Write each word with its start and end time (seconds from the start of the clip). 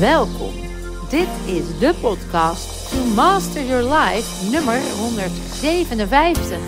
Welkom. 0.00 0.52
Dit 1.08 1.28
is 1.44 1.78
de 1.78 1.94
podcast 2.00 2.90
To 2.90 2.96
Master 2.96 3.64
Your 3.64 3.94
Life 3.94 4.44
nummer 4.50 4.80
157. 4.98 6.58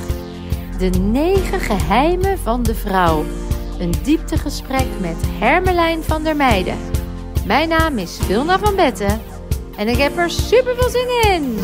De 0.79 0.89
negen 0.99 1.61
geheimen 1.61 2.39
van 2.39 2.63
de 2.63 2.75
vrouw. 2.75 3.25
Een 3.79 3.95
dieptegesprek 4.03 4.87
met 5.01 5.17
Hermelijn 5.39 6.03
van 6.03 6.23
der 6.23 6.37
Meijden. 6.37 6.79
Mijn 7.47 7.69
naam 7.69 7.99
is 7.99 8.19
Vilna 8.23 8.59
van 8.59 8.77
Betten 8.77 9.23
en 9.77 9.89
ik 9.89 9.97
heb 9.97 10.17
er 10.17 10.31
super 10.31 10.75
veel 10.77 10.89
zin 10.91 11.33
in. 11.33 11.61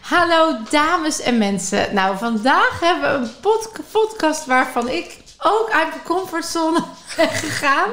Hallo 0.00 0.56
dames 0.70 1.20
en 1.20 1.38
mensen. 1.38 1.94
Nou, 1.94 2.16
vandaag 2.18 2.80
hebben 2.80 3.12
we 3.20 3.26
een 3.26 3.32
pod- 3.40 3.70
podcast 3.90 4.46
waarvan 4.46 4.88
ik 4.88 5.16
ook 5.38 5.70
uit 5.70 5.92
de 5.92 5.98
comfortzone 6.04 6.82
ben 7.16 7.28
gegaan. 7.28 7.90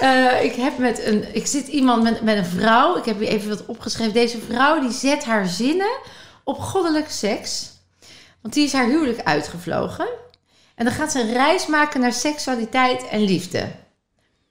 Eh, 0.00 0.44
ik 0.44 0.54
heb 0.54 0.78
met 0.78 1.04
een, 1.04 1.34
ik 1.34 1.46
zit 1.46 1.66
iemand 1.66 2.02
met, 2.02 2.20
met 2.20 2.36
een 2.36 2.44
vrouw. 2.44 2.96
Ik 2.96 3.04
heb 3.04 3.18
hier 3.18 3.28
even 3.28 3.48
wat 3.48 3.66
opgeschreven. 3.66 4.12
Deze 4.12 4.38
vrouw 4.38 4.80
die 4.80 4.90
zet 4.90 5.24
haar 5.24 5.46
zinnen 5.46 5.98
op 6.44 6.58
goddelijke 6.58 7.10
seks. 7.10 7.70
Want 8.42 8.54
die 8.54 8.64
is 8.64 8.72
haar 8.72 8.86
huwelijk 8.86 9.22
uitgevlogen. 9.22 10.08
En 10.74 10.84
dan 10.84 10.94
gaat 10.94 11.12
ze 11.12 11.20
een 11.20 11.32
reis 11.32 11.66
maken 11.66 12.00
naar 12.00 12.12
seksualiteit 12.12 13.08
en 13.08 13.20
liefde. 13.20 13.68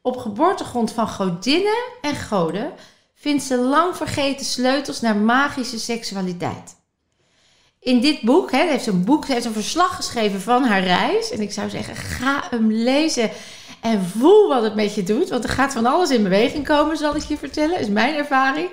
Op 0.01 0.17
geboortegrond 0.17 0.91
van 0.91 1.07
godinnen 1.07 1.77
en 2.01 2.15
goden 2.15 2.71
vindt 3.13 3.43
ze 3.43 3.57
lang 3.57 3.95
vergeten 3.95 4.45
sleutels 4.45 5.01
naar 5.01 5.15
magische 5.15 5.79
seksualiteit. 5.79 6.75
In 7.79 8.01
dit 8.01 8.21
boek, 8.21 8.51
hè, 8.51 8.67
heeft 8.67 8.83
ze 8.83 8.89
een 8.89 9.05
boek, 9.05 9.25
ze 9.25 9.33
heeft 9.33 9.45
een 9.45 9.53
verslag 9.53 9.95
geschreven 9.95 10.41
van 10.41 10.63
haar 10.63 10.83
reis. 10.83 11.31
En 11.31 11.41
ik 11.41 11.51
zou 11.51 11.69
zeggen, 11.69 11.95
ga 11.95 12.43
hem 12.49 12.71
lezen 12.71 13.31
en 13.81 14.05
voel 14.05 14.47
wat 14.47 14.63
het 14.63 14.75
met 14.75 14.95
je 14.95 15.03
doet. 15.03 15.29
Want 15.29 15.43
er 15.43 15.49
gaat 15.49 15.73
van 15.73 15.85
alles 15.85 16.09
in 16.09 16.23
beweging 16.23 16.65
komen, 16.65 16.97
zal 16.97 17.15
ik 17.15 17.23
je 17.23 17.37
vertellen. 17.37 17.79
is 17.79 17.87
mijn 17.87 18.15
ervaring. 18.15 18.69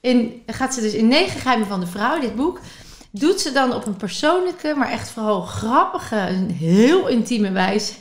In, 0.00 0.42
gaat 0.46 0.74
ze 0.74 0.80
dus 0.80 0.94
in 0.94 1.08
negen 1.08 1.40
geheimen 1.40 1.66
van 1.66 1.80
de 1.80 1.86
vrouw, 1.86 2.20
dit 2.20 2.36
boek, 2.36 2.60
doet 3.10 3.40
ze 3.40 3.52
dan 3.52 3.74
op 3.74 3.86
een 3.86 3.96
persoonlijke, 3.96 4.74
maar 4.76 4.90
echt 4.90 5.10
vooral 5.10 5.40
grappige, 5.40 6.16
een 6.16 6.50
heel 6.50 7.08
intieme 7.08 7.50
wijze 7.50 7.92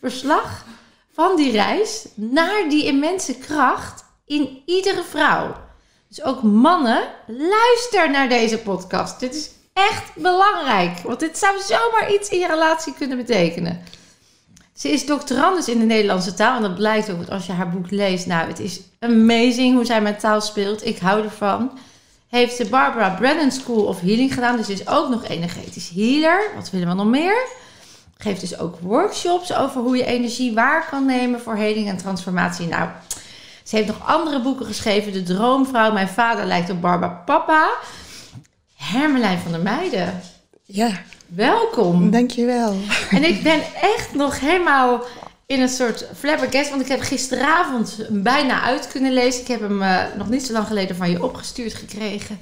verslag 0.00 0.64
van 1.12 1.36
die 1.36 1.52
reis 1.52 2.06
naar 2.14 2.68
die 2.68 2.84
immense 2.84 3.38
kracht 3.38 4.04
in 4.26 4.62
iedere 4.66 5.02
vrouw. 5.02 5.56
Dus 6.08 6.22
ook 6.22 6.42
mannen, 6.42 7.02
luister 7.26 8.10
naar 8.10 8.28
deze 8.28 8.58
podcast. 8.58 9.20
Dit 9.20 9.34
is 9.34 9.50
echt 9.72 10.14
belangrijk, 10.14 10.98
want 10.98 11.20
dit 11.20 11.38
zou 11.38 11.60
zomaar 11.60 12.12
iets 12.12 12.28
in 12.28 12.38
je 12.38 12.46
relatie 12.46 12.94
kunnen 12.94 13.16
betekenen. 13.16 13.82
Ze 14.76 14.88
is 14.88 15.06
doctorandus 15.06 15.68
in 15.68 15.78
de 15.78 15.84
Nederlandse 15.84 16.34
taal 16.34 16.56
en 16.56 16.62
dat 16.62 16.74
blijkt 16.74 17.10
ook 17.10 17.28
als 17.28 17.46
je 17.46 17.52
haar 17.52 17.70
boek 17.70 17.90
leest. 17.90 18.26
Nou, 18.26 18.48
het 18.48 18.58
is 18.58 18.80
amazing 18.98 19.74
hoe 19.74 19.84
zij 19.84 20.00
met 20.00 20.20
taal 20.20 20.40
speelt. 20.40 20.86
Ik 20.86 20.98
hou 20.98 21.24
ervan. 21.24 21.78
Heeft 22.28 22.58
de 22.58 22.66
Barbara 22.66 23.08
Brennan 23.08 23.52
School 23.52 23.84
of 23.84 24.00
Healing 24.00 24.34
gedaan, 24.34 24.56
dus 24.56 24.68
is 24.68 24.88
ook 24.88 25.08
nog 25.08 25.24
energetisch 25.24 25.90
healer. 25.94 26.50
Wat 26.54 26.70
willen 26.70 26.88
we 26.88 26.94
nog 26.94 27.06
meer? 27.06 27.46
Geeft 28.18 28.40
dus 28.40 28.58
ook 28.58 28.78
workshops 28.80 29.54
over 29.54 29.80
hoe 29.80 29.96
je 29.96 30.04
energie 30.04 30.54
waar 30.54 30.86
kan 30.90 31.06
nemen 31.06 31.40
voor 31.40 31.56
heling 31.56 31.88
en 31.88 31.96
transformatie. 31.96 32.66
Nou, 32.66 32.88
ze 33.64 33.76
heeft 33.76 33.88
nog 33.88 34.06
andere 34.06 34.42
boeken 34.42 34.66
geschreven. 34.66 35.12
De 35.12 35.22
Droomvrouw, 35.22 35.92
Mijn 35.92 36.08
vader 36.08 36.44
lijkt 36.44 36.70
op 36.70 36.80
Barbara 36.80 37.22
Papa. 37.24 37.70
Hermelijn 38.76 39.38
van 39.38 39.52
der 39.52 39.60
Meijden, 39.60 40.22
Ja, 40.64 40.90
welkom. 41.36 42.10
dankjewel. 42.10 42.74
En 43.10 43.24
ik 43.24 43.42
ben 43.42 43.60
echt 43.80 44.14
nog 44.14 44.40
helemaal 44.40 45.04
in 45.46 45.60
een 45.60 45.68
soort 45.68 46.06
flabbergast. 46.16 46.70
Want 46.70 46.82
ik 46.82 46.88
heb 46.88 47.00
gisteravond 47.00 47.96
hem 47.96 48.22
bijna 48.22 48.62
uit 48.62 48.88
kunnen 48.88 49.12
lezen. 49.12 49.40
Ik 49.40 49.48
heb 49.48 49.60
hem 49.60 49.82
eh, 49.82 50.04
nog 50.16 50.28
niet 50.28 50.46
zo 50.46 50.52
lang 50.52 50.66
geleden 50.66 50.96
van 50.96 51.10
je 51.10 51.22
opgestuurd 51.22 51.74
gekregen. 51.74 52.38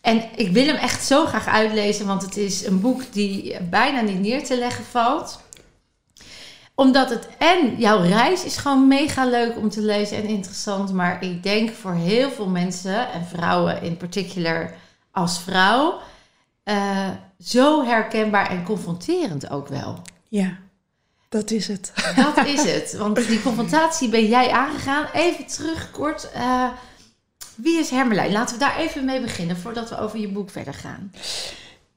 En 0.00 0.22
ik 0.36 0.52
wil 0.52 0.66
hem 0.66 0.76
echt 0.76 1.04
zo 1.04 1.26
graag 1.26 1.46
uitlezen. 1.46 2.06
Want 2.06 2.22
het 2.22 2.36
is 2.36 2.66
een 2.66 2.80
boek 2.80 3.02
die 3.12 3.56
bijna 3.70 4.00
niet 4.00 4.20
neer 4.20 4.44
te 4.44 4.58
leggen 4.58 4.84
valt. 4.84 5.40
Omdat 6.74 7.10
het 7.10 7.28
en 7.38 7.74
jouw 7.78 8.02
reis 8.02 8.44
is 8.44 8.56
gewoon 8.56 8.88
mega 8.88 9.24
leuk 9.24 9.56
om 9.56 9.70
te 9.70 9.80
lezen 9.80 10.16
en 10.16 10.24
interessant. 10.24 10.92
Maar 10.92 11.24
ik 11.24 11.42
denk 11.42 11.70
voor 11.70 11.94
heel 11.94 12.30
veel 12.30 12.48
mensen 12.48 13.12
en 13.12 13.26
vrouwen 13.26 13.82
in 13.82 13.96
particular 13.96 14.74
als 15.10 15.40
vrouw... 15.40 16.00
eh, 16.70 17.08
zo 17.40 17.84
herkenbaar 17.84 18.50
en 18.50 18.64
confronterend 18.64 19.50
ook 19.50 19.68
wel. 19.68 20.02
Ja, 20.28 20.58
dat 21.28 21.50
is 21.50 21.68
het. 21.68 21.92
Dat 22.16 22.46
is 22.56 22.62
het. 22.72 22.94
Want 22.98 23.26
die 23.28 23.42
confrontatie 23.42 24.08
ben 24.08 24.26
jij 24.26 24.50
aangegaan. 24.50 25.06
Even 25.12 25.46
terug 25.46 25.90
kort. 25.90 26.30
eh, 26.32 26.68
wie 27.54 27.78
is 27.78 27.90
Hermelijn? 27.90 28.32
Laten 28.32 28.54
we 28.58 28.60
daar 28.64 28.76
even 28.78 29.04
mee 29.04 29.20
beginnen 29.20 29.56
voordat 29.56 29.88
we 29.88 29.98
over 29.98 30.18
je 30.18 30.28
boek 30.28 30.50
verder 30.50 30.74
gaan. 30.74 31.12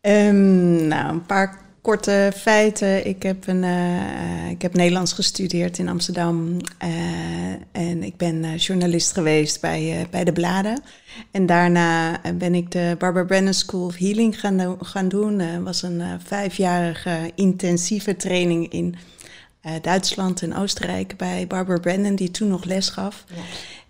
Ehm, 0.02 0.88
nou, 0.88 1.10
een 1.10 1.26
paar 1.26 1.62
korte 1.84 2.32
feiten. 2.36 3.08
Ik 3.08 3.24
heb, 3.24 3.48
een, 3.48 3.64
eh, 3.64 4.50
ik 4.50 4.62
heb 4.62 4.74
Nederlands 4.74 5.14
gestudeerd 5.14 5.78
in 5.78 5.90
Amsterdam. 5.90 6.58
eh, 6.78 6.90
en 7.72 8.04
ik 8.04 8.18
ben 8.18 8.44
eh, 8.44 8.58
journalist 8.58 9.14
geweest 9.14 9.62
bij, 9.62 10.08
bij 10.12 10.24
de 10.24 10.32
Bladen. 10.32 10.82
En 11.32 11.46
daarna 11.46 12.22
ben 12.38 12.56
ik 12.56 12.72
de 12.72 12.96
Barbara 13.00 13.26
Brennan 13.26 13.54
School 13.54 13.86
of 13.86 13.96
Healing 13.96 14.40
gaan, 14.40 14.78
gaan 14.82 15.10
doen. 15.10 15.40
Het 15.40 15.64
was 15.64 15.82
een 15.82 16.02
vijfjarige 16.26 17.32
intensieve 17.36 18.16
training 18.16 18.72
in 18.72 18.96
Duitsland 19.82 20.42
en 20.42 20.56
Oostenrijk 20.56 21.18
bij 21.18 21.48
Barbara 21.48 21.80
Brennan, 21.80 22.16
die 22.16 22.32
toen 22.32 22.48
nog 22.48 22.64
les 22.64 22.90
gaf. 22.90 23.26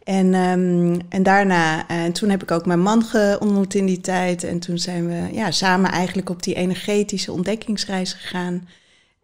En, 0.04 0.34
ehm, 0.34 1.00
en 1.10 1.24
daarna, 1.24 1.88
eh, 1.88 2.04
en 2.04 2.12
toen 2.12 2.30
heb 2.30 2.44
ik 2.44 2.52
ook 2.52 2.66
mijn 2.66 2.82
man 2.82 3.06
ontmoet 3.40 3.74
in 3.74 3.86
die 3.86 4.02
tijd. 4.02 4.44
En 4.44 4.60
toen 4.60 4.78
zijn 4.78 5.08
we 5.08 5.34
ja, 5.34 5.52
samen 5.52 5.92
eigenlijk 5.92 6.30
op 6.30 6.44
die 6.44 6.56
energetische 6.56 7.32
ontdekkingsreis 7.32 8.14
gegaan. 8.14 8.68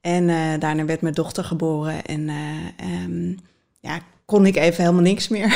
En 0.01 0.29
eh, 0.29 0.59
daarna 0.59 0.85
werd 0.85 1.01
mijn 1.01 1.13
dochter 1.13 1.43
geboren. 1.43 2.05
En 2.05 2.29
eh, 2.29 2.35
ehm, 2.77 3.33
ja, 3.79 3.99
kon 4.25 4.45
ik 4.45 4.55
even 4.55 4.83
helemaal 4.83 5.03
niks 5.03 5.27
meer. 5.27 5.47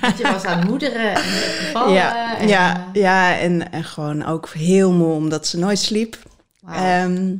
Want 0.00 0.18
je 0.18 0.22
was 0.22 0.44
aan 0.44 0.66
moederen 0.66 1.14
en 1.14 1.22
gevallen. 1.22 1.92
ja, 1.92 2.38
en, 2.38 2.48
ja, 2.48 2.90
ja 2.92 3.38
en, 3.38 3.72
en 3.72 3.84
gewoon 3.84 4.24
ook 4.24 4.48
heel 4.48 4.92
moe 4.92 5.14
omdat 5.14 5.46
ze 5.46 5.58
nooit 5.58 5.78
sliep. 5.78 6.18
Ehm, 6.68 7.34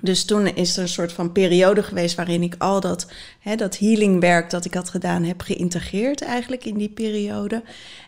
dus 0.00 0.24
toen 0.24 0.46
is 0.46 0.76
er 0.76 0.82
een 0.82 0.88
soort 0.88 1.12
van 1.12 1.32
periode 1.32 1.82
geweest 1.82 2.16
waarin 2.16 2.42
ik 2.42 2.54
al 2.58 2.80
dat, 2.80 3.06
hè, 3.38 3.56
dat 3.56 3.78
healingwerk 3.78 4.50
dat 4.50 4.64
ik 4.64 4.74
had 4.74 4.88
gedaan 4.88 5.24
heb 5.24 5.40
geïntegreerd 5.40 6.22
eigenlijk 6.22 6.64
in 6.64 6.74
die 6.74 6.88
periode. 6.88 7.62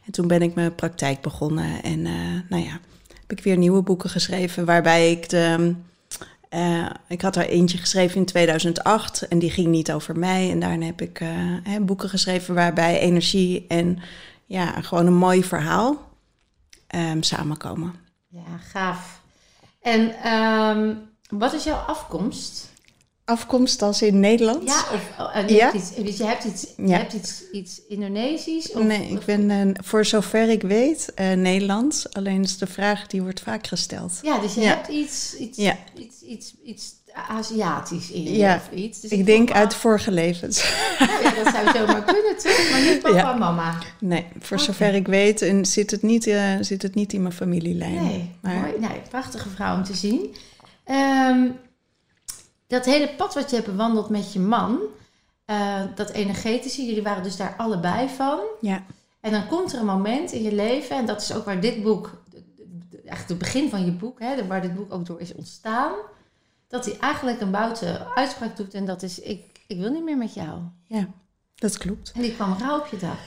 En 0.07 0.13
toen 0.13 0.27
ben 0.27 0.43
ik 0.43 0.55
mijn 0.55 0.75
praktijk 0.75 1.21
begonnen 1.21 1.83
en 1.83 2.07
eh, 2.07 2.13
nou 2.49 2.65
ja, 2.65 2.81
heb 3.21 3.39
ik 3.39 3.45
weer 3.45 3.57
nieuwe 3.57 3.83
boeken 3.83 4.11
geschreven 4.11 4.65
waarbij 4.65 5.11
ik 5.11 5.29
de... 5.29 5.75
eh, 6.49 6.87
ik 7.09 7.21
had 7.21 7.37
er 7.37 7.49
eentje 7.49 7.79
geschreven 7.79 8.17
in 8.17 8.25
2008 8.25 9.29
en 9.29 9.39
die 9.39 9.51
ging 9.51 9.67
niet 9.67 9.93
over 9.93 10.19
mij. 10.19 10.51
En 10.51 10.61
daarna 10.61 10.87
heb 10.87 11.01
ik 11.01 11.21
eh, 11.21 11.29
hè, 11.63 11.81
boeken 11.81 12.09
geschreven 12.09 12.55
waarbij 12.55 12.99
energie 13.01 13.65
en 13.69 13.99
ja, 14.47 14.81
gewoon 14.81 15.07
een 15.07 15.17
mooi 15.17 15.45
verhaal 15.45 16.11
ehm, 16.87 17.23
samenkomen. 17.23 17.95
ja, 18.29 18.59
gaaf. 18.71 19.23
En 19.81 20.23
ehm, 20.23 20.95
wat 21.39 21.53
is 21.53 21.65
jouw 21.65 21.77
afkomst? 21.77 22.73
Afkomst 23.25 23.83
als 23.83 24.03
in 24.03 24.21
Nederland? 24.21 24.63
Ja, 24.65 24.79
of 24.95 25.03
oh, 25.19 25.49
je, 25.49 25.55
Ja? 25.55 25.65
Hebt 25.65 25.75
iets, 25.75 25.95
dus 25.95 26.17
je 26.17 26.25
hebt 26.25 26.45
iets, 26.45 26.67
je 26.77 26.93
hebt 26.93 27.13
iets, 27.13 27.43
iets 27.53 27.81
Indonesisch? 27.89 28.73
Of, 28.73 28.83
Nee, 28.83 29.09
ik 29.09 29.25
ben 29.25 29.51
eh, 29.51 29.69
voor 29.85 30.05
zover 30.05 30.49
ik 30.49 30.63
weet 30.63 31.13
eh, 31.15 31.33
Nederlands. 31.33 32.13
Alleen 32.13 32.43
is 32.43 32.59
de 32.59 32.67
vraag 32.67 33.07
die 33.07 33.23
wordt 33.23 33.41
vaak 33.41 33.67
gesteld. 33.67 34.19
Ja, 34.23 34.39
dus 34.39 34.55
je 34.55 34.61
Ja. 34.61 34.67
hebt 34.67 34.89
iets, 34.89 35.37
iets, 35.37 35.59
Ja. 35.59 35.77
iets, 35.99 36.23
iets, 36.23 36.55
iets 36.65 36.93
Aziatisch 37.29 38.11
in 38.11 38.23
je 38.23 38.37
Ja. 38.37 38.55
of 38.57 38.79
iets. 38.79 39.01
Dus 39.01 39.11
ik 39.11 39.27
denk 39.27 39.51
uit 39.53 39.75
vorige 39.75 40.11
levens. 40.11 40.75
Nou 40.99 41.23
ja, 41.23 41.31
dat 41.45 41.55
zou 41.55 41.71
zomaar 41.77 42.05
kunnen, 42.15 42.37
toch? 42.37 42.71
Maar 42.71 42.81
niet 42.81 43.01
papa 43.03 43.17
Ja. 43.17 43.33
en 43.33 43.39
mama. 43.39 43.79
Nee, 44.01 44.27
voor 44.41 44.61
zover 44.61 44.95
ik 44.95 45.07
weet 45.07 45.43
en 45.43 45.65
zit, 45.67 45.91
het 45.91 46.03
niet, 46.03 46.27
eh, 46.27 46.53
zit 46.61 46.83
het 46.83 46.95
niet 46.95 47.13
in 47.13 47.23
mijn 47.23 47.35
familielijn. 47.35 48.05
Nee, 48.05 48.31
maar, 48.41 48.55
mooi. 48.55 48.73
Nee, 48.81 49.01
prachtige 49.11 49.49
vrouw 49.49 49.77
om 49.77 49.85
te 49.85 49.95
zien. 49.95 50.35
Ehm, 50.85 51.51
dat 52.67 52.85
hele 52.85 53.15
pad 53.17 53.35
wat 53.35 53.51
je 53.51 53.57
hebt 53.57 53.69
bewandeld 53.69 54.09
met 54.09 54.33
je 54.33 54.41
man, 54.41 54.79
eh, 55.45 55.83
dat 55.95 56.11
energetische, 56.11 56.85
jullie 56.85 57.03
waren 57.03 57.23
dus 57.23 57.37
daar 57.37 57.55
allebei 57.57 58.09
van. 58.09 58.41
Ja, 58.61 58.83
En 59.21 59.33
dan 59.33 59.47
komt 59.47 59.73
er 59.73 59.79
een 59.79 59.87
moment 59.87 60.33
in 60.33 60.43
je 60.43 60.55
leven, 60.55 60.97
en 60.97 61.07
dat 61.07 61.23
is 61.23 61.33
ook 61.33 61.45
waar 61.45 61.61
dit 61.61 61.83
boek, 61.83 62.23
eigenlijk 62.93 63.29
het 63.29 63.39
begin 63.39 63.71
van 63.71 63.85
je 63.85 63.93
boek, 63.93 64.21
hè, 64.21 64.47
waar 64.47 64.63
dit 64.63 64.75
boek 64.75 64.93
ook 64.93 65.07
door 65.07 65.21
is 65.21 65.35
ontstaan, 65.35 65.93
dat 66.69 66.85
hij 66.85 66.99
eigenlijk 66.99 67.41
een 67.41 67.51
boute 67.51 68.07
uitspraak 68.15 68.57
doet 68.57 68.75
en 68.75 68.85
dat 68.85 69.03
is, 69.03 69.21
ik, 69.21 69.61
ik 69.67 69.79
wil 69.79 69.91
niet 69.91 70.05
meer 70.05 70.17
met 70.17 70.35
jou. 70.35 70.61
ja, 70.87 71.09
dat 71.55 71.79
klopt. 71.79 72.13
En 72.15 72.21
die 72.23 72.35
kwam 72.35 72.57
rauw 72.59 72.79
op 72.79 72.87
je 72.87 72.97
dak. 72.97 73.19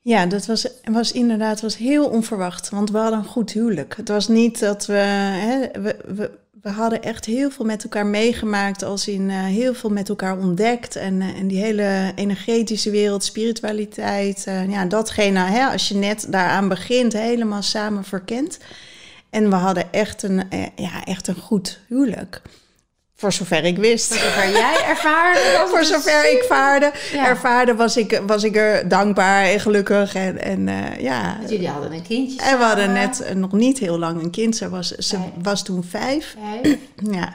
Ja, 0.00 0.26
dat 0.26 0.46
was, 0.46 0.68
was 0.84 1.12
inderdaad 1.12 1.60
was 1.60 1.76
heel 1.76 2.08
onverwacht. 2.08 2.68
Want 2.68 2.90
we 2.90 2.98
hadden 2.98 3.18
een 3.18 3.24
goed 3.24 3.52
huwelijk. 3.52 3.96
Het 3.96 4.08
was 4.08 4.28
niet 4.28 4.58
dat 4.58 4.86
we. 4.86 4.92
Hè, 4.92 5.80
we, 5.80 5.96
we, 6.06 6.38
we 6.62 6.70
hadden 6.70 7.02
echt 7.02 7.24
heel 7.24 7.50
veel 7.50 7.64
met 7.64 7.82
elkaar 7.82 8.06
meegemaakt. 8.06 8.82
Als 8.82 9.08
in 9.08 9.28
uh, 9.28 9.44
heel 9.44 9.74
veel 9.74 9.90
met 9.90 10.08
elkaar 10.08 10.38
ontdekt. 10.38 10.96
En, 10.96 11.20
uh, 11.20 11.38
en 11.38 11.46
die 11.46 11.58
hele 11.58 12.12
energetische 12.14 12.90
wereld, 12.90 13.24
spiritualiteit. 13.24 14.44
Uh, 14.48 14.70
ja, 14.70 14.84
datgene, 14.84 15.38
hè, 15.38 15.66
als 15.66 15.88
je 15.88 15.94
net 15.94 16.26
daaraan 16.28 16.68
begint, 16.68 17.12
helemaal 17.12 17.62
samen 17.62 18.04
verkent. 18.04 18.58
En 19.30 19.50
we 19.50 19.56
hadden 19.56 19.92
echt 19.92 20.22
een, 20.22 20.42
ja, 20.76 21.04
echt 21.04 21.28
een 21.28 21.34
goed 21.34 21.80
huwelijk. 21.88 22.42
Voor 23.22 23.32
zover 23.32 23.64
ik 23.64 23.78
wist. 23.78 24.14
Voor 24.14 24.18
zover 24.18 24.50
jij 24.50 24.84
ervaarde. 24.86 25.40
Voor 25.70 25.84
zover 25.84 26.32
ik 26.32 26.44
vaarde, 26.48 26.92
ja. 27.12 27.26
ervaarde, 27.26 27.74
was 27.74 27.96
ik, 27.96 28.22
was 28.26 28.44
ik 28.44 28.56
er 28.56 28.88
dankbaar 28.88 29.44
en 29.44 29.60
gelukkig. 29.60 30.14
En, 30.14 30.42
en 30.42 30.66
uh, 30.66 31.00
ja. 31.00 31.38
Jullie 31.48 31.68
hadden 31.68 31.92
een 31.92 32.02
kindje. 32.02 32.40
En 32.40 32.58
we 32.58 32.64
hadden 32.64 32.92
net 32.92 33.22
uh, 33.22 33.34
nog 33.34 33.52
niet 33.52 33.78
heel 33.78 33.98
lang 33.98 34.22
een 34.22 34.30
kind. 34.30 34.56
Ze 34.56 34.68
was, 34.68 34.90
ze 34.90 35.16
vijf. 35.16 35.30
was 35.42 35.64
toen 35.64 35.84
vijf. 35.84 36.36
vijf. 36.62 36.78
Ja. 37.18 37.34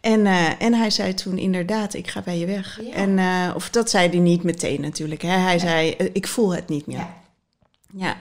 En, 0.00 0.20
uh, 0.20 0.62
en 0.62 0.74
hij 0.74 0.90
zei 0.90 1.14
toen 1.14 1.38
inderdaad, 1.38 1.94
ik 1.94 2.08
ga 2.08 2.22
bij 2.24 2.38
je 2.38 2.46
weg. 2.46 2.80
Ja. 2.82 2.92
En, 2.92 3.18
of 3.54 3.70
dat 3.70 3.90
zei 3.90 4.08
hij 4.08 4.18
niet 4.18 4.42
meteen 4.42 4.80
natuurlijk. 4.80 5.22
Hè. 5.22 5.36
Hij 5.36 5.58
zei, 5.58 5.90
ik 6.12 6.26
voel 6.26 6.54
het 6.54 6.68
niet 6.68 6.86
meer. 6.86 7.06
Ja. 7.92 8.16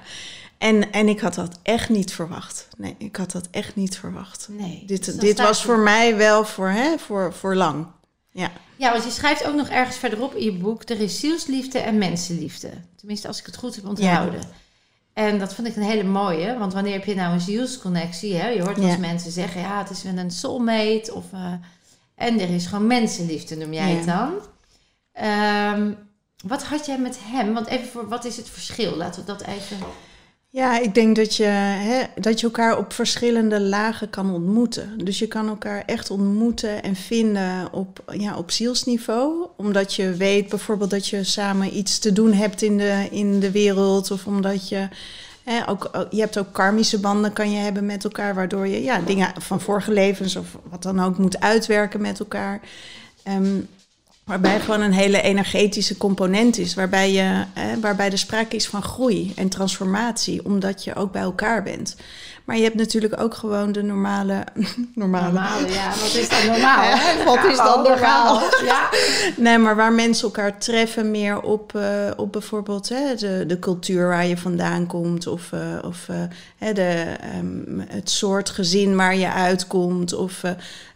Ja. 0.59 0.67
En, 0.67 0.91
en 0.91 1.07
ik 1.07 1.19
had 1.19 1.33
dat 1.33 1.59
echt 1.63 1.89
niet 1.89 2.13
verwacht. 2.13 2.67
Nee, 2.77 2.95
ik 2.97 3.15
had 3.15 3.31
dat 3.31 3.47
echt 3.51 3.75
niet 3.75 3.97
verwacht. 3.97 4.47
Nee, 4.51 4.83
dit 4.85 5.05
dus 5.05 5.15
dit 5.15 5.39
was 5.39 5.63
voor 5.63 5.79
mij 5.79 6.15
wel 6.17 6.45
voor, 6.45 6.69
hè, 6.69 6.97
voor, 6.97 7.33
voor 7.33 7.55
lang. 7.55 7.87
Ja. 8.31 8.51
ja, 8.75 8.91
want 8.91 9.03
je 9.03 9.09
schrijft 9.09 9.47
ook 9.47 9.55
nog 9.55 9.69
ergens 9.69 9.97
verderop 9.97 10.33
in 10.33 10.43
je 10.43 10.53
boek... 10.53 10.89
er 10.89 10.99
is 10.99 11.19
zielsliefde 11.19 11.79
en 11.79 11.97
mensenliefde. 11.97 12.69
Tenminste, 12.95 13.27
als 13.27 13.39
ik 13.39 13.45
het 13.45 13.57
goed 13.57 13.75
heb 13.75 13.87
onthouden. 13.87 14.39
Ja. 14.39 14.47
En 15.13 15.39
dat 15.39 15.53
vond 15.53 15.67
ik 15.67 15.75
een 15.75 15.81
hele 15.81 16.03
mooie. 16.03 16.57
Want 16.57 16.73
wanneer 16.73 16.93
heb 16.93 17.05
je 17.05 17.15
nou 17.15 17.33
een 17.33 17.41
zielsconnectie? 17.41 18.35
Hè? 18.35 18.47
Je 18.47 18.61
hoort 18.61 18.77
wel 18.77 18.87
ja. 18.87 18.97
mensen 18.97 19.31
zeggen... 19.31 19.61
ja, 19.61 19.77
het 19.77 19.89
is 19.89 20.03
met 20.03 20.17
een 20.17 20.31
soulmate. 20.31 21.13
Of, 21.13 21.25
uh, 21.33 21.53
en 22.15 22.39
er 22.39 22.49
is 22.49 22.65
gewoon 22.65 22.87
mensenliefde, 22.87 23.55
noem 23.55 23.73
jij 23.73 23.91
het 23.91 24.05
dan. 24.05 24.33
Um, 25.23 25.97
wat 26.47 26.63
had 26.63 26.85
jij 26.85 26.97
met 26.97 27.17
hem? 27.21 27.53
Want 27.53 27.67
even 27.67 27.87
voor, 27.87 28.07
wat 28.07 28.25
is 28.25 28.37
het 28.37 28.49
verschil? 28.49 28.95
Laten 28.95 29.21
we 29.21 29.27
dat 29.27 29.41
even... 29.41 29.77
Ja, 30.55 30.79
ik 30.79 30.93
denk 30.93 31.15
dat 31.15 31.35
je, 31.35 31.43
hè, 31.43 32.03
dat 32.15 32.39
je 32.39 32.45
elkaar 32.45 32.77
op 32.77 32.93
verschillende 32.93 33.61
lagen 33.61 34.09
kan 34.09 34.33
ontmoeten. 34.33 35.05
Dus 35.05 35.19
je 35.19 35.27
kan 35.27 35.47
elkaar 35.47 35.83
echt 35.85 36.09
ontmoeten 36.09 36.83
en 36.83 36.95
vinden 36.95 37.73
op, 37.73 38.03
ja, 38.17 38.37
op 38.37 38.51
zielsniveau. 38.51 39.47
Omdat 39.55 39.93
je 39.93 40.13
weet 40.13 40.49
bijvoorbeeld 40.49 40.89
dat 40.89 41.07
je 41.07 41.23
samen 41.23 41.77
iets 41.77 41.99
te 41.99 42.13
doen 42.13 42.33
hebt 42.33 42.61
in 42.61 42.77
de, 42.77 43.07
in 43.11 43.39
de 43.39 43.51
wereld. 43.51 44.11
Of 44.11 44.25
omdat 44.25 44.69
je. 44.69 44.87
Hè, 45.43 45.69
ook, 45.69 46.07
je 46.09 46.19
hebt 46.19 46.37
ook 46.37 46.53
karmische 46.53 46.99
banden 46.99 47.33
kan 47.33 47.51
je 47.51 47.57
hebben 47.57 47.85
met 47.85 48.03
elkaar, 48.03 48.35
waardoor 48.35 48.67
je 48.67 48.83
ja, 48.83 48.99
dingen 48.99 49.33
van 49.41 49.61
vorige 49.61 49.91
levens 49.91 50.35
of 50.35 50.57
wat 50.69 50.83
dan 50.83 50.99
ook 50.99 51.17
moet 51.17 51.39
uitwerken 51.39 52.01
met 52.01 52.19
elkaar. 52.19 52.61
Um, 53.27 53.67
Waarbij 54.25 54.59
gewoon 54.59 54.81
een 54.81 54.93
hele 54.93 55.21
energetische 55.21 55.97
component 55.97 56.57
is. 56.57 56.73
Waarbij, 56.73 57.11
je, 57.11 57.43
eh, 57.53 57.63
waarbij 57.81 58.11
er 58.11 58.17
sprake 58.17 58.55
is 58.55 58.67
van 58.67 58.83
groei 58.83 59.33
en 59.35 59.49
transformatie. 59.49 60.45
Omdat 60.45 60.83
je 60.83 60.95
ook 60.95 61.11
bij 61.11 61.21
elkaar 61.21 61.63
bent. 61.63 61.95
Maar 62.45 62.57
je 62.57 62.63
hebt 62.63 62.75
natuurlijk 62.75 63.21
ook 63.21 63.33
gewoon 63.33 63.71
de 63.71 63.83
normale... 63.83 64.43
normale, 64.93 65.25
normale 65.25 65.69
ja. 65.69 65.89
Wat 65.89 66.13
is 66.13 66.29
dan 66.29 66.45
normaal? 66.45 66.83
Hè? 66.97 67.23
Wat 67.23 67.45
is 67.51 67.57
dan 67.57 67.83
normaal? 67.83 68.41
Ja. 68.63 68.89
Nee, 69.37 69.57
maar 69.57 69.75
waar 69.75 69.93
mensen 69.93 70.25
elkaar 70.25 70.57
treffen 70.57 71.11
meer 71.11 71.41
op, 71.41 71.73
uh, 71.75 72.11
op 72.15 72.31
bijvoorbeeld 72.31 72.89
hè, 72.89 73.15
de, 73.15 73.43
de 73.47 73.59
cultuur 73.59 74.07
waar 74.07 74.25
je 74.25 74.37
vandaan 74.37 74.87
komt. 74.87 75.27
Of, 75.27 75.51
uh, 75.53 75.61
of 75.83 76.07
uh, 76.59 76.73
de, 76.73 77.05
um, 77.37 77.83
het 77.87 78.09
soort 78.09 78.49
gezin 78.49 78.95
waar 78.95 79.15
je 79.15 79.31
uitkomt. 79.31 80.13
Of 80.13 80.41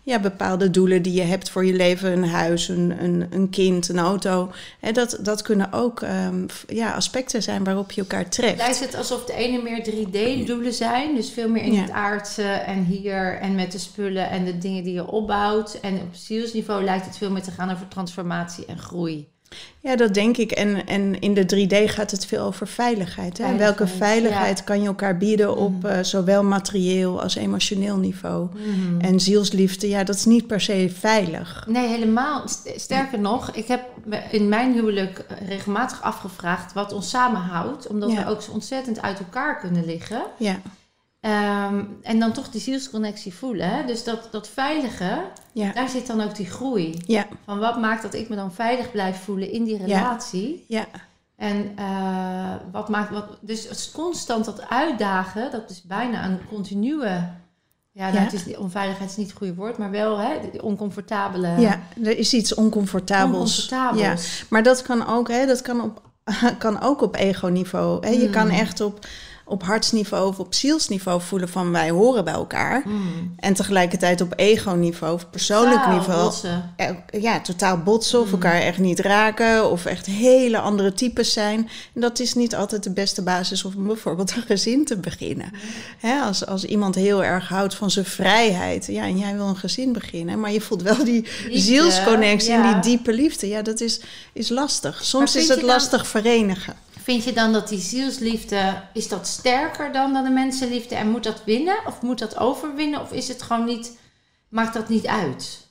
ja, 0.10 0.20
bepaalde 0.20 0.70
doelen 0.70 1.02
die 1.02 1.14
je 1.14 1.22
hebt 1.22 1.50
voor 1.50 1.66
je 1.66 1.74
leven. 1.74 2.12
Een 2.12 2.30
huis, 2.30 2.68
een, 2.68 3.04
een, 3.04 3.28
een 3.30 3.50
kind, 3.50 3.90
een 3.90 4.00
auto. 4.00 4.52
Hè, 4.80 4.92
dat, 4.92 5.20
dat 5.22 5.42
kunnen 5.42 5.74
ook 5.74 6.02
um, 6.02 6.46
ja, 6.68 6.94
aspecten 6.94 7.44
zijn 7.44 7.64
waarop 7.64 7.92
je 7.92 8.02
elkaar 8.02 8.30
treft. 8.30 8.58
Lijkt 8.58 8.80
het 8.80 8.96
alsof 8.96 9.26
de 9.26 9.34
ene 9.34 9.62
meer 9.62 9.86
3D-doelen 9.86 10.74
zijn. 10.74 11.16
Dus 11.16 11.30
veel 11.30 11.50
meer 11.50 11.64
in 11.64 11.74
ja. 11.74 11.82
het 11.82 11.92
aardse 11.92 12.44
en 12.44 12.84
hier 12.84 13.40
en 13.40 13.56
met 13.56 13.72
de 13.72 13.78
spullen 13.78 14.30
en 14.30 14.46
de 14.46 14.58
dingen 14.58 14.84
die 14.84 14.94
je 14.94 15.08
opbouwt. 15.08 15.80
En 15.80 15.94
op 15.94 16.16
zielsniveau 16.16 16.84
lijkt 16.84 17.06
het 17.06 17.18
veel 17.18 17.32
meer 17.32 17.44
te 17.44 17.52
gaan 17.52 17.72
over 17.72 17.88
transformatie 17.88 18.66
en 18.66 18.78
groei. 18.78 19.28
Ja, 19.82 19.96
dat 19.96 20.14
denk 20.14 20.38
ik. 20.38 20.52
En, 20.52 20.88
en 20.88 21.20
in 21.20 21.34
de 21.34 21.44
3D 21.56 21.92
gaat 21.92 22.12
het 22.12 22.26
veel 22.26 22.44
over 22.44 22.68
veiligheid. 22.68 23.38
Hè? 23.38 23.44
En 23.44 23.58
welke 23.58 23.88
veiligheid 23.88 24.58
ja. 24.58 24.64
kan 24.64 24.82
je 24.82 24.88
elkaar 24.88 25.18
bieden 25.18 25.58
op 25.58 25.84
mm. 25.84 25.90
uh, 25.90 26.00
zowel 26.02 26.44
materieel 26.44 27.22
als 27.22 27.36
emotioneel 27.36 27.98
niveau? 27.98 28.48
Mm. 28.54 29.02
En 29.02 29.20
zielsliefde, 29.20 29.90
ja, 29.90 30.04
dat 30.04 30.16
is 30.16 30.26
niet 30.26 30.48
per 30.48 30.62
se 30.62 30.92
veilig. 30.94 31.66
Nee, 31.68 31.88
helemaal. 31.88 32.44
Sterker 32.76 33.20
nog, 33.20 33.52
ik 33.52 33.68
heb 33.68 33.82
in 34.32 34.50
mijn 34.50 34.74
huwelijk 34.74 35.26
regelmatig 35.48 36.02
afgevraagd 36.02 36.74
wat 36.74 36.94
ons 36.94 37.10
samenhoudt. 37.10 37.88
Omdat 37.88 38.12
ja. 38.12 38.24
we 38.24 38.30
ook 38.30 38.42
zo 38.42 38.52
ontzettend 38.52 39.02
uit 39.02 39.20
elkaar 39.20 39.60
kunnen 39.60 39.86
liggen. 39.86 40.22
Ja. 40.38 40.60
Um, 41.22 41.98
en 42.02 42.20
dan 42.20 42.32
toch 42.32 42.50
die 42.50 42.62
zielsconnectie 42.62 43.34
voelen. 43.34 43.70
Hè? 43.70 43.86
Dus 43.86 44.04
dat, 44.04 44.28
dat 44.32 44.48
veilige, 44.48 45.22
ja. 45.52 45.72
daar 45.72 45.90
zit 45.90 46.08
dan 46.08 46.22
ook 46.22 46.36
die 46.36 46.46
groei. 46.46 47.02
Ja. 47.06 47.28
Van 47.46 47.60
wat 47.60 47.80
maakt 47.80 48.02
dat 48.02 48.14
ik 48.14 48.30
me 48.30 48.36
dan 48.36 48.54
veilig 48.54 48.92
blijf 48.92 49.24
voelen 49.24 49.52
in 49.52 49.64
die 49.64 49.78
relatie. 49.78 50.66
Ja. 50.68 50.86
En 51.36 51.76
uh, 51.80 52.54
wat 52.72 52.90
maakt... 52.90 53.12
Wat, 53.12 53.26
dus 53.42 53.64
het 53.64 53.78
is 53.78 53.92
constant 53.92 54.46
dat 54.46 54.70
uitdagen, 54.70 55.52
dat 55.52 55.70
is 55.70 55.84
bijna 55.84 56.26
een 56.26 56.40
continue... 56.50 57.24
Ja, 57.92 58.12
nou, 58.12 58.18
het 58.18 58.34
is, 58.34 58.58
onveiligheid 58.58 59.10
is 59.10 59.16
niet 59.18 59.28
het 59.28 59.38
goede 59.38 59.56
woord, 59.56 59.78
maar 59.78 59.92
wel 59.92 60.18
hè, 60.18 60.36
oncomfortabele... 60.62 61.60
Ja, 61.60 61.80
er 62.04 62.18
is 62.18 62.34
iets 62.34 62.54
oncomfortabels. 62.54 63.68
oncomfortabels. 63.68 64.40
Ja. 64.40 64.46
Maar 64.50 64.64
dat 64.64 64.82
kan 64.82 65.08
ook, 65.08 65.28
hè, 65.28 65.46
dat 65.46 65.62
kan, 65.62 65.82
op, 65.82 66.02
kan 66.58 66.82
ook 66.82 67.02
op 67.02 67.16
ego-niveau. 67.16 68.06
Hè? 68.06 68.12
Je 68.12 68.26
Mm. 68.26 68.32
kan 68.32 68.50
echt 68.50 68.82
op 68.82 69.06
op 69.50 69.64
hartsniveau 69.64 70.28
of 70.28 70.40
op 70.40 70.54
zielsniveau 70.54 71.22
voelen 71.22 71.50
van 71.50 71.72
wij 71.72 71.90
horen 71.90 72.24
bij 72.24 72.34
elkaar. 72.34 72.82
Mm. 72.86 73.34
En 73.40 73.54
tegelijkertijd 73.54 74.22
op 74.22 74.34
ego-niveau 74.36 75.14
of 75.14 75.30
persoonlijk 75.30 75.88
niveau. 75.88 76.24
botsen. 76.24 76.74
Ja, 77.20 77.40
totaal 77.42 77.78
botsen 77.78 78.20
of 78.20 78.26
Mm. 78.26 78.32
elkaar 78.32 78.62
echt 78.62 78.78
niet 78.78 79.00
raken 79.00 79.72
of 79.72 79.86
echt 79.86 80.06
hele 80.06 80.60
andere 80.60 80.94
types 80.94 81.34
zijn. 81.34 81.70
En 81.96 82.02
dat 82.02 82.20
is 82.20 82.34
niet 82.34 82.56
altijd 82.56 82.84
de 82.84 82.92
beste 82.92 83.22
basis 83.22 83.64
om 83.66 83.88
bijvoorbeeld 83.88 84.36
een 84.36 84.42
gezin 84.42 84.86
te 84.86 84.98
beginnen. 84.98 85.52
Hè, 86.00 86.20
als, 86.20 86.46
als 86.46 86.64
iemand 86.66 86.96
heel 86.96 87.24
erg 87.24 87.48
houdt 87.48 87.76
van 87.76 87.92
zijn 87.92 88.06
vrijheid, 88.06 88.86
ja, 88.86 89.04
en 89.04 89.18
jij 89.18 89.36
wil 89.36 89.48
een 89.48 89.58
gezin 89.58 89.94
beginnen, 89.94 90.40
maar 90.40 90.52
je 90.52 90.62
voelt 90.62 90.82
wel 90.82 91.04
die 91.04 91.22
Liefde, 91.22 91.60
zielsconnectie 91.60 92.52
ja. 92.52 92.64
en 92.74 92.82
die 92.82 92.92
diepe 92.92 93.14
liefde. 93.14 93.48
Ja, 93.48 93.62
dat 93.62 93.82
is, 93.82 94.02
is 94.34 94.50
lastig. 94.50 95.06
Soms 95.06 95.36
is 95.36 95.48
het 95.48 95.58
dan- 95.60 95.68
lastig 95.68 96.08
verenigen. 96.08 96.74
Vind 97.10 97.24
je 97.24 97.34
dan 97.34 97.54
dat 97.54 97.70
die 97.70 97.80
zielsliefde, 97.80 98.82
is 98.94 99.08
dat 99.08 99.28
sterker 99.28 99.92
dan, 99.92 100.14
dan 100.14 100.24
de 100.24 100.30
mensenliefde? 100.30 100.96
En 100.96 101.10
moet 101.10 101.24
dat 101.24 101.44
winnen? 101.46 101.76
Of 101.86 102.02
moet 102.02 102.20
dat 102.20 102.38
overwinnen? 102.38 103.02
Of 103.02 103.12
is 103.12 103.28
het 103.28 103.42
gewoon 103.42 103.66
niet, 103.66 103.98
maakt 104.50 104.74
dat 104.74 104.90
niet 104.90 105.08
uit? 105.08 105.68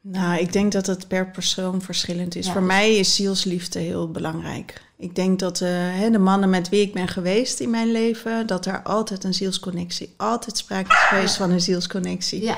Nou, 0.00 0.40
ik 0.40 0.52
denk 0.52 0.72
dat 0.72 0.86
het 0.86 1.08
per 1.08 1.30
persoon 1.30 1.82
verschillend 1.82 2.34
is. 2.36 2.46
Ja, 2.46 2.52
Voor 2.52 2.62
mij 2.62 2.96
is 2.96 3.14
zielsliefde 3.14 3.78
heel 3.78 4.10
belangrijk. 4.10 4.82
Ik 4.98 5.14
denk 5.14 5.38
dat 5.38 5.60
uh, 5.60 5.68
hè, 5.70 6.10
de 6.10 6.18
mannen 6.18 6.50
met 6.50 6.68
wie 6.68 6.80
ik 6.80 6.92
ben 6.92 7.08
geweest 7.08 7.60
in 7.60 7.70
mijn 7.70 7.92
leven, 7.92 8.46
dat 8.46 8.66
er 8.66 8.82
altijd 8.82 9.24
een 9.24 9.34
zielsconnectie, 9.34 10.14
altijd 10.16 10.56
sprake 10.56 10.90
is 10.90 10.98
geweest 10.98 11.36
van 11.36 11.50
een 11.50 11.60
zielsconnectie. 11.60 12.42
Ja, 12.42 12.56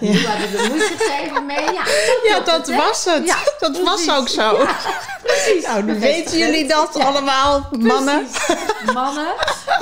nu 0.00 0.26
hadden 0.26 0.50
we 0.50 0.66
moeite 0.68 1.42
mee. 1.46 1.74
Ja, 1.74 1.84
Ja, 2.24 2.40
dat 2.40 2.68
was 2.68 3.04
het. 3.04 3.26
Ja, 3.26 3.38
dat 3.58 3.82
was 3.82 4.10
ook 4.10 4.28
zo. 4.28 4.56
Precies. 5.44 5.64
Nou, 5.66 5.82
nu 5.84 5.98
weten 5.98 6.38
jullie 6.38 6.68
dat 6.68 6.94
Ja, 6.98 7.04
allemaal, 7.04 7.68
mannen. 7.78 8.26
precies. 8.46 8.92
Mannen, 8.94 9.32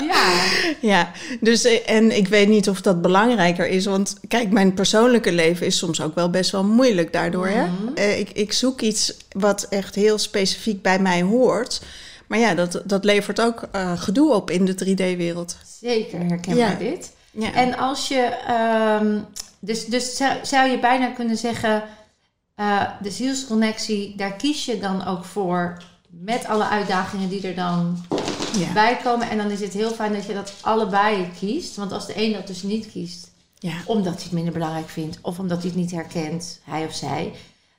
ja. 0.09 0.33
Ja, 0.81 1.11
dus 1.41 1.65
eh, 1.65 1.91
en 1.91 2.17
ik 2.17 2.29
weet 2.29 2.49
niet 2.49 2.69
of 2.69 2.81
dat 2.81 3.03
belangrijker 3.03 3.67
is, 3.69 3.85
want 3.87 4.17
kijk, 4.29 4.51
mijn 4.51 4.75
persoonlijke 4.75 5.33
leven 5.33 5.67
is 5.67 5.79
soms 5.79 6.01
ook 6.03 6.15
wel 6.15 6.31
best 6.31 6.51
wel 6.51 6.65
moeilijk 6.65 7.13
daardoor. 7.13 7.47
Hè? 7.49 7.65
Mhm. 7.67 7.95
Eh, 7.95 8.19
ik, 8.19 8.31
ik 8.31 8.53
zoek 8.53 8.81
iets 8.81 9.15
wat 9.31 9.67
echt 9.71 9.95
heel 9.95 10.19
specifiek 10.19 10.83
bij 10.83 10.99
mij 10.99 11.23
hoort. 11.23 11.81
Maar 12.27 12.39
ja, 12.39 12.55
dat, 12.55 12.81
dat 12.85 13.05
levert 13.05 13.41
ook 13.41 13.63
eh, 13.73 14.01
gedoe 14.01 14.35
op 14.35 14.51
in 14.51 14.65
de 14.65 14.75
3D-wereld. 14.75 15.57
Zeker 15.81 16.19
herkenbaar 16.19 16.71
Ja. 16.71 16.75
dit. 16.91 17.11
Ja. 17.31 17.53
En 17.55 17.77
als 17.79 18.09
je, 18.09 18.21
ehm, 18.47 19.19
dus, 19.61 19.85
dus 19.85 20.17
zou, 20.17 20.33
zou 20.43 20.71
je 20.71 20.79
bijna 20.79 21.07
kunnen 21.07 21.37
zeggen, 21.37 21.83
eh, 22.59 22.83
de 23.03 23.11
zielsconnectie, 23.11 24.17
daar 24.17 24.33
kies 24.33 24.65
je 24.65 24.79
dan 24.79 25.07
ook 25.07 25.25
voor 25.25 25.83
met 26.09 26.47
alle 26.47 26.69
uitdagingen 26.69 27.29
die 27.29 27.47
er 27.47 27.55
dan 27.55 28.05
ja. 28.59 28.73
bij 28.73 28.99
komen. 29.03 29.31
En 29.31 29.37
dan 29.37 29.51
is 29.51 29.61
het 29.61 29.73
heel 29.73 29.91
fijn 29.91 30.13
dat 30.13 30.27
je 30.27 30.35
dat 30.35 30.53
allebei 30.61 31.31
kiest. 31.39 31.77
Want 31.77 31.93
als 31.93 32.07
de 32.07 32.13
een 32.17 32.33
dat 32.33 32.47
dus 32.47 32.63
niet 32.63 32.91
kiest, 32.91 33.31
Ja. 33.59 33.73
omdat 33.87 34.15
hij 34.15 34.23
het 34.23 34.33
minder 34.33 34.53
belangrijk 34.53 34.89
vindt, 34.89 35.19
of 35.23 35.39
omdat 35.39 35.59
hij 35.59 35.67
het 35.67 35.79
niet 35.79 35.91
herkent, 35.91 36.61
hij 36.65 36.85
of 36.85 36.95
zij, 36.95 37.33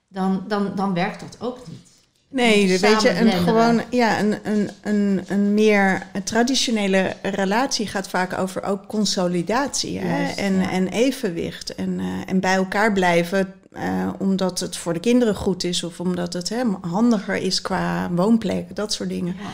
dan, 0.07 0.43
dan, 0.47 0.71
dan 0.75 0.93
werkt 0.93 1.19
dat 1.19 1.37
ook 1.39 1.57
niet. 1.67 1.87
Nee, 2.29 2.79
weet 2.79 3.01
je, 3.01 3.19
een, 3.19 3.31
gewoon, 3.31 3.81
ja, 3.89 4.19
een, 4.19 4.37
een, 4.43 4.69
een, 4.81 5.23
een 5.27 5.53
meer 5.53 6.07
een 6.13 6.23
traditionele 6.23 7.15
relatie 7.21 7.87
gaat 7.87 8.09
vaak 8.09 8.37
over 8.37 8.63
ook 8.63 8.87
consolidatie 8.87 9.99
hè? 9.99 10.31
En, 10.31 10.53
ja. 10.53 10.71
en 10.71 10.87
evenwicht. 10.87 11.75
En, 11.75 11.99
eh, 11.99 12.05
en 12.25 12.39
bij 12.39 12.55
elkaar 12.55 12.93
blijven 12.93 13.53
eh, 13.71 14.13
omdat 14.19 14.59
het 14.59 14.77
voor 14.77 14.93
de 14.93 14.99
kinderen 14.99 15.35
goed 15.35 15.63
is 15.63 15.83
of 15.83 15.99
omdat 15.99 16.33
het 16.33 16.49
hè, 16.49 16.63
handiger 16.81 17.35
is 17.35 17.61
qua 17.61 18.11
woonplek, 18.11 18.75
dat 18.75 18.93
soort 18.93 19.09
dingen. 19.09 19.35
Ja. 19.35 19.49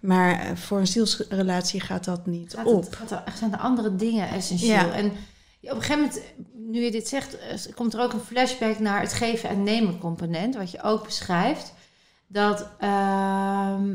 Maar 0.00 0.40
eh, 0.40 0.56
voor 0.56 0.78
een 0.78 0.86
zielsrelatie 0.86 1.80
gaat 1.80 2.04
dat 2.04 2.26
niet 2.26 2.54
Gaat 2.54 2.66
op. 2.66 2.84
het, 2.84 2.96
gaat 2.96 3.10
er, 3.10 3.22
zijn 3.38 3.52
er 3.52 3.58
andere 3.58 3.96
dingen 3.96 4.28
essentieel. 4.28 4.72
Ja. 4.72 4.92
En 4.92 5.12
op 5.70 5.76
een 5.76 5.82
gegeven 5.82 5.98
moment, 5.98 6.20
nu 6.52 6.80
je 6.80 6.90
dit 6.90 7.08
zegt, 7.08 7.38
eh, 7.38 7.74
komt 7.74 7.94
er 7.94 8.00
ook 8.00 8.12
een 8.12 8.20
flashback 8.20 8.78
naar 8.78 9.00
het 9.00 9.12
geven 9.12 9.48
en 9.48 9.62
nemen 9.62 9.98
component, 9.98 10.56
wat 10.56 10.70
je 10.70 10.82
ook 10.82 11.04
beschrijft. 11.04 11.72
Dat, 12.26 12.68
ehm, 12.78 13.94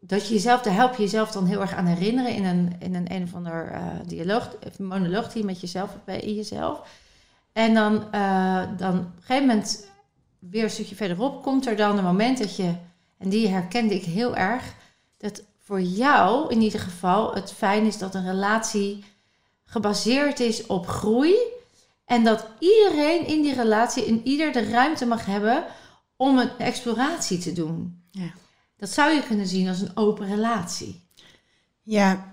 dat 0.00 0.26
je 0.26 0.34
jezelf, 0.34 0.62
daar 0.62 0.74
help 0.74 0.94
je 0.94 1.02
jezelf 1.02 1.30
dan 1.30 1.46
heel 1.46 1.60
erg 1.60 1.74
aan 1.74 1.86
herinneren 1.86 2.34
in 2.34 2.44
een, 2.44 2.72
in 2.78 2.94
een 2.94 3.12
een 3.12 3.22
of 3.22 3.34
ander 3.34 3.70
eh, 3.70 3.82
dialoog, 4.06 4.56
monoloog 4.78 5.32
die 5.32 5.40
je 5.40 5.46
met 5.46 5.60
jezelf 5.60 5.90
hebt 5.90 6.04
bij 6.04 6.20
in 6.20 6.34
jezelf. 6.34 6.88
En 7.52 7.74
dan, 7.74 8.12
eh, 8.12 8.62
dan 8.76 8.98
op 8.98 9.04
een 9.04 9.12
gegeven 9.20 9.46
moment, 9.46 9.88
weer 10.38 10.64
een 10.64 10.70
stukje 10.70 10.94
verderop, 10.94 11.42
komt 11.42 11.66
er 11.66 11.76
dan 11.76 11.98
een 11.98 12.04
moment 12.04 12.38
dat 12.38 12.56
je, 12.56 12.74
en 13.18 13.28
die 13.28 13.48
herkende 13.48 13.94
ik 13.94 14.04
heel 14.04 14.36
erg, 14.36 14.74
dat 15.16 15.42
voor 15.58 15.80
jou 15.80 16.50
in 16.52 16.60
ieder 16.60 16.80
geval 16.80 17.34
het 17.34 17.52
fijn 17.52 17.84
is 17.84 17.98
dat 17.98 18.14
een 18.14 18.26
relatie 18.26 19.04
gebaseerd 19.64 20.40
is 20.40 20.66
op 20.66 20.86
groei. 20.86 21.34
En 22.04 22.24
dat 22.24 22.46
iedereen 22.58 23.26
in 23.26 23.42
die 23.42 23.54
relatie, 23.54 24.04
in 24.04 24.20
ieder 24.24 24.52
de 24.52 24.70
ruimte 24.70 25.06
mag 25.06 25.26
hebben 25.26 25.64
om 26.16 26.38
een 26.38 26.50
exploratie 26.58 27.38
te 27.38 27.52
doen. 27.52 28.02
Ja. 28.10 28.30
Dat 28.76 28.90
zou 28.90 29.12
je 29.12 29.22
kunnen 29.22 29.46
zien 29.46 29.68
als 29.68 29.80
een 29.80 29.96
open 29.96 30.26
relatie. 30.26 31.08
Ja, 31.82 32.29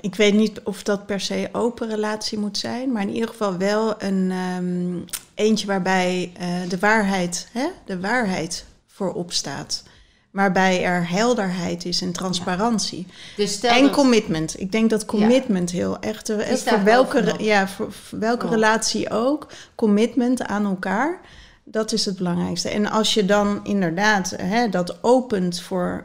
ik 0.00 0.14
weet 0.14 0.34
niet 0.34 0.60
of 0.62 0.82
dat 0.82 1.06
per 1.06 1.20
se 1.20 1.48
open 1.52 1.88
relatie 1.88 2.38
moet 2.38 2.58
zijn, 2.58 2.92
maar 2.92 3.02
in 3.02 3.12
ieder 3.12 3.28
geval 3.28 3.56
wel 3.56 4.02
een 4.02 4.30
ehm, 4.30 4.98
eentje 5.34 5.66
waarbij 5.66 6.32
eh, 6.38 6.48
de 6.68 6.78
waarheid, 6.78 7.48
hè, 7.52 7.66
de 7.84 8.00
waarheid 8.00 8.64
voorop 8.86 9.32
staat. 9.32 9.82
Waarbij 10.30 10.84
er 10.84 11.08
helderheid 11.08 11.84
is 11.84 12.00
en 12.00 12.12
transparantie. 12.12 13.06
Dus 13.36 13.60
en 13.60 13.82
dat, 13.82 13.90
commitment. 13.90 14.60
Ik 14.60 14.72
denk 14.72 14.90
dat 14.90 15.04
commitment 15.04 15.70
heel 15.70 15.98
echt, 15.98 16.28
eh, 16.28 16.54
voor 16.54 16.84
welke, 16.84 17.34
ja, 17.38 17.68
voor, 17.68 17.92
voor 17.92 18.18
welke 18.18 18.48
relatie 18.48 19.10
ook, 19.10 19.46
commitment 19.74 20.42
aan 20.42 20.64
elkaar, 20.64 21.20
dat 21.64 21.92
is 21.92 22.04
het 22.04 22.16
belangrijkste. 22.16 22.68
En 22.68 22.90
als 22.90 23.14
je 23.14 23.24
dan 23.24 23.60
inderdaad 23.64 24.34
hè, 24.36 24.68
dat 24.68 25.02
opent 25.02 25.60
voor 25.60 26.04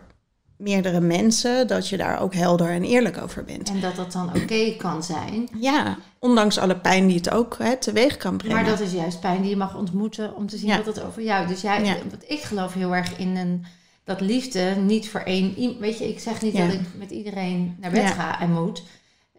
meerdere 0.60 1.00
mensen, 1.00 1.68
dat 1.68 1.88
je 1.90 1.98
daar 1.98 2.20
ook 2.22 2.34
helder 2.34 2.70
en 2.70 2.84
eerlijk 2.84 3.18
over 3.22 3.44
bent. 3.44 3.70
en 3.70 3.80
dat 3.80 3.96
dat 3.96 4.12
dan 4.12 4.28
oké 4.36 4.76
kan 4.78 5.04
zijn. 5.04 5.50
Ja, 5.60 5.98
ondanks 6.20 6.58
alle 6.58 6.76
pijn 6.78 7.08
die 7.08 7.16
het 7.18 7.30
ook 7.32 7.56
hè, 7.58 7.78
teweeg 7.78 8.18
kan 8.18 8.38
brengen. 8.38 8.56
Maar 8.56 8.66
dat 8.66 8.80
is 8.80 8.92
juist 8.92 9.20
pijn 9.20 9.42
die 9.42 9.50
je 9.50 9.56
mag 9.58 9.76
ontmoeten 9.78 10.36
om 10.36 10.48
te 10.48 10.58
zien 10.58 10.68
Ja. 10.70 10.78
wat 10.78 10.86
het 10.86 11.02
over 11.04 11.22
jou. 11.24 11.48
Dus 11.48 11.62
jij, 11.62 11.84
Ja. 11.84 11.94
want 12.10 12.24
ik 12.28 12.42
geloof 12.42 12.74
heel 12.74 12.96
erg 12.96 13.18
in 13.18 13.36
een 13.38 13.66
dat 14.04 14.22
liefde 14.22 14.76
niet 14.76 15.10
voor 15.10 15.20
één. 15.22 15.80
Weet 15.80 15.98
je, 15.98 16.10
ik 16.10 16.20
zeg 16.20 16.42
niet 16.42 16.54
Ja. 16.54 16.66
dat 16.66 16.74
ik 16.74 16.82
met 16.98 17.12
iedereen 17.12 17.76
naar 17.80 17.92
bed 17.92 18.12
ga 18.12 18.40
en 18.40 18.52
moet. 18.52 18.84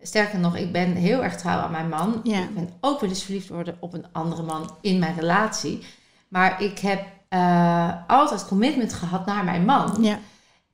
Sterker 0.03 0.39
nog, 0.39 0.57
ik 0.57 0.73
ben 0.73 0.95
heel 0.95 1.23
erg 1.25 1.37
trouw 1.37 1.59
aan 1.59 1.71
mijn 1.71 1.89
man. 1.89 2.21
Ja. 2.23 2.39
Ik 2.43 2.55
ben 2.55 2.71
ook 2.81 3.01
wel 3.01 3.09
eens 3.09 3.23
verliefd 3.23 3.49
worden 3.49 3.77
op 3.81 3.93
een 3.95 4.05
andere 4.13 4.43
man 4.43 4.71
in 4.81 4.99
mijn 4.99 5.15
relatie. 5.19 5.85
Maar 6.29 6.63
ik 6.63 6.79
heb 6.79 7.03
eh, 7.29 7.91
altijd 8.07 8.47
commitment 8.47 8.93
gehad 8.93 9.27
naar 9.27 9.45
mijn 9.45 9.65
man. 9.65 9.97
Ja, 10.03 10.19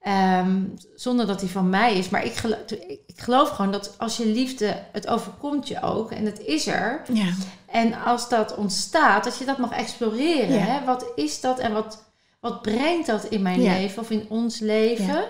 Ehm, 0.06 0.62
zonder 0.94 1.26
dat 1.26 1.40
hij 1.40 1.50
van 1.50 1.68
mij 1.70 1.96
is. 1.98 2.08
Maar 2.08 2.24
ik 2.24 2.32
geloof, 2.34 2.58
ik 3.06 3.20
geloof 3.20 3.48
gewoon 3.48 3.72
dat 3.72 3.94
als 3.98 4.16
je 4.16 4.26
liefde, 4.26 4.82
het 4.92 5.06
overkomt 5.06 5.68
je 5.68 5.82
ook. 5.82 6.10
En 6.10 6.24
het 6.24 6.40
is 6.40 6.66
er. 6.66 7.02
ja, 7.12 7.32
En 7.66 7.94
als 8.04 8.28
dat 8.28 8.54
ontstaat, 8.56 9.24
dat 9.24 9.38
je 9.38 9.44
dat 9.44 9.58
mag 9.58 9.70
exploreren. 9.70 10.54
Ja. 10.54 10.58
Hè? 10.64 10.84
Wat 10.84 11.12
is 11.14 11.40
dat 11.40 11.58
en 11.58 11.72
wat, 11.72 12.04
wat 12.40 12.62
brengt 12.62 13.06
dat 13.06 13.24
in 13.24 13.42
mijn 13.42 13.60
Ja. 13.60 13.72
leven 13.72 14.02
of 14.02 14.10
in 14.10 14.26
ons 14.28 14.58
leven? 14.58 15.06
Ja. 15.06 15.24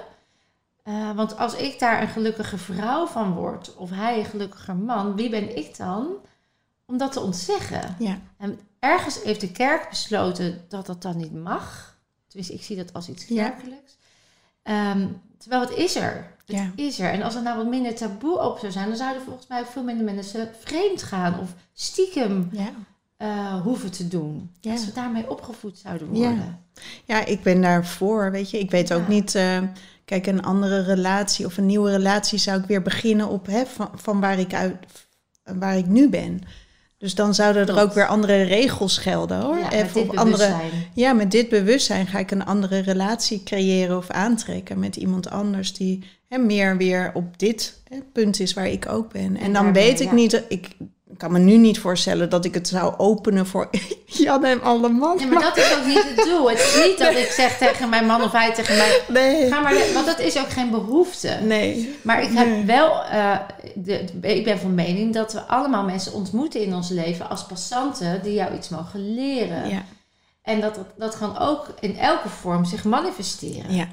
Eh, 0.83 1.11
want 1.16 1.38
als 1.38 1.54
ik 1.54 1.78
daar 1.78 2.02
een 2.02 2.09
gelukkige 2.09 2.59
vrouw 2.59 3.06
van 3.06 3.35
word, 3.35 3.76
of 3.76 3.90
hij 3.90 4.18
een 4.18 4.25
gelukkiger 4.25 4.76
man, 4.76 5.16
wie 5.16 5.30
ben 5.30 5.56
ik 5.56 5.76
dan 5.76 6.06
om 6.87 6.99
dat 6.99 7.12
te 7.12 7.21
ontzeggen? 7.21 7.97
ja, 7.99 8.18
En 8.38 8.59
ergens 8.78 9.23
heeft 9.23 9.40
de 9.40 9.52
kerk 9.52 9.88
besloten 9.88 10.64
dat 10.68 10.87
dat 10.87 11.02
dan 11.02 11.16
niet 11.16 11.35
mag. 11.35 11.97
Tenminste, 12.28 12.54
ik 12.54 12.62
zie 12.62 12.76
dat 12.76 12.92
als 12.92 13.09
iets 13.09 13.25
kerkelijks. 13.26 13.97
Ehm, 14.66 15.06
terwijl 15.38 15.61
het 15.62 15.70
is 15.76 15.96
er. 15.96 16.35
Het 16.46 16.56
Ja. 16.56 16.70
is 16.76 16.99
er. 16.99 17.11
En 17.11 17.23
als 17.23 17.35
er 17.35 17.42
nou 17.42 17.56
wat 17.56 17.66
minder 17.66 17.94
taboe 17.94 18.38
op 18.40 18.58
zou 18.58 18.73
zijn, 18.73 18.88
dan 18.88 18.96
zouden 18.96 19.23
volgens 19.23 19.46
mij 19.46 19.61
ook 19.61 19.66
veel 19.66 19.82
minder 19.82 20.04
mensen 20.04 20.49
vreemd 20.61 21.02
gaan 21.02 21.40
of 21.40 21.54
stiekem 21.73 22.49
ja. 22.52 22.70
eh, 23.16 23.61
hoeven 23.62 23.90
te 23.90 24.08
doen. 24.08 24.50
Ja. 24.61 24.73
Als 24.73 24.85
we 24.85 24.92
daarmee 24.92 25.30
opgevoed 25.30 25.78
zouden 25.78 26.08
worden. 26.08 26.58
Ja, 27.04 27.25
ik 27.25 27.42
ben 27.42 27.61
daarvoor, 27.62 28.30
weet 28.30 28.50
je. 28.50 28.58
Ik 28.58 28.70
weet 28.70 28.92
ook 28.92 29.08
niet, 29.08 29.35
eh, 29.35 29.62
kijk, 30.04 30.26
een 30.26 30.42
andere 30.42 30.82
relatie 30.82 31.46
of 31.46 31.56
een 31.56 31.66
nieuwe 31.66 31.90
relatie 31.90 32.38
zou 32.38 32.61
ik 32.61 32.66
weer 32.66 32.82
beginnen 32.82 33.28
op, 33.28 33.46
hè, 33.46 33.66
van, 33.66 33.90
van 33.94 34.20
waar 34.20 34.38
ik 34.38 34.54
uit, 34.54 34.76
waar 35.44 35.76
ik 35.76 35.87
nu 35.87 36.08
ben. 36.08 36.40
Dus 37.06 37.14
dan 37.14 37.34
zouden 37.34 37.66
er 37.66 37.80
ook 37.80 37.92
weer 37.92 38.06
andere 38.06 38.42
regels 38.42 38.98
gelden, 38.98 39.40
hoor. 39.40 39.58
Ja, 39.58 39.72
Even 39.72 39.84
met 39.84 39.94
dit 39.94 40.08
op 40.08 40.16
andere, 40.16 40.36
bewustzijn. 40.36 40.70
ja, 40.94 41.12
met 41.12 41.30
dit 41.30 41.48
bewustzijn 41.48 42.06
ga 42.06 42.18
ik 42.18 42.30
een 42.30 42.44
andere 42.44 42.78
relatie 42.78 43.42
creëren 43.42 43.96
of 43.96 44.10
aantrekken 44.10 44.78
met 44.78 44.96
iemand 44.96 45.30
anders 45.30 45.72
die 45.72 46.04
hè, 46.28 46.38
meer 46.38 46.76
weer 46.76 47.10
op 47.14 47.38
dit 47.38 47.80
hè, 47.88 47.98
punt 48.12 48.40
is 48.40 48.54
waar 48.54 48.68
ik 48.68 48.88
ook 48.88 49.12
ben. 49.12 49.22
En, 49.22 49.36
En 49.36 49.52
dan 49.52 49.52
daarmee, 49.52 49.72
weet 49.82 50.00
ik 50.00 50.06
ja. 50.08 50.14
niet, 50.14 50.44
ik 50.48 50.68
kan 51.16 51.32
me 51.32 51.38
nu 51.38 51.56
niet 51.56 51.78
voorstellen 51.78 52.30
dat 52.30 52.44
ik 52.44 52.54
het 52.54 52.68
zou 52.68 52.94
openen 52.96 53.46
voor 53.46 53.70
Jan 54.06 54.44
en 54.44 54.62
alle 54.62 54.88
man. 54.88 55.18
Ja, 55.18 55.26
maar 55.26 55.42
dat 55.42 55.56
is 55.56 55.76
ook 55.78 55.86
niet 55.86 56.04
het 56.14 56.25
doel. 56.25 56.50
Het 56.50 56.58
is 56.58 56.84
niet 56.86 56.98
dat 56.98 57.14
ik 57.14 57.30
zeg 57.30 57.58
tegen 57.58 57.88
mijn 57.88 58.06
man 58.06 58.22
of 58.22 58.32
hij 58.32 58.54
tegen 58.54 58.76
mij... 58.76 59.00
Nee. 59.08 59.48
Ga 59.48 59.60
maar, 59.60 59.75
want 59.94 60.06
dat 60.06 60.18
is 60.20 60.38
ook 60.38 60.48
geen 60.50 60.70
behoefte. 60.70 61.38
Nee. 61.42 61.96
Maar 62.02 62.22
ik 62.22 62.30
heb 62.32 62.46
Nee. 62.46 62.64
wel, 62.64 63.02
eh, 63.04 63.38
de, 63.75 64.04
ik 64.20 64.44
ben 64.44 64.58
van 64.58 64.75
mening 64.75 65.14
dat 65.14 65.32
we 65.32 65.40
allemaal 65.40 65.84
mensen 65.84 66.12
ontmoeten 66.12 66.60
in 66.62 66.75
ons 66.75 66.88
leven 66.88 67.28
als 67.28 67.46
passanten 67.46 68.22
die 68.22 68.34
jou 68.34 68.54
iets 68.54 68.68
mogen 68.68 69.14
leren. 69.14 69.68
Ja. 69.68 69.84
En 70.42 70.60
dat, 70.60 70.75
dat, 70.75 70.86
dat 70.96 71.18
kan 71.18 71.38
ook 71.38 71.75
in 71.80 71.98
elke 71.98 72.28
vorm 72.28 72.64
zich 72.64 72.84
manifesteren. 72.84 73.75
Ja. 73.75 73.88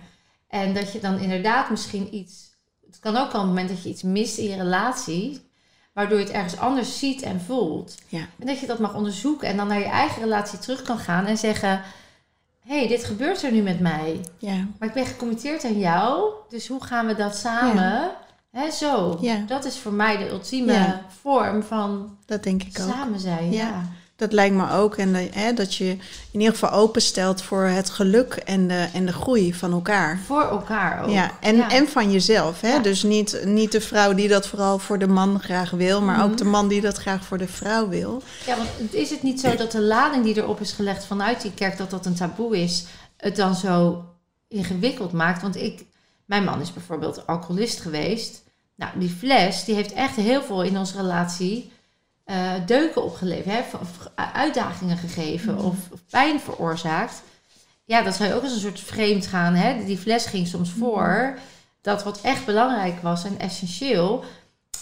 En 0.48 0.74
dat 0.74 0.92
je 0.92 1.00
dan 1.00 1.20
inderdaad 1.20 1.70
misschien 1.70 2.16
iets. 2.16 2.52
Het 2.86 3.00
kan 3.00 3.18
ook 3.18 3.32
al 3.32 3.42
een 3.42 3.48
moment 3.48 3.70
dat 3.70 3.84
je 3.84 3.90
iets 3.90 4.04
mist 4.04 4.38
in 4.38 4.50
je 4.50 4.56
relatie, 4.56 5.52
waardoor 5.94 6.18
je 6.20 6.24
het 6.24 6.34
ergens 6.34 6.58
anders 6.58 7.00
ziet 7.00 7.22
en 7.22 7.42
voelt. 7.42 7.96
Ja. 8.08 8.20
En 8.40 8.48
dat 8.48 8.60
je 8.60 8.66
dat 8.68 8.80
mag 8.80 8.96
onderzoeken 8.96 9.48
en 9.48 9.58
dan 9.58 9.68
naar 9.68 9.80
je 9.80 9.86
eigen 9.86 10.22
relatie 10.22 10.60
terug 10.60 10.82
kan 10.82 10.98
gaan 10.98 11.26
en 11.26 11.38
zeggen: 11.38 11.82
Hé, 12.60 12.78
hey, 12.78 12.88
dit 12.88 13.04
gebeurt 13.04 13.44
er 13.44 13.52
nu 13.52 13.62
met 13.62 13.80
mij. 13.80 14.22
Ja. 14.38 14.66
Maar 14.80 14.88
ik 14.88 14.94
ben 14.94 15.06
gecommitteerd 15.06 15.64
aan 15.66 15.80
jou, 15.80 16.32
dus 16.50 16.68
hoe 16.68 16.84
gaan 16.84 17.08
we 17.08 17.16
dat 17.16 17.36
samen? 17.36 18.12
Hè, 18.52 18.72
zo. 18.72 19.18
Ja. 19.22 19.38
Dat 19.48 19.66
is 19.66 19.78
voor 19.78 19.94
mij 19.94 20.18
de 20.18 20.30
ultieme 20.30 21.00
vorm 21.22 21.64
van 21.64 22.18
Dat 22.26 22.44
denk 22.44 22.64
ik 22.64 22.80
ook. 22.82 22.90
samen 22.90 23.20
zijn. 23.20 23.52
Ja. 23.52 23.86
Dat 24.16 24.32
lijkt 24.34 24.56
me 24.56 24.72
ook. 24.72 24.96
En 24.98 25.14
dat- 25.14 25.34
hè, 25.34 25.54
dat 25.54 25.76
je 25.76 25.86
in 26.32 26.40
ieder 26.40 26.52
geval 26.54 26.72
openstelt 26.72 27.42
voor 27.42 27.64
het 27.64 27.90
geluk 27.90 28.34
en 28.34 28.68
de, 28.68 28.88
en 28.94 29.06
de 29.06 29.14
groei 29.14 29.54
van 29.54 29.72
elkaar. 29.72 30.20
Voor 30.26 30.42
elkaar 30.44 31.04
ook. 31.04 31.10
Ja, 31.10 31.32
en, 31.40 31.56
Ja. 31.56 31.70
en 31.72 31.88
van 31.88 32.12
jezelf. 32.12 32.62
Hè? 32.62 32.74
Ja. 32.74 32.80
Dus 32.80 33.04
niet, 33.04 33.42
niet 33.46 33.72
de 33.72 33.82
vrouw 33.82 34.14
die 34.14 34.28
dat 34.28 34.48
vooral 34.48 34.80
voor 34.80 35.00
de 35.00 35.08
man 35.08 35.40
graag 35.40 35.70
wil, 35.72 36.02
maar 36.02 36.18
Mhm. 36.18 36.26
ook 36.26 36.38
de 36.38 36.46
man 36.46 36.68
die 36.68 36.82
dat 36.82 36.98
graag 36.98 37.26
voor 37.26 37.38
de 37.38 37.48
vrouw 37.48 37.88
wil. 37.88 38.22
Ja, 38.46 38.58
want 38.58 38.94
is 38.94 39.10
het 39.10 39.24
niet 39.24 39.40
zo 39.40 39.56
dat 39.56 39.72
de 39.72 39.82
lading 39.82 40.24
die 40.24 40.38
erop 40.38 40.62
is 40.62 40.72
gelegd 40.72 41.06
vanuit 41.06 41.42
die 41.42 41.54
kerk, 41.54 41.78
dat 41.78 41.90
dat 41.90 42.06
een 42.06 42.16
taboe 42.16 42.58
is, 42.62 42.86
het 43.18 43.36
dan 43.36 43.56
zo 43.56 44.06
ingewikkeld 44.48 45.12
maakt? 45.12 45.42
Want 45.42 45.56
ik, 45.56 45.84
mijn 46.26 46.44
man 46.44 46.62
is 46.62 46.74
bijvoorbeeld 46.74 47.28
alcoholist 47.28 47.80
geweest. 47.82 48.42
Nou, 48.76 48.92
die 49.00 49.10
fles, 49.20 49.64
die 49.64 49.76
heeft 49.76 49.94
echt 49.94 50.16
heel 50.16 50.44
veel 50.44 50.64
in 50.64 50.78
onze 50.78 50.98
relatie 50.98 51.72
eh, 52.24 52.52
deuken 52.66 53.04
opgeleverd, 53.04 53.46
hè? 53.72 53.78
of- 53.78 54.12
uitdagingen 54.34 54.98
gegeven 54.98 55.58
of, 55.58 55.76
of 55.92 56.00
pijn 56.10 56.40
veroorzaakt. 56.40 57.22
Ja, 57.86 58.02
dat 58.02 58.16
zou 58.16 58.30
je 58.30 58.36
ook 58.36 58.44
als 58.44 58.54
een 58.54 58.60
soort 58.60 58.80
vreemd 58.80 59.28
gaan. 59.28 59.54
Hè? 59.56 59.86
Die 59.86 59.98
fles 59.98 60.26
ging 60.26 60.48
soms 60.48 60.72
voor 60.72 61.38
dat 61.82 62.04
wat 62.04 62.22
echt 62.22 62.46
belangrijk 62.46 63.02
was 63.02 63.24
en 63.24 63.40
essentieel. 63.40 64.24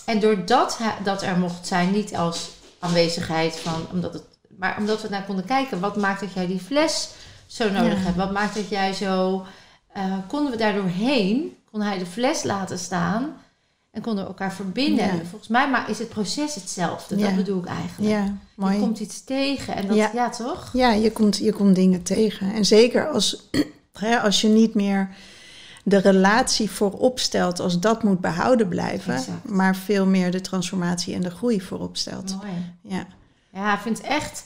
En 0.05 0.19
doordat 0.19 0.79
dat 1.03 1.21
er 1.21 1.37
mocht 1.37 1.67
zijn, 1.67 1.91
niet 1.91 2.15
als 2.15 2.49
aanwezigheid 2.79 3.59
van, 3.59 3.85
omdat 3.91 4.13
het, 4.13 4.23
maar 4.57 4.77
omdat 4.77 5.01
we 5.01 5.09
naar 5.09 5.23
konden 5.25 5.45
kijken, 5.45 5.79
wat 5.79 5.95
maakt 5.97 6.19
dat 6.19 6.33
jij 6.33 6.47
die 6.47 6.59
fles 6.59 7.09
zo 7.47 7.69
nodig 7.71 7.97
Ja. 7.97 8.03
hebt? 8.03 8.15
Wat 8.17 8.31
maakt 8.31 8.55
dat 8.55 8.69
jij 8.69 8.93
zo, 8.93 9.45
eh, 9.93 10.03
konden 10.27 10.51
we 10.51 10.57
daar 10.57 10.73
doorheen, 10.73 11.57
kon 11.71 11.81
hij 11.81 11.97
de 11.97 12.05
fles 12.05 12.43
laten 12.43 12.79
staan 12.79 13.33
en 13.91 14.01
konden 14.01 14.25
elkaar 14.25 14.53
verbinden. 14.53 15.05
Ja. 15.05 15.11
En 15.11 15.27
volgens 15.27 15.49
mij 15.49 15.69
maar 15.69 15.89
is 15.89 15.99
het 15.99 16.09
proces 16.09 16.55
hetzelfde, 16.55 17.17
Ja. 17.17 17.25
dat 17.27 17.35
bedoel 17.35 17.59
ik 17.59 17.65
eigenlijk. 17.65 18.11
Ja, 18.11 18.23
Je 18.23 18.31
mooi. 18.55 18.79
komt 18.79 18.99
iets 18.99 19.23
tegen 19.23 19.75
en 19.75 19.87
dat, 19.87 19.95
ja, 19.95 20.11
Ja. 20.13 20.29
toch? 20.29 20.69
Ja, 20.73 20.91
je 20.91 21.11
komt, 21.11 21.37
je 21.37 21.53
komt 21.53 21.75
dingen 21.75 22.03
tegen. 22.03 22.53
En 22.53 22.65
zeker 22.65 23.09
als, 23.09 23.49
Hè, 23.99 24.19
als 24.19 24.41
je 24.41 24.47
niet 24.47 24.73
meer 24.73 25.09
de 25.83 25.97
relatie 25.97 26.69
voorop 26.71 27.19
stelt 27.19 27.59
als 27.59 27.79
dat 27.79 28.03
moet 28.03 28.19
behouden 28.21 28.67
blijven, 28.67 29.13
Exact. 29.13 29.49
maar 29.49 29.75
veel 29.75 30.05
meer 30.05 30.31
de 30.31 30.41
transformatie 30.41 31.13
en 31.15 31.21
de 31.21 31.29
groei 31.31 31.61
voorop 31.61 31.97
stelt. 31.97 32.35
Mooi. 32.35 32.73
Ja. 32.81 33.05
Ja, 33.53 33.73
ik 33.73 33.79
vind 33.79 33.97
het 33.97 34.07
echt 34.07 34.43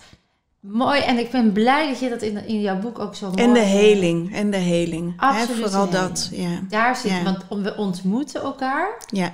mooi. 0.67 1.01
En 1.01 1.17
ik 1.17 1.31
ben 1.31 1.51
blij 1.51 1.87
dat 1.89 1.99
je 1.99 2.09
dat 2.09 2.21
in, 2.21 2.45
in 2.47 2.61
jouw 2.61 2.79
boek 2.79 2.99
ook 2.99 3.15
zo 3.15 3.27
mooi... 3.29 3.41
En 3.43 3.53
de 3.53 3.59
heling, 3.59 4.33
en 4.35 4.51
de 4.51 4.57
heling. 4.57 5.13
Absoluut 5.17 5.63
vooral 5.63 5.89
dat. 5.89 6.29
Ja. 6.31 6.59
Daar 6.69 6.95
zit, 6.95 7.11
Ja. 7.11 7.23
want 7.23 7.63
we 7.63 7.75
ontmoeten 7.77 8.41
elkaar 8.41 8.97
Ja, 9.11 9.33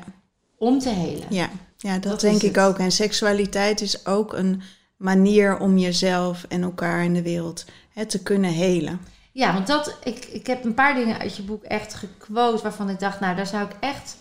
om 0.57 0.79
te 0.79 0.89
helen. 0.89 1.25
ja. 1.29 1.49
ja, 1.77 1.93
dat, 1.93 2.03
Dat 2.03 2.19
denk 2.21 2.41
ik 2.41 2.55
het. 2.55 2.65
ook. 2.65 2.77
En 2.77 2.91
seksualiteit 2.91 3.81
is 3.81 4.05
ook 4.05 4.33
een 4.33 4.61
manier 4.97 5.59
om 5.59 5.77
jezelf 5.77 6.45
en 6.49 6.61
elkaar 6.63 7.03
in 7.03 7.13
de 7.13 7.21
wereld 7.21 7.65
hè, 7.93 8.05
te 8.05 8.21
kunnen 8.23 8.51
helen. 8.51 9.01
Ja, 9.31 9.53
want 9.53 9.67
dat, 9.67 9.97
ik, 10.03 10.25
ik 10.25 10.47
heb 10.47 10.63
een 10.65 10.73
paar 10.73 10.95
dingen 10.95 11.19
uit 11.19 11.35
je 11.35 11.43
boek 11.43 11.63
echt 11.63 11.93
gequote 11.93 12.63
waarvan 12.63 12.89
ik 12.89 12.99
dacht, 12.99 13.19
nou, 13.19 13.35
daar 13.35 13.47
zou 13.47 13.63
ik 13.65 13.75
echt 13.79 14.17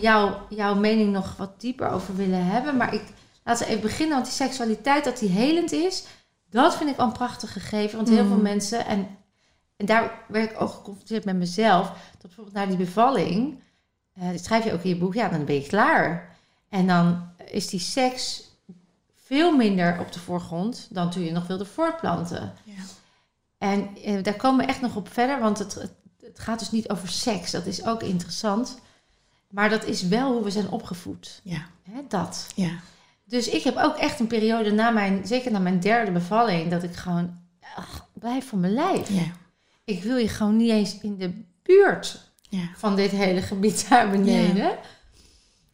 jou, 0.00 0.32
jouw 0.48 0.74
mening 0.74 1.12
nog 1.12 1.34
wat 1.36 1.60
dieper 1.60 1.88
over 1.90 2.16
willen 2.16 2.44
hebben. 2.46 2.76
Maar 2.76 2.94
ik 2.94 3.02
laat 3.44 3.58
ze 3.58 3.66
even 3.66 3.80
beginnen, 3.80 4.14
want 4.14 4.24
die 4.24 4.34
seksualiteit, 4.34 5.04
dat 5.04 5.18
die 5.18 5.28
helend 5.28 5.72
is, 5.72 6.04
dat 6.50 6.76
vind 6.76 6.90
ik 6.90 6.96
wel 6.96 7.06
een 7.06 7.12
prachtig 7.12 7.52
gegeven. 7.52 7.96
Want 7.96 8.08
heel 8.08 8.22
Mm. 8.22 8.28
veel 8.28 8.40
mensen, 8.40 8.86
en, 8.86 9.08
en 9.76 9.86
daar 9.86 10.24
werd 10.28 10.50
ik 10.50 10.60
ook 10.60 10.70
geconfronteerd 10.70 11.24
met 11.24 11.36
mezelf, 11.36 11.86
dat 11.88 12.20
bijvoorbeeld 12.22 12.56
na 12.56 12.66
die 12.66 12.76
bevalling, 12.76 13.62
eh, 14.12 14.30
dat 14.30 14.44
schrijf 14.44 14.64
je 14.64 14.72
ook 14.72 14.82
in 14.82 14.88
je 14.88 14.96
boek, 14.96 15.14
ja, 15.14 15.28
dan 15.28 15.44
ben 15.44 15.54
je 15.54 15.66
klaar. 15.66 16.36
En 16.68 16.86
dan 16.86 17.28
is 17.44 17.68
die 17.68 17.80
seks 17.80 18.42
veel 19.24 19.56
minder 19.56 20.00
op 20.00 20.12
de 20.12 20.18
voorgrond 20.20 20.86
dan 20.90 21.10
toen 21.10 21.22
je 21.22 21.32
nog 21.32 21.46
wilde 21.46 21.64
voortplanten. 21.64 22.52
Ja. 22.64 22.74
En 23.58 23.96
eh, 24.04 24.22
daar 24.22 24.36
komen 24.36 24.64
we 24.66 24.72
echt 24.72 24.80
nog 24.80 24.96
op 24.96 25.12
verder, 25.12 25.40
want 25.40 25.58
het, 25.58 25.74
het, 25.74 25.92
het 26.20 26.38
gaat 26.38 26.58
dus 26.58 26.70
niet 26.70 26.88
over 26.88 27.08
seks. 27.08 27.50
Dat 27.50 27.66
is 27.66 27.84
ook 27.84 28.02
interessant. 28.02 28.78
Maar 29.48 29.68
dat 29.68 29.84
is 29.84 30.02
wel 30.02 30.32
hoe 30.32 30.44
we 30.44 30.50
zijn 30.50 30.70
opgevoed. 30.70 31.40
Ja, 31.44 31.66
dat. 32.08 32.46
ja, 32.54 32.70
Dus 33.30 33.48
ik 33.48 33.62
heb 33.62 33.76
ook 33.76 33.96
echt 33.96 34.20
een 34.20 34.26
periode 34.26 34.72
na 34.72 34.90
mijn, 34.90 35.26
zeker 35.26 35.52
na 35.52 35.58
mijn 35.58 35.80
derde 35.80 36.10
bevalling, 36.10 36.70
dat 36.70 36.82
ik 36.82 36.94
gewoon, 36.96 37.38
ach, 37.76 38.08
blijf 38.12 38.48
van 38.48 38.60
mijn 38.60 38.72
lijf. 38.72 39.08
ja, 39.08 39.32
Ik 39.84 40.02
wil 40.02 40.16
je 40.16 40.28
gewoon 40.28 40.56
niet 40.56 40.70
eens 40.70 40.98
in 41.00 41.16
de 41.18 41.32
buurt 41.62 42.32
ja. 42.48 42.68
van 42.76 42.96
dit 42.96 43.10
hele 43.10 43.42
gebied 43.42 43.86
daar 43.88 44.10
beneden. 44.10 44.78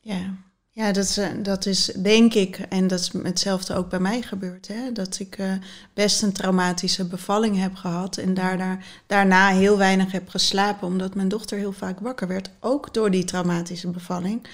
Ja, 0.00 0.34
ja 0.70 0.92
dat, 0.92 1.04
is, 1.04 1.16
eh, 1.16 1.28
dat 1.42 1.66
is 1.66 1.84
denk 1.84 2.34
ik, 2.34 2.58
en 2.58 2.86
dat 2.86 3.00
is 3.00 3.12
hetzelfde 3.22 3.74
ook 3.74 3.90
bij 3.90 4.00
mij 4.00 4.22
gebeurd, 4.22 4.68
hè, 4.68 4.92
dat 4.92 5.18
ik 5.18 5.38
eh, 5.38 5.52
best 5.94 6.22
een 6.22 6.32
traumatische 6.32 7.06
bevalling 7.06 7.58
heb 7.58 7.74
gehad 7.74 8.16
en 8.16 8.34
daarna, 8.34 8.78
daarna 9.06 9.48
heel 9.48 9.78
weinig 9.78 10.12
heb 10.12 10.28
geslapen, 10.28 10.86
omdat 10.88 11.14
mijn 11.14 11.28
dochter 11.28 11.58
heel 11.58 11.72
vaak 11.72 12.00
wakker 12.00 12.28
werd, 12.28 12.50
ook 12.60 12.94
door 12.94 13.10
die 13.10 13.24
traumatische 13.24 13.90
bevalling. 13.90 14.46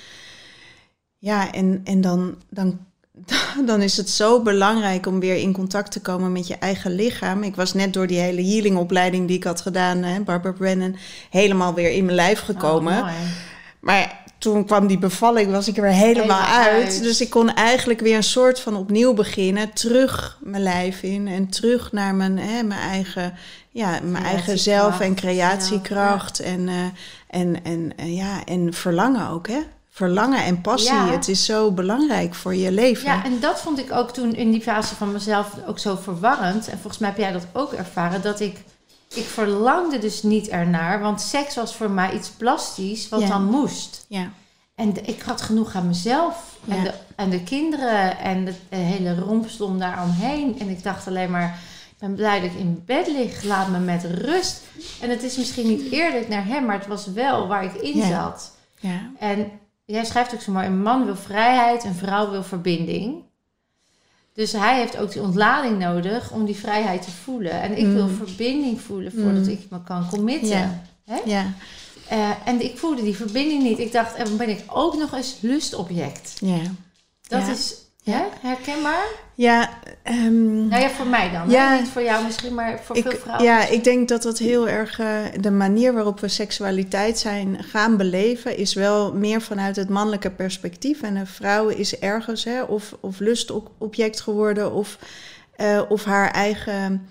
Ja, 1.18 1.52
en, 1.52 1.80
en 1.84 2.00
dan, 2.00 2.36
dan, 2.48 2.78
dan 3.66 3.82
is 3.82 3.96
het 3.96 4.10
zo 4.10 4.42
belangrijk 4.42 5.06
om 5.06 5.20
weer 5.20 5.36
in 5.36 5.52
contact 5.52 5.92
te 5.92 6.00
komen 6.00 6.32
met 6.32 6.46
je 6.46 6.56
eigen 6.56 6.94
lichaam. 6.94 7.42
Ik 7.42 7.56
was 7.56 7.72
net 7.72 7.92
door 7.92 8.06
die 8.06 8.18
hele 8.18 8.42
healingopleiding 8.42 9.26
die 9.26 9.36
ik 9.36 9.44
had 9.44 9.60
gedaan, 9.60 10.02
hè, 10.02 10.20
Barbara 10.20 10.54
Brennan, 10.54 10.96
helemaal 11.30 11.74
weer 11.74 11.90
in 11.90 12.04
mijn 12.04 12.16
lijf 12.16 12.40
gekomen. 12.40 12.96
Oh, 12.96 13.02
mooi. 13.02 13.14
Maar 13.80 14.20
toen 14.38 14.64
kwam 14.64 14.86
die 14.86 14.98
bevalling, 14.98 15.50
was 15.50 15.68
ik 15.68 15.76
er 15.76 15.82
weer 15.82 15.90
helemaal, 15.90 16.40
Helemaal 16.42 16.64
uit. 16.64 16.84
uit. 16.84 17.02
Dus 17.02 17.20
ik 17.20 17.30
kon 17.30 17.54
eigenlijk 17.54 18.00
weer 18.00 18.16
een 18.16 18.22
soort 18.22 18.60
van 18.60 18.76
opnieuw 18.76 19.14
beginnen. 19.14 19.72
Terug 19.72 20.38
mijn 20.40 20.62
lijf 20.62 21.02
in 21.02 21.28
en 21.28 21.48
terug 21.48 21.92
naar 21.92 22.14
mijn, 22.14 22.38
hè, 22.38 22.62
mijn 22.62 22.80
eigen, 22.80 23.34
ja, 23.70 24.00
mijn 24.02 24.24
eigen 24.24 24.58
zelf 24.58 25.00
en 25.00 25.14
creatiekracht. 25.14 26.40
En, 26.40 26.68
eh, 26.68 26.74
en, 27.26 27.64
en, 27.64 27.92
en 27.96 28.14
ja, 28.14 28.44
en 28.44 28.74
verlangen 28.74 29.28
ook, 29.28 29.48
hè? 29.48 29.60
Verlangen 30.06 30.44
en 30.44 30.60
passie. 30.60 30.92
Ja. 30.94 31.06
Het 31.10 31.28
is 31.28 31.44
zo 31.44 31.70
belangrijk 31.70 32.34
voor 32.34 32.54
je 32.54 32.72
leven. 32.72 33.04
Ja, 33.06 33.24
en 33.24 33.40
dat 33.40 33.60
vond 33.60 33.78
ik 33.78 33.92
ook 33.92 34.10
toen 34.10 34.34
in 34.34 34.50
die 34.50 34.60
fase 34.62 34.94
van 34.94 35.12
mezelf 35.12 35.54
ook 35.66 35.78
zo 35.78 35.96
verwarrend. 36.02 36.68
En 36.68 36.72
volgens 36.78 36.98
mij 36.98 37.08
heb 37.08 37.18
jij 37.18 37.32
dat 37.32 37.46
ook 37.52 37.72
ervaren. 37.72 38.22
Dat 38.22 38.40
ik, 38.40 38.56
ik 39.14 39.24
verlangde 39.24 39.98
dus 39.98 40.22
niet 40.22 40.48
ernaar. 40.48 41.00
Want 41.00 41.20
seks 41.20 41.54
was 41.54 41.74
voor 41.76 41.90
mij 41.90 42.12
iets 42.12 42.28
plastisch 42.28 43.08
wat 43.08 43.20
Ja. 43.20 43.28
dan 43.28 43.44
moest. 43.44 44.04
ja. 44.08 44.30
En 44.74 44.92
de- 44.92 45.00
ik 45.00 45.22
had 45.22 45.40
genoeg 45.42 45.74
aan 45.74 45.86
mezelf. 45.86 46.56
En, 46.68 46.82
de, 46.84 46.92
en 47.16 47.30
de 47.30 47.42
kinderen 47.42 48.18
en 48.18 48.44
de, 48.44 48.54
de 48.68 48.76
hele 48.76 49.14
rompslom 49.18 49.78
daaromheen. 49.78 50.56
En 50.60 50.68
ik 50.68 50.82
dacht 50.82 51.06
alleen 51.06 51.30
maar... 51.30 51.58
Ik 51.90 52.08
ben 52.08 52.14
blij 52.14 52.40
dat 52.40 52.50
ik 52.50 52.58
in 52.58 52.82
bed 52.86 53.06
lig. 53.06 53.42
Laat 53.42 53.68
me 53.68 53.78
met 53.78 54.04
rust. 54.04 54.62
En 55.00 55.10
het 55.10 55.22
is 55.22 55.36
misschien 55.36 55.66
niet 55.66 55.90
eerlijk 55.92 56.28
naar 56.28 56.46
hem. 56.46 56.64
Maar 56.64 56.78
het 56.78 56.86
was 56.86 57.06
wel 57.06 57.46
waar 57.46 57.64
ik 57.64 57.74
in 57.74 57.96
Ja. 57.96 58.08
zat. 58.08 58.52
ja. 58.80 59.10
En 59.18 59.50
jij 59.84 60.04
schrijft 60.04 60.34
ook 60.34 60.40
zo 60.40 60.52
mooi, 60.52 60.66
een 60.66 60.82
man 60.82 61.04
wil 61.04 61.16
vrijheid, 61.16 61.84
een 61.84 61.94
vrouw 61.94 62.30
wil 62.30 62.42
verbinding. 62.42 63.22
Dus 64.34 64.52
hij 64.52 64.76
heeft 64.78 64.96
ook 64.96 65.12
die 65.12 65.22
ontlading 65.22 65.78
nodig 65.78 66.30
om 66.30 66.44
die 66.44 66.56
vrijheid 66.56 67.02
te 67.02 67.10
voelen. 67.10 67.52
En 67.52 67.78
ik 67.78 67.86
wil 67.86 68.06
Mm. 68.08 68.16
verbinding 68.16 68.80
voelen 68.80 69.12
voordat 69.12 69.42
Mm. 69.44 69.48
ik 69.48 69.60
me 69.70 69.82
kan 69.82 70.08
committen. 70.08 70.48
Ja. 70.48 70.82
Hè? 71.04 71.20
ja. 71.24 71.52
Eh, 72.08 72.30
en 72.44 72.60
ik 72.64 72.78
voelde 72.78 73.02
die 73.02 73.16
verbinding 73.16 73.62
niet. 73.62 73.78
Ik 73.78 73.92
dacht, 73.92 74.14
en 74.14 74.24
dan 74.24 74.36
ben 74.36 74.48
ik 74.48 74.62
ook 74.66 74.96
nog 74.96 75.12
eens 75.14 75.36
lustobject. 75.40 76.36
ja. 76.40 76.58
Dat 77.28 77.46
Ja. 77.46 77.52
is 77.52 77.74
hè, 78.04 78.22
herkenbaar. 78.40 79.06
Ja, 79.34 79.70
ehm, 80.02 80.68
Nou 80.68 80.82
ja, 80.82 80.90
voor 80.90 81.06
mij 81.06 81.30
dan. 81.30 81.50
Ja. 81.50 81.78
Niet 81.78 81.88
voor 81.88 82.02
jou 82.02 82.24
misschien, 82.24 82.54
maar 82.54 82.80
voor 82.84 82.96
veel 82.96 83.12
vrouwen. 83.12 83.44
ja, 83.46 83.66
ik 83.66 83.84
denk 83.84 84.08
dat 84.08 84.22
dat 84.22 84.38
heel 84.38 84.68
erg 84.68 84.98
eh, 84.98 85.18
de 85.40 85.50
manier 85.50 85.92
waarop 85.92 86.20
we 86.20 86.28
seksualiteit 86.28 87.18
zijn 87.18 87.64
gaan 87.64 87.96
beleven, 87.96 88.56
is 88.56 88.74
wel 88.74 89.14
meer 89.14 89.40
vanuit 89.40 89.76
het 89.76 89.88
mannelijke 89.88 90.30
perspectief. 90.30 91.02
En 91.02 91.16
een 91.16 91.26
vrouw 91.26 91.68
is 91.68 91.98
ergens 91.98 92.44
hè, 92.44 92.62
of, 92.62 92.96
of 93.00 93.18
lustobject 93.18 94.20
geworden, 94.20 94.72
of, 94.72 94.98
eh, 95.56 95.82
of 95.88 96.04
haar, 96.04 96.30
eigen, 96.30 97.08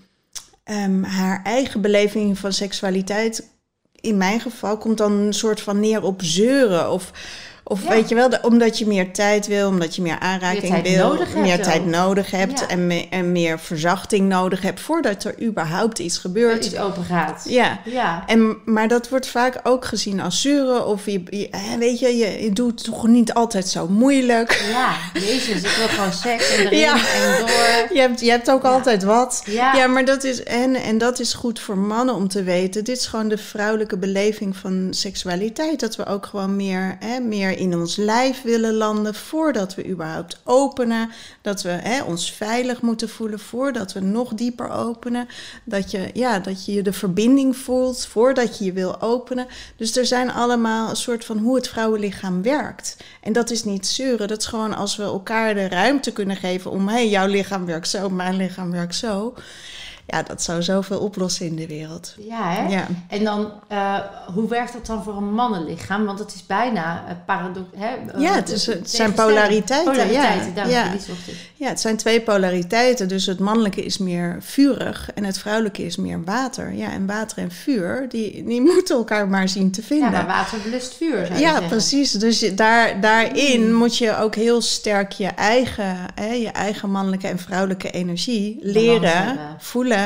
ehm, 0.63 1.03
haar 1.03 1.41
eigen 1.43 1.81
beleving 1.81 2.37
van 2.37 2.53
seksualiteit. 2.53 3.49
In 3.95 4.17
mijn 4.17 4.39
geval 4.39 4.77
komt 4.77 4.97
dan 4.97 5.11
een 5.11 5.33
soort 5.33 5.61
van 5.61 5.79
neer 5.79 6.03
op 6.03 6.21
zeuren. 6.23 6.91
Of, 6.91 7.11
of 7.71 7.83
Ja. 7.83 7.89
weet 7.89 8.09
je 8.09 8.15
wel, 8.15 8.29
de- 8.29 8.39
omdat 8.41 8.77
je 8.77 8.87
meer 8.87 9.11
tijd 9.13 9.47
wil, 9.47 9.67
omdat 9.67 9.95
je 9.95 10.01
meer 10.01 10.19
aanraking 10.19 10.71
Meer 10.71 10.81
wil, 10.81 11.07
nodig 11.07 11.27
hebt 11.27 11.39
meer 11.41 11.61
tijd 11.61 11.79
ook. 11.79 11.85
nodig 11.85 12.31
hebt 12.31 12.59
Ja. 12.59 12.67
en, 12.67 12.87
me- 12.87 13.07
en 13.09 13.31
meer 13.31 13.59
verzachting 13.59 14.27
nodig 14.29 14.61
hebt 14.61 14.79
voordat 14.79 15.23
er 15.23 15.41
überhaupt 15.41 15.99
iets 15.99 16.17
gebeurt. 16.17 16.65
iets 16.65 16.77
open 16.77 17.03
gaat. 17.03 17.43
Ja. 17.47 17.79
Ja. 17.85 18.23
En, 18.27 18.57
maar 18.65 18.87
dat 18.87 19.09
wordt 19.09 19.27
vaak 19.27 19.59
ook 19.63 19.85
gezien 19.85 20.19
als 20.21 20.41
zeuren 20.41 20.87
of 20.87 21.05
je, 21.05 21.23
weet 21.79 21.99
je, 21.99 22.17
je, 22.17 22.43
je 22.43 22.51
doet 22.51 22.83
toch 22.83 23.07
niet 23.07 23.33
altijd 23.33 23.67
zo 23.67 23.87
moeilijk. 23.87 24.63
Ja, 24.71 24.93
jezus, 25.13 25.61
ik 25.61 25.75
wil 25.77 25.87
gewoon 25.87 26.13
seks 26.13 26.55
en 26.57 26.59
erin 26.65 26.79
Ja. 26.79 26.93
en 26.95 27.37
door. 27.39 27.49
Je 27.93 27.99
hebt, 27.99 28.19
je 28.19 28.29
hebt 28.29 28.51
ook 28.51 28.63
altijd 28.63 29.03
wat. 29.03 29.43
Ja. 29.45 29.75
Ja, 29.75 29.87
maar 29.87 30.05
dat 30.05 30.23
is, 30.23 30.43
en, 30.43 30.75
en 30.75 30.97
dat 30.97 31.19
is 31.19 31.33
goed 31.33 31.59
voor 31.59 31.77
mannen 31.77 32.15
om 32.15 32.27
te 32.27 32.43
weten. 32.43 32.83
Dit 32.83 32.97
is 32.97 33.05
gewoon 33.05 33.27
de 33.27 33.37
vrouwelijke 33.37 33.97
beleving 33.97 34.55
van 34.57 34.87
seksualiteit. 34.89 35.79
Dat 35.79 35.95
we 35.95 36.05
ook 36.05 36.25
gewoon 36.25 36.55
meer, 36.55 36.97
hè, 36.99 37.19
meer 37.19 37.57
in 37.61 37.75
ons 37.75 37.95
lijf 37.95 38.41
willen 38.41 38.73
landen 38.73 39.15
voordat 39.15 39.75
we 39.75 39.87
überhaupt 39.87 40.41
openen. 40.43 41.09
Dat 41.41 41.61
we 41.61 41.69
hè, 41.69 42.03
ons 42.03 42.31
veilig 42.31 42.81
moeten 42.81 43.09
voelen 43.09 43.39
voordat 43.39 43.93
we 43.93 43.99
nog 43.99 44.33
dieper 44.33 44.69
openen. 44.69 45.27
Dat 45.63 45.91
je, 45.91 46.09
ja, 46.13 46.39
dat 46.39 46.65
je 46.65 46.81
de 46.81 46.93
verbinding 46.93 47.57
voelt 47.57 48.05
voordat 48.05 48.57
je 48.57 48.65
je 48.65 48.73
wil 48.73 49.01
openen. 49.01 49.47
Dus 49.75 49.97
er 49.97 50.05
zijn 50.05 50.31
allemaal 50.31 50.89
een 50.89 50.95
soort 50.95 51.25
van 51.25 51.37
hoe 51.37 51.55
het 51.55 51.67
vrouwenlichaam 51.67 52.41
werkt. 52.41 52.97
En 53.21 53.33
dat 53.33 53.49
is 53.49 53.63
niet 53.63 53.87
zeuren. 53.87 54.27
Dat 54.27 54.41
is 54.41 54.45
gewoon 54.45 54.73
als 54.73 54.95
we 54.95 55.03
elkaar 55.03 55.53
de 55.53 55.67
ruimte 55.67 56.11
kunnen 56.11 56.35
geven 56.35 56.71
om... 56.71 56.87
hé, 56.87 56.93
hey, 56.93 57.09
jouw 57.09 57.27
lichaam 57.27 57.65
werkt 57.65 57.87
zo, 57.87 58.09
mijn 58.09 58.35
lichaam 58.35 58.71
werkt 58.71 58.95
zo. 58.95 59.33
Ja, 60.11 60.23
dat 60.23 60.41
zou 60.41 60.61
zoveel 60.63 60.99
oplossen 60.99 61.45
in 61.45 61.55
de 61.55 61.67
wereld. 61.67 62.15
Ja, 62.19 62.51
hè? 62.51 62.67
Ja. 62.67 62.85
En 63.07 63.23
dan, 63.23 63.51
eh, 63.67 63.95
hoe 64.33 64.47
werkt 64.49 64.73
dat 64.73 64.85
dan 64.85 65.03
voor 65.03 65.15
een 65.17 65.33
mannenlichaam? 65.33 66.05
Want 66.05 66.19
het 66.19 66.33
is 66.33 66.45
bijna 66.45 67.03
uh, 67.07 67.11
paradox. 67.25 67.65
Hè? 67.75 67.85
Eh, 68.13 68.21
Ja, 68.21 68.33
het, 68.35 68.49
is, 68.49 68.65
het 68.65 68.89
zijn 68.89 69.13
polariteiten. 69.13 69.91
Polariteiten, 69.91 70.53
ja. 70.55 70.65
ja. 70.67 70.93
ja, 71.55 71.67
het 71.69 71.79
zijn 71.79 71.97
twee 71.97 72.21
polariteiten. 72.21 73.07
Dus 73.07 73.25
het 73.25 73.39
mannelijke 73.39 73.83
is 73.85 73.97
meer 73.97 74.37
vurig 74.39 75.09
en 75.15 75.23
het 75.23 75.37
vrouwelijke 75.39 75.85
is 75.85 75.95
meer 75.95 76.23
water. 76.23 76.73
Ja, 76.73 76.91
en 76.91 77.05
water 77.07 77.37
en 77.37 77.51
vuur, 77.51 78.05
die, 78.09 78.43
die 78.43 78.61
moeten 78.71 78.95
elkaar 78.95 79.27
maar 79.27 79.49
zien 79.49 79.71
te 79.71 79.81
Ja, 79.81 79.87
vinden. 79.87 80.11
maar 80.11 80.25
water 80.25 80.57
blust 80.59 80.93
vuur, 80.95 81.25
zou 81.25 81.33
je 81.33 81.39
Ja, 81.45 81.49
zeggen. 81.51 81.67
precies. 81.67 82.11
Dus 82.11 82.39
je, 82.39 82.53
daar, 82.53 83.01
daarin 83.01 83.65
Mm. 83.69 83.73
moet 83.73 83.97
je 83.97 84.17
ook 84.17 84.35
heel 84.35 84.61
sterk 84.61 85.11
je 85.11 85.27
eigen, 85.27 85.97
hè, 86.15 86.31
je 86.33 86.49
eigen 86.49 86.89
mannelijke 86.91 87.27
en 87.27 87.39
vrouwelijke 87.39 87.91
energie 87.91 88.57
leren, 88.61 89.17
hebben. 89.23 89.55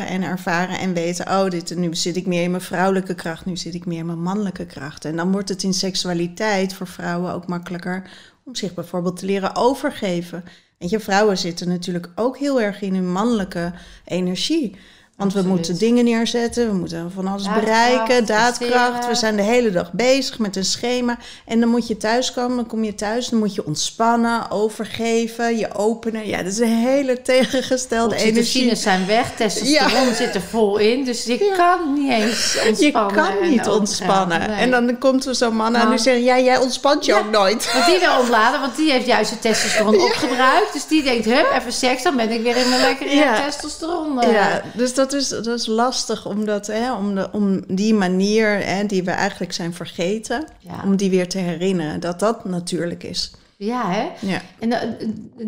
En 0.01 0.23
ervaren 0.23 0.79
en 0.79 0.93
weten. 0.93 1.27
Oh, 1.27 1.49
dit, 1.49 1.75
nu 1.75 1.95
zit 1.95 2.15
ik 2.15 2.25
meer 2.25 2.43
in 2.43 2.51
mijn 2.51 2.63
vrouwelijke 2.63 3.15
kracht, 3.15 3.45
nu 3.45 3.57
zit 3.57 3.73
ik 3.73 3.85
meer 3.85 3.99
in 3.99 4.05
mijn 4.05 4.21
mannelijke 4.21 4.65
kracht. 4.65 5.05
En 5.05 5.15
dan 5.15 5.31
wordt 5.31 5.49
het 5.49 5.63
in 5.63 5.73
seksualiteit 5.73 6.73
voor 6.73 6.87
vrouwen 6.87 7.33
ook 7.33 7.47
makkelijker 7.47 8.09
om 8.43 8.55
zich 8.55 8.73
bijvoorbeeld 8.73 9.17
te 9.17 9.25
leren 9.25 9.55
overgeven. 9.55 10.43
Weet 10.77 10.89
je, 10.89 10.99
vrouwen 10.99 11.37
zitten 11.37 11.67
natuurlijk 11.67 12.09
ook 12.15 12.37
heel 12.37 12.61
erg 12.61 12.81
in 12.81 12.93
hun 12.93 13.11
mannelijke 13.11 13.73
energie. 14.05 14.75
Want 15.17 15.33
we 15.33 15.41
moeten 15.41 15.77
dingen 15.77 16.03
neerzetten, 16.05 16.67
we 16.67 16.73
moeten 16.73 17.11
van 17.15 17.27
alles 17.27 17.43
Daadkracht, 17.43 17.65
bereiken, 17.65 18.25
daadkracht. 18.25 19.07
We 19.07 19.15
zijn 19.15 19.35
de 19.35 19.41
hele 19.41 19.71
dag 19.71 19.91
bezig 19.91 20.39
met 20.39 20.55
een 20.55 20.65
schema. 20.65 21.17
En 21.45 21.59
dan 21.59 21.69
moet 21.69 21.87
je 21.87 21.97
thuiskomen, 21.97 22.55
dan 22.55 22.65
kom 22.67 22.83
je 22.83 22.95
thuis, 22.95 23.29
dan 23.29 23.39
moet 23.39 23.55
je 23.55 23.65
ontspannen, 23.65 24.51
overgeven, 24.51 25.57
je 25.57 25.75
openen. 25.75 26.27
Ja, 26.27 26.37
dat 26.37 26.51
is 26.51 26.59
een 26.59 26.67
hele 26.77 27.21
tegengestelde 27.31 28.15
energie. 28.15 28.39
Oxytocines 28.41 28.81
zijn 28.81 29.05
weg, 29.05 29.31
testosteron 29.35 30.13
zit 30.15 30.35
er 30.35 30.41
vol 30.41 30.77
in. 30.77 31.03
Dus 31.05 31.25
ik 31.27 31.53
kan 31.57 31.93
niet 31.93 32.11
eens 32.11 32.53
Je 32.53 32.67
ontspannen. 32.69 33.13
kan 33.15 33.37
en 33.41 33.49
niet 33.49 33.67
ontspannen. 33.67 34.41
ja, 34.41 34.47
nee. 34.47 34.55
En 34.55 34.71
dan 34.71 34.97
komt 34.97 35.25
er 35.25 35.35
zo'n 35.35 35.55
man 35.55 35.65
aan 35.65 35.71
Nou. 35.71 35.89
die 35.89 35.99
zegt, 35.99 36.23
ja, 36.23 36.39
jij 36.39 36.57
ontspant 36.57 37.05
je 37.05 37.11
Ja. 37.11 37.17
ook 37.19 37.31
nooit. 37.31 37.73
Want 37.73 37.85
die 37.85 37.99
wil 37.99 38.19
ontladen, 38.19 38.59
want 38.61 38.75
die 38.75 38.91
heeft 38.91 39.05
juist 39.05 39.31
het 39.31 39.41
testosteron 39.41 40.01
opgebruikt. 40.09 40.73
Dus 40.73 40.87
die 40.87 41.03
denkt, 41.03 41.25
hup, 41.25 41.51
even 41.59 41.73
seks, 41.73 42.03
dan 42.03 42.15
ben 42.15 42.31
ik 42.31 42.41
weer 42.41 42.55
in 42.57 42.69
mijn 42.69 42.81
lekkere 42.81 43.15
Ja. 43.15 43.45
testosteron. 43.45 44.21
eh. 44.21 44.31
Ja, 44.31 44.61
dus 44.73 44.93
dat 44.93 45.04
is, 45.13 45.29
dat 45.29 45.47
is 45.47 45.65
lastig 45.65 46.25
om, 46.25 46.45
dat, 46.45 46.67
hè, 46.67 46.93
om, 46.93 47.15
de, 47.15 47.29
om 47.31 47.75
die 47.75 47.93
manier 47.93 48.65
hè, 48.65 48.85
die 48.85 49.03
we 49.03 49.11
eigenlijk 49.11 49.53
zijn 49.53 49.73
vergeten, 49.73 50.47
Ja. 50.59 50.81
om 50.83 50.95
die 50.95 51.09
weer 51.09 51.29
te 51.29 51.37
herinneren, 51.37 51.99
dat 51.99 52.19
dat 52.19 52.45
natuurlijk 52.45 53.03
is. 53.03 53.31
Ja, 53.57 53.91
hè? 53.91 54.09
Ja. 54.27 54.41
En 54.59 54.69
dan, 54.69 54.95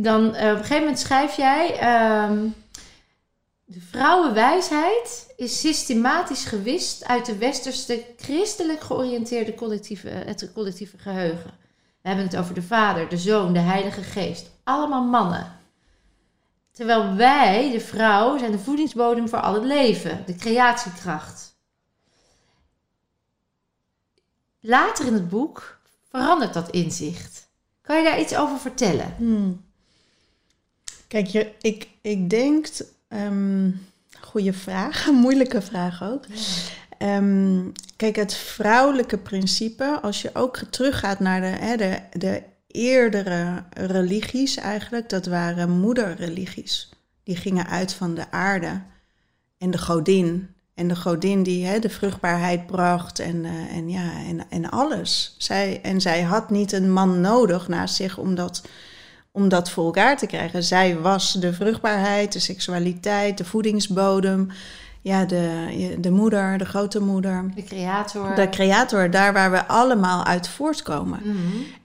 dan 0.02 0.36
eh, 0.36 0.46
op 0.52 0.52
een 0.52 0.58
gegeven 0.58 0.80
moment 0.80 1.00
schrijf 1.00 1.36
jij... 1.38 1.78
ehm, 1.80 2.38
de 3.70 3.82
vrouwenwijsheid 3.92 5.34
is 5.38 5.60
systematisch 5.60 6.46
gewist 6.46 7.06
uit 7.06 7.26
de 7.26 7.38
westerse 7.38 8.04
christelijk 8.18 8.82
georiënteerde 8.82 9.56
collectieve, 9.56 10.10
het 10.10 10.50
collectieve 10.54 10.98
geheugen. 10.98 11.52
We 12.02 12.08
hebben 12.08 12.26
het 12.26 12.38
over 12.38 12.54
de 12.54 12.62
Vader, 12.62 13.10
de 13.10 13.18
Zoon, 13.18 13.54
de 13.54 13.60
Heilige 13.60 14.02
Geest. 14.02 14.50
Allemaal 14.64 15.04
mannen. 15.04 15.57
Terwijl 16.78 17.16
wij, 17.16 17.72
de 17.72 17.80
vrouw, 17.80 18.38
zijn 18.38 18.52
de 18.52 18.60
voedingsbodem 18.60 19.30
voor 19.30 19.40
al 19.40 19.54
het 19.54 19.64
leven, 19.64 20.24
de 20.26 20.36
creatiekracht. 20.36 21.56
Later 24.60 25.06
in 25.06 25.14
het 25.14 25.30
boek 25.30 25.80
verandert 26.10 26.54
dat 26.54 26.70
inzicht. 26.70 27.50
Kan 27.82 27.98
je 27.98 28.04
daar 28.04 28.20
iets 28.20 28.36
over 28.36 28.58
vertellen? 28.58 29.14
Hmm. 29.18 29.66
Kijk, 31.08 31.28
je, 31.28 31.52
ik, 31.62 31.88
ik 32.02 32.30
denk, 32.30 32.68
ehm 33.08 33.72
goede 34.20 34.54
vraag, 34.54 35.12
moeilijke 35.26 35.62
vraag 35.62 36.04
ook. 36.04 36.26
Ehm, 36.98 37.64
kijk, 37.96 38.16
het 38.16 38.34
vrouwelijke 38.34 39.18
principe, 39.18 40.00
als 40.02 40.22
je 40.22 40.30
ook 40.34 40.58
teruggaat 40.70 41.20
naar 41.20 41.42
de, 41.42 41.48
hè, 41.48 41.78
de, 41.78 42.00
de 42.12 42.44
eerdere 42.68 43.64
religies 43.70 44.58
eigenlijk, 44.58 45.10
dat 45.10 45.26
waren 45.26 45.70
moederreligies. 45.70 46.90
Die 47.24 47.36
gingen 47.36 47.68
uit 47.68 47.94
van 47.94 48.14
de 48.14 48.32
aarde 48.32 48.82
en 49.58 49.72
de 49.72 49.78
godin. 49.78 50.56
En 50.74 50.88
de 50.88 50.96
godin 50.96 51.44
die 51.44 51.66
hè, 51.66 51.80
de 51.80 51.90
vruchtbaarheid 51.90 52.66
bracht 52.66 53.20
en, 53.20 53.46
eh, 53.46 53.76
en, 53.76 53.90
ja, 53.90 54.12
en, 54.28 54.50
en 54.50 54.70
alles. 54.70 55.36
Zij, 55.38 55.80
en 55.82 56.02
zij 56.02 56.22
had 56.22 56.50
niet 56.50 56.72
een 56.72 56.92
man 56.92 57.22
nodig 57.22 57.68
naast 57.68 57.96
zich 57.96 58.18
om 58.18 58.36
dat, 58.36 58.62
om 59.32 59.50
dat 59.50 59.70
voor 59.70 59.86
elkaar 59.86 60.18
te 60.18 60.26
krijgen. 60.26 60.64
Zij 60.64 61.00
was 61.00 61.34
de 61.34 61.54
vruchtbaarheid, 61.54 62.34
de 62.34 62.40
seksualiteit, 62.40 63.38
de 63.38 63.46
voedingsbodem. 63.46 64.48
Ja, 65.02 65.26
de, 65.26 65.96
de 66.00 66.12
moeder, 66.12 66.58
de 66.58 66.66
grote 66.66 67.00
moeder. 67.02 67.52
De 67.56 67.64
creator. 67.64 68.36
De 68.36 68.50
creator, 68.50 69.12
daar 69.12 69.34
waar 69.34 69.52
we 69.52 69.66
allemaal 69.68 70.26
uit 70.26 70.48
voortkomen. 70.50 71.20
Mhm. 71.24 71.36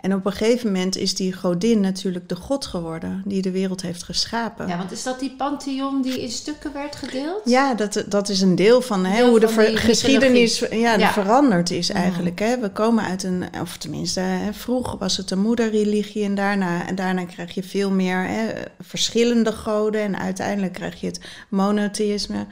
En 0.01 0.14
op 0.14 0.27
een 0.27 0.33
gegeven 0.33 0.66
moment 0.72 0.96
is 0.96 1.14
die 1.14 1.33
godin 1.33 1.81
natuurlijk 1.81 2.29
de 2.29 2.35
god 2.37 2.66
geworden 2.66 3.22
die 3.25 3.42
de 3.42 3.51
wereld 3.51 3.83
heeft 3.83 4.03
geschapen. 4.03 4.68
Ja, 4.68 4.77
want 4.79 4.92
is 4.92 5.03
dat 5.03 5.20
die 5.20 5.35
pantheon 5.37 6.03
die 6.03 6.20
in 6.22 6.31
stukken 6.31 6.72
werd 6.72 6.96
gedeeld? 6.96 7.40
Ja, 7.44 7.75
dat, 7.75 8.05
dat 8.09 8.29
is 8.29 8.40
een 8.40 8.55
deel 8.57 8.81
van 8.83 9.05
hè, 9.05 9.16
Deel 9.16 9.29
hoe 9.29 9.40
de 9.40 9.46
van 9.48 9.55
ver- 9.55 9.66
die 9.66 9.77
geschiedenis 9.77 10.59
ja, 10.70 10.94
Ja. 10.96 11.12
veranderd 11.12 11.70
is 11.70 11.88
Mhm. 11.88 11.98
eigenlijk. 12.03 12.38
Hè. 12.38 12.59
We 12.59 12.70
komen 12.70 13.05
uit 13.05 13.22
een, 13.22 13.44
of 13.61 13.77
tenminste, 13.77 14.20
hè, 14.20 14.53
vroeger 14.53 14.98
was 14.98 15.16
het 15.16 15.31
een 15.31 15.40
moederreligie 15.40 16.25
en 16.25 16.35
daarna, 16.35 16.87
en 16.87 16.94
daarna 16.94 17.25
krijg 17.25 17.55
je 17.55 17.62
veel 17.62 17.90
meer 17.90 18.25
hè, 18.29 18.46
verschillende 18.81 19.53
goden 19.53 20.01
en 20.01 20.18
uiteindelijk 20.18 20.72
krijg 20.72 21.01
je 21.01 21.07
het 21.07 21.20
monotheïsme. 21.48 22.46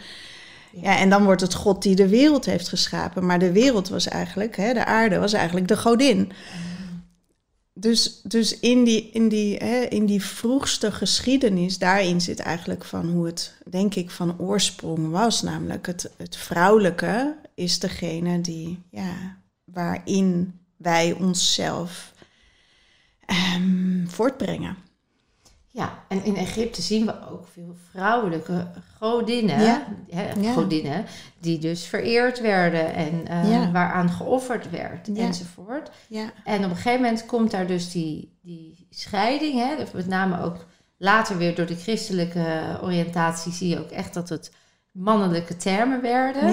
Ja, 0.72 0.98
en 0.98 1.10
dan 1.10 1.24
wordt 1.24 1.40
het 1.40 1.54
God 1.54 1.82
die 1.82 1.94
de 1.94 2.08
wereld 2.08 2.44
heeft 2.44 2.68
geschapen. 2.68 3.26
Maar 3.26 3.38
de 3.38 3.52
wereld 3.52 3.88
was 3.88 4.08
eigenlijk, 4.08 4.56
hè, 4.56 4.72
de 4.72 4.84
aarde 4.84 5.18
was 5.18 5.32
eigenlijk 5.32 5.68
de 5.68 5.76
godin. 5.76 6.32
Dus, 7.72 8.20
dus 8.22 8.58
in, 8.58 8.84
die, 8.84 9.10
in, 9.10 9.28
die, 9.28 9.56
hè, 9.56 9.80
in 9.80 10.06
die 10.06 10.24
vroegste 10.24 10.92
geschiedenis, 10.92 11.78
daarin 11.78 12.20
zit 12.20 12.38
eigenlijk 12.38 12.84
van 12.84 13.10
hoe 13.10 13.26
het, 13.26 13.54
denk 13.70 13.94
ik, 13.94 14.10
van 14.10 14.38
oorsprong 14.38 15.10
was. 15.10 15.42
Namelijk 15.42 15.86
het, 15.86 16.10
het 16.16 16.36
vrouwelijke 16.36 17.36
is 17.54 17.78
degene 17.78 18.40
die, 18.40 18.82
ja, 18.90 19.36
waarin 19.64 20.60
wij 20.76 21.12
onszelf 21.12 22.12
ehm, 23.26 24.06
voortbrengen. 24.06 24.76
Ja, 25.72 26.04
en 26.08 26.24
in 26.24 26.36
Egypte 26.36 26.82
zien 26.82 27.06
we 27.06 27.28
ook 27.30 27.46
veel 27.52 27.76
vrouwelijke 27.90 28.66
godinnen, 28.98 29.60
Ja. 29.62 29.86
hè, 30.08 30.32
Ja. 30.40 30.52
godinnen 30.52 31.04
die 31.40 31.58
dus 31.58 31.84
vereerd 31.84 32.40
werden 32.40 32.94
en 32.94 33.26
eh, 33.26 33.50
Ja. 33.50 33.70
waaraan 33.70 34.10
geofferd 34.10 34.70
werd 34.70 35.08
enzovoort. 35.16 35.90
Ja, 36.06 36.32
En 36.44 36.64
op 36.64 36.70
een 36.70 36.76
gegeven 36.76 37.00
moment 37.00 37.26
komt 37.26 37.50
daar 37.50 37.66
dus 37.66 37.90
die, 37.90 38.38
die 38.42 38.86
scheiding, 38.90 39.54
hè, 39.58 39.74
met 39.94 40.06
name 40.06 40.42
ook 40.42 40.66
later 40.96 41.36
weer 41.36 41.54
door 41.54 41.66
de 41.66 41.76
christelijke 41.76 42.78
oriëntatie 42.82 43.52
zie 43.52 43.68
je 43.68 43.78
ook 43.78 43.90
echt 43.90 44.14
dat 44.14 44.28
het 44.28 44.52
mannelijke 44.90 45.56
termen 45.56 46.02
werden. 46.02 46.52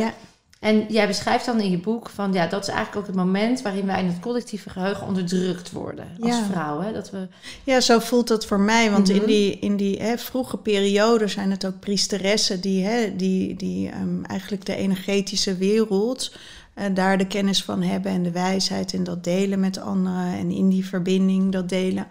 En 0.59 0.85
jij 0.89 1.07
beschrijft 1.07 1.45
dan 1.45 1.59
in 1.59 1.71
je 1.71 1.79
boek 1.79 2.09
van 2.09 2.33
ja, 2.33 2.47
dat 2.47 2.61
is 2.61 2.67
eigenlijk 2.67 2.97
ook 2.97 3.07
het 3.07 3.15
moment 3.15 3.61
waarin 3.61 3.85
wij 3.85 3.99
in 3.99 4.07
het 4.07 4.19
collectieve 4.19 4.69
geheugen 4.69 5.07
onderdrukt 5.07 5.71
worden 5.71 6.05
als 6.19 6.35
Ja. 6.35 6.43
vrouw. 6.51 6.81
Hè? 6.81 6.93
Dat 6.93 7.09
we, 7.09 7.27
ja, 7.63 7.79
zo 7.81 7.99
voelt 7.99 8.27
dat 8.27 8.45
voor 8.45 8.59
mij. 8.59 8.91
Want 8.91 9.07
Mhm. 9.07 9.17
in 9.19 9.25
die, 9.25 9.59
in 9.59 9.75
die 9.77 10.01
hè, 10.01 10.17
vroege 10.17 10.57
periode 10.57 11.27
zijn 11.27 11.51
het 11.51 11.65
ook 11.65 11.79
priesteressen 11.79 12.61
die, 12.61 12.83
hè, 12.85 13.15
die, 13.15 13.55
die 13.55 13.89
ehm, 13.89 14.23
eigenlijk 14.23 14.65
de 14.65 14.75
energetische 14.75 15.55
wereld 15.57 16.35
eh, 16.73 16.85
daar 16.93 17.17
de 17.17 17.27
kennis 17.27 17.63
van 17.63 17.81
hebben 17.81 18.11
en 18.11 18.23
de 18.23 18.31
wijsheid 18.31 18.93
en 18.93 19.03
dat 19.03 19.23
delen 19.23 19.59
met 19.59 19.79
anderen 19.79 20.33
en 20.33 20.51
in 20.51 20.69
die 20.69 20.85
verbinding 20.85 21.51
dat 21.51 21.69
delen. 21.69 22.07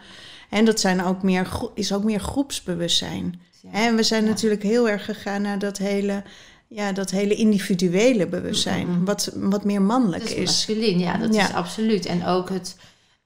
En 0.50 0.64
dat 0.64 0.80
zijn 0.80 1.04
ook 1.04 1.22
meer, 1.22 1.48
is 1.74 1.92
ook 1.92 2.04
meer 2.04 2.20
groepsbewustzijn. 2.20 3.40
ja, 3.62 3.70
En 3.72 3.96
we 3.96 4.02
zijn 4.02 4.22
Ja. 4.24 4.28
natuurlijk 4.28 4.62
heel 4.62 4.88
erg 4.88 5.04
gegaan 5.04 5.42
naar 5.42 5.58
dat 5.58 5.78
hele, 5.78 6.22
ja, 6.68 6.92
dat 6.92 7.10
hele 7.10 7.34
individuele 7.34 8.26
bewustzijn, 8.26 8.86
Mhm. 8.90 9.04
wat, 9.04 9.30
wat 9.34 9.64
meer 9.64 9.82
mannelijk 9.82 10.22
dat 10.28 10.32
is 10.32 10.44
masculin, 10.44 10.98
ja, 10.98 11.16
dat 11.16 11.34
Ja. 11.34 11.48
is 11.48 11.54
absoluut. 11.54 12.06
En 12.06 12.26
ook 12.26 12.48
het, 12.50 12.76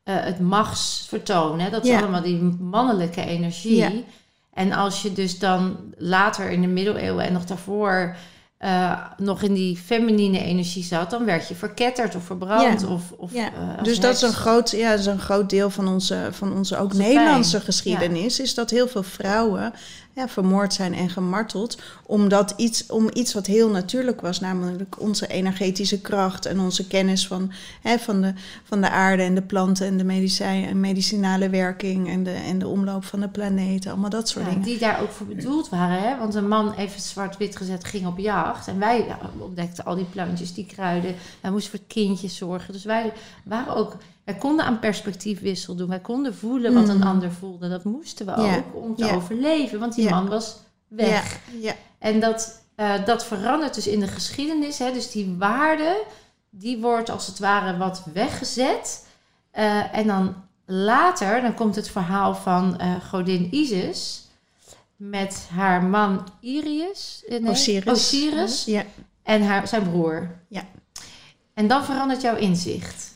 eh 0.02 0.14
het 0.18 0.40
machtsvertoon, 0.40 1.60
hè? 1.60 1.70
dat 1.70 1.84
is 1.84 1.90
Ja. 1.90 1.98
allemaal 2.00 2.22
die 2.22 2.40
mannelijke 2.60 3.24
energie. 3.24 3.76
Ja. 3.76 3.90
En 4.52 4.72
als 4.72 5.02
je 5.02 5.12
dus 5.12 5.38
dan 5.38 5.76
later 5.96 6.50
in 6.50 6.60
de 6.60 6.66
middeleeuwen 6.66 7.24
en 7.24 7.32
nog 7.32 7.44
daarvoor 7.44 8.16
eh, 8.58 9.00
nog 9.16 9.42
in 9.42 9.54
die 9.54 9.76
feminine 9.76 10.38
energie 10.44 10.84
zat, 10.84 11.10
dan 11.10 11.24
werd 11.24 11.48
je 11.48 11.54
verketterd 11.54 12.14
of 12.14 12.24
verbrand. 12.24 12.80
Ja. 12.80 12.86
Of, 12.88 13.02
of, 13.16 13.32
Ja, 13.32 13.44
eh, 13.52 13.78
als 13.78 13.88
dus 13.88 14.00
dat 14.00 14.14
is, 14.14 14.22
een 14.22 14.32
groot, 14.32 14.70
ja, 14.70 14.90
dat 14.90 14.98
is 14.98 15.06
een 15.06 15.18
groot 15.20 15.50
deel 15.50 15.70
van 15.70 15.88
onze, 15.88 16.28
van 16.30 16.52
onze 16.52 16.76
ook 16.76 16.84
Onze 16.90 17.02
Nederlandse 17.02 17.50
pijn. 17.50 17.62
geschiedenis. 17.62 18.40
Is 18.40 18.54
dat 18.54 18.70
heel 18.70 18.88
veel 18.88 19.02
vrouwen 19.02 19.72
ja, 20.12 20.28
vermoord 20.28 20.74
zijn 20.74 20.94
en 20.94 21.10
gemarteld. 21.10 21.82
Omdat 22.06 22.54
iets, 22.56 22.86
om 22.86 23.08
iets 23.12 23.34
wat 23.34 23.46
heel 23.46 23.68
natuurlijk 23.68 24.20
was, 24.20 24.40
namelijk 24.40 25.00
onze 25.00 25.26
energetische 25.26 26.00
kracht 26.00 26.46
en 26.46 26.60
onze 26.60 26.86
kennis 26.86 27.26
van, 27.26 27.52
hè, 27.82 27.98
van, 27.98 28.20
de, 28.20 28.32
van 28.64 28.80
de 28.80 28.90
aarde 28.90 29.22
en 29.22 29.34
de 29.34 29.42
planten 29.42 29.86
en 29.86 29.96
de 29.96 30.04
medicijn, 30.04 30.64
en 30.64 30.80
medicinale 30.80 31.48
werking 31.50 32.08
en 32.08 32.22
de, 32.22 32.32
en 32.32 32.58
de 32.58 32.68
omloop 32.68 33.04
van 33.04 33.20
de 33.20 33.28
planeten. 33.28 33.90
Allemaal 33.90 34.10
dat 34.10 34.28
soort 34.28 34.44
Ja, 34.44 34.50
dingen. 34.50 34.66
die 34.66 34.78
daar 34.78 35.00
ook 35.00 35.10
voor 35.10 35.26
bedoeld 35.26 35.68
waren. 35.68 36.02
Hè? 36.02 36.18
Want 36.18 36.34
een 36.34 36.48
man, 36.48 36.74
even 36.74 37.00
zwart-wit 37.00 37.56
gezet, 37.56 37.84
ging 37.84 38.06
op 38.06 38.18
jacht. 38.18 38.68
En 38.68 38.78
wij 38.78 39.16
ontdekten 39.38 39.84
al 39.84 39.94
die 39.94 40.04
plantjes, 40.04 40.54
die 40.54 40.66
kruiden. 40.66 41.14
Wij 41.40 41.50
moesten 41.50 41.70
voor 41.78 41.86
kindjes 41.88 42.36
zorgen. 42.36 42.72
Dus 42.72 42.84
wij 42.84 43.12
waren 43.44 43.76
ook... 43.76 43.96
Wij 44.30 44.38
konden 44.38 44.64
aan 44.64 44.78
perspectiefwissel 44.78 45.74
doen. 45.74 45.88
Wij 45.88 46.00
konden 46.00 46.34
voelen 46.34 46.74
wat 46.74 46.88
een 46.88 46.98
Mhm. 46.98 47.06
ander 47.08 47.32
voelde. 47.32 47.68
Dat 47.68 47.84
moesten 47.84 48.26
we 48.26 48.32
Ja, 48.42 48.56
ook 48.56 48.82
om 48.84 48.96
te 48.96 49.04
ja. 49.04 49.14
overleven. 49.14 49.78
Want 49.78 49.94
die 49.94 50.04
Ja. 50.04 50.10
man 50.10 50.28
was 50.28 50.56
weg. 50.88 51.38
Ja, 51.52 51.58
ja. 51.60 51.74
En 51.98 52.20
dat, 52.20 52.62
eh, 52.74 53.04
dat 53.04 53.24
verandert 53.24 53.74
dus 53.74 53.86
in 53.86 54.00
de 54.00 54.06
geschiedenis. 54.06 54.78
Hè? 54.78 54.92
Dus 54.92 55.10
die 55.10 55.34
waarde, 55.38 56.02
die 56.50 56.78
wordt 56.80 57.10
als 57.10 57.26
het 57.26 57.38
ware 57.38 57.76
wat 57.76 58.02
weggezet. 58.12 59.06
Eh, 59.50 59.96
en 59.96 60.06
dan 60.06 60.34
later, 60.66 61.40
dan 61.42 61.54
komt 61.54 61.76
het 61.76 61.90
verhaal 61.90 62.34
van 62.34 62.78
eh, 62.78 62.94
godin 63.08 63.48
Isis 63.54 64.28
met 64.96 65.48
haar 65.54 65.82
man 65.82 66.26
Irius, 66.40 67.24
nee, 67.28 67.48
Osiris. 67.48 67.92
Osiris 67.92 68.64
Ja. 68.64 68.84
en 69.22 69.42
haar, 69.42 69.68
zijn 69.68 69.90
broer. 69.90 70.30
Ja. 70.48 70.62
En 71.54 71.68
dan 71.68 71.84
verandert 71.84 72.20
jouw 72.20 72.36
inzicht. 72.36 73.09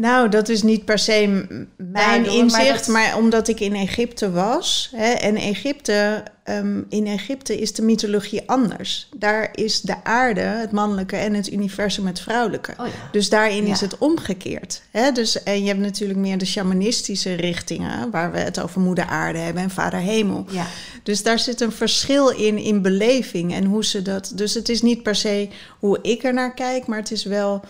Nou, 0.00 0.28
dat 0.28 0.48
is 0.48 0.62
niet 0.62 0.84
per 0.84 0.98
se 0.98 1.44
mijn 1.76 2.22
maar 2.22 2.34
inzicht, 2.34 2.78
dat- 2.86 2.94
maar, 2.94 3.16
omdat 3.16 3.48
ik 3.48 3.60
in 3.60 3.74
Egypte 3.74 4.30
was. 4.30 4.90
Hè, 4.96 5.10
en 5.10 5.36
Egypte, 5.36 6.22
ehm, 6.44 6.80
in 6.88 7.06
Egypte 7.06 7.60
is 7.60 7.72
de 7.72 7.82
mythologie 7.82 8.42
anders. 8.46 9.08
Daar 9.16 9.48
is 9.54 9.80
de 9.80 10.04
aarde, 10.04 10.40
het 10.40 10.70
mannelijke, 10.70 11.16
en 11.16 11.34
het 11.34 11.52
universum 11.52 12.06
het 12.06 12.20
vrouwelijke. 12.20 12.70
Oh 12.78 12.86
ja. 12.86 12.92
Dus 13.12 13.28
daarin 13.28 13.66
is 13.66 13.80
het 13.80 13.98
omgekeerd. 13.98 14.82
Hè? 14.90 15.12
Dus, 15.12 15.42
en 15.42 15.60
je 15.62 15.68
hebt 15.68 15.80
natuurlijk 15.80 16.18
meer 16.18 16.38
de 16.38 16.46
shamanistische 16.46 17.34
richtingen, 17.34 18.10
waar 18.10 18.32
we 18.32 18.38
het 18.38 18.60
over 18.60 18.80
moeder 18.80 19.04
aarde 19.06 19.38
hebben 19.38 19.62
en 19.62 19.70
vader 19.70 20.00
hemel. 20.00 20.44
Ja. 20.50 20.66
Dus 21.02 21.22
daar 21.22 21.38
zit 21.38 21.60
een 21.60 21.72
verschil 21.72 22.28
in, 22.28 22.58
in 22.58 22.82
beleving 22.82 23.54
en 23.54 23.64
hoe 23.64 23.84
ze 23.84 24.02
dat. 24.02 24.32
Dus 24.34 24.54
het 24.54 24.68
is 24.68 24.82
niet 24.82 25.02
per 25.02 25.14
se 25.14 25.48
hoe 25.78 25.98
ik 26.02 26.22
er 26.24 26.34
naar 26.34 26.54
kijk, 26.54 26.86
maar 26.86 26.98
het 26.98 27.10
is 27.10 27.24
wel. 27.24 27.60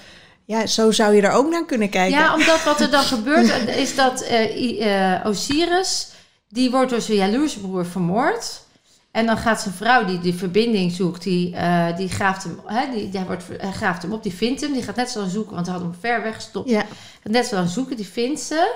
Ja, 0.50 0.66
zo 0.66 0.90
zou 0.90 1.14
je 1.14 1.22
er 1.22 1.32
ook 1.32 1.50
naar 1.50 1.64
kunnen 1.64 1.88
kijken. 1.88 2.18
Ja, 2.18 2.34
omdat 2.34 2.64
wat 2.64 2.80
er 2.80 2.90
dan 2.90 3.02
gebeurt 3.02 3.68
is 3.68 3.94
dat 3.94 4.20
eh, 4.20 5.14
eh, 5.14 5.26
Osiris, 5.26 6.08
die 6.48 6.70
wordt 6.70 6.90
door 6.90 7.00
zijn 7.00 7.18
jaloerse 7.18 7.60
broer 7.60 7.86
vermoord. 7.86 8.62
En 9.10 9.26
dan 9.26 9.36
gaat 9.36 9.60
zijn 9.60 9.74
vrouw 9.74 10.04
die 10.04 10.18
die 10.18 10.34
verbinding 10.34 10.92
zoekt, 10.92 11.22
die, 11.22 11.56
eh, 11.56 11.96
die, 11.96 12.08
graaft 12.08 12.42
hem, 12.44 12.60
hè, 12.66 12.90
die, 12.90 13.08
die 13.08 13.20
wordt, 13.20 13.44
hij 13.58 13.72
graaft 13.72 14.02
hem 14.02 14.12
op, 14.12 14.22
die 14.22 14.34
vindt 14.34 14.60
hem. 14.60 14.72
Die 14.72 14.82
gaat 14.82 14.96
net 14.96 15.10
zo 15.10 15.18
lang 15.18 15.30
zoeken, 15.30 15.54
want 15.54 15.66
hij 15.66 15.74
had 15.74 15.84
hem 15.84 15.94
ver 16.00 16.22
weggestopt. 16.22 16.70
ja. 16.70 16.80
Gaat 17.22 17.32
net 17.32 17.46
zo 17.46 17.54
lang 17.54 17.68
zoeken, 17.68 17.96
die 17.96 18.06
vindt 18.06 18.40
ze. 18.40 18.74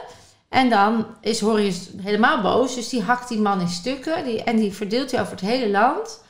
En 0.49 0.71
dan 0.71 1.07
is 1.21 1.41
Horus 1.41 1.89
helemaal 2.03 2.41
boos, 2.41 2.75
dus 2.75 2.89
die 2.89 3.03
hakt 3.03 3.29
die 3.29 3.41
man 3.41 3.61
in 3.61 3.69
stukken. 3.69 4.25
Die, 4.25 4.43
en 4.45 4.57
die 4.57 4.73
verdeelt 4.73 5.11
hij 5.11 5.21
over 5.21 5.33
het 5.33 5.41
hele 5.41 5.71
land. 5.71 6.23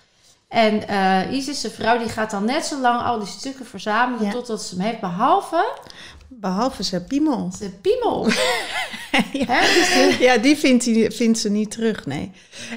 En 0.49 0.89
eh, 0.89 1.37
Isis, 1.37 1.61
zijn 1.61 1.73
vrouw, 1.73 1.99
die 1.99 2.09
gaat 2.09 2.31
dan 2.31 2.45
net 2.45 2.67
zo 2.67 2.81
lang 2.81 3.03
al 3.03 3.19
die 3.19 3.29
stukken 3.29 3.67
verzamelen 3.67 4.25
Ja. 4.27 4.33
totdat 4.33 4.63
ze 4.63 4.75
hem 4.77 4.85
heeft, 4.85 5.01
behalve 5.01 5.73
Behalve 6.29 6.83
zijn 6.83 7.05
piemel. 7.05 7.51
zijn 7.59 7.81
piemel. 7.81 8.27
ja. 9.47 9.61
Dus 9.61 9.89
de- 9.89 10.17
Ja, 10.21 10.37
die 10.37 10.57
vindt, 10.57 11.15
vindt 11.15 11.39
ze 11.39 11.51
niet 11.51 11.71
terug, 11.71 12.07
nee. 12.07 12.31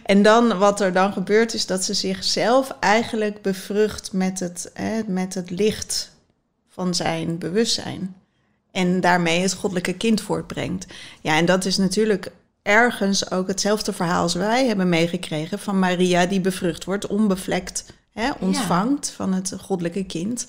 En 0.03 0.21
dan, 0.21 0.57
wat 0.57 0.81
er 0.81 0.93
dan 0.93 1.13
gebeurt, 1.13 1.53
is 1.53 1.65
dat 1.65 1.83
ze 1.83 1.93
zichzelf 1.93 2.75
eigenlijk 2.79 3.41
bevrucht 3.41 4.13
met 4.13 4.39
het, 4.39 4.71
hè, 4.73 5.01
met 5.07 5.33
het 5.33 5.49
licht 5.49 6.11
van 6.69 6.93
zijn 6.95 7.37
bewustzijn. 7.37 8.15
En 8.71 9.01
daarmee 9.01 9.41
het 9.41 9.53
goddelijke 9.53 9.93
kind 9.93 10.21
voortbrengt. 10.21 10.85
Ja, 11.21 11.35
en 11.37 11.45
dat 11.45 11.65
is 11.65 11.77
natuurlijk 11.77 12.31
ergens 12.67 13.31
ook 13.31 13.47
hetzelfde 13.47 13.93
verhaal 13.93 14.21
als 14.21 14.33
wij 14.33 14.65
hebben 14.67 14.89
meegekregen 14.89 15.59
van 15.59 15.79
Maria 15.79 16.25
die 16.25 16.41
bevrucht 16.41 16.83
wordt, 16.83 17.07
onbevlekt 17.07 17.85
hè, 18.13 18.29
ontvangt 18.39 19.09
van 19.09 19.33
het 19.33 19.53
goddelijke 19.59 20.05
kind. 20.05 20.47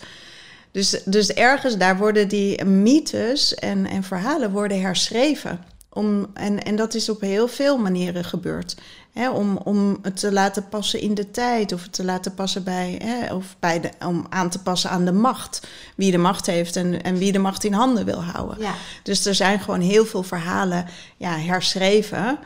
Dus, 0.70 1.02
dus 1.04 1.32
ergens 1.32 1.76
daar 1.76 1.96
worden 1.98 2.28
die 2.28 2.64
mythes 2.64 3.54
en, 3.54 3.86
en 3.86 4.02
verhalen 4.02 4.50
worden 4.50 4.80
herschreven. 4.80 5.64
Om, 5.90 6.26
en, 6.34 6.62
en 6.62 6.76
dat 6.76 6.94
is 6.94 7.08
op 7.08 7.20
heel 7.20 7.48
veel 7.48 7.78
manieren 7.78 8.24
gebeurd. 8.24 8.76
Hè, 9.18 9.30
om, 9.30 9.56
om 9.56 9.98
het 10.02 10.16
te 10.16 10.32
laten 10.32 10.68
passen 10.68 11.00
in 11.00 11.14
de 11.14 11.30
tijd, 11.30 11.72
of 11.72 11.82
het 11.82 11.92
te 11.92 12.04
laten 12.04 12.34
passen 12.34 12.64
bij, 12.64 13.00
hè, 13.04 13.34
of 13.34 13.56
bij 13.58 13.80
de, 13.80 13.90
om 14.06 14.26
aan 14.28 14.50
te 14.50 14.62
passen 14.62 14.90
aan 14.90 15.04
de 15.04 15.12
macht. 15.12 15.66
Wie 15.96 16.10
de 16.10 16.18
macht 16.18 16.46
heeft 16.46 16.76
en, 16.76 17.02
en 17.02 17.18
wie 17.18 17.32
de 17.32 17.38
macht 17.38 17.64
in 17.64 17.72
handen 17.72 18.04
wil 18.04 18.22
houden. 18.22 18.56
ja. 18.60 18.74
Dus 19.02 19.26
er 19.26 19.34
zijn 19.34 19.60
gewoon 19.60 19.80
heel 19.80 20.06
veel 20.06 20.22
verhalen 20.22 20.86
ja, 21.16 21.38
herschreven. 21.38 22.38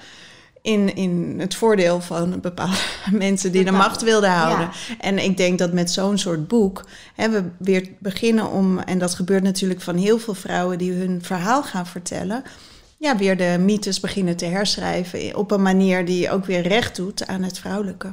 In, 0.62 0.94
in 0.94 1.36
het 1.38 1.54
voordeel 1.54 2.00
van 2.00 2.40
bepaalde 2.40 2.76
mensen 3.10 3.52
die 3.52 3.64
de 3.64 3.70
macht 3.70 4.02
wilden 4.02 4.30
houden. 4.30 4.70
ja. 4.88 4.94
En 5.00 5.18
ik 5.18 5.36
denk 5.36 5.58
dat 5.58 5.72
met 5.72 5.90
zo'n 5.90 6.18
soort 6.18 6.48
boek 6.48 6.84
hè, 7.14 7.28
we 7.28 7.44
weer 7.58 7.88
beginnen 7.98 8.50
om, 8.50 8.78
en 8.78 8.98
dat 8.98 9.14
gebeurt 9.14 9.42
natuurlijk 9.42 9.80
van 9.80 9.96
heel 9.96 10.18
veel 10.18 10.34
vrouwen 10.34 10.78
die 10.78 10.92
hun 10.92 11.22
verhaal 11.22 11.62
gaan 11.62 11.86
vertellen, 11.86 12.44
ja, 13.02 13.16
weer 13.16 13.36
de 13.36 13.56
mythes 13.60 14.00
beginnen 14.00 14.36
te 14.36 14.44
herschrijven 14.44 15.36
op 15.36 15.50
een 15.50 15.62
manier 15.62 16.04
die 16.04 16.30
ook 16.30 16.44
weer 16.44 16.62
recht 16.62 16.96
doet 16.96 17.26
aan 17.26 17.42
het 17.42 17.58
vrouwelijke. 17.58 18.12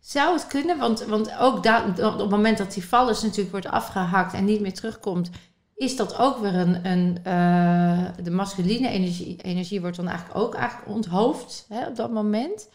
Zou 0.00 0.32
het 0.34 0.46
kunnen? 0.46 0.78
Want, 0.78 1.04
want 1.04 1.30
ook 1.40 1.62
da- 1.62 1.84
op 1.98 2.18
het 2.18 2.30
moment 2.30 2.58
dat 2.58 2.72
die 2.74 2.84
vallers 2.88 3.22
natuurlijk 3.22 3.50
wordt 3.50 3.66
afgehakt 3.66 4.34
en 4.34 4.44
niet 4.44 4.60
meer 4.60 4.72
terugkomt, 4.74 5.30
is 5.74 5.96
dat 5.96 6.18
ook 6.18 6.38
weer 6.38 6.54
een. 6.54 6.86
een 6.86 7.18
eh, 7.22 8.04
de 8.24 8.30
masculine 8.30 8.88
energie, 8.88 9.36
energie 9.42 9.80
wordt 9.80 9.96
dan 9.96 10.08
eigenlijk 10.08 10.38
ook 10.38 10.54
eigenlijk 10.54 10.88
onthoofd 10.90 11.66
hè, 11.68 11.86
op 11.86 11.96
dat 11.96 12.10
moment. 12.12 12.68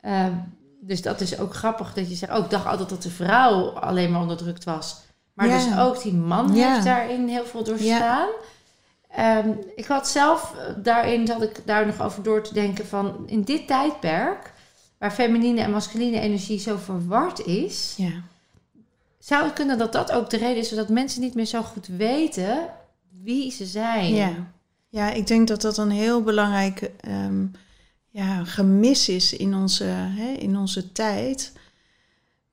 Eh, 0.00 0.26
dus 0.80 1.02
dat 1.02 1.20
is 1.20 1.38
ook 1.38 1.54
grappig 1.54 1.92
dat 1.94 2.08
je 2.08 2.14
zegt. 2.14 2.32
Oh, 2.32 2.44
ik 2.44 2.50
dacht 2.50 2.66
altijd 2.66 2.88
dat 2.88 3.02
de 3.02 3.10
vrouw 3.10 3.68
alleen 3.68 4.10
maar 4.12 4.20
onderdrukt 4.20 4.64
was. 4.64 4.96
Maar 5.34 5.48
Ja. 5.48 5.54
dus 5.54 5.78
ook 5.78 6.02
die 6.02 6.14
man 6.14 6.54
Ja. 6.54 6.72
heeft 6.72 6.84
daarin 6.84 7.28
heel 7.28 7.44
veel 7.44 7.64
doorstaan. 7.64 8.28
Ehm, 9.16 9.48
ik 9.76 9.84
had 9.84 10.08
zelf 10.08 10.54
eh, 10.56 10.74
daarin, 10.82 11.24
dat 11.24 11.42
ik 11.42 11.60
daar 11.64 11.86
nog 11.86 12.02
over 12.02 12.22
door 12.22 12.42
te 12.42 12.54
denken 12.54 12.86
van 12.86 13.22
in 13.26 13.42
dit 13.42 13.66
tijdperk, 13.66 14.52
waar 14.98 15.10
feminine 15.10 15.60
en 15.60 15.70
masculine 15.70 16.20
energie 16.20 16.58
zo 16.58 16.76
verward 16.76 17.46
is, 17.46 17.94
Ja. 17.96 18.10
zou 19.18 19.44
het 19.44 19.52
kunnen 19.52 19.78
dat 19.78 19.92
dat 19.92 20.12
ook 20.12 20.30
de 20.30 20.36
reden 20.36 20.56
is 20.56 20.68
zodat 20.68 20.88
mensen 20.88 21.20
niet 21.20 21.34
meer 21.34 21.44
zo 21.46 21.62
goed 21.62 21.86
weten 21.86 22.68
wie 23.22 23.50
ze 23.50 23.66
zijn. 23.66 24.14
Ja. 24.14 24.32
ja, 24.88 25.10
ik 25.12 25.26
denk 25.26 25.48
dat 25.48 25.60
dat 25.60 25.78
een 25.78 25.90
heel 25.90 26.22
belangrijk 26.22 26.90
ehm, 27.00 27.46
ja, 28.10 28.44
gemis 28.44 29.08
is 29.08 29.32
in 29.32 29.54
onze, 29.54 29.84
hè, 29.84 30.32
in 30.32 30.56
onze 30.56 30.92
tijd. 30.92 31.52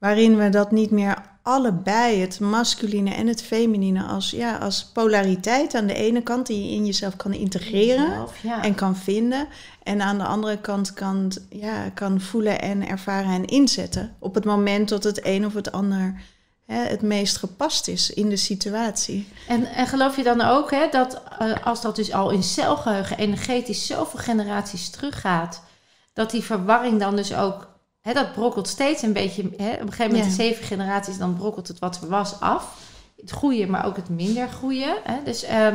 Waarin 0.02 0.38
we 0.38 0.50
dat 0.50 0.72
niet 0.72 0.92
meer 0.92 1.18
allebei, 1.42 2.22
het 2.22 2.40
masculine 2.40 3.14
en 3.14 3.28
het 3.28 3.44
feminine, 3.44 4.04
als, 4.04 4.32
ja, 4.32 4.58
als 4.58 4.86
polariteit 4.94 5.76
aan 5.76 5.88
de 5.88 5.94
ene 5.94 6.22
kant 6.22 6.48
die 6.48 6.64
je 6.64 6.76
in 6.76 6.86
jezelf 6.86 7.16
kan 7.16 7.34
integreren 7.34 8.28
ja. 8.42 8.64
en 8.64 8.76
kan 8.76 8.96
vinden. 8.96 9.48
En 9.84 10.02
aan 10.02 10.18
de 10.18 10.24
andere 10.24 10.58
kant 10.58 10.94
kan, 10.94 11.32
ja, 11.50 11.90
kan 11.94 12.22
voelen 12.22 12.62
en 12.62 12.88
ervaren 12.88 13.32
en 13.32 13.46
inzetten. 13.46 14.16
Op 14.20 14.36
het 14.36 14.46
moment 14.46 14.90
dat 14.90 15.04
het 15.04 15.26
een 15.26 15.46
of 15.46 15.54
het 15.54 15.72
ander 15.72 16.22
hè, 16.66 16.84
het 16.84 17.02
meest 17.02 17.38
gepast 17.38 17.88
is 17.88 18.10
in 18.10 18.30
de 18.30 18.38
situatie. 18.38 19.28
En, 19.48 19.66
en 19.66 19.88
geloof 19.88 20.16
je 20.16 20.24
dan 20.24 20.42
ook 20.42 20.72
hè, 20.72 20.88
dat 20.92 21.22
eh, 21.40 21.54
als 21.64 21.82
dat 21.82 21.96
dus 21.96 22.14
al 22.14 22.30
in 22.30 22.44
celgeheugen 22.44 23.18
energetisch 23.18 23.86
zoveel 23.86 24.20
generaties 24.20 24.90
teruggaat, 24.90 25.64
dat 26.14 26.32
die 26.32 26.44
verwarring 26.44 27.00
dan 27.00 27.16
dus 27.16 27.36
ook, 27.36 27.68
hè, 28.02 28.14
dat 28.14 28.34
brokkelt 28.34 28.68
steeds 28.68 29.02
een 29.02 29.14
beetje, 29.14 29.42
hè, 29.58 29.74
op 29.74 29.80
een 29.82 29.88
gegeven 29.92 30.06
moment 30.12 30.24
Ja. 30.24 30.30
de 30.30 30.44
zeven 30.44 30.66
generaties, 30.66 31.18
dan 31.18 31.36
brokkelt 31.36 31.68
het 31.68 31.80
wat 31.80 32.02
er 32.02 32.10
was 32.10 32.40
af. 32.40 32.78
Het 33.22 33.32
goede, 33.32 33.68
maar 33.68 33.86
ook 33.86 33.96
het 33.96 34.10
minder 34.10 34.48
goede. 34.50 35.00
Hè. 35.04 35.24
Dus 35.24 35.44
eh, 35.44 35.68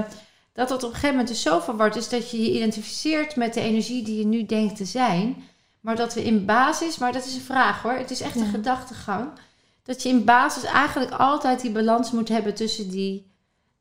dat 0.52 0.68
dat 0.68 0.82
op 0.82 0.88
een 0.88 0.94
gegeven 0.94 1.10
moment 1.10 1.28
dus 1.28 1.42
zo 1.42 1.58
verward 1.58 1.96
is 1.96 2.08
dat 2.08 2.30
je 2.30 2.42
je 2.42 2.52
identificeert 2.52 3.36
met 3.36 3.54
de 3.54 3.60
energie 3.60 4.02
die 4.04 4.18
je 4.18 4.26
nu 4.26 4.46
denkt 4.46 4.76
te 4.76 4.84
zijn. 4.84 5.44
Maar 5.80 5.96
dat 5.96 6.14
we 6.14 6.24
in 6.24 6.44
basis, 6.44 6.98
maar 6.98 7.12
dat 7.12 7.24
is 7.26 7.34
een 7.34 7.40
vraag 7.40 7.82
hoor, 7.82 7.92
het 7.92 8.10
is 8.10 8.20
echt 8.20 8.36
een 8.36 8.46
gedachtegang. 8.46 9.28
Dat 9.82 10.02
je 10.02 10.08
in 10.08 10.24
basis 10.24 10.62
eigenlijk 10.62 11.10
altijd 11.10 11.60
die 11.60 11.70
balans 11.70 12.10
moet 12.10 12.28
hebben 12.28 12.54
tussen 12.54 12.90
die 12.90 13.30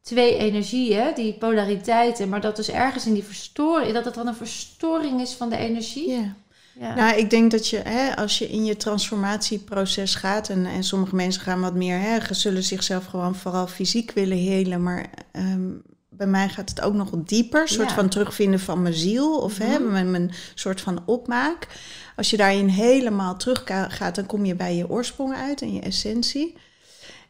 twee 0.02 0.38
energieën, 0.38 1.14
die 1.16 1.34
polariteiten, 1.34 2.30
maar 2.30 2.42
dat 2.42 2.56
dus 2.56 2.70
ergens 2.70 3.06
in 3.06 3.14
die 3.14 3.24
verstoring, 3.24 3.94
dat 3.94 4.06
het 4.06 4.14
dan 4.14 4.28
een 4.28 4.36
verstoring 4.36 5.22
is 5.22 5.34
van 5.34 5.50
de 5.50 5.58
energie. 5.58 6.10
Ja. 6.12 6.36
Ja. 6.80 6.96
Nou, 6.96 7.18
ik 7.18 7.30
denk 7.30 7.52
dat 7.52 7.68
je, 7.68 7.78
hè, 7.78 8.16
als 8.16 8.38
je 8.38 8.48
in 8.50 8.66
je 8.66 8.78
transformatieproces 8.78 10.16
gaat, 10.16 10.50
en, 10.50 10.66
en 10.66 10.84
sommige 10.84 11.16
mensen 11.16 11.42
gaan 11.42 11.62
wat 11.62 11.74
meer, 11.76 12.00
hè, 12.00 12.18
zullen 12.34 12.64
zichzelf 12.64 13.06
gewoon 13.06 13.36
vooral 13.36 13.68
fysiek 13.68 14.12
willen 14.12 14.38
helen, 14.38 14.84
maar 14.84 15.10
ehm, 15.32 15.70
bij 16.10 16.28
mij 16.28 16.50
gaat 16.50 16.70
het 16.70 16.82
ook 16.82 16.94
nog 16.94 17.10
dieper, 17.26 17.62
een 17.62 17.68
soort 17.68 17.90
Ja. 17.90 17.96
van 17.96 18.10
terugvinden 18.10 18.60
van 18.60 18.82
mijn 18.82 18.94
ziel, 18.94 19.38
of 19.38 19.58
hè, 19.58 19.80
Mhm. 19.80 19.92
mijn, 19.92 20.12
mijn 20.12 20.32
soort 20.56 20.82
van 20.82 21.02
opmaak. 21.06 21.68
Als 22.16 22.30
je 22.30 22.38
daarin 22.38 22.68
helemaal 22.68 23.38
terug 23.38 23.64
gaat, 23.90 24.16
dan 24.16 24.26
kom 24.26 24.46
je 24.46 24.56
bij 24.56 24.76
je 24.76 24.90
oorsprong 24.90 25.34
uit 25.36 25.62
en 25.62 25.74
je 25.74 25.82
essentie. 25.82 26.56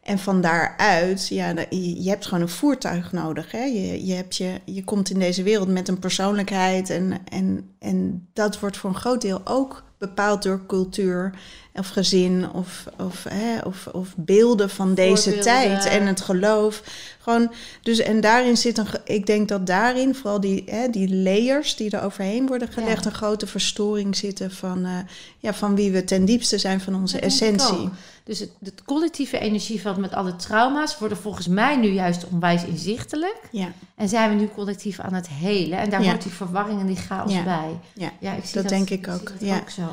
En 0.06 0.20
van 0.20 0.42
daaruit, 0.42 1.28
ja, 1.28 1.54
je 1.70 2.10
hebt 2.10 2.26
gewoon 2.26 2.42
een 2.42 2.50
voertuig 2.50 3.12
nodig. 3.12 3.52
Hè? 3.52 3.64
Je, 3.64 4.06
je, 4.06 4.14
hebt 4.14 4.36
je, 4.36 4.62
je 4.66 4.84
komt 4.84 5.10
in 5.10 5.20
deze 5.20 5.44
wereld 5.44 5.68
met 5.68 5.88
een 5.88 6.00
persoonlijkheid. 6.00 6.90
En, 6.90 7.18
en, 7.30 7.70
en 7.80 8.28
dat 8.34 8.60
wordt 8.60 8.78
voor 8.78 8.90
een 8.90 8.96
groot 8.96 9.22
deel 9.22 9.42
ook 9.44 9.84
bepaald 9.98 10.44
door 10.44 10.66
cultuur 10.68 11.34
of 11.74 11.88
gezin 11.88 12.52
of, 12.52 12.86
of, 12.98 13.24
hè, 13.30 13.60
of, 13.60 13.88
of 13.88 14.14
beelden 14.18 14.70
van 14.70 14.94
deze 14.94 15.38
tijd 15.38 15.86
en 15.86 16.08
het 16.08 16.22
geloof. 16.22 16.84
Gewoon, 17.20 17.52
dus, 17.82 18.00
en 18.00 18.22
daarin 18.22 18.58
zit 18.58 18.78
een, 18.78 18.88
ik 19.04 19.26
denk 19.26 19.48
dat 19.48 19.68
daarin 19.68 20.16
vooral 20.16 20.40
die, 20.40 20.64
hè, 20.66 20.90
die 20.90 21.16
layers 21.16 21.76
die 21.76 21.90
er 21.90 22.04
overheen 22.04 22.48
worden 22.48 22.68
gelegd, 22.68 23.04
Ja. 23.04 23.10
een 23.10 23.16
grote 23.16 23.48
verstoring 23.48 24.16
zitten 24.16 24.52
van, 24.52 24.86
eh, 24.86 24.98
ja, 25.40 25.54
van 25.54 25.76
wie 25.76 25.92
we 25.92 26.04
ten 26.04 26.26
diepste 26.26 26.58
zijn 26.58 26.82
van 26.82 26.96
onze 26.96 27.16
Dat 27.16 27.26
essentie. 27.26 27.90
Dus 28.26 28.40
het, 28.40 28.50
het 28.64 28.84
collectieve 28.84 29.40
energieveld 29.40 29.98
met 29.98 30.14
alle 30.14 30.36
trauma's 30.36 30.98
worden 30.98 31.18
volgens 31.18 31.48
mij 31.48 31.76
nu 31.76 31.88
juist 31.88 32.26
onwijs 32.32 32.64
inzichtelijk. 32.64 33.40
Ja, 33.52 33.72
En 33.96 34.10
zijn 34.10 34.30
we 34.30 34.36
nu 34.36 34.50
collectief 34.56 35.00
aan 35.00 35.14
het 35.14 35.28
helen. 35.30 35.80
En 35.80 35.90
daar 35.90 36.04
Ja. 36.04 36.10
hoort 36.10 36.24
die 36.24 36.32
verwarring 36.32 36.80
en 36.80 36.86
die 36.88 36.96
chaos 36.96 37.34
Ja. 37.34 37.44
bij. 37.44 37.80
ja. 37.94 38.12
Ja, 38.20 38.34
ik 38.34 38.44
zie 38.44 38.54
Dat 38.54 38.64
dat 38.64 38.72
denk 38.72 38.90
ik 38.90 39.08
ook, 39.08 39.32
ja. 39.40 39.56
ook 39.58 39.70
zo. 39.70 39.90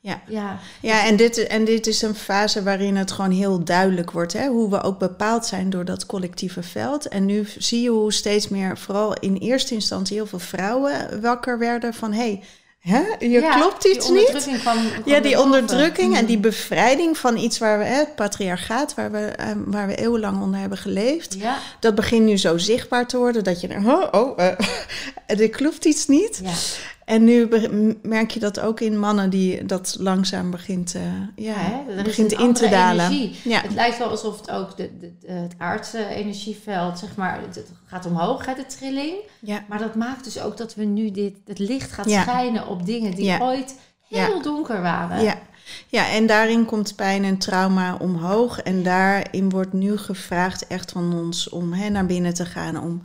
Ja. 0.00 0.20
Ja. 0.28 0.58
Ja, 0.80 1.06
en 1.06 1.16
dit, 1.16 1.46
en 1.46 1.64
dit 1.64 1.86
is 1.86 2.02
een 2.02 2.14
fase 2.14 2.62
waarin 2.62 2.96
het 2.96 3.12
gewoon 3.12 3.30
heel 3.30 3.64
duidelijk 3.64 4.10
wordt. 4.10 4.32
Hè? 4.32 4.46
Hoe 4.46 4.70
we 4.70 4.82
ook 4.82 4.98
bepaald 4.98 5.46
zijn 5.46 5.70
door 5.70 5.84
dat 5.84 6.06
collectieve 6.06 6.62
veld. 6.62 7.08
En 7.08 7.24
nu 7.26 7.46
zie 7.58 7.82
je 7.82 7.88
hoe 7.90 8.12
steeds 8.12 8.48
meer, 8.48 8.78
vooral 8.78 9.14
in 9.14 9.36
eerste 9.36 9.74
instantie, 9.74 10.16
heel 10.16 10.26
veel 10.26 10.38
vrouwen 10.38 11.20
wakker 11.20 11.58
werden 11.58 11.94
van... 11.94 12.12
hé, 12.12 12.18
hey, 12.18 12.42
je 13.18 13.28
Ja, 13.30 13.56
klopt 13.58 13.84
iets 13.84 14.10
niet. 14.10 14.26
onderdrukking 14.26 14.60
kwam- 14.60 14.76
kwam 14.90 15.02
Ja, 15.04 15.20
die 15.20 15.30
boven. 15.34 15.44
onderdrukking 15.44 16.12
en 16.12 16.18
Mhm. 16.18 16.26
die 16.26 16.38
bevrijding 16.38 17.18
van 17.18 17.36
iets 17.36 17.58
waar 17.58 17.78
we, 17.78 17.84
hè, 17.84 17.94
het 17.98 18.14
patriarchaat, 18.14 18.94
waar 18.94 19.10
we, 19.12 19.18
eh, 19.18 19.46
waar 19.66 19.86
we 19.86 19.96
eeuwenlang 20.00 20.42
onder 20.42 20.60
hebben 20.60 20.78
geleefd. 20.78 21.34
Ja, 21.38 21.58
Dat 21.80 21.94
begint 21.94 22.24
nu 22.26 22.36
zo 22.38 22.58
zichtbaar 22.58 23.06
te 23.06 23.16
worden 23.16 23.44
dat 23.44 23.60
je 23.60 23.68
oh, 23.86 24.02
oh 24.10 24.38
er 25.26 25.48
klopt 25.50 25.84
iets 25.84 26.06
niet. 26.06 26.40
ja. 26.42 26.50
En 27.06 27.24
nu 27.24 27.48
merk 28.02 28.30
je 28.30 28.40
dat 28.40 28.60
ook 28.60 28.80
in 28.80 28.98
mannen 28.98 29.30
die 29.30 29.64
dat 29.64 29.96
langzaam 29.98 30.50
begint, 30.50 30.94
eh, 30.94 31.02
ja, 31.44 31.84
is 31.96 32.02
begint 32.02 32.32
in 32.32 32.52
te 32.52 32.68
dalen. 32.68 33.30
Ja. 33.44 33.60
Het 33.60 33.74
lijkt 33.74 33.98
wel 33.98 34.08
alsof 34.10 34.36
het 34.40 34.50
ook 34.50 34.76
de, 34.76 34.90
de, 35.00 35.12
de- 35.20 35.32
het 35.32 35.54
aardse 35.58 36.06
energieveld, 36.06 36.98
zeg 36.98 37.16
maar, 37.16 37.40
het, 37.40 37.64
gaat 37.86 38.06
omhoog, 38.06 38.46
hè, 38.46 38.54
de 38.54 38.66
trilling. 38.66 39.14
Ja. 39.40 39.64
Maar 39.68 39.78
dat 39.78 39.94
maakt 39.94 40.24
dus 40.24 40.40
ook 40.40 40.56
dat 40.56 40.74
we 40.74 40.84
nu 40.84 41.10
dit, 41.10 41.34
het 41.44 41.58
licht 41.58 41.92
gaat 41.92 42.08
Ja. 42.10 42.22
schijnen 42.22 42.66
op 42.68 42.86
dingen 42.86 43.14
die 43.14 43.24
Ja. 43.24 43.38
ooit 43.40 43.74
heel 44.08 44.42
donker 44.42 44.82
waren. 44.82 45.22
Ja. 45.24 45.38
ja, 45.88 46.08
en 46.10 46.26
daarin 46.26 46.64
komt 46.64 46.96
pijn 46.96 47.24
en 47.24 47.38
trauma 47.38 47.96
omhoog. 48.00 48.60
En 48.62 48.82
daarin 48.82 49.50
wordt 49.50 49.72
nu 49.72 49.96
gevraagd 49.96 50.66
echt 50.66 50.92
van 50.92 51.14
ons 51.14 51.48
om 51.48 51.72
hè, 51.72 51.88
naar 51.88 52.06
binnen 52.06 52.34
te 52.34 52.46
gaan. 52.46 52.80
Om, 52.82 53.02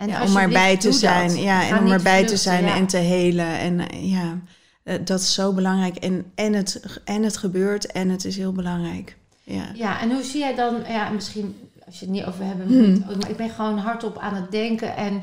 En 0.00 0.08
ja, 0.08 0.22
om 0.24 0.36
erbij 0.36 0.76
te 0.76 0.92
zijn. 0.92 1.28
dat. 1.28 1.38
Ja, 1.38 1.68
en 1.68 1.78
om 1.78 1.92
erbij 1.92 2.26
te 2.26 2.36
zijn 2.36 2.64
ja. 2.64 2.76
en 2.76 2.86
te 2.86 2.96
helen. 2.96 3.58
En 3.58 4.06
ja, 4.08 4.38
eh, 4.82 4.98
dat 5.04 5.20
is 5.20 5.34
zo 5.34 5.52
belangrijk. 5.52 5.96
En, 5.96 6.32
en, 6.34 6.52
het, 6.52 7.00
en 7.04 7.22
het 7.22 7.36
gebeurt 7.36 7.86
en 7.92 8.08
het 8.08 8.24
is 8.24 8.36
heel 8.36 8.52
belangrijk. 8.52 9.16
Ja. 9.42 9.64
Ja, 9.74 10.00
en 10.00 10.10
hoe 10.10 10.22
zie 10.22 10.40
jij 10.40 10.54
dan, 10.54 10.74
ja, 10.88 11.10
misschien 11.10 11.56
als 11.86 11.98
je 11.98 12.04
het 12.04 12.14
niet 12.14 12.24
over 12.24 12.44
hebben, 12.44 12.66
Hmm. 12.66 13.04
maar 13.18 13.30
ik 13.30 13.36
ben 13.36 13.50
gewoon 13.50 13.78
hardop 13.78 14.18
aan 14.18 14.34
het 14.34 14.50
denken. 14.50 14.96
En 14.96 15.22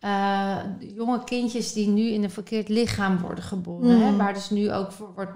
eh, 0.00 0.56
jonge 0.96 1.24
kindjes 1.24 1.72
die 1.72 1.88
nu 1.88 2.02
in 2.08 2.22
een 2.24 2.30
verkeerd 2.30 2.68
lichaam 2.68 3.18
worden 3.18 3.44
geboren, 3.44 4.00
hè, 4.00 4.06
Hmm. 4.08 4.16
waar 4.16 4.34
dus 4.34 4.50
nu 4.50 4.72
ook 4.72 4.92
voor 4.92 5.12
wordt, 5.14 5.32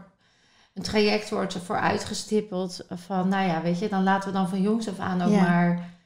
een 0.75 0.83
traject 0.83 1.31
wordt 1.31 1.55
ervoor 1.55 1.79
uitgestippeld 1.79 2.87
van, 2.91 3.29
nou 3.29 3.49
ja, 3.49 3.63
weet 3.63 3.79
je, 3.79 3.89
dan 3.89 4.03
laten 4.03 4.29
we 4.29 4.37
dan 4.37 4.49
van 4.49 4.63
jongs 4.63 4.89
af 4.89 4.99
aan 4.99 5.23
ook 5.23 5.33
Ja. 5.33 5.41
maar 5.41 5.97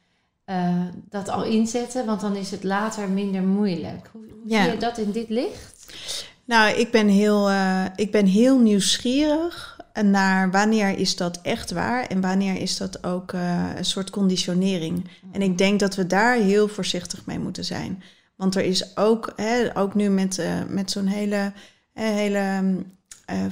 eh, 0.45 0.81
dat 1.09 1.29
al 1.29 1.43
inzetten, 1.43 2.05
want 2.05 2.21
dan 2.21 2.35
is 2.35 2.51
het 2.51 2.63
later 2.63 3.09
minder 3.09 3.41
moeilijk. 3.43 4.09
Hoe, 4.11 4.21
hoe 4.21 4.41
Ja. 4.51 4.63
zie 4.63 4.71
je 4.71 4.77
dat 4.77 4.97
in 4.97 5.11
dit 5.11 5.29
licht? 5.29 6.25
Nou, 6.45 6.75
ik 6.77 6.91
ben 6.91 7.07
heel, 7.07 7.49
eh, 7.49 7.85
ik 7.95 8.11
ben 8.11 8.25
heel 8.25 8.59
nieuwsgierig 8.59 9.77
naar 10.01 10.51
wanneer 10.51 10.97
is 10.97 11.15
dat 11.15 11.39
echt 11.41 11.71
waar 11.71 12.05
en 12.07 12.21
wanneer 12.21 12.61
is 12.61 12.77
dat 12.77 13.03
ook 13.03 13.33
eh, 13.33 13.69
een 13.75 13.85
soort 13.85 14.09
conditionering. 14.09 15.07
En 15.31 15.41
ik 15.41 15.57
denk 15.57 15.79
dat 15.79 15.95
we 15.95 16.07
daar 16.07 16.35
heel 16.35 16.67
voorzichtig 16.67 17.25
mee 17.25 17.39
moeten 17.39 17.65
zijn. 17.65 18.03
Want 18.35 18.55
er 18.55 18.63
is 18.63 18.97
ook, 18.97 19.33
hè, 19.35 19.77
ook 19.77 19.95
nu 19.95 20.09
met, 20.09 20.41
met 20.67 20.91
zo'n 20.91 21.05
hele, 21.05 21.53
hele 21.93 22.59
mm, 22.61 22.85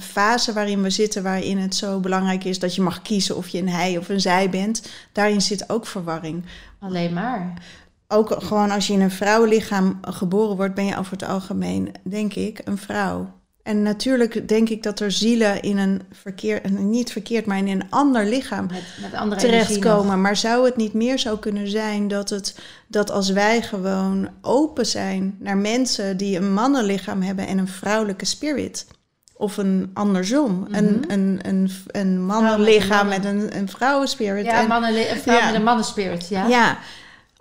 fase 0.00 0.52
waarin 0.52 0.82
we 0.82 0.90
zitten, 0.90 1.22
waarin 1.22 1.58
het 1.58 1.74
zo 1.74 2.00
belangrijk 2.00 2.44
is 2.44 2.58
dat 2.58 2.74
je 2.74 2.82
mag 2.82 3.02
kiezen 3.02 3.36
of 3.36 3.48
je 3.48 3.58
een 3.58 3.68
hij 3.68 3.98
of 3.98 4.08
een 4.08 4.20
zij 4.20 4.50
bent, 4.50 4.82
daarin 5.12 5.40
zit 5.40 5.70
ook 5.70 5.86
verwarring. 5.86 6.44
Alleen 6.82 7.12
maar. 7.12 7.52
Ook 8.08 8.42
gewoon 8.42 8.70
als 8.70 8.86
je 8.86 8.92
in 8.92 9.00
een 9.00 9.10
vrouwenlichaam 9.10 9.98
geboren 10.00 10.56
wordt, 10.56 10.74
ben 10.74 10.84
je 10.84 10.98
over 10.98 11.12
het 11.12 11.24
algemeen, 11.24 11.94
denk 12.02 12.34
ik, 12.34 12.60
een 12.64 12.78
vrouw. 12.78 13.40
En 13.62 13.82
natuurlijk 13.82 14.48
denk 14.48 14.68
ik 14.68 14.82
dat 14.82 15.00
er 15.00 15.12
zielen 15.12 15.62
in 15.62 15.78
een 15.78 16.02
verkeer, 16.10 16.70
niet 16.70 17.12
verkeerd, 17.12 17.46
maar 17.46 17.58
in 17.58 17.68
een 17.68 17.90
ander 17.90 18.26
lichaam 18.26 18.66
Met, 18.66 19.28
met 19.28 19.38
terechtkomen. 19.38 20.20
Maar 20.20 20.36
zou 20.36 20.64
het 20.64 20.76
niet 20.76 20.92
meer 20.92 21.18
zo 21.18 21.36
kunnen 21.36 21.68
zijn 21.68 22.08
dat, 22.08 22.30
het, 22.30 22.58
dat 22.88 23.10
als 23.10 23.30
wij 23.30 23.62
gewoon 23.62 24.28
open 24.40 24.86
zijn 24.86 25.36
naar 25.38 25.56
mensen 25.56 26.16
die 26.16 26.36
een 26.36 26.52
mannenlichaam 26.52 27.22
hebben 27.22 27.46
en 27.46 27.58
een 27.58 27.68
vrouwelijke 27.68 28.24
spirit, 28.24 28.86
of 29.42 29.56
een 29.56 29.90
andersom, 29.94 30.66
een, 30.70 30.84
Mhm. 30.84 31.10
een, 31.10 31.38
een, 31.42 31.70
een 31.86 32.24
mannenlichaam 32.26 33.08
met 33.08 33.24
een, 33.24 33.56
een 33.56 33.68
vrouwenspirit. 33.68 34.44
Ja, 34.44 34.60
en, 34.60 34.68
mannen, 34.68 35.10
een 35.10 35.16
vrouw 35.20 35.36
Ja. 35.38 35.46
met 35.46 35.54
een 35.54 35.62
mannenspirit, 35.62 36.28
ja. 36.28 36.46
ja, 36.46 36.78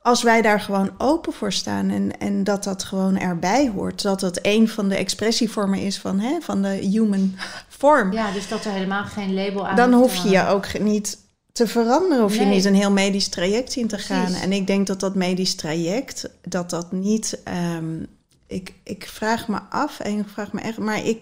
als 0.02 0.24
wij 0.24 0.42
daar 0.42 0.60
gewoon 0.60 0.92
open 0.98 1.34
voor 1.34 1.52
staan 1.54 1.90
en, 1.90 2.18
en 2.20 2.44
dat 2.44 2.64
dat 2.64 2.84
gewoon 2.84 3.18
erbij 3.20 3.72
hoort, 3.76 4.02
dat 4.02 4.20
dat 4.20 4.40
een 4.42 4.68
van 4.70 4.90
de 4.90 4.96
expressievormen 4.96 5.80
is 5.80 5.98
van, 6.00 6.20
hè, 6.20 6.38
van 6.42 6.62
de 6.62 6.68
human 6.70 7.36
vorm, 7.68 8.12
Ja, 8.14 8.32
dus 8.32 8.48
dat 8.48 8.66
er 8.66 8.72
helemaal 8.72 9.04
geen 9.06 9.34
label 9.34 9.68
aan 9.68 9.76
dan 9.76 9.94
hoef 9.94 10.16
je 10.16 10.30
je 10.30 10.48
ook 10.48 10.80
niet 10.80 11.18
te 11.52 11.68
veranderen, 11.68 12.24
of 12.24 12.36
je 12.36 12.46
niet 12.46 12.66
een 12.66 12.76
heel 12.76 12.92
medisch 12.92 13.28
traject 13.30 13.76
in 13.76 13.88
te 13.88 13.96
Precies. 13.96 14.08
gaan. 14.16 14.34
En 14.34 14.52
ik 14.52 14.68
denk 14.68 14.88
dat 14.88 15.00
dat 15.00 15.16
medisch 15.16 15.56
traject, 15.56 16.30
dat 16.42 16.70
dat 16.70 16.92
niet, 16.92 17.40
ehm, 17.44 18.04
ik, 18.48 18.74
ik 18.84 19.08
vraag 19.08 19.48
me 19.48 19.60
af 19.70 20.00
en 20.00 20.20
ik 20.20 20.26
vraag 20.34 20.52
me 20.54 20.62
echt, 20.62 20.78
maar 20.78 21.06
ik 21.06 21.18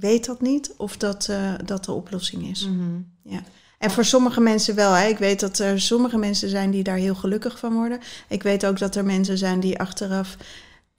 weet 0.00 0.26
dat 0.26 0.40
niet 0.40 0.74
of 0.76 0.96
dat, 0.96 1.26
eh, 1.30 1.52
dat 1.64 1.84
de 1.84 1.92
oplossing 1.92 2.48
is. 2.50 2.66
Mhm. 2.68 3.36
En 3.78 3.90
voor 3.90 4.04
sommige 4.04 4.40
mensen 4.40 4.74
wel. 4.74 4.92
Hè. 4.92 5.06
Ik 5.06 5.18
weet 5.18 5.40
dat 5.40 5.58
er 5.58 5.80
sommige 5.80 6.18
mensen 6.18 6.48
zijn 6.48 6.70
die 6.70 6.82
daar 6.82 6.96
heel 6.96 7.14
gelukkig 7.14 7.58
van 7.58 7.74
worden. 7.74 8.00
Ik 8.28 8.42
weet 8.42 8.66
ook 8.66 8.78
dat 8.78 8.94
er 8.94 9.04
mensen 9.04 9.38
zijn 9.38 9.60
die 9.60 9.78
achteraf 9.78 10.36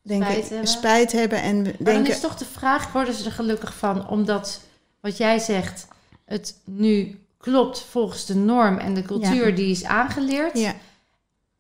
denken, 0.02 0.44
Spijt 0.44 0.70
spijt 0.70 1.12
hebben. 1.12 1.42
hebben. 1.42 1.42
en 1.42 1.62
Maar 1.64 1.74
dan 1.78 1.94
denken. 1.94 2.14
is 2.14 2.20
toch 2.20 2.36
de 2.38 2.46
vraag, 2.46 2.92
worden 2.92 3.14
ze 3.14 3.26
er 3.26 3.32
gelukkig 3.32 3.74
van 3.74 4.08
omdat 4.08 4.62
wat 5.00 5.18
jij 5.18 5.40
zegt, 5.40 5.88
het 6.26 6.56
nu 6.64 7.20
klopt 7.38 7.82
volgens 7.90 8.26
de 8.26 8.36
norm 8.36 8.78
en 8.78 8.94
de 8.94 9.02
cultuur 9.02 9.56
die 9.56 9.72
is 9.72 9.84
aangeleerd? 9.84 10.58
Ja, 10.60 10.74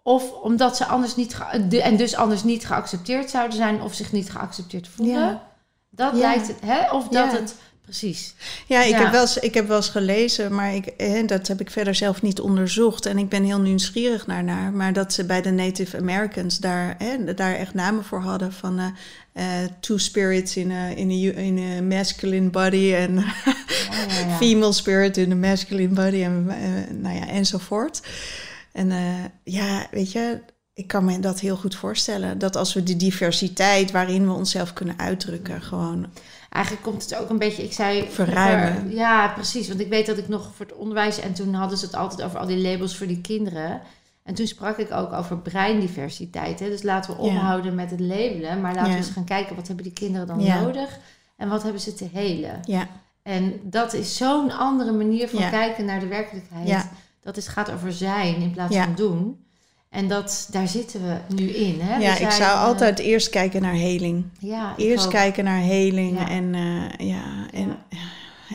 Of 0.04 0.32
omdat 0.32 0.78
ze 0.78 0.86
anders 0.86 1.15
niet, 1.15 1.38
en 1.69 1.97
dus 1.97 2.15
anders 2.15 2.43
niet 2.43 2.65
geaccepteerd 2.65 3.30
zouden 3.30 3.58
zijn 3.58 3.82
of 3.82 3.93
zich 3.93 4.12
niet 4.12 4.30
geaccepteerd 4.32 4.88
voelen? 4.88 5.19
Ja. 5.19 5.48
Dat 5.89 6.13
Ja. 6.13 6.19
lijkt 6.19 6.47
het, 6.47 6.58
hè? 6.65 6.91
Of 6.91 7.04
dat 7.08 7.32
Ja. 7.32 7.39
het, 7.39 7.56
precies. 7.82 8.34
ja, 8.67 8.82
ik, 8.84 8.89
Ja. 8.91 9.02
Heb 9.02 9.12
wel 9.12 9.21
eens, 9.21 9.38
ik 9.38 9.54
heb 9.54 9.67
wel 9.67 9.78
eens 9.78 9.89
gelezen, 9.89 10.56
maar 10.56 10.73
ik, 10.75 10.93
hè, 10.97 11.25
dat 11.25 11.47
heb 11.47 11.60
ik 11.62 11.69
verder 11.71 11.95
zelf 11.95 12.21
niet 12.21 12.39
onderzocht. 12.39 13.06
En 13.06 13.17
ik 13.17 13.30
ben 13.30 13.43
heel 13.43 13.60
nieuwsgierig 13.60 14.28
naar, 14.28 14.43
naar. 14.43 14.71
Maar 14.71 14.93
dat 14.93 15.13
ze 15.13 15.25
bij 15.25 15.41
de 15.41 15.52
Native 15.52 15.97
Americans 15.97 16.58
daar, 16.58 16.95
hè, 16.97 17.34
daar 17.34 17.56
echt 17.56 17.73
namen 17.73 18.04
voor 18.04 18.21
hadden 18.21 18.54
van... 18.54 18.80
eh, 18.80 18.86
eh, 19.34 19.69
two 19.80 19.97
spirits 19.97 20.56
in 20.58 20.71
a, 20.71 20.88
in, 20.88 21.10
a, 21.10 21.39
in 21.39 21.58
a 21.78 21.82
masculine 21.82 22.49
body 22.49 22.93
en 22.93 23.15
Ja, 23.89 24.06
ja, 24.08 24.28
ja. 24.28 24.38
female 24.38 24.73
spirit 24.73 25.17
in 25.17 25.32
a 25.32 25.36
masculine 25.36 25.93
body 25.93 26.23
en 26.23 26.45
eh, 26.49 26.95
nou 26.95 27.15
ja, 27.15 27.28
enzovoort. 27.28 28.02
En 28.71 28.91
eh, 28.91 29.23
ja, 29.43 29.88
weet 29.91 30.12
je, 30.12 30.39
ik 30.80 30.88
kan 30.88 31.06
me 31.06 31.20
dat 31.20 31.39
heel 31.39 31.56
goed 31.56 31.76
voorstellen. 31.76 32.38
Dat 32.38 32.56
als 32.56 32.74
we 32.74 32.84
de 32.84 32.96
diversiteit 32.96 33.92
waarin 33.92 34.26
we 34.28 34.34
onszelf 34.34 34.74
kunnen 34.74 35.00
uitdrukken, 35.00 35.62
gewoon. 35.62 36.06
Eigenlijk 36.50 36.84
komt 36.86 37.04
het 37.04 37.15
ook 37.15 37.30
een 37.30 37.38
beetje, 37.38 37.63
ik 37.63 37.74
zei... 37.74 38.06
Verruimen. 38.10 38.92
ja, 38.96 39.28
precies. 39.28 39.68
Want 39.68 39.80
ik 39.80 39.89
weet 39.89 40.06
dat 40.06 40.18
ik 40.18 40.28
nog 40.28 40.52
voor 40.56 40.65
het 40.65 40.76
onderwijs... 40.76 41.20
En 41.20 41.34
toen 41.34 41.54
hadden 41.54 41.78
ze 41.78 41.86
het 41.86 41.96
altijd 41.96 42.22
over 42.24 42.39
al 42.39 42.46
die 42.46 42.58
labels 42.58 42.98
voor 42.98 43.08
die 43.08 43.22
kinderen. 43.22 43.82
En 44.24 44.34
toen 44.34 44.48
sprak 44.48 44.78
ik 44.78 44.92
ook 44.92 45.13
over 45.13 45.38
breindiversiteit. 45.38 46.60
Hè? 46.60 46.70
Dus 46.70 46.84
laten 46.84 47.15
we 47.18 47.24
Ja. 47.24 47.28
ophouden 47.36 47.76
met 47.76 47.92
het 47.92 48.00
labelen. 48.00 48.62
Maar 48.62 48.74
laten 48.74 48.92
Ja. 48.92 48.98
we 48.98 49.04
eens 49.06 49.13
gaan 49.13 49.24
kijken, 49.26 49.56
wat 49.56 49.68
hebben 49.68 49.86
die 49.86 49.94
kinderen 49.94 50.28
dan 50.28 50.39
Ja. 50.42 50.62
nodig? 50.62 50.98
En 51.36 51.50
wat 51.50 51.63
hebben 51.63 51.82
ze 51.82 51.94
te 51.94 52.08
helen? 52.13 52.60
Ja, 52.63 52.88
En 53.24 53.60
dat 53.63 53.94
is 53.94 54.18
zo'n 54.18 54.52
andere 54.52 54.92
manier 54.92 55.30
van 55.30 55.50
kijken 55.50 55.86
naar 55.86 56.00
de 56.00 56.08
werkelijkheid. 56.08 56.88
Dat 57.22 57.38
is, 57.38 57.48
gaat 57.48 57.72
over 57.72 57.92
zijn 57.94 58.36
in 58.36 58.52
plaats 58.52 58.76
van 58.76 58.96
doen. 58.96 59.44
En 59.89 60.08
dat, 60.08 60.47
daar 60.52 60.67
zitten 60.67 61.02
we 61.08 61.36
nu 61.36 61.49
in. 61.49 61.80
Hè? 61.82 61.97
Ja 61.97 62.17
ik 62.17 62.32
zou 62.32 62.52
eh, 62.52 62.63
altijd 62.63 62.99
eerst 62.99 63.30
kijken 63.30 63.62
naar 63.62 63.73
heling. 63.73 64.25
ja, 64.39 64.73
Eerst 64.78 65.08
kijken 65.08 65.43
naar 65.43 65.62
heling 65.62 66.19
Ja. 66.19 66.30
en, 66.30 66.56
eh, 66.56 67.08
ja, 67.08 67.23
en, 67.54 67.78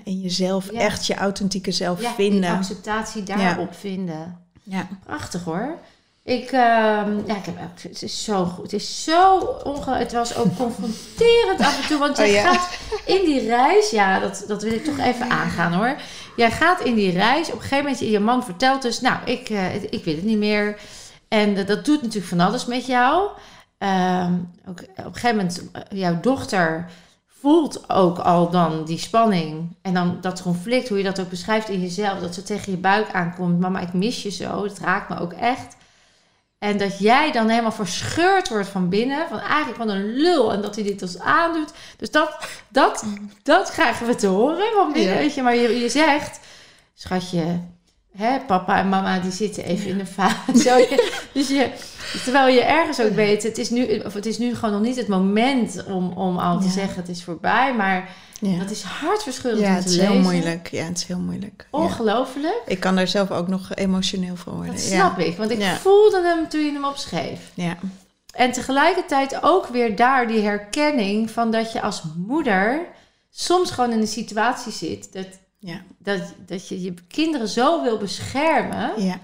en 0.05 0.21
jezelf, 0.21 0.73
Ja. 0.73 0.81
echt 0.81 1.07
je 1.07 1.15
authentieke 1.15 1.73
zelf 1.73 2.01
ja, 2.03 2.15
vinden. 2.15 2.51
acceptatie 2.51 3.23
daarop 3.23 3.75
vinden. 3.75 4.39
Ja. 4.63 4.89
Prachtig 5.05 5.45
hoor. 5.45 5.79
Ik, 6.25 6.45
ehm, 6.51 7.17
ja, 7.27 7.37
ik 7.37 7.45
heb, 7.45 7.57
het 7.83 8.03
is 8.03 8.25
zo 8.25 8.45
goed. 8.45 8.63
Het 8.63 8.73
is 8.73 9.05
zo 9.05 9.39
onge... 9.65 9.95
Het 9.97 10.13
was 10.13 10.37
ook 10.37 10.57
confronterend 10.57 11.61
af 11.61 11.83
en 11.83 11.89
toe. 11.89 11.99
Want 11.99 12.17
jij 12.17 12.27
Oh, 12.27 12.33
ja. 12.33 12.53
gaat 12.53 12.79
in 13.07 13.25
die 13.25 13.47
reis... 13.47 13.91
Ja, 13.91 14.19
dat, 14.21 14.45
dat 14.49 14.63
wil 14.63 14.73
ik 14.73 14.85
toch 14.85 14.99
even 14.99 15.31
aangaan 15.31 15.73
hoor. 15.73 15.97
Jij 16.37 16.51
gaat 16.51 16.81
in 16.81 16.95
die 16.95 17.11
reis. 17.13 17.49
Op 17.49 17.55
een 17.55 17.61
gegeven 17.61 17.85
moment, 17.85 17.99
je 18.11 18.21
man 18.21 18.45
vertelt 18.45 18.83
dus... 18.83 19.01
Nou, 19.01 19.17
ik, 19.25 19.49
eh, 19.51 19.75
ik 19.75 20.05
weet 20.05 20.17
het 20.17 20.25
niet 20.25 20.39
meer. 20.39 20.77
En 21.35 21.67
dat 21.67 21.85
doet 21.85 22.03
natuurlijk 22.03 22.27
van 22.27 22.41
alles 22.41 22.67
met 22.67 22.87
jou. 22.87 23.31
Ehm, 23.79 24.35
ook, 24.69 24.81
op 24.81 25.05
een 25.05 25.15
gegeven 25.15 25.37
moment, 25.37 25.71
eh, 25.73 25.99
jouw 25.99 26.21
dochter 26.21 26.91
voelt 27.27 27.91
ook 27.91 28.19
al 28.19 28.51
dan 28.51 28.85
die 28.85 28.99
spanning. 28.99 29.77
En 29.83 29.95
dan 29.95 30.19
dat 30.21 30.43
conflict, 30.43 30.89
hoe 30.89 30.99
je 30.99 31.05
dat 31.05 31.21
ook 31.21 31.29
beschrijft 31.29 31.69
in 31.69 31.81
jezelf. 31.81 32.19
Dat 32.19 32.35
ze 32.35 32.43
tegen 32.43 32.73
je 32.73 32.79
buik 32.79 33.13
aankomt. 33.13 33.61
Mama, 33.61 33.81
ik 33.81 33.93
mis 33.93 34.23
je 34.23 34.31
zo. 34.31 34.63
Dat 34.63 34.79
raakt 34.79 35.09
me 35.09 35.19
ook 35.19 35.33
echt. 35.33 35.77
En 36.59 36.79
dat 36.79 36.99
jij 36.99 37.33
dan 37.33 37.49
helemaal 37.49 37.73
verscheurd 37.73 38.49
wordt 38.49 38.69
van 38.69 38.89
binnen. 38.89 39.29
Van 39.29 39.39
eigenlijk 39.39 39.77
van 39.77 39.89
een 39.89 40.15
lul. 40.17 40.53
En 40.53 40.61
dat 40.61 40.75
hij 40.75 40.85
dit 40.85 41.03
ons 41.03 41.19
aandoet. 41.19 41.73
Dus 41.97 42.11
dat, 42.11 42.47
dat, 42.69 43.05
dat 43.43 43.71
krijgen 43.71 44.07
we 44.07 44.15
te 44.15 44.27
horen 44.27 44.73
van 44.75 44.93
binnen. 44.93 45.15
Ja. 45.15 45.19
Weet 45.19 45.35
je, 45.35 45.43
maar 45.43 45.57
je, 45.57 45.81
je 45.81 45.89
zegt, 45.89 46.41
schatje, 46.95 47.61
hè, 48.17 48.41
papa 48.41 48.79
en 48.79 48.89
mama 48.89 49.19
die 49.19 49.33
zitten 49.33 49.65
even 49.65 49.91
in 49.91 49.99
de 49.99 50.07
fase. 50.07 50.37
Dus 51.33 51.49
je, 51.49 51.71
terwijl 52.25 52.55
je 52.55 52.63
ergens 52.63 53.01
ook 53.01 53.15
weet, 53.15 53.43
het 53.43 53.59
is 53.59 53.71
nu, 53.71 53.99
of 53.99 54.15
het 54.15 54.27
is 54.27 54.39
nu 54.39 54.55
gewoon 54.55 54.75
nog 54.75 54.83
niet 54.83 54.97
het 54.97 55.09
moment 55.09 55.85
om, 55.87 56.13
om 56.13 56.39
al 56.39 56.59
te 56.59 56.65
Ja. 56.67 56.71
zeggen 56.71 56.97
het 56.97 57.09
is 57.09 57.25
voorbij. 57.25 57.75
Maar 57.75 58.09
Ja, 58.41 58.59
dat 58.59 58.71
is 58.71 58.83
hartverscheurend 58.83 59.63
ja 59.63 59.69
om 59.69 59.75
het 59.75 59.87
te 59.87 59.93
is 59.93 60.01
heel 60.01 60.19
moeilijk. 60.19 60.69
Ja, 60.71 60.85
het 60.85 60.97
is 60.97 61.05
heel 61.05 61.19
moeilijk. 61.19 61.67
Ja. 61.73 61.79
Ongelooflijk. 61.79 62.63
Ik 62.67 62.81
kan 62.81 62.97
daar 62.97 63.09
zelf 63.09 63.31
ook 63.31 63.49
nog 63.49 63.75
emotioneel 63.75 64.37
van 64.37 64.53
worden. 64.55 64.73
Dat 64.75 64.89
ja. 64.89 64.97
snap 64.97 65.19
ik, 65.19 65.37
want 65.37 65.51
ik 65.51 65.59
Ja. 65.59 65.77
voelde 65.77 66.23
hem 66.23 66.49
toen 66.49 66.65
je 66.65 66.73
hem 66.73 66.85
opschreef. 66.85 67.41
Ja. 67.55 67.77
En 68.35 68.53
tegelijkertijd 68.53 69.39
ook 69.43 69.67
weer 69.67 69.97
daar 69.97 70.27
die 70.29 70.41
herkenning 70.43 71.31
van 71.31 71.51
dat 71.51 71.73
je 71.73 71.81
als 71.83 72.03
moeder 72.17 72.81
soms 73.31 73.71
gewoon 73.71 73.93
in 73.93 74.01
een 74.01 74.07
situatie 74.07 74.73
zit 74.73 75.13
dat, 75.13 75.27
Ja. 75.65 75.83
dat, 75.99 76.21
dat 76.47 76.69
je 76.69 76.83
je 76.83 76.95
kinderen 77.09 77.49
zo 77.49 77.83
wil 77.83 77.99
beschermen. 77.99 79.03
Ja. 79.03 79.19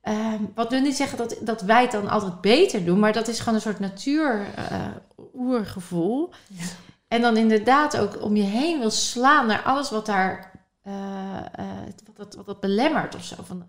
Ehm, 0.00 0.42
wat 0.54 0.70
wil 0.70 0.80
niet 0.80 0.96
zeggen 0.96 1.18
dat, 1.18 1.36
dat 1.40 1.60
wij 1.60 1.82
het 1.82 1.90
dan 1.90 2.08
altijd 2.08 2.40
beter 2.40 2.84
doen, 2.84 2.98
maar 2.98 3.12
dat 3.12 3.28
is 3.28 3.38
gewoon 3.38 3.54
een 3.54 3.60
soort 3.60 3.78
natuur 3.78 4.46
eh, 4.54 4.86
oergevoel. 5.34 6.30
Ja. 6.48 6.64
En 7.08 7.20
dan 7.20 7.36
inderdaad 7.36 7.96
ook 7.96 8.22
om 8.22 8.36
je 8.36 8.42
heen 8.42 8.78
wil 8.78 8.90
slaan 8.90 9.46
naar 9.46 9.62
alles 9.62 9.90
wat 9.90 10.06
daar 10.06 10.52
eh, 10.82 11.36
eh, 11.52 11.66
wat, 12.06 12.16
dat, 12.16 12.34
wat 12.34 12.46
dat 12.46 12.60
belemmert 12.60 13.14
of 13.14 13.24
zo. 13.24 13.36
Van, 13.42 13.66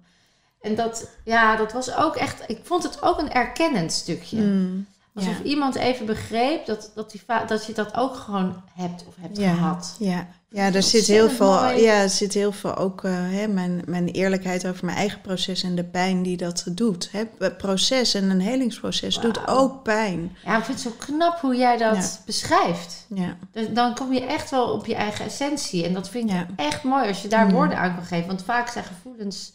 en 0.61 0.75
dat, 0.75 1.09
ja, 1.23 1.55
dat 1.55 1.73
was 1.73 1.95
ook 1.95 2.15
echt, 2.15 2.49
ik 2.49 2.59
vond 2.63 2.83
het 2.83 3.01
ook 3.01 3.19
een 3.19 3.31
erkennend 3.31 3.91
stukje. 3.91 4.41
Mm. 4.41 4.87
Alsof 5.15 5.37
Ja. 5.37 5.43
iemand 5.43 5.75
even 5.75 6.05
begreep 6.05 6.65
dat, 6.65 6.91
dat, 6.95 7.11
die 7.11 7.21
dat 7.47 7.65
je 7.65 7.73
dat 7.73 7.95
ook 7.95 8.15
gewoon 8.15 8.61
hebt 8.73 9.05
of 9.07 9.13
hebt 9.19 9.37
Ja. 9.37 9.53
gehad. 9.53 9.95
Ja, 9.99 10.27
ja 10.49 10.73
er 10.73 10.83
zit 10.83 11.05
heel 11.07 11.29
veel, 11.29 11.53
mooi. 11.61 11.81
ja, 11.81 12.01
er 12.01 12.09
zit 12.09 12.33
heel 12.33 12.51
veel 12.51 12.75
ook 12.75 13.03
eh, 13.03 13.11
hè, 13.15 13.47
mijn, 13.47 13.81
mijn 13.85 14.07
eerlijkheid 14.07 14.67
over 14.67 14.85
mijn 14.85 14.97
eigen 14.97 15.21
proces 15.21 15.63
en 15.63 15.75
de 15.75 15.83
pijn 15.83 16.23
die 16.23 16.37
dat 16.37 16.65
doet. 16.71 17.09
Hè. 17.11 17.23
Het 17.39 17.57
proces 17.57 18.13
en 18.13 18.29
een 18.29 18.39
helingsproces 18.41 19.19
doet 19.19 19.47
ook 19.47 19.83
pijn. 19.83 20.35
Ja, 20.45 20.57
ik 20.57 20.63
vind 20.63 20.83
het 20.83 20.93
zo 20.93 21.05
knap 21.05 21.39
hoe 21.39 21.55
jij 21.55 21.77
dat 21.77 21.95
Ja. 21.95 22.09
beschrijft. 22.25 23.05
Ja, 23.09 23.37
Dus 23.51 23.65
Dan 23.69 23.95
kom 23.95 24.13
je 24.13 24.25
echt 24.25 24.51
wel 24.51 24.65
op 24.71 24.85
je 24.85 24.95
eigen 24.95 25.25
essentie. 25.25 25.85
En 25.85 25.93
dat 25.93 26.09
vind 26.09 26.29
ik 26.31 26.45
echt 26.55 26.83
mooi 26.83 27.07
als 27.07 27.21
je 27.21 27.27
daar 27.27 27.45
Mm. 27.45 27.51
woorden 27.53 27.77
aan 27.77 27.95
kan 27.95 28.05
geven. 28.05 28.27
Want 28.27 28.43
vaak 28.43 28.69
zijn 28.69 28.85
gevoelens 28.85 29.53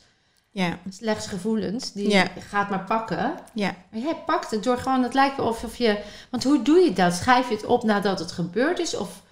ja, 0.51 0.79
slechts 0.89 1.27
gevoelens. 1.27 1.93
Die 1.93 2.09
Ja. 2.11 2.27
gaat 2.49 2.71
maar 2.71 2.85
pakken. 2.85 3.35
ja. 3.55 3.75
Maar 3.91 4.01
jij 4.01 4.17
pakt 4.27 4.51
het 4.51 4.65
door 4.65 4.79
gewoon, 4.79 5.03
het 5.03 5.15
lijkt 5.15 5.39
alsof 5.39 5.77
je... 5.77 5.99
Want 6.31 6.45
hoe 6.45 6.63
doe 6.63 6.79
je 6.79 6.93
dat? 6.93 7.15
Schrijf 7.15 7.49
je 7.49 7.55
het 7.55 7.67
op 7.67 7.83
nadat 7.83 8.19
het 8.19 8.33
gebeurd 8.33 8.79
is? 8.79 8.97
Of 8.97 9.23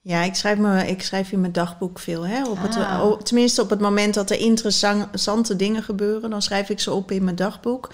Ja, 0.00 0.22
ik 0.22 0.34
schrijf, 0.34 0.58
me, 0.58 0.86
ik 0.86 1.02
schrijf 1.02 1.32
in 1.32 1.40
mijn 1.40 1.52
dagboek 1.52 1.98
veel. 1.98 2.26
Hè? 2.26 2.44
Op 2.44 2.62
het, 2.62 2.76
Ah. 2.76 3.12
tenminste, 3.12 3.62
op 3.62 3.70
het 3.70 3.80
moment 3.80 4.14
dat 4.14 4.30
er 4.30 4.38
interessante 4.38 5.56
dingen 5.56 5.82
gebeuren, 5.82 6.30
dan 6.30 6.42
schrijf 6.42 6.68
ik 6.68 6.80
ze 6.80 6.92
op 6.92 7.10
in 7.10 7.24
mijn 7.24 7.36
dagboek. 7.36 7.90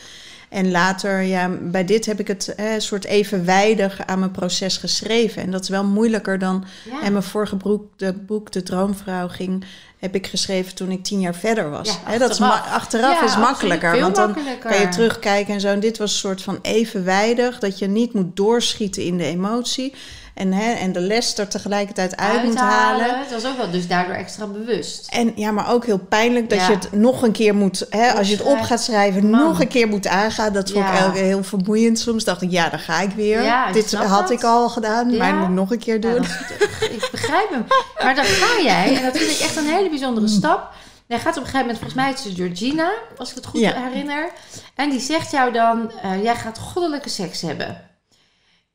En 0.50 0.70
later, 0.70 1.20
ja, 1.20 1.48
bij 1.62 1.84
dit 1.84 2.06
heb 2.06 2.20
ik 2.20 2.28
het 2.28 2.52
een 2.56 2.80
soort 2.82 3.04
evenwijdig 3.04 4.06
aan 4.06 4.18
mijn 4.18 4.30
proces 4.30 4.76
geschreven. 4.76 5.42
En 5.42 5.50
dat 5.50 5.62
is 5.62 5.68
wel 5.68 5.84
moeilijker 5.84 6.38
dan. 6.38 6.64
ja. 6.90 7.02
En 7.02 7.12
mijn 7.12 7.24
vorige 7.24 7.56
boek, 7.56 7.84
de 7.96 8.12
boek 8.12 8.52
De 8.52 8.62
Droomvrouw, 8.62 9.28
ging, 9.28 9.64
heb 9.98 10.14
ik 10.14 10.26
geschreven 10.26 10.74
toen 10.74 10.90
ik 10.90 11.02
tien 11.04 11.20
jaar 11.20 11.34
verder 11.34 11.70
was. 11.70 11.88
Ja, 11.88 12.10
Hè, 12.10 12.18
dat 12.18 12.30
is 12.30 12.40
achteraf. 12.40 12.72
achteraf 12.74 13.20
Ja, 13.20 13.26
is 13.26 13.36
makkelijker. 13.36 14.00
Want 14.00 14.16
dan 14.16 14.30
makkelijker. 14.30 14.70
kan 14.70 14.80
je 14.80 14.88
terugkijken 14.88 15.54
en 15.54 15.60
zo. 15.60 15.68
En 15.68 15.80
dit 15.80 15.98
was 15.98 16.12
een 16.12 16.18
soort 16.18 16.42
van 16.42 16.58
evenwijdig, 16.62 17.58
dat 17.58 17.78
je 17.78 17.86
niet 17.86 18.12
moet 18.12 18.36
doorschieten 18.36 19.04
in 19.04 19.16
de 19.18 19.24
emotie. 19.24 19.94
En, 20.34 20.52
hè, 20.52 20.72
en 20.72 20.92
de 20.92 21.00
les 21.00 21.38
er 21.38 21.48
tegelijkertijd 21.48 22.16
uit 22.16 22.44
moet 22.44 22.56
halen. 22.58 23.18
Het 23.18 23.30
was 23.32 23.46
ook 23.46 23.56
wel 23.56 23.70
dus 23.70 23.86
daardoor 23.88 24.14
extra 24.14 24.46
bewust. 24.46 25.06
En 25.10 25.32
ja, 25.34 25.50
maar 25.50 25.72
ook 25.72 25.86
heel 25.86 25.98
pijnlijk 25.98 26.50
dat 26.50 26.58
Ja. 26.58 26.66
je 26.68 26.72
het 26.74 26.92
nog 26.92 27.22
een 27.22 27.32
keer 27.32 27.54
moet, 27.54 27.86
hè, 27.90 28.12
als 28.12 28.28
je 28.28 28.36
het 28.36 28.44
op 28.44 28.60
gaat 28.60 28.82
schrijven, 28.82 29.30
Man. 29.30 29.40
nog 29.40 29.60
een 29.60 29.68
keer 29.68 29.88
moet 29.88 30.06
aangaan. 30.06 30.52
Dat 30.52 30.70
vond 30.70 30.84
ik 30.84 30.90
eigenlijk 30.90 31.18
heel 31.24 31.44
vermoeiend. 31.44 31.98
Soms 31.98 32.24
dacht 32.24 32.42
ik, 32.42 32.50
ja, 32.50 32.68
dan 32.68 32.78
ga 32.78 33.00
ik 33.00 33.10
weer. 33.10 33.40
Ik 33.42 33.72
Dit 33.72 33.92
had 33.94 34.08
dat. 34.20 34.30
ik 34.30 34.44
al 34.44 34.68
gedaan, 34.68 35.16
maar 35.16 35.28
ik 35.28 35.34
moet 35.34 35.48
nog 35.54 35.70
een 35.70 35.78
keer 35.78 36.00
doen. 36.00 36.14
dat 36.14 36.24
is- 36.24 36.88
ik 36.88 37.08
begrijp 37.10 37.50
hem. 37.50 37.64
Maar 38.02 38.14
dan 38.14 38.24
ga 38.24 38.62
jij, 38.62 38.96
en 38.96 39.02
dat 39.02 39.16
vind 39.16 39.30
ik 39.30 39.38
echt 39.38 39.56
een 39.56 39.66
hele 39.66 39.88
bijzondere 39.88 40.26
Mm. 40.26 40.32
stap. 40.32 40.68
Jij 41.06 41.18
gaat 41.18 41.36
op 41.36 41.42
een 41.42 41.48
gegeven 41.50 41.60
moment, 41.60 41.78
volgens 41.78 42.02
mij 42.02 42.12
is 42.12 42.24
het 42.24 42.34
Georgina, 42.34 42.90
als 43.18 43.28
ik 43.30 43.34
het 43.34 43.46
goed 43.46 43.60
Ja. 43.60 43.72
herinner. 43.88 44.30
En 44.74 44.90
die 44.90 45.00
zegt 45.00 45.30
jou 45.30 45.52
dan, 45.52 45.90
eh, 46.02 46.22
jij 46.22 46.34
gaat 46.34 46.58
goddelijke 46.58 47.08
seks 47.08 47.40
hebben. 47.40 47.89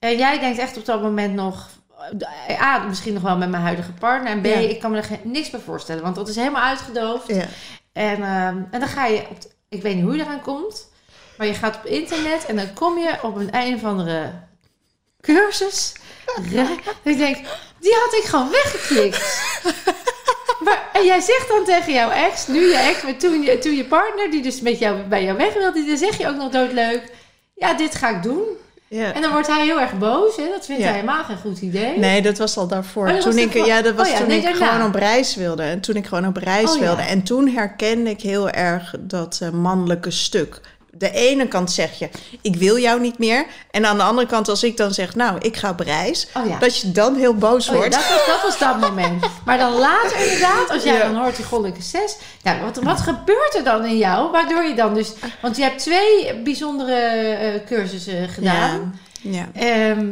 En 0.06 0.18
jij 0.18 0.40
denkt 0.40 0.60
echt 0.60 0.78
op 0.78 0.86
dat 0.86 1.02
moment 1.02 1.34
nog, 1.34 1.70
eh, 2.48 2.62
A, 2.62 2.78
misschien 2.78 3.14
nog 3.14 3.24
wel 3.24 3.38
met 3.38 3.50
mijn 3.50 3.64
huidige 3.64 3.92
partner. 3.92 4.32
En 4.32 4.42
B, 4.42 4.46
Ja. 4.46 4.54
ik 4.54 4.80
kan 4.80 4.92
me 4.92 4.98
er 4.98 5.04
geen- 5.04 5.20
niks 5.24 5.50
bij 5.50 5.60
voorstellen, 5.60 6.04
want 6.04 6.16
dat 6.16 6.28
is 6.30 6.36
helemaal 6.36 6.64
uitgedoofd. 6.64 7.28
Ja. 7.28 7.46
En, 7.94 8.16
ehm, 8.24 8.58
en 8.72 8.80
dan 8.80 8.88
ga 8.88 9.06
je, 9.06 9.20
op 9.30 9.38
ik 9.70 9.82
weet 9.82 9.96
niet 9.96 10.04
hoe 10.04 10.16
je 10.16 10.22
eraan 10.24 10.42
komt, 10.42 10.88
maar 11.38 11.48
je 11.48 11.54
gaat 11.54 11.76
op 11.76 11.86
internet 11.86 12.46
en 12.46 12.56
dan 12.56 12.74
kom 12.74 12.98
je 12.98 13.14
op 13.22 13.36
een 13.36 13.50
een 13.56 13.76
of 13.76 13.84
andere 13.84 14.32
cursus. 15.22 15.94
Ik 17.04 17.18
denk, 17.18 17.38
die 17.80 17.94
had 18.04 18.14
ik 18.14 18.24
gewoon 18.24 18.50
weggeklikt. 18.52 19.44
Maar, 20.60 20.90
en 20.94 21.06
jij 21.06 21.20
zegt 21.20 21.48
dan 21.48 21.66
tegen 21.66 21.94
jouw 21.94 22.10
ex, 22.10 22.48
nu 22.48 22.68
je 22.68 22.78
ex, 22.78 23.02
maar 23.04 23.18
toen 23.18 23.42
je, 23.42 23.58
toen 23.60 23.76
je 23.76 23.86
partner, 23.86 24.32
die 24.32 24.42
dus 24.42 24.62
met 24.62 24.80
jou, 24.80 25.02
bij 25.04 25.24
jou 25.24 25.38
weg 25.38 25.54
wilde, 25.54 25.86
dan 25.86 25.98
zeg 25.98 26.18
je 26.18 26.28
ook 26.28 26.36
nog 26.36 26.52
doodleuk, 26.52 27.12
ja, 27.56 27.74
dit 27.74 27.96
ga 27.96 28.10
ik 28.10 28.24
doen. 28.24 28.44
Ja. 28.96 29.14
En 29.14 29.22
dan 29.22 29.32
wordt 29.32 29.48
hij 29.48 29.64
heel 29.66 29.80
erg 29.80 29.98
boos, 29.98 30.36
hè? 30.36 30.44
dat 30.50 30.66
vindt 30.66 30.82
Ja. 30.82 30.88
hij 30.88 30.96
helemaal 31.00 31.24
geen 31.24 31.38
goed 31.38 31.62
idee. 31.62 31.98
Nee, 32.00 32.22
dat 32.22 32.38
was 32.38 32.58
al 32.58 32.68
daarvoor. 32.68 33.08
Oh, 33.08 33.14
toen 33.18 33.34
was 33.34 33.44
ik, 33.44 33.54
ja, 33.66 33.82
dat 33.82 33.96
was 33.96 34.06
Oh 34.08 34.12
ja, 34.14 34.20
toen 34.20 34.28
nee, 34.28 34.38
ik 34.38 34.44
daarna. 34.44 34.68
gewoon 34.72 34.88
op 34.88 34.96
reis 34.96 35.36
wilde. 35.36 35.64
En 35.64 35.80
toen 35.80 35.96
ik 35.96 36.06
gewoon 36.06 36.28
op 36.28 36.38
reis 36.38 36.74
Oh 36.74 36.80
wilde. 36.80 37.02
En 37.02 37.24
toen 37.24 37.48
herkende 37.48 38.10
ik 38.10 38.22
heel 38.22 38.50
erg 38.50 38.94
dat 39.00 39.40
eh, 39.42 39.50
mannelijke 39.50 40.12
stuk. 40.12 40.62
De 40.98 41.12
ene 41.12 41.48
kant 41.48 41.72
zeg 41.72 42.00
je, 42.00 42.10
ik 42.42 42.56
wil 42.56 42.78
jou 42.80 43.00
niet 43.00 43.18
meer. 43.20 43.46
En 43.72 43.86
aan 43.86 43.98
de 43.98 44.04
andere 44.04 44.28
kant, 44.28 44.48
als 44.50 44.64
ik 44.64 44.78
dan 44.78 44.94
zeg, 44.94 45.16
nou, 45.16 45.38
ik 45.40 45.58
ga 45.58 45.70
op 45.70 45.80
reis. 45.80 46.28
Oh 46.34 46.48
ja. 46.48 46.58
Dat 46.60 46.80
je 46.80 46.92
dan 46.92 47.16
heel 47.16 47.36
boos 47.36 47.68
Oh 47.68 47.74
ja, 47.74 47.80
wordt. 47.80 47.94
dat, 47.94 48.10
was, 48.10 48.26
dat 48.26 48.42
was 48.44 48.60
dat 48.60 48.80
moment. 48.90 49.26
Maar 49.46 49.58
dan 49.58 49.74
later 49.74 50.20
inderdaad, 50.24 50.70
als 50.70 50.84
jij 50.84 50.94
Ja. 50.98 51.04
dan 51.04 51.16
hoort 51.16 51.36
die 51.36 51.46
goddelijke 51.46 51.82
zes. 51.82 52.18
Ja, 52.42 52.60
wat, 52.62 52.78
wat 52.84 53.02
gebeurt 53.02 53.56
er 53.58 53.64
dan 53.64 53.86
in 53.86 53.98
jou? 53.98 54.32
Waardoor 54.32 54.64
je 54.64 54.76
dan 54.76 54.94
dus... 54.94 55.14
Want 55.42 55.58
je 55.58 55.64
hebt 55.64 55.80
twee 55.80 56.42
bijzondere 56.44 56.96
eh, 56.96 57.66
cursussen 57.66 58.30
gedaan. 58.30 59.00
Ja. 59.22 59.50
Ehm, 59.54 60.08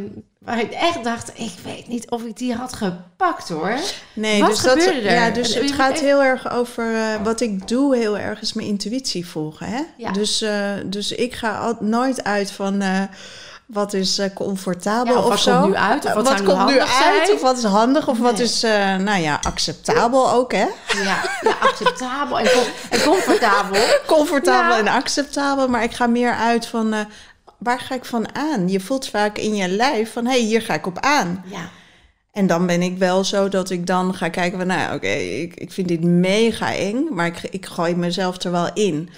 waar 0.46 0.60
ik 0.60 0.72
echt 0.72 1.04
dacht, 1.04 1.32
ik 1.34 1.54
weet 1.64 1.88
niet 1.88 2.10
of 2.10 2.24
ik 2.24 2.38
die 2.38 2.56
had 2.56 2.74
gepakt 2.74 3.50
hoor. 3.50 3.76
Nee, 4.14 4.39
Wat 4.41 4.50
dus 4.50 4.62
dat, 4.62 4.84
gebeurde 4.84 5.08
er? 5.10 5.14
Ja, 5.14 5.30
dus 5.30 5.54
het 5.56 5.72
gaat 5.72 6.00
heel 6.00 6.24
erg 6.24 6.52
over 6.52 6.96
eh, 6.96 7.24
wat 7.24 7.41
ik 7.41 7.68
doe, 7.68 7.96
heel 7.98 8.18
erg 8.18 8.41
is 8.41 8.54
mijn 8.54 8.68
intuïtie 8.68 9.28
volgen. 9.28 9.68
Hè? 9.68 9.82
Ja. 9.98 10.12
Dus, 10.12 10.41
eh, 10.41 10.72
dus 10.86 11.12
ik 11.12 11.34
ga 11.34 11.58
al, 11.58 11.78
nooit 11.80 12.24
uit 12.24 12.52
van 12.52 12.82
eh, 12.82 13.02
wat 13.66 13.94
is 13.94 14.20
comfortabel 14.34 15.14
Ja, 15.14 15.20
of 15.20 15.24
of, 15.24 15.30
wat 15.30 15.39
zo. 15.39 15.60
komt 15.60 15.68
nu 15.72 15.76
uit, 15.76 16.06
of 16.06 16.14
wat 16.14 16.39
nu 16.39 16.46
komt 16.46 16.66
nu 16.66 16.80
uit, 16.80 16.89
zijn? 16.89 17.32
of 17.36 17.41
wat 17.41 17.58
is 17.58 17.64
handig, 17.64 18.08
of 18.08 18.18
wat 18.20 18.39
is 18.39 18.62
nou 18.98 19.18
ja, 19.22 19.39
acceptabel 19.41 20.32
ook, 20.32 20.52
hè? 20.52 20.66
Ja, 21.04 21.22
ja 21.41 21.56
acceptabel 21.62 22.39
en, 22.39 22.46
com- 22.52 22.74
en 22.89 23.02
comfortabel. 23.04 23.82
Comfortabel 24.08 24.72
Ja. 24.72 24.78
en 24.78 24.88
acceptabel, 24.88 25.68
maar 25.68 25.84
ik 25.84 25.94
ga 25.94 26.08
meer 26.08 26.34
uit 26.34 26.66
van. 26.68 26.96
Waar 27.64 27.80
ga 27.80 27.95
ik 27.95 28.05
van 28.05 28.36
aan? 28.36 28.70
Je 28.70 28.80
voelt 28.80 29.07
vaak 29.07 29.38
in 29.38 29.55
je 29.55 29.68
lijf 29.68 30.11
van, 30.11 30.26
hé, 30.26 30.32
hey, 30.32 30.41
hier 30.41 30.61
ga 30.61 30.74
ik 30.74 30.86
op 30.86 30.99
aan. 30.99 31.43
Ja, 31.45 31.70
En 32.32 32.47
dan 32.47 32.66
ben 32.66 32.82
ik 32.82 32.97
wel 32.97 33.24
zo 33.24 33.49
dat 33.49 33.70
ik 33.70 33.88
dan 33.88 34.14
ga 34.14 34.30
kijken 34.30 34.57
van, 34.57 34.68
nou 34.68 34.95
oké, 34.95 35.07
ik, 35.07 35.53
ik 35.55 35.72
vind 35.72 35.88
dit 35.88 36.03
mega 36.03 36.76
eng, 36.76 37.07
maar 37.11 37.26
ik, 37.26 37.41
ik 37.49 37.66
gooi 37.66 37.95
mezelf 37.95 38.43
er 38.43 38.51
wel 38.51 38.74
in. 38.74 39.09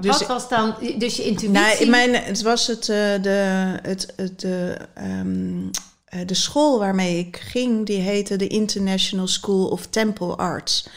Dus- 0.00 0.18
wat 0.18 0.26
was 0.26 0.48
dan, 0.48 0.74
dus 0.98 1.16
je 1.16 1.22
intuïtie? 1.22 1.60
Nou, 1.60 1.78
in 1.78 1.90
mijn, 1.90 2.14
het 2.14 2.42
was 2.42 2.66
het, 2.66 2.88
eh, 2.88 3.22
de, 3.22 3.78
het, 3.82 4.12
het, 4.16 4.40
de, 4.40 4.76
ehm, 4.94 5.68
eh, 6.04 6.26
de 6.26 6.34
school 6.34 6.78
waarmee 6.78 7.18
ik 7.18 7.36
ging, 7.36 7.86
die 7.86 8.00
heette 8.00 8.36
de 8.36 8.46
International 8.46 9.28
School 9.28 9.68
of 9.68 9.86
Temple 9.86 10.36
Arts. 10.36 10.88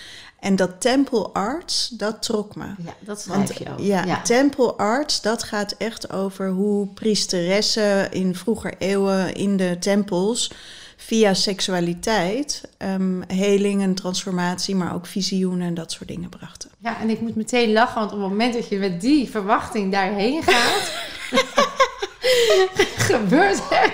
En 0.44 0.56
dat 0.56 0.82
Temple 0.82 1.30
Arts, 1.34 1.88
dat 1.88 2.22
trok 2.24 2.56
me. 2.56 2.66
Ja, 2.66 2.94
dat 3.00 3.22
schrijf 3.22 3.58
je 3.58 3.66
ook. 3.72 3.80
ja, 3.80 4.06
ja. 4.06 4.22
Temple 4.22 4.74
Arts, 4.74 5.22
dat 5.22 5.44
gaat 5.44 5.76
echt 5.78 6.12
over 6.12 6.50
hoe 6.50 6.88
priesteressen 6.88 8.12
in 8.12 8.36
vroeger 8.36 8.74
eeuwen 8.78 9.34
in 9.34 9.58
de 9.58 9.78
tempels 9.80 10.52
via 10.98 11.34
seksualiteit 11.34 12.62
um, 12.78 13.24
heling 13.28 13.82
en 13.82 13.96
transformatie, 13.96 14.76
maar 14.76 14.94
ook 14.94 15.06
visioenen 15.06 15.68
en 15.68 15.74
dat 15.74 15.92
soort 15.92 16.08
dingen 16.08 16.30
brachten. 16.30 16.70
Ja, 16.78 17.00
en 17.00 17.10
ik 17.10 17.22
moet 17.22 17.36
meteen 17.36 17.72
lachen, 17.72 18.00
want 18.00 18.12
op 18.12 18.20
het 18.20 18.30
moment 18.30 18.54
dat 18.54 18.68
je 18.68 18.78
met 18.78 19.02
die 19.02 19.30
verwachting 19.30 19.92
daarheen 19.92 20.44
gaat, 20.44 20.92
gebeurt 23.10 23.62
er 23.70 23.94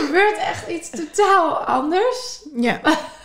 gebeurt 0.00 0.38
echt 0.38 0.68
iets 0.68 0.90
totaal 0.90 1.56
anders. 1.56 2.40
Ja, 2.56 2.80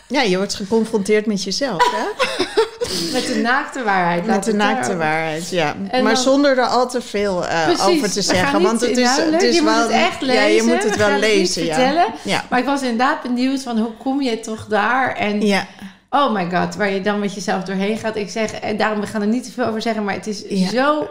Ja, 0.07 0.21
je 0.21 0.37
wordt 0.37 0.53
geconfronteerd 0.53 1.25
met 1.25 1.43
jezelf, 1.43 1.91
hè? 1.91 2.33
Met 3.13 3.27
de 3.27 3.35
naakte 3.35 3.83
waarheid. 3.83 4.25
Met 4.25 4.43
de 4.43 4.53
naakte 4.53 4.95
waarheid, 4.95 5.49
ja. 5.49 5.75
En 5.89 6.03
maar 6.03 6.17
zonder 6.17 6.57
er 6.57 6.65
al 6.65 6.89
te 6.89 7.01
veel 7.01 7.43
uh, 7.43 7.87
over 7.87 8.11
te 8.11 8.21
zeggen. 8.21 8.61
Want 8.61 8.81
het 8.81 8.97
is, 8.97 9.15
het 9.17 9.41
is 9.41 9.55
je 9.55 9.63
wel. 9.63 9.73
Moet 9.73 9.83
het 9.83 10.01
echt 10.01 10.21
lezen. 10.21 10.41
Ja, 10.41 10.47
je 10.47 10.63
moet 10.63 10.83
het 10.83 10.95
wel 10.95 11.19
lezen. 11.19 11.65
Ja. 11.65 12.07
ja. 12.21 12.43
Maar 12.49 12.59
ik 12.59 12.65
was 12.65 12.81
inderdaad 12.81 13.21
benieuwd 13.21 13.63
van 13.63 13.77
hoe 13.77 13.91
kom 13.97 14.21
je 14.21 14.39
toch 14.39 14.65
daar? 14.67 15.15
En 15.15 15.41
ja. 15.41 15.67
oh 16.09 16.33
my 16.33 16.49
god, 16.51 16.75
waar 16.75 16.89
je 16.89 17.01
dan 17.01 17.19
met 17.19 17.33
jezelf 17.33 17.63
doorheen 17.63 17.97
gaat. 17.97 18.15
Ik 18.15 18.29
zeg, 18.29 18.51
en 18.51 18.77
daarom 18.77 18.99
we 18.99 19.07
gaan 19.07 19.21
er 19.21 19.27
niet 19.27 19.43
te 19.43 19.51
veel 19.51 19.65
over 19.65 19.81
zeggen, 19.81 20.03
maar 20.03 20.13
het 20.13 20.27
is 20.27 20.43
ja. 20.49 20.69
zo 20.69 21.07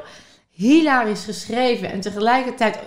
hilarisch 0.50 1.24
geschreven 1.24 1.92
en 1.92 2.00
tegelijkertijd 2.00 2.78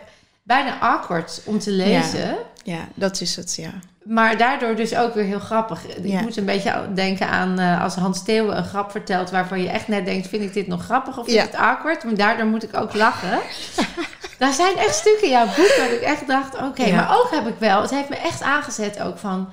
bijna 0.48 0.80
awkward 0.80 1.42
om 1.46 1.60
te 1.60 1.72
lezen. 1.72 2.28
Ja, 2.28 2.38
ja 2.64 2.88
dat 2.94 3.22
is 3.22 3.36
het, 3.36 3.56
ja. 3.56 3.72
Maar 4.04 4.38
daardoor 4.38 4.76
dus 4.76 4.96
ook 4.96 5.14
weer 5.14 5.24
heel 5.24 5.40
grappig. 5.40 5.86
Ik 5.86 6.22
moet 6.22 6.38
een 6.38 6.46
beetje 6.46 6.90
denken 6.94 7.28
aan 7.28 7.60
uh, 7.60 7.84
als 7.84 7.96
Hans 7.96 8.24
Theeuwen 8.24 8.58
een 8.58 8.64
grap 8.64 8.92
vertelt... 8.92 9.30
waarvan 9.30 9.62
je 9.62 9.70
echt 9.70 9.88
net 9.88 10.06
denkt, 10.06 10.28
vind 10.28 10.44
ik 10.44 10.54
dit 10.54 10.68
nog 10.68 10.84
grappig 10.84 11.18
of 11.18 11.26
vind 11.26 11.38
ik 11.38 11.52
het 11.52 11.60
awkward? 11.60 12.04
Maar 12.04 12.16
daardoor 12.16 12.46
moet 12.46 12.64
ik 12.64 12.78
ook 12.78 12.94
lachen. 12.94 13.40
Daar 14.40 14.54
zijn 14.54 14.78
echt 14.78 14.96
stukken 14.96 15.24
in 15.24 15.30
jouw 15.30 15.46
boek 15.46 15.74
dat 15.78 15.92
ik 15.92 16.02
echt 16.02 16.28
dacht, 16.28 16.56
oké. 16.56 16.66
Okay, 16.66 16.92
Maar 16.92 17.18
ook 17.18 17.32
heb 17.32 17.48
ik 17.48 17.56
wel, 17.60 17.82
het 17.82 17.90
heeft 17.90 18.10
me 18.10 18.16
echt 18.16 18.42
aangezet 18.42 19.02
ook 19.02 19.18
van... 19.18 19.50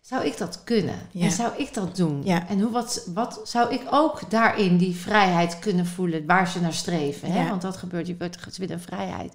Zou 0.00 0.24
ik 0.24 0.38
dat 0.38 0.60
kunnen? 0.64 0.98
En 1.14 1.30
zou 1.30 1.52
ik 1.56 1.74
dat 1.74 1.96
doen? 1.96 2.24
En 2.48 2.60
hoe, 2.60 2.70
wat, 2.70 3.08
wat 3.14 3.40
zou 3.44 3.74
ik 3.74 3.82
ook 3.90 4.30
daarin 4.30 4.76
die 4.76 4.96
vrijheid 4.96 5.58
kunnen 5.58 5.86
voelen 5.86 6.26
waar 6.26 6.48
ze 6.48 6.60
naar 6.60 6.72
streven? 6.72 7.32
Hè? 7.32 7.48
Want 7.48 7.62
dat 7.62 7.76
gebeurt, 7.76 8.06
je 8.06 8.16
wordt 8.18 8.56
weer 8.56 8.70
een 8.70 8.80
vrijheid. 8.80 9.32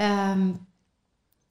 Um, 0.00 0.66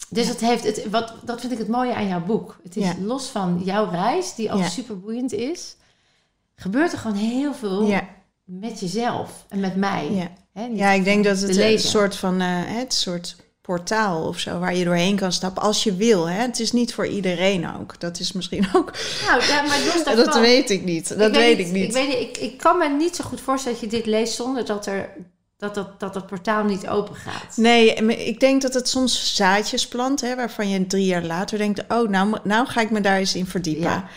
dus 0.10 0.28
het 0.28 0.40
heeft 0.40 0.64
het, 0.64 0.90
wat, 0.90 1.14
dat 1.24 1.40
vind 1.40 1.52
ik 1.52 1.58
het 1.58 1.68
mooie 1.68 1.96
aan 1.96 2.08
jouw 2.08 2.26
boek. 2.26 2.60
Het 2.64 2.76
is 2.76 2.90
los 3.00 3.28
van 3.28 3.62
jouw 3.64 3.90
reis, 3.90 4.36
die 4.36 4.52
ook 4.52 4.64
super 4.64 5.00
boeiend 5.00 5.34
is, 5.34 5.76
gebeurt 6.56 6.92
er 6.92 6.98
gewoon 6.98 7.18
heel 7.18 7.54
veel 7.54 8.02
met 8.44 8.80
jezelf 8.80 9.46
en 9.50 9.60
met 9.60 9.76
mij. 9.76 10.12
Ja, 10.12 10.32
Hè, 10.54 10.66
ja 10.66 10.92
ik 10.92 11.04
denk 11.04 11.24
dat 11.24 11.40
het 11.40 11.58
een 11.58 11.80
soort 11.80 12.16
van 12.16 12.42
uh, 12.42 12.48
het 12.50 12.94
soort 12.94 13.36
portaal 13.62 14.28
of 14.28 14.40
zo 14.40 14.60
waar 14.60 14.76
je 14.76 14.86
doorheen 14.86 15.16
kan 15.16 15.32
stappen 15.32 15.64
als 15.64 15.84
je 15.84 15.96
wil. 15.96 16.30
Hè? 16.30 16.42
Het 16.42 16.60
is 16.60 16.72
niet 16.72 16.94
voor 16.94 17.08
iedereen 17.08 17.76
ook. 17.80 18.00
Dat 18.00 18.20
is 18.20 18.32
misschien 18.32 18.68
ook. 18.76 18.92
Nou, 19.28 19.44
ja, 19.44 19.62
maar 19.62 19.80
los 19.86 20.26
dat 20.26 20.40
weet 20.40 20.70
ik 20.70 20.84
niet. 20.84 21.18
Dat 21.18 21.32
weet, 21.32 21.60
ik 21.60 21.72
niet. 21.72 21.84
Ik, 21.84 21.92
weet, 21.92 22.22
ik, 22.22 22.38
ik 22.38 22.58
kan 22.58 22.78
me 22.78 22.90
niet 22.90 23.16
zo 23.16 23.24
goed 23.24 23.42
voorstellen 23.42 23.80
dat 23.80 23.90
je 23.90 23.98
dit 23.98 24.06
leest 24.06 24.34
zonder 24.34 24.66
dat 24.66 24.86
er 24.86 25.10
dat 25.62 25.76
dat, 25.76 26.00
dat 26.00 26.16
het 26.16 26.26
portaal 26.26 26.64
niet 26.64 26.88
open 26.88 27.16
gaat. 27.16 27.58
Nee, 27.58 27.94
ik 28.28 28.40
denk 28.40 28.62
dat 28.62 28.74
het 28.74 28.90
soms 28.90 29.36
zaadjes 29.36 29.88
plant, 29.88 30.22
hè, 30.22 30.36
waarvan 30.36 30.70
je 30.70 30.88
drie 30.88 31.06
jaar 31.06 31.24
later 31.24 31.58
denkt: 31.58 31.84
oh, 31.88 32.10
nou, 32.10 32.38
nou 32.44 32.68
ga 32.68 32.82
ik 32.82 32.90
me 32.90 33.02
daar 33.02 33.18
eens 33.18 33.36
in 33.36 33.48
verdiepen. 33.48 33.84
Ja. 33.84 34.08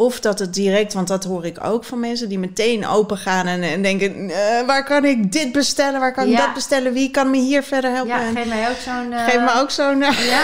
Of 0.00 0.20
dat 0.20 0.38
het 0.38 0.54
direct, 0.54 0.92
want 0.92 1.08
dat 1.08 1.24
hoor 1.24 1.44
ik 1.44 1.64
ook 1.64 1.84
van 1.84 2.00
mensen 2.00 2.28
die 2.28 2.38
meteen 2.38 2.86
open 2.86 3.16
gaan 3.16 3.46
en, 3.46 3.62
en 3.62 3.82
denken: 3.82 4.30
uh, 4.30 4.34
waar 4.66 4.84
kan 4.84 5.04
ik 5.04 5.32
dit 5.32 5.52
bestellen? 5.52 6.00
Waar 6.00 6.12
kan 6.12 6.28
ik 6.28 6.36
dat 6.36 6.54
bestellen? 6.54 6.92
Wie 6.92 7.10
kan 7.10 7.30
me 7.30 7.36
hier 7.36 7.62
verder 7.62 7.90
helpen? 7.90 8.18
Ja, 8.18 8.30
geef 8.34 8.46
mij 8.46 8.68
ook 8.68 8.76
zo'n. 8.84 9.12
Uh... 9.12 9.24
Geef 9.24 9.40
me 9.40 9.60
ook 9.60 9.70
zo'n. 9.70 10.00
Uh... 10.00 10.28
Ja, 10.28 10.42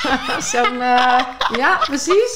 zo'n. 0.52 0.78
ja, 1.56 1.76
precies. 1.86 2.32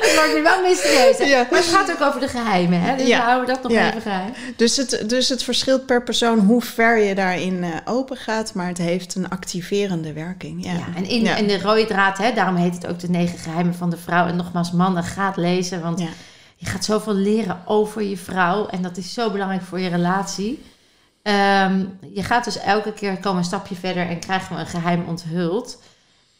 het 0.00 0.14
wordt 0.14 0.34
nu 0.34 0.42
wel 0.42 0.62
mysterieus. 0.62 1.18
Ja. 1.18 1.46
Maar 1.50 1.60
het 1.60 1.68
gaat 1.68 1.90
ook 1.90 2.00
over 2.00 2.20
de 2.20 2.28
geheimen, 2.28 2.80
hè? 2.80 2.96
Dus 2.96 3.06
we 3.06 3.14
houden 3.14 3.54
dat 3.54 3.62
nog 3.62 3.72
even 3.72 4.00
geheim. 4.00 4.32
Dus 4.56 4.76
het, 4.76 5.04
dus 5.06 5.28
het 5.28 5.42
verschilt 5.42 5.86
per 5.86 6.02
persoon 6.02 6.38
hoe 6.38 6.62
ver 6.62 6.98
je 6.98 7.14
daarin 7.14 7.64
open 7.84 8.16
gaat, 8.16 8.54
maar 8.54 8.66
het 8.66 8.78
heeft 8.78 9.14
een 9.14 9.28
activerende 9.28 10.12
werking. 10.12 10.64
Ja, 10.64 10.72
ja 10.72 10.86
en 10.96 11.04
in, 11.04 11.26
in 11.26 11.46
de 11.46 11.60
rode 11.60 11.86
draad, 11.86 12.18
hè, 12.18 12.32
daarom 12.32 12.56
heet 12.56 12.74
het 12.74 12.86
ook 12.86 12.98
de 12.98 13.10
negen 13.10 13.38
geheimen 13.38 13.74
van 13.74 13.90
de 13.90 13.96
vrouw. 13.96 14.26
En 14.26 14.36
nogmaals, 14.36 14.72
mannen 14.72 15.02
gaat 15.04 15.36
lezen. 15.36 15.82
Want 15.82 16.00
je 16.56 16.66
gaat 16.66 16.84
zoveel 16.84 17.14
leren 17.14 17.60
over 17.66 18.02
je 18.02 18.16
vrouw. 18.16 18.66
En 18.66 18.82
dat 18.82 18.96
is 18.96 19.14
zo 19.14 19.30
belangrijk 19.30 19.62
voor 19.62 19.80
je 19.80 19.88
relatie. 19.88 20.62
Ehm, 21.22 21.84
je 22.12 22.22
gaat 22.22 22.44
dus 22.44 22.58
elke 22.58 22.92
keer 22.92 23.18
komen 23.18 23.38
een 23.38 23.44
stapje 23.44 23.74
verder 23.74 24.08
en 24.08 24.18
krijgen 24.18 24.54
we 24.54 24.60
een 24.60 24.66
geheim 24.66 25.04
onthuld. 25.08 25.82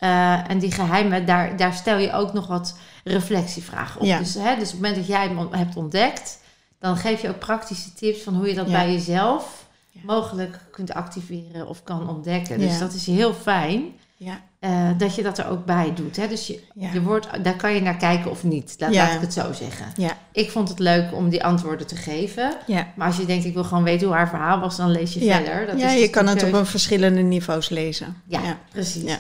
Uh, 0.01 0.51
en 0.51 0.59
die 0.59 0.73
geheimen, 0.73 1.27
daar, 1.27 1.57
daar 1.57 1.73
stel 1.73 1.99
je 1.99 2.13
ook 2.13 2.33
nog 2.33 2.47
wat 2.47 2.79
reflectievragen 3.05 4.01
op. 4.01 4.07
Dus, 4.19 4.35
hè, 4.35 4.55
dus 4.55 4.65
op 4.65 4.73
het 4.73 4.75
moment 4.75 4.97
dat 4.97 5.07
jij 5.07 5.27
hem 5.27 5.49
hebt 5.51 5.77
ontdekt, 5.77 6.41
dan 6.79 6.97
geef 6.97 7.23
je 7.23 7.29
ook 7.29 7.39
praktische 7.39 7.95
tips 7.95 8.23
van 8.23 8.35
hoe 8.35 8.49
je 8.49 8.55
dat 8.55 8.67
bij 8.67 8.93
jezelf 8.93 9.67
mogelijk 10.03 10.61
kunt 10.71 10.95
activeren 10.95 11.69
of 11.69 11.83
kan 11.83 12.09
ontdekken. 12.09 12.59
Dus 12.59 12.79
dat 12.79 12.93
is 12.93 13.07
heel 13.07 13.35
fijn. 13.35 13.85
Ja. 14.17 14.41
Uh, 14.65 14.91
dat 14.99 15.15
je 15.15 15.23
dat 15.23 15.39
er 15.39 15.49
ook 15.49 15.65
bij 15.65 15.95
doet. 15.95 16.17
Hè? 16.17 16.29
Dus 16.29 16.47
je, 16.47 16.61
je 16.75 17.03
wordt, 17.03 17.45
daar 17.45 17.57
kan 17.57 17.75
je 17.75 17.81
naar 17.81 17.97
kijken 17.97 18.31
of 18.31 18.45
niet. 18.45 18.75
Laat, 18.79 18.95
laat 18.95 19.15
ik 19.15 19.21
het 19.21 19.33
zo 19.33 19.53
zeggen. 19.53 19.87
Ja. 19.97 20.17
Ik 20.33 20.51
vond 20.51 20.69
het 20.69 20.79
leuk 20.79 21.13
om 21.13 21.29
die 21.29 21.45
antwoorden 21.45 21.87
te 21.87 21.97
geven. 21.97 22.53
Ja. 22.67 22.87
Maar 22.97 23.07
als 23.07 23.17
je 23.17 23.27
denkt, 23.27 23.45
ik 23.45 23.55
wil 23.55 23.65
gewoon 23.65 23.85
weten 23.85 24.07
hoe 24.07 24.17
haar 24.17 24.29
verhaal 24.29 24.61
was, 24.61 24.77
dan 24.77 24.91
lees 24.91 25.15
je 25.15 25.21
verder. 25.21 25.67
Dat 25.67 25.79
ja, 25.79 25.89
is 25.89 26.01
je 26.01 26.11
kan 26.11 26.27
het 26.27 26.43
op 26.43 26.53
een 26.53 26.67
verschillende 26.67 27.21
niveaus 27.21 27.69
lezen. 27.69 28.23
Ja, 28.27 28.59
precies. 28.71 29.19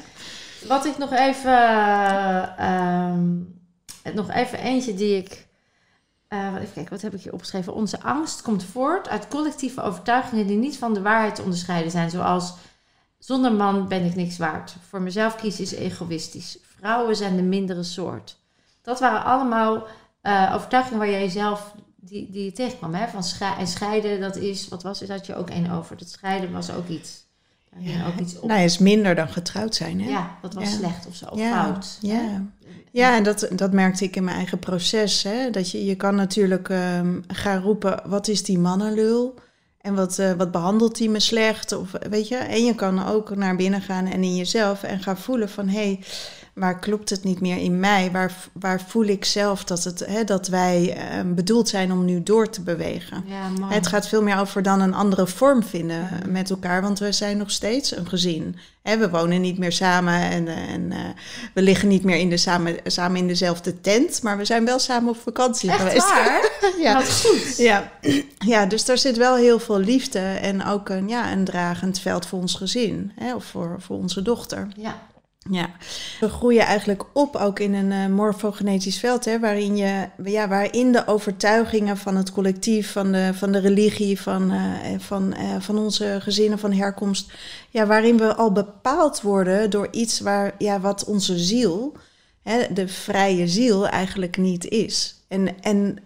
Wat 0.68 0.86
ik 0.86 0.98
nog 0.98 1.12
even... 1.12 1.58
Uh, 2.60 3.12
nog 4.14 4.30
even 4.30 4.58
eentje 4.58 4.94
die 4.94 5.16
ik... 5.16 5.46
Uh, 6.28 6.46
even 6.54 6.72
kijken, 6.74 6.92
wat 6.92 7.02
heb 7.02 7.14
ik 7.14 7.22
hier 7.22 7.32
opgeschreven? 7.32 7.74
Onze 7.74 8.02
angst 8.02 8.42
komt 8.42 8.64
voort 8.64 9.08
uit 9.08 9.28
collectieve 9.28 9.82
overtuigingen 9.82 10.46
die 10.46 10.56
niet 10.56 10.78
van 10.78 10.94
de 10.94 11.02
waarheid 11.02 11.34
te 11.34 11.42
onderscheiden 11.42 11.90
zijn. 11.90 12.10
Zoals 12.10 12.54
zonder 13.24 13.52
man 13.52 13.88
ben 13.88 14.04
ik 14.04 14.14
niks 14.14 14.36
waard. 14.36 14.76
Voor 14.88 15.02
mezelf 15.02 15.36
kiezen 15.36 15.64
is 15.64 15.74
egoïstisch. 15.74 16.58
Vrouwen 16.62 17.16
zijn 17.16 17.36
de 17.36 17.42
mindere 17.42 17.82
soort. 17.82 18.36
Dat 18.82 19.00
waren 19.00 19.24
allemaal 19.24 19.86
uh, 20.22 20.52
overtuigingen 20.54 20.98
waar 20.98 21.10
jij 21.10 21.28
zelf 21.28 21.74
die, 21.96 22.30
die 22.30 22.44
je 22.44 22.52
tegenkwam. 22.52 22.94
Hè? 22.94 23.08
Van 23.08 23.48
en 23.58 23.66
scheiden, 23.66 24.20
dat 24.20 24.36
is, 24.36 24.68
wat 24.68 24.82
was 24.82 25.00
het? 25.00 25.08
Had 25.08 25.26
je 25.26 25.34
ook 25.34 25.50
één 25.50 25.70
over. 25.70 25.96
Dat 25.96 26.08
scheiden 26.08 26.52
was 26.52 26.72
ook 26.72 26.88
iets. 26.88 27.22
Ja, 27.78 28.06
ook 28.06 28.20
iets 28.20 28.38
op. 28.38 28.48
Nou, 28.48 28.60
is 28.60 28.78
minder 28.78 29.14
dan 29.14 29.28
getrouwd 29.28 29.74
zijn. 29.74 30.00
Hè? 30.00 30.08
Ja, 30.08 30.38
dat 30.40 30.54
was 30.54 30.72
slecht 30.72 31.06
of 31.06 31.14
zo, 31.14 31.26
of 31.26 31.40
fout. 31.40 31.98
Ja, 32.00 32.42
ja 32.90 33.16
en 33.16 33.22
dat, 33.22 33.48
dat 33.52 33.72
merkte 33.72 34.04
ik 34.04 34.16
in 34.16 34.24
mijn 34.24 34.36
eigen 34.36 34.58
proces. 34.58 35.22
Hè? 35.22 35.50
Dat 35.50 35.70
je, 35.70 35.84
je 35.84 35.94
kan 35.94 36.14
natuurlijk 36.14 36.68
um, 36.68 37.24
gaan 37.26 37.62
roepen, 37.62 38.02
wat 38.06 38.28
is 38.28 38.42
die 38.42 38.58
mannenlul? 38.58 39.34
En 39.84 39.94
wat, 39.94 40.18
uh, 40.18 40.32
wat 40.32 40.50
behandelt 40.50 40.98
hij 40.98 41.08
me 41.08 41.20
slecht? 41.20 41.72
Of, 41.72 41.90
weet 42.10 42.28
je? 42.28 42.36
En 42.36 42.64
je 42.64 42.74
kan 42.74 43.06
ook 43.06 43.36
naar 43.36 43.56
binnen 43.56 43.82
gaan 43.82 44.06
en 44.06 44.22
in 44.22 44.36
jezelf 44.36 44.82
en 44.82 45.02
gaan 45.02 45.18
voelen 45.18 45.48
van 45.48 45.68
hé, 45.68 45.78
hey, 45.78 46.00
waar 46.54 46.78
klopt 46.78 47.10
het 47.10 47.24
niet 47.24 47.40
meer 47.40 47.56
in 47.56 47.80
mij? 47.80 48.10
Waar, 48.10 48.32
waar 48.52 48.80
voel 48.80 49.04
ik 49.04 49.24
zelf 49.24 49.64
dat, 49.64 49.84
het, 49.84 50.06
hè, 50.06 50.24
dat 50.24 50.48
wij 50.48 50.96
uh, 50.96 51.34
bedoeld 51.34 51.68
zijn 51.68 51.92
om 51.92 52.04
nu 52.04 52.22
door 52.22 52.50
te 52.50 52.60
bewegen? 52.62 53.24
Ja, 53.26 53.66
het 53.68 53.86
gaat 53.86 54.08
veel 54.08 54.22
meer 54.22 54.38
over 54.38 54.62
dan 54.62 54.80
een 54.80 54.94
andere 54.94 55.26
vorm 55.26 55.62
vinden 55.62 56.08
met 56.26 56.50
elkaar, 56.50 56.82
want 56.82 56.98
we 56.98 57.12
zijn 57.12 57.36
nog 57.36 57.50
steeds 57.50 57.96
een 57.96 58.08
gezin. 58.08 58.56
Hè, 58.82 58.98
we 58.98 59.10
wonen 59.10 59.40
niet 59.40 59.58
meer 59.58 59.72
samen 59.72 60.20
en, 60.20 60.48
en 60.48 60.90
uh, 60.90 60.98
we 61.54 61.62
liggen 61.62 61.88
niet 61.88 62.04
meer 62.04 62.16
in 62.16 62.30
de, 62.30 62.36
samen, 62.36 62.76
samen 62.84 63.16
in 63.16 63.26
dezelfde 63.26 63.80
tent, 63.80 64.22
maar 64.22 64.36
we 64.36 64.44
zijn 64.44 64.64
wel 64.64 64.78
samen 64.78 65.08
op 65.08 65.16
vakantie 65.16 65.70
Echt 65.70 65.78
geweest. 65.78 66.08
Waar? 66.08 66.50
ja. 66.78 66.94
Wat 66.94 67.24
goed. 67.24 67.56
Ja. 67.56 67.92
ja, 68.38 68.66
dus 68.66 68.84
daar 68.84 68.98
zit 68.98 69.16
wel 69.16 69.36
heel 69.36 69.58
veel 69.58 69.78
liefde 69.78 70.18
en 70.18 70.64
ook 70.64 70.88
een, 70.88 71.08
ja, 71.08 71.32
een 71.32 71.44
dragend 71.44 72.00
veld 72.00 72.26
voor 72.26 72.38
ons 72.38 72.54
gezin 72.54 73.12
hè, 73.14 73.34
of 73.34 73.44
voor, 73.44 73.76
voor 73.78 73.96
onze 73.96 74.22
dochter. 74.22 74.68
Ja. 74.76 75.12
Ja, 75.50 75.70
we 76.20 76.28
groeien 76.28 76.64
eigenlijk 76.64 77.04
op 77.12 77.36
ook 77.36 77.58
in 77.58 77.74
een 77.74 77.90
uh, 77.90 78.16
morfogenetisch 78.16 78.98
veld, 78.98 79.24
hè, 79.24 79.40
waarin, 79.40 79.76
je, 79.76 80.08
ja, 80.24 80.48
waarin 80.48 80.92
de 80.92 81.06
overtuigingen 81.06 81.96
van 81.96 82.16
het 82.16 82.32
collectief, 82.32 82.92
van 82.92 83.12
de, 83.12 83.30
van 83.34 83.52
de 83.52 83.58
religie, 83.58 84.20
van, 84.20 84.52
uh, 84.52 84.98
van, 84.98 85.34
uh, 85.38 85.60
van 85.60 85.78
onze 85.78 86.18
gezinnen 86.20 86.58
van 86.58 86.72
herkomst, 86.72 87.32
ja, 87.70 87.86
waarin 87.86 88.18
we 88.18 88.34
al 88.34 88.52
bepaald 88.52 89.20
worden 89.20 89.70
door 89.70 89.88
iets 89.90 90.20
waar, 90.20 90.54
ja, 90.58 90.80
wat 90.80 91.04
onze 91.04 91.38
ziel, 91.38 91.96
hè, 92.42 92.72
de 92.72 92.88
vrije 92.88 93.48
ziel, 93.48 93.88
eigenlijk 93.88 94.36
niet 94.36 94.68
is. 94.68 95.24
En, 95.28 95.60
en 95.60 95.98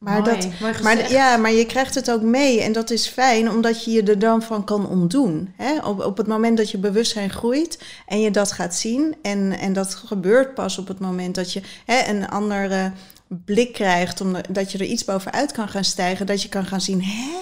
maar, 0.00 0.22
mooi, 0.22 0.40
dat, 0.60 0.80
maar, 0.82 1.10
ja, 1.10 1.36
maar 1.36 1.52
je 1.52 1.66
krijgt 1.66 1.94
het 1.94 2.10
ook 2.10 2.22
mee 2.22 2.62
en 2.62 2.72
dat 2.72 2.90
is 2.90 3.06
fijn 3.06 3.50
omdat 3.50 3.84
je 3.84 3.90
je 3.90 4.02
er 4.02 4.18
dan 4.18 4.42
van 4.42 4.64
kan 4.64 4.88
ontdoen. 4.88 5.52
Hè? 5.56 5.78
Op, 5.84 6.04
op 6.04 6.16
het 6.16 6.26
moment 6.26 6.56
dat 6.56 6.70
je 6.70 6.78
bewustzijn 6.78 7.30
groeit 7.30 7.82
en 8.06 8.20
je 8.20 8.30
dat 8.30 8.52
gaat 8.52 8.74
zien 8.74 9.16
en, 9.22 9.58
en 9.58 9.72
dat 9.72 9.94
gebeurt 9.94 10.54
pas 10.54 10.78
op 10.78 10.88
het 10.88 10.98
moment 10.98 11.34
dat 11.34 11.52
je 11.52 11.62
hè, 11.84 12.08
een 12.08 12.28
andere 12.28 12.92
blik 13.44 13.72
krijgt, 13.72 14.20
omdat 14.20 14.72
je 14.72 14.78
er 14.78 14.84
iets 14.84 15.04
bovenuit 15.04 15.52
kan 15.52 15.68
gaan 15.68 15.84
stijgen, 15.84 16.26
dat 16.26 16.42
je 16.42 16.48
kan 16.48 16.66
gaan 16.66 16.80
zien, 16.80 17.02
hè? 17.02 17.40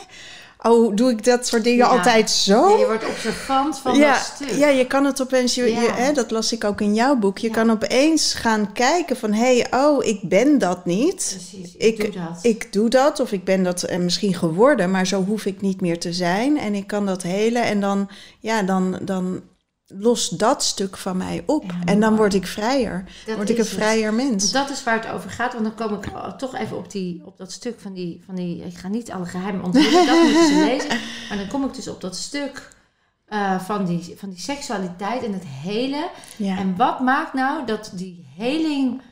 Oh, 0.63 0.97
doe 0.97 1.11
ik 1.11 1.25
dat 1.25 1.47
soort 1.47 1.65
dingen 1.65 1.89
altijd 1.89 2.31
zo? 2.31 2.69
Ja, 2.69 2.79
je 2.79 2.87
wordt 2.87 3.07
observant 3.07 3.79
van 3.79 3.97
ja, 3.97 4.13
dat 4.13 4.33
stuk. 4.35 4.51
Ja, 4.51 4.69
je 4.69 4.87
kan 4.87 5.05
het 5.05 5.23
opeens, 5.23 5.55
je, 5.55 5.65
je, 5.65 5.91
hè, 5.93 6.13
dat 6.13 6.31
las 6.31 6.53
ik 6.53 6.65
ook 6.65 6.81
in 6.81 6.95
jouw 6.95 7.17
boek. 7.17 7.39
Je 7.39 7.51
kan 7.51 7.71
opeens 7.71 8.35
gaan 8.35 8.73
kijken 8.73 9.17
van, 9.17 9.33
hé, 9.33 9.59
hey, 9.59 9.81
oh, 9.81 10.05
ik 10.05 10.21
ben 10.23 10.59
dat 10.59 10.85
niet. 10.85 11.37
Precies, 11.51 11.77
ik, 11.77 11.99
ik, 11.99 12.13
doe 12.13 12.23
dat. 12.23 12.39
Ik 12.43 12.73
doe 12.73 12.89
dat, 12.89 13.21
of 13.21 13.33
ik 13.33 13.45
ben 13.45 13.63
dat 13.63 13.83
eh, 13.83 13.99
misschien 13.99 14.35
geworden, 14.35 14.91
maar 14.91 15.07
zo 15.07 15.25
hoef 15.25 15.45
ik 15.45 15.61
niet 15.61 15.81
meer 15.81 15.99
te 15.99 16.13
zijn. 16.13 16.59
En 16.59 16.75
ik 16.75 16.87
kan 16.87 17.07
dat 17.07 17.23
helen 17.23 17.63
en 17.63 17.81
dan, 17.81 18.09
ja, 18.41 18.63
dan, 18.63 18.99
dan 19.03 19.43
lost 19.89 20.39
dat 20.39 20.63
stuk 20.63 20.97
van 20.97 21.17
mij 21.17 21.43
op. 21.47 21.65
Ja, 21.65 21.79
en 21.85 22.01
dan 22.01 22.17
word 22.17 22.35
ik 22.35 22.47
vrijer. 22.47 23.05
Dat 23.27 23.37
word 23.37 23.51
ik 23.51 23.59
een 23.59 23.65
het. 23.65 23.73
vrijer 23.73 24.15
mens. 24.15 24.53
Dat 24.53 24.71
is 24.71 24.83
waar 24.83 24.95
het 24.95 25.13
over 25.13 25.31
gaat. 25.31 25.53
Want 25.53 25.65
dan 25.65 25.75
kom 25.75 25.99
ik 25.99 26.37
toch 26.39 26.55
even 26.55 26.77
op, 26.77 26.91
die, 26.91 27.23
op 27.25 27.37
dat 27.37 27.53
stuk 27.53 27.81
van 27.81 27.93
die, 27.93 28.23
van 28.27 28.35
die... 28.35 28.65
Ik 28.65 28.77
ga 28.77 28.89
niet 28.89 29.11
alle 29.11 29.27
geheimen 29.27 29.65
onthullen, 29.65 30.07
dat 30.07 30.23
moeten 30.23 30.47
ze 30.47 30.65
lezen. 30.71 31.01
Maar 31.29 31.39
dan 31.39 31.49
kom 31.49 31.65
ik 31.65 31.75
dus 31.75 31.89
op 31.89 32.01
dat 32.01 32.17
stuk 32.17 32.69
eh, 33.25 33.61
van, 33.61 33.85
die, 33.85 34.15
van 34.17 34.29
die 34.31 34.41
seksualiteit 34.41 35.23
en 35.23 35.33
het 35.33 35.47
hele. 35.47 36.11
Ja. 36.37 36.59
En 36.59 36.77
wat 36.77 37.01
maakt 37.01 37.33
nou 37.33 37.67
dat 37.67 37.91
die 37.95 38.27
heling 38.37 39.03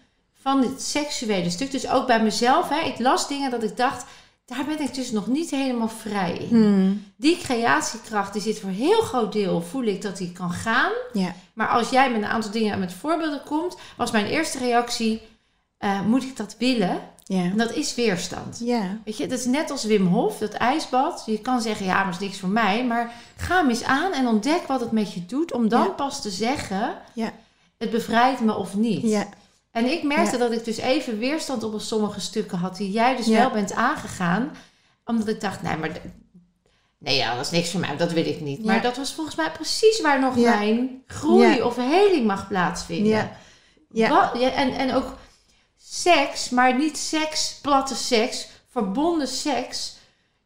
van 0.40 0.62
het 0.62 0.82
seksuele 0.82 1.50
stuk... 1.50 1.70
Dus 1.70 1.88
ook 1.88 2.06
bij 2.06 2.22
mezelf, 2.22 2.68
hè, 2.68 2.80
ik 2.80 2.98
las 2.98 3.28
dingen 3.28 3.50
dat 3.50 3.62
ik 3.62 3.76
dacht... 3.76 4.04
Daar 4.46 4.64
ben 4.64 4.80
ik 4.80 4.94
dus 4.94 5.10
nog 5.10 5.26
niet 5.26 5.50
helemaal 5.50 5.88
vrij 5.88 6.32
in. 6.36 6.48
Hmm. 6.48 7.04
Die 7.16 7.38
creatiekracht, 7.38 8.32
die 8.32 8.42
zit 8.42 8.58
voor 8.60 8.68
een 8.68 8.74
heel 8.74 9.00
groot 9.00 9.32
deel... 9.32 9.62
voel 9.62 9.82
ik 9.84 10.02
dat 10.02 10.16
die 10.16 10.32
kan 10.32 10.50
gaan. 10.50 10.92
ja. 11.12 11.34
Maar 11.52 11.68
als 11.68 11.90
jij 11.90 12.10
met 12.10 12.22
een 12.22 12.28
aantal 12.28 12.50
dingen 12.50 12.72
en 12.72 12.78
met 12.78 12.92
voorbeelden 12.92 13.42
komt, 13.44 13.76
was 13.96 14.10
mijn 14.10 14.26
eerste 14.26 14.58
reactie: 14.58 15.20
eh, 15.78 16.00
moet 16.00 16.22
ik 16.22 16.36
dat 16.36 16.56
willen? 16.58 17.00
Ja. 17.24 17.42
En 17.42 17.56
dat 17.56 17.72
is 17.74 17.94
weerstand. 17.94 18.60
Ja. 18.64 18.98
Weet 19.04 19.16
je, 19.16 19.26
dat 19.26 19.38
is 19.38 19.44
net 19.44 19.70
als 19.70 19.84
Wim 19.84 20.06
Hof, 20.06 20.38
dat 20.38 20.52
ijsbad. 20.52 21.22
Je 21.26 21.38
kan 21.40 21.60
zeggen, 21.60 21.86
ja, 21.86 22.04
maar 22.04 22.12
is 22.12 22.18
niks 22.18 22.38
voor 22.40 22.48
mij. 22.48 22.84
Maar 22.86 23.12
ga 23.36 23.56
hem 23.56 23.68
eens 23.68 23.82
aan 23.84 24.12
en 24.12 24.26
ontdek 24.26 24.66
wat 24.66 24.80
het 24.80 24.92
met 24.92 25.12
je 25.12 25.26
doet. 25.26 25.52
Om 25.52 25.68
dan 25.68 25.82
Ja. 25.82 25.88
pas 25.88 26.22
te 26.22 26.30
zeggen, 26.30 26.94
Ja. 27.12 27.32
het 27.78 27.90
bevrijdt 27.90 28.40
me 28.40 28.54
of 28.54 28.74
niet. 28.74 29.02
Ja. 29.02 29.26
En 29.76 29.90
ik 29.90 30.02
merkte 30.02 30.30
Ja. 30.32 30.38
dat 30.38 30.52
ik 30.52 30.64
dus 30.64 30.76
even 30.76 31.18
weerstand 31.18 31.62
op 31.62 31.80
sommige 31.80 32.20
stukken 32.20 32.58
had. 32.58 32.76
Die 32.76 32.90
jij 32.90 33.16
dus 33.16 33.26
Ja. 33.26 33.38
wel 33.38 33.50
bent 33.50 33.72
aangegaan. 33.72 34.56
Omdat 35.04 35.28
ik 35.28 35.40
dacht, 35.40 35.62
nee, 35.62 35.76
maar... 35.76 35.90
Nee, 36.98 37.16
ja, 37.16 37.34
dat 37.34 37.44
is 37.44 37.50
niks 37.50 37.70
voor 37.70 37.80
mij. 37.80 37.96
Dat 37.96 38.12
wil 38.12 38.26
ik 38.26 38.40
niet. 38.40 38.64
Maar 38.64 38.82
dat 38.82 38.96
was 38.96 39.12
volgens 39.14 39.36
mij 39.36 39.50
precies 39.50 40.00
waar 40.00 40.20
nog 40.20 40.36
mijn 40.36 41.02
groei 41.06 41.62
of 41.62 41.76
heling 41.76 42.26
mag 42.26 42.48
plaatsvinden. 42.48 43.12
Ja. 43.12 43.36
Ja. 43.90 44.08
Wat- 44.08 44.40
ja, 44.40 44.50
en, 44.50 44.72
en 44.74 44.94
ook 44.94 45.14
seks, 45.76 46.50
maar 46.50 46.76
niet 46.78 46.98
seks, 46.98 47.58
platte 47.62 47.94
seks, 47.94 48.48
verbonden 48.70 49.28
seks. 49.28 49.96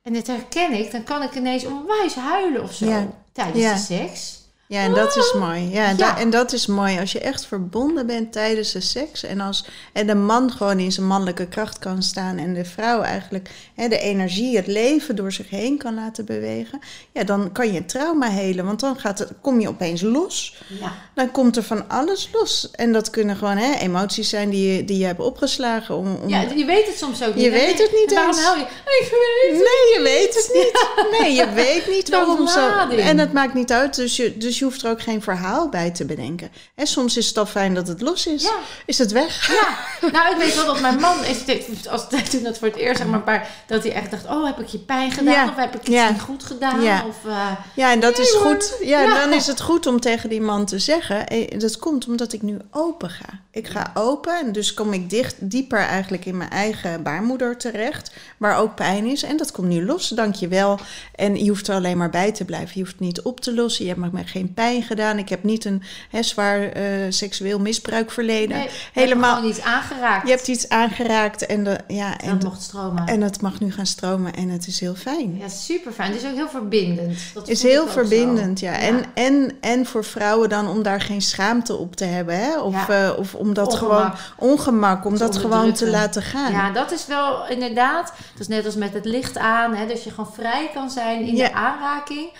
En 0.03 0.12
dit 0.12 0.26
herken 0.26 0.72
ik, 0.72 0.91
dan 0.91 1.05
kan 1.05 1.22
ik 1.22 1.35
ineens 1.35 1.64
onwijs 1.66 2.14
huilen 2.14 2.62
of 2.62 2.72
zo 2.72 2.87
Ja. 2.89 3.07
tijdens 3.33 3.59
Ja. 3.64 3.72
de 3.74 3.78
seks. 3.81 4.39
Ja, 4.71 4.83
en 4.83 4.95
dat 4.95 5.16
is 5.16 5.33
mooi. 5.39 5.68
Ja, 5.71 5.85
en, 5.89 5.97
Ja. 5.97 6.12
da- 6.14 6.18
en 6.18 6.31
dat 6.31 6.53
is 6.53 6.66
mooi 6.66 6.99
als 7.01 7.12
je 7.12 7.21
echt 7.21 7.47
verbonden 7.47 8.07
bent 8.07 8.33
tijdens 8.33 8.73
de 8.73 8.81
seks. 8.81 9.23
En 9.25 9.41
als 9.41 9.64
en 9.93 10.07
de 10.07 10.14
man 10.14 10.51
gewoon 10.53 10.79
in 10.79 10.93
zijn 10.93 11.07
mannelijke 11.07 11.47
kracht 11.47 11.79
kan 11.79 12.03
staan. 12.03 12.39
En 12.39 12.55
de 12.55 12.64
vrouw 12.64 13.01
eigenlijk 13.03 13.51
hè, 13.75 13.89
de 13.89 13.99
energie, 13.99 14.57
het 14.57 14.66
leven 14.66 15.16
door 15.16 15.33
zich 15.33 15.51
heen 15.51 15.79
kan 15.79 15.95
laten 15.95 16.25
bewegen. 16.25 16.79
Ja, 17.12 17.25
dan 17.25 17.53
kan 17.53 17.73
je 17.73 17.85
trauma 17.85 18.29
helen. 18.29 18.64
Want 18.64 18.81
dan 18.81 18.99
gaat 19.01 19.18
het, 19.18 19.33
kom 19.41 19.61
je 19.61 19.68
opeens 19.68 20.01
los. 20.03 20.62
Ja. 20.81 20.93
Dan 21.14 21.31
komt 21.31 21.57
er 21.57 21.62
van 21.62 21.89
alles 21.89 22.29
los. 22.33 22.68
En 22.73 22.93
dat 22.93 23.11
kunnen 23.11 23.37
gewoon 23.37 23.57
hè, 23.57 23.75
emoties 23.79 24.29
zijn 24.29 24.51
die 24.51 24.73
je, 24.77 24.85
die 24.85 24.99
je 24.99 25.07
hebt 25.07 25.21
opgeslagen. 25.21 25.97
Om, 25.97 26.14
om... 26.23 26.29
ja, 26.29 26.41
je 26.55 26.64
weet 26.64 26.87
het 26.87 26.99
soms 26.99 27.23
ook 27.25 27.35
niet. 27.35 27.45
Je 27.45 27.51
weet 27.51 27.79
het 27.79 27.91
niet 27.93 28.09
En 28.11 28.14
Waarom 28.14 28.35
eens. 28.37 28.45
huil 28.45 28.59
je? 28.59 28.62
Ik 28.64 29.11
weet 29.11 29.51
het 29.51 29.68
Nee, 29.68 29.97
je 29.97 30.01
weet 30.03 30.35
het 30.35 30.51
niet. 30.55 31.18
Nee, 31.21 31.33
je 31.35 31.53
weet 31.55 31.89
niet 31.97 32.09
waarom 32.09 32.49
zo. 32.49 32.68
En 32.97 33.18
het 33.18 33.33
maakt 33.33 33.55
niet 33.55 33.73
uit, 33.73 33.95
dus 33.95 34.16
je, 34.16 34.37
dus 34.37 34.59
je 34.61 34.66
hoeft 34.66 34.82
er 34.84 34.90
ook 34.90 35.02
geen 35.02 35.22
verhaal 35.22 35.68
bij 35.68 35.90
te 35.90 36.04
bedenken. 36.04 36.50
En 36.74 36.86
soms 36.86 37.16
is 37.16 37.26
het 37.28 37.38
al 37.38 37.46
fijn 37.46 37.74
dat 37.74 37.88
het 37.88 38.00
los 38.00 38.26
is. 38.26 38.42
Ja. 38.42 38.56
Is 38.86 38.98
het 38.98 39.12
weg? 39.12 39.48
Ja, 39.52 39.78
nou 40.12 40.30
ik 40.30 40.36
weet 40.38 40.54
wel 40.54 40.66
dat 40.66 40.80
mijn 40.80 41.00
man, 41.00 41.24
is 41.24 41.44
dit- 41.44 41.88
als 41.88 42.08
toen 42.30 42.42
dat 42.42 42.58
voor 42.58 42.68
het 42.68 42.76
eerst 42.76 42.98
zeg 43.00 43.06
maar, 43.11 43.22
paar, 43.22 43.48
dat 43.66 43.82
hij 43.82 43.92
echt 43.92 44.11
dacht, 44.11 44.26
oh 44.26 44.46
heb 44.46 44.58
ik 44.61 44.66
je 44.66 44.78
pijn 44.78 45.12
gedaan 45.12 45.32
Ja. 45.34 45.48
of 45.48 45.56
heb 45.56 45.74
ik 45.74 45.80
iets 45.80 45.90
Ja. 45.90 46.11
niet 46.11 46.20
goed 46.20 46.44
gedaan 46.44 46.82
Ja. 46.82 47.04
of 47.08 47.16
eh, 47.26 47.50
Ja, 47.74 47.92
en 47.92 48.00
dat 48.00 48.18
is 48.18 48.30
goed. 48.32 48.74
Ja, 48.82 49.20
dan 49.20 49.32
is 49.32 49.46
het 49.46 49.61
goed 49.61 49.86
om 49.86 50.00
tegen 50.00 50.28
die 50.28 50.40
man 50.40 50.64
te 50.66 50.78
zeggen. 50.78 51.26
eh, 51.28 51.58
Dat 51.61 51.78
komt 51.78 52.06
omdat 52.06 52.32
ik 52.32 52.42
nu 52.42 52.58
open 52.70 53.11
ga. 53.11 53.24
Ik 53.52 53.68
ga 53.68 53.90
open 53.94 54.38
en 54.38 54.52
dus 54.52 54.74
kom 54.74 54.92
ik 54.92 55.11
dicht, 55.11 55.34
dieper 55.50 55.78
eigenlijk 55.78 56.24
in 56.24 56.36
mijn 56.36 56.50
eigen 56.50 57.02
baarmoeder 57.02 57.56
terecht. 57.58 58.12
Waar 58.38 58.56
ook 58.58 58.74
pijn 58.74 59.06
is. 59.06 59.22
En 59.22 59.36
dat 59.36 59.52
komt 59.52 59.68
nu 59.68 59.84
los, 59.84 60.08
dank 60.08 60.34
je 60.34 60.48
wel. 60.48 60.78
En 61.14 61.44
je 61.44 61.48
hoeft 61.48 61.68
er 61.68 61.74
alleen 61.74 61.96
maar 61.98 62.11
bij 62.11 62.32
te 62.32 62.44
blijven. 62.44 62.70
Je 62.74 62.80
hoeft 62.80 62.92
het 62.92 63.00
niet 63.00 63.22
op 63.22 63.40
te 63.40 63.54
lossen. 63.54 63.84
Je 63.84 63.90
hebt 63.94 64.12
me 64.12 64.22
geen 64.24 64.49
pijn 64.55 64.82
gedaan. 64.82 65.18
Ik 65.18 65.28
heb 65.28 65.42
niet 65.42 65.64
een 65.64 65.82
hè, 66.11 66.22
zwaar 66.22 66.62
eh, 66.62 66.84
seksueel 67.09 67.59
misbruik 67.59 68.11
verleden. 68.11 68.57
nee, 68.59 68.68
Helemaal. 68.92 69.34
gewoon 69.34 69.51
iets 69.51 69.62
aangeraakt. 69.62 70.26
Je 70.28 70.34
hebt 70.34 70.48
iets 70.48 70.68
aangeraakt 70.68 71.46
en, 71.46 71.64
de, 71.64 71.78
ja, 71.88 72.18
en 72.18 72.28
en, 72.28 72.38
dat 72.38 72.42
mocht 72.48 72.62
stromen. 72.62 73.07
en 73.07 73.20
het 73.20 73.40
mag 73.40 73.61
nu 73.61 73.72
gaan 73.72 73.86
stromen 73.86 74.34
en 74.34 74.48
het 74.48 74.66
is 74.66 74.80
heel 74.80 74.94
fijn. 74.94 75.36
ja, 75.38 75.48
super 75.48 75.92
fijn. 75.92 76.12
Het 76.12 76.22
is 76.22 76.28
ook 76.28 76.34
heel 76.36 76.48
verbindend. 76.48 77.18
Dat 77.34 77.48
is 77.48 77.62
heel 77.62 77.86
verbindend, 77.88 78.61
ja. 78.61 78.72
En, 78.72 79.05
en, 79.14 79.53
en 79.61 79.86
voor 79.86 80.05
vrouwen 80.05 80.48
dan 80.48 80.68
om 80.68 80.82
daar 80.82 81.01
geen 81.01 81.22
schaamte 81.22 81.76
op 81.76 81.96
te 81.96 82.05
hebben, 82.05 82.38
hè? 82.40 82.59
Of, 82.61 82.86
Ja. 82.86 83.09
eh, 83.09 83.18
of 83.18 83.34
om 83.34 83.55
dat 83.55 83.72
Ongemak. 83.72 83.92
gewoon 83.92 84.12
ongemak, 84.51 85.05
om 85.05 85.18
dat 85.18 85.36
gewoon 85.36 85.72
te 85.72 85.86
laten 85.90 86.22
gaan. 86.22 86.53
Ja, 86.53 86.70
dat 86.70 86.92
is 86.92 87.07
wel 87.07 87.46
inderdaad. 87.48 88.07
Dat 88.32 88.40
is 88.40 88.48
net 88.48 88.64
als 88.66 88.74
met 88.74 88.92
het 88.94 89.05
licht 89.05 89.38
aan. 89.38 89.74
Hè, 89.74 89.86
dat 89.86 90.05
je 90.05 90.11
gewoon 90.11 90.32
vrij 90.34 90.70
kan 90.74 90.90
zijn 90.90 91.26
in 91.26 91.36
Ja. 91.36 91.46
de 91.48 91.55
aanraking. 91.55 92.30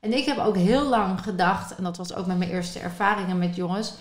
En 0.00 0.12
ik 0.16 0.24
heb 0.24 0.38
ook 0.38 0.56
heel 0.56 0.88
lang 0.88 1.20
gedacht, 1.20 1.74
en 1.76 1.84
dat 1.84 1.96
was 1.96 2.14
ook 2.14 2.26
met 2.26 2.38
mijn 2.38 2.50
eerste 2.50 2.78
ervaringen 2.78 3.38
met 3.38 3.56
jongens, 3.56 3.92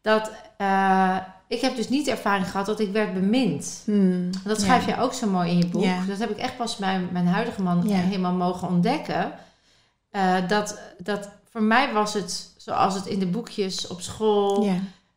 dat 0.00 0.30
eh, 0.56 1.16
ik 1.46 1.60
heb 1.60 1.76
dus 1.76 1.88
niet 1.88 2.04
de 2.04 2.10
ervaring 2.10 2.50
gehad 2.50 2.66
dat 2.66 2.80
ik 2.80 2.92
werd 2.92 3.14
bemind. 3.14 3.82
Hmm, 3.84 4.30
Dat 4.44 4.56
ja. 4.58 4.62
schrijf 4.64 4.86
je 4.86 4.98
ook 4.98 5.12
zo 5.12 5.26
mooi 5.30 5.50
in 5.50 5.58
je 5.58 5.66
boek. 5.66 5.82
Ja. 5.82 6.04
Dat 6.08 6.18
heb 6.18 6.30
ik 6.30 6.36
echt 6.36 6.56
pas 6.56 6.76
bij 6.76 7.00
mijn 7.10 7.26
huidige 7.26 7.62
man 7.62 7.88
Ja. 7.88 7.94
helemaal 7.96 8.32
mogen 8.32 8.68
ontdekken. 8.68 9.32
Eh, 10.10 10.34
dat, 10.48 10.78
dat 10.98 11.28
voor 11.50 11.62
mij 11.62 11.92
was 11.92 12.14
het 12.14 12.50
zoals 12.56 12.94
het 12.94 13.06
in 13.06 13.18
de 13.18 13.26
boekjes 13.26 13.86
op 13.86 14.00
school. 14.00 14.62
Ja. 14.64 14.76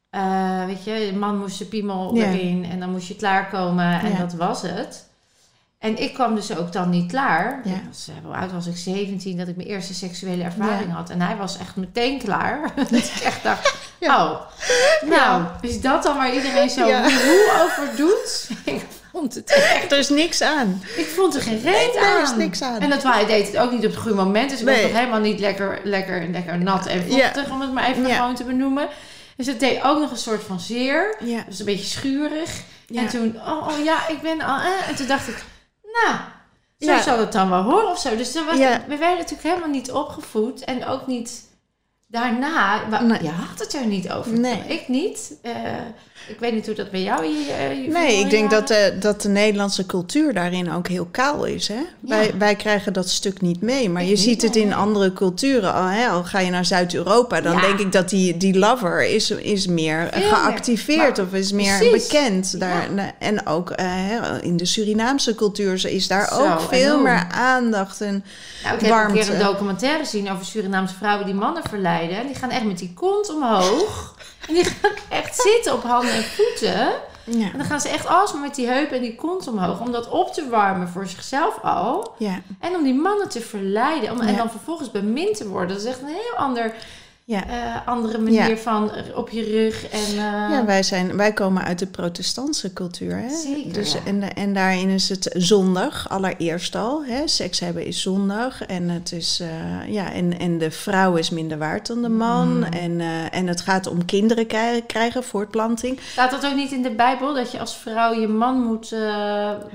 Eh, 0.10 0.66
weet 0.66 0.84
je, 0.84 1.10
de 1.12 1.18
man 1.18 1.38
moest 1.38 1.56
zijn 1.56 1.70
piemel 1.70 2.16
erin 2.18 2.66
en 2.66 2.80
dan 2.80 2.92
moest 2.92 3.08
je 3.08 3.16
klaarkomen 3.16 4.02
en 4.02 4.18
dat 4.18 4.34
was 4.34 4.62
het. 4.62 5.10
En 5.86 5.98
ik 6.02 6.14
kwam 6.14 6.36
dus 6.36 6.58
ook 6.58 6.72
dan 6.74 6.90
niet 6.90 7.12
klaar. 7.12 7.62
Ja. 7.64 7.72
Was, 7.90 8.08
eh, 8.08 8.16
hoe 8.26 8.36
oud 8.36 8.52
was 8.52 8.68
ik? 8.68 8.78
17, 8.78 9.38
dat 9.38 9.48
ik 9.48 9.56
mijn 9.56 9.68
eerste 9.68 9.94
seksuele 9.94 10.44
ervaring 10.44 10.90
Ja. 10.90 10.96
had. 10.96 11.10
En 11.10 11.22
hij 11.22 11.36
was 11.36 11.58
echt 11.58 11.76
meteen 11.76 12.20
klaar. 12.20 12.72
dat 12.76 12.92
ik 12.92 13.12
echt 13.24 13.44
dacht, 13.44 13.74
Ja. 14.00 14.26
oh, 14.26 14.40
nou, 15.10 15.44
is 15.62 15.82
dat 15.82 16.04
dan 16.04 16.18
waar 16.18 16.34
iedereen 16.34 16.70
zo 16.70 16.84
hoe 16.84 17.52
over 17.64 17.90
doet? 17.96 18.50
ik 18.76 18.86
vond 19.12 19.34
het 19.36 19.52
echt, 19.54 19.92
Er 19.92 19.98
is 19.98 20.10
niks 20.10 20.42
aan. 20.42 20.82
ik 20.98 21.06
vond 21.06 21.36
er 21.36 21.42
geen 21.42 21.62
reet 21.62 21.98
aan. 21.98 22.16
Er 22.16 22.22
is 22.22 22.36
niks 22.36 22.62
aan. 22.62 22.80
En 22.80 22.90
dat 22.90 23.04
hij 23.04 23.26
deed 23.26 23.48
het 23.48 23.58
ook 23.58 23.72
niet 23.72 23.86
op 23.86 23.92
het 23.92 24.00
goede 24.02 24.18
moment. 24.18 24.50
Dus 24.50 24.60
ik 24.60 24.66
Nee. 24.66 24.76
was 24.82 24.92
nog 24.92 25.00
helemaal 25.00 25.20
niet 25.20 25.40
lekker, 25.40 25.80
lekker, 25.84 26.28
lekker 26.32 26.58
nat 26.58 26.86
en 26.86 27.04
vochtig, 27.10 27.52
om 27.52 27.62
het 27.62 27.74
maar 27.74 27.90
even 27.90 28.06
gewoon 28.06 28.36
te 28.36 28.44
benoemen. 28.44 28.88
Dus 29.38 29.48
het 29.48 29.60
deed 29.60 29.84
ook 29.84 30.00
nog 30.00 30.12
een 30.12 30.18
soort 30.18 30.44
van 30.44 30.60
zeer. 30.60 31.16
Dus 31.48 31.60
een 31.60 31.66
beetje 31.66 31.86
schurig. 31.86 32.50
En 32.96 33.08
toen, 33.08 33.36
oh, 33.48 33.68
oh 33.68 33.84
ja, 33.84 34.08
ik 34.08 34.22
ben 34.22 34.42
al... 34.42 34.60
eh. 34.60 34.90
En 34.90 34.96
toen 34.96 35.08
dacht 35.08 35.28
ik, 35.28 35.44
nou, 36.04 36.18
zo 36.78 36.86
Ja. 36.86 37.02
zal 37.02 37.20
het 37.20 37.32
dan 37.32 37.50
wel 37.50 37.64
horen 37.64 37.90
of 37.90 38.00
zo. 38.00 38.16
Dus 38.16 38.34
was, 38.46 38.58
we 38.58 38.98
werden 38.98 39.18
natuurlijk 39.18 39.44
helemaal 39.44 39.70
niet 39.70 39.92
opgevoed. 39.92 40.64
En 40.64 40.86
ook 40.86 41.08
niet 41.08 41.44
daarna... 42.20 42.80
wa- 42.90 43.02
Nee. 43.02 43.20
Je 43.22 43.30
had 43.30 43.60
het 43.60 43.74
er 43.74 43.86
niet 43.86 44.12
over. 44.12 44.32
Nee. 44.40 44.62
Ik 44.68 44.88
niet. 44.88 45.34
Eh, 45.42 45.52
ik 46.28 46.40
weet 46.40 46.54
niet 46.54 46.66
hoe 46.66 46.76
dat 46.76 46.92
bij 46.92 47.02
jou... 47.02 47.26
Je, 47.26 47.82
je 47.84 47.90
Nee, 47.92 48.20
ik 48.20 48.30
denk 48.30 48.52
dat 48.52 48.68
de, 48.68 48.96
dat 49.00 49.22
de 49.22 49.30
Nederlandse 49.30 49.86
cultuur 49.86 50.34
daarin 50.34 50.72
ook 50.72 50.88
heel 50.88 51.08
kaal 51.12 51.46
is. 51.46 51.68
Hè? 51.68 51.80
Wij, 52.00 52.34
wij 52.38 52.56
krijgen 52.56 52.94
dat 52.94 53.10
stuk 53.10 53.42
niet 53.42 53.62
mee. 53.62 53.90
Maar 53.90 54.02
Ik 54.02 54.08
je 54.10 54.16
ziet 54.16 54.42
het 54.42 54.56
in 54.56 54.74
andere 54.74 55.14
culturen. 55.14 55.74
Al, 55.74 55.84
hè? 55.84 56.08
al 56.08 56.24
ga 56.24 56.40
je 56.40 56.52
naar 56.52 56.66
Zuid-Europa, 56.66 57.42
dan 57.42 57.54
Ja. 57.54 57.62
denk 57.62 57.80
ik 57.80 57.92
dat 57.92 58.10
die, 58.10 58.38
die 58.38 58.58
lover 58.58 59.04
is, 59.06 59.32
is 59.32 59.68
meer 59.68 60.08
Veel 60.12 60.20
meer. 60.22 60.30
geactiveerd 60.30 61.18
Maar- 61.18 61.26
of 61.26 61.34
is 61.34 61.52
meer 61.52 61.78
precies. 61.78 62.08
bekend. 62.08 62.60
Daar, 62.60 62.88
En 63.20 63.48
ook 63.48 63.70
eh, 63.70 63.88
in 64.42 64.58
de 64.58 64.66
Surinaamse 64.66 65.36
cultuur 65.36 65.86
is 65.86 66.08
daar 66.08 66.28
Zo, 66.28 66.36
ook 66.52 66.60
veel 66.60 67.00
meer 67.02 67.28
aandacht. 67.32 68.02
En, 68.02 68.24
Nou, 68.64 68.76
ik 68.76 68.82
heb 68.82 68.82
een 68.82 68.90
warmte. 68.90 69.20
keer 69.20 69.34
een 69.34 69.40
documentaire 69.40 70.00
gezien 70.04 70.32
over 70.32 70.46
Surinaamse 70.46 70.96
vrouwen 70.96 71.26
die 71.26 71.36
mannen 71.36 71.64
verleiden. 71.70 72.05
Die 72.08 72.36
gaan 72.36 72.50
echt 72.50 72.64
met 72.66 72.78
die 72.78 72.94
kont 72.94 73.30
omhoog. 73.36 74.14
En 74.48 74.54
die 74.54 74.64
gaan 74.64 74.92
echt 75.20 75.36
zitten 75.42 75.74
op 75.74 75.84
handen 75.84 76.14
en 76.14 76.24
voeten. 76.24 76.92
ja. 77.24 77.52
En 77.52 77.58
dan 77.58 77.66
gaan 77.66 77.82
ze 77.82 77.90
echt 77.90 78.08
alsmaar 78.08 78.42
met 78.42 78.56
die 78.56 78.68
heupen 78.68 78.96
en 78.96 79.02
die 79.02 79.16
kont 79.16 79.48
omhoog. 79.48 79.80
Om 79.80 79.92
dat 79.92 80.10
op 80.10 80.34
te 80.34 80.50
warmen 80.50 80.88
voor 80.88 81.08
zichzelf 81.08 81.60
al. 81.64 82.14
Ja, 82.18 82.42
En 82.60 82.76
om 82.76 82.84
die 82.84 82.94
mannen 82.94 83.30
te 83.30 83.42
verleiden. 83.42 84.12
Om, 84.12 84.20
En 84.22 84.36
dan 84.36 84.50
vervolgens 84.50 84.92
bemind 84.92 85.38
te 85.38 85.48
worden. 85.48 85.68
Dat 85.70 85.78
is 85.78 85.86
echt 85.86 86.02
een 86.02 86.08
heel 86.08 86.36
ander, 86.38 86.74
ja. 87.28 87.48
eh, 87.48 87.88
andere 87.88 88.18
manier 88.18 88.50
Ja. 88.50 88.58
van 88.58 88.92
op 89.16 89.30
je 89.30 89.44
rug. 89.44 89.88
En, 89.90 90.00
eh, 90.00 90.16
Ja, 90.52 90.66
wij, 90.66 90.84
zijn, 90.84 91.18
wij 91.18 91.34
komen 91.34 91.64
uit 91.64 91.80
de 91.80 91.86
protestantse 91.88 92.74
cultuur. 92.74 93.18
Hè? 93.18 93.36
Zeker, 93.36 93.74
Dus, 93.74 93.94
ja. 93.94 94.00
en, 94.06 94.34
en 94.36 94.54
daarin 94.54 94.90
is 94.90 95.10
het 95.10 95.30
zondag, 95.38 96.10
allereerst 96.10 96.76
al. 96.76 97.04
Hè? 97.06 97.28
Seks 97.28 97.60
hebben 97.60 97.86
is 97.86 98.02
zondag. 98.02 98.62
En, 98.66 98.90
het 98.90 99.12
is, 99.12 99.40
eh, 99.42 99.94
ja, 99.94 100.12
en, 100.12 100.40
en 100.40 100.58
de 100.58 100.72
vrouw 100.72 101.16
is 101.16 101.30
minder 101.30 101.58
waard 101.58 101.88
dan 101.88 102.02
de 102.02 102.10
man. 102.10 102.58
Mm. 102.58 102.64
En, 102.64 103.00
eh, 103.02 103.08
en 103.38 103.48
het 103.48 103.62
gaat 103.62 103.88
om 103.88 104.06
kinderen 104.06 104.48
krij- 104.48 104.84
krijgen, 104.88 105.24
voortplanting. 105.24 106.00
Staat 106.12 106.32
dat 106.32 106.46
ook 106.46 106.56
niet 106.56 106.72
in 106.72 106.82
de 106.82 106.92
Bijbel? 106.92 107.34
Dat 107.34 107.52
je 107.52 107.60
als 107.60 107.76
vrouw 107.78 108.14
je 108.20 108.28
man 108.28 108.60
moet, 108.64 108.92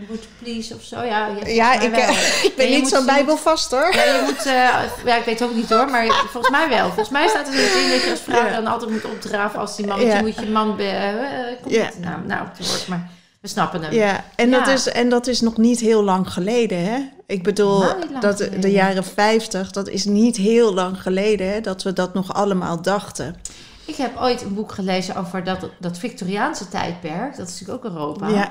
moet 0.09 0.29
please 0.43 0.75
of 0.75 0.83
zo? 0.83 1.03
Ja, 1.03 1.29
Ja, 1.47 1.81
ik, 1.81 2.53
ben 2.57 2.69
niet 2.71 2.81
moet 2.81 2.89
zo 2.89 2.99
ze- 3.01 3.05
bijbelvast 3.05 3.71
hoor. 3.71 3.95
Ja, 3.95 4.03
je 4.05 4.23
moet, 4.25 4.45
ja, 4.45 5.17
ik 5.17 5.25
weet 5.25 5.39
het 5.39 5.49
ook 5.49 5.55
niet 5.55 5.69
hoor, 5.71 5.91
maar 5.91 6.07
volgens 6.33 6.51
mij 6.51 6.69
wel. 6.69 6.87
Volgens 6.87 7.09
mij 7.09 7.29
staat 7.29 7.40
staat 7.47 7.55
er 7.55 7.69
zo 7.71 7.79
in 7.79 7.91
dat 7.91 8.03
je 8.03 8.11
als 8.11 8.21
vrouw 8.21 8.45
Ja. 8.47 8.51
dan 8.55 8.67
altijd 8.67 8.91
moet 8.91 9.05
opdraven 9.05 9.61
als 9.61 9.77
die 9.77 9.87
man. 9.87 10.01
Ja. 10.01 10.21
moet 10.21 10.35
je 10.35 10.47
man... 10.51 10.77
Be, 10.77 10.83
eh, 10.83 11.63
komt 11.63 11.75
Ja. 11.75 11.85
niet 11.85 11.93
de 11.93 12.01
naam 12.01 12.27
nou 12.27 12.47
op 12.47 12.55
te 12.55 12.63
woord, 12.69 12.89
maar 12.89 13.09
we 13.41 13.49
snappen 13.49 13.83
hem. 13.83 13.93
Ja, 13.93 14.25
en, 14.37 14.51
Dat 14.51 14.67
is, 14.67 14.87
en 14.89 15.09
dat 15.09 15.27
is 15.27 15.41
nog 15.41 15.57
niet 15.57 15.81
heel 15.81 16.03
lang 16.05 16.33
geleden. 16.33 16.85
Hè? 16.85 16.99
Ik 17.27 17.43
bedoel, 17.43 17.85
dat 18.21 18.39
de 18.61 18.71
jaren 18.71 19.05
50, 19.05 19.71
dat 19.71 19.89
is 19.89 20.05
niet 20.05 20.37
heel 20.37 20.75
lang 20.75 21.03
geleden 21.03 21.49
hè, 21.53 21.61
dat 21.61 21.83
we 21.83 21.93
dat 21.93 22.15
nog 22.15 22.35
allemaal 22.35 22.83
dachten. 22.83 23.37
Ik 23.85 23.97
heb 23.97 24.17
ooit 24.21 24.43
een 24.43 24.55
boek 24.55 24.73
gelezen 24.73 25.17
over 25.17 25.45
dat, 25.45 25.69
dat 25.81 25.99
Victoriaanse 25.99 26.69
tijdperk. 26.69 27.37
Dat 27.37 27.49
is 27.49 27.61
natuurlijk 27.61 27.85
ook 27.87 27.93
Europa. 27.93 28.29
Ja, 28.29 28.51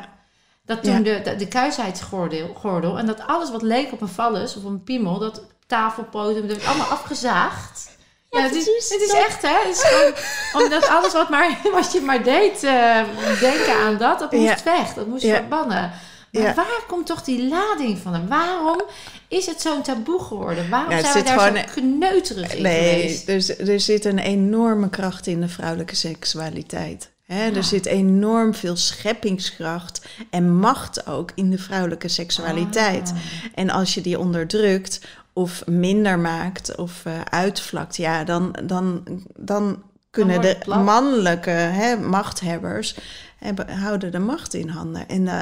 Dat 0.65 0.83
toen 0.83 0.93
Ja. 0.93 0.99
de, 0.99 1.21
de, 1.23 1.35
de 1.35 1.47
kuisheidsgordel 1.47 2.53
gordel, 2.57 2.97
en 2.97 3.05
dat 3.05 3.27
alles 3.27 3.51
wat 3.51 3.61
leek 3.61 3.91
op 3.91 4.01
een 4.01 4.07
vallus 4.07 4.55
of 4.55 4.63
een 4.63 4.83
piemel, 4.83 5.19
dat 5.19 5.41
tafelpoten, 5.67 6.47
dat 6.47 6.57
werd 6.57 6.67
allemaal 6.69 6.87
afgezaagd. 6.87 7.97
Ja, 8.29 8.41
het, 8.41 8.55
is, 8.55 8.65
het 8.89 9.01
is 9.01 9.11
echt, 9.13 9.41
hè? 9.41 9.53
Het 9.67 9.75
is 9.75 9.83
gewoon, 9.83 10.13
omdat 10.63 10.87
alles 10.87 11.13
wat, 11.13 11.29
maar, 11.29 11.57
wat 11.73 11.91
je 11.91 12.01
maar 12.01 12.23
deed, 12.23 12.63
eh, 12.63 13.01
denken 13.39 13.73
aan 13.85 13.97
dat, 13.97 14.19
dat 14.19 14.31
moest 14.31 14.63
weg. 14.63 14.93
Dat 14.93 15.07
moest 15.07 15.23
Ja. 15.23 15.35
verbannen. 15.35 15.91
Maar 16.31 16.41
Ja. 16.43 16.53
waar 16.53 16.83
komt 16.87 17.05
toch 17.05 17.23
die 17.23 17.47
lading 17.47 17.97
van? 17.97 18.27
Waarom 18.27 18.81
is 19.27 19.45
het 19.45 19.61
zo'n 19.61 19.81
taboe 19.81 20.23
geworden? 20.23 20.69
Waarom 20.69 20.99
zijn 20.99 21.13
we 21.13 21.23
daar 21.23 21.39
gewoon- 21.39 21.57
zo 21.57 21.63
kneuterig 21.81 22.55
in 22.55 22.61
nee, 22.61 22.99
geweest? 23.01 23.25
dus 23.25 23.57
er 23.57 23.79
zit 23.79 24.05
een 24.05 24.19
enorme 24.19 24.89
kracht 24.89 25.27
in 25.27 25.41
de 25.41 25.47
vrouwelijke 25.47 25.95
seksualiteit. 25.95 27.09
Hè? 27.25 27.45
Ja. 27.45 27.53
Er 27.55 27.63
zit 27.63 27.85
enorm 27.85 28.53
veel 28.55 28.75
scheppingskracht 28.75 30.01
en 30.29 30.55
macht 30.59 31.07
ook 31.07 31.31
in 31.35 31.49
de 31.49 31.57
vrouwelijke 31.57 32.07
seksualiteit. 32.07 33.09
Ah. 33.15 33.17
En 33.55 33.69
als 33.69 33.93
je 33.93 34.01
die 34.01 34.19
onderdrukt 34.19 34.99
of 35.33 35.67
minder 35.67 36.19
maakt 36.19 36.75
of 36.75 37.05
eh, 37.05 37.13
uitvlakt, 37.29 37.97
ja, 37.97 38.23
dan, 38.23 38.55
dan, 38.63 39.03
dan 39.37 39.83
kunnen 40.09 40.41
de 40.41 40.57
mannelijke 40.65 41.49
hè, 41.49 41.97
machthebbers 41.97 42.95
hebben, 43.37 43.69
houden 43.69 44.11
de 44.11 44.19
macht 44.19 44.53
in 44.53 44.69
handen. 44.69 45.07
En 45.07 45.27
eh, 45.27 45.39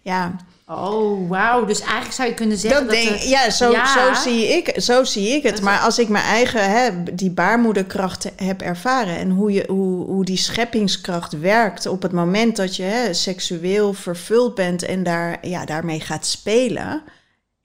ja, 0.00 0.36
Oh, 0.66 1.28
wauw. 1.28 1.64
Dus 1.64 1.80
eigenlijk 1.80 2.12
zou 2.12 2.28
je 2.28 2.34
kunnen 2.34 2.56
zeggen 2.58 2.86
dat 2.86 2.94
dat... 2.94 3.04
denk, 3.04 3.20
de- 3.20 3.28
ja, 3.28 3.50
zo, 3.50 3.70
Ja. 3.70 4.14
Zo, 4.14 4.20
zie 4.22 4.46
ik, 4.48 4.80
zo 4.80 5.04
zie 5.04 5.28
ik 5.28 5.42
het. 5.42 5.62
Maar 5.62 5.78
als 5.78 5.98
ik 5.98 6.08
mijn 6.08 6.24
eigen, 6.24 6.70
hè, 6.70 7.02
die 7.14 7.30
baarmoederkracht 7.30 8.30
heb 8.36 8.60
ervaren... 8.62 9.16
en 9.16 9.30
hoe, 9.30 9.52
je, 9.52 9.64
hoe, 9.68 10.06
hoe 10.06 10.24
die 10.24 10.36
scheppingskracht 10.36 11.38
werkt 11.38 11.86
op 11.86 12.02
het 12.02 12.12
moment 12.12 12.56
dat 12.56 12.76
je 12.76 12.82
hè, 12.82 13.14
seksueel 13.14 13.92
vervuld 13.92 14.54
bent... 14.54 14.82
en 14.82 15.02
daar, 15.02 15.46
ja, 15.46 15.64
daarmee 15.64 16.00
gaat 16.00 16.26
spelen... 16.26 17.02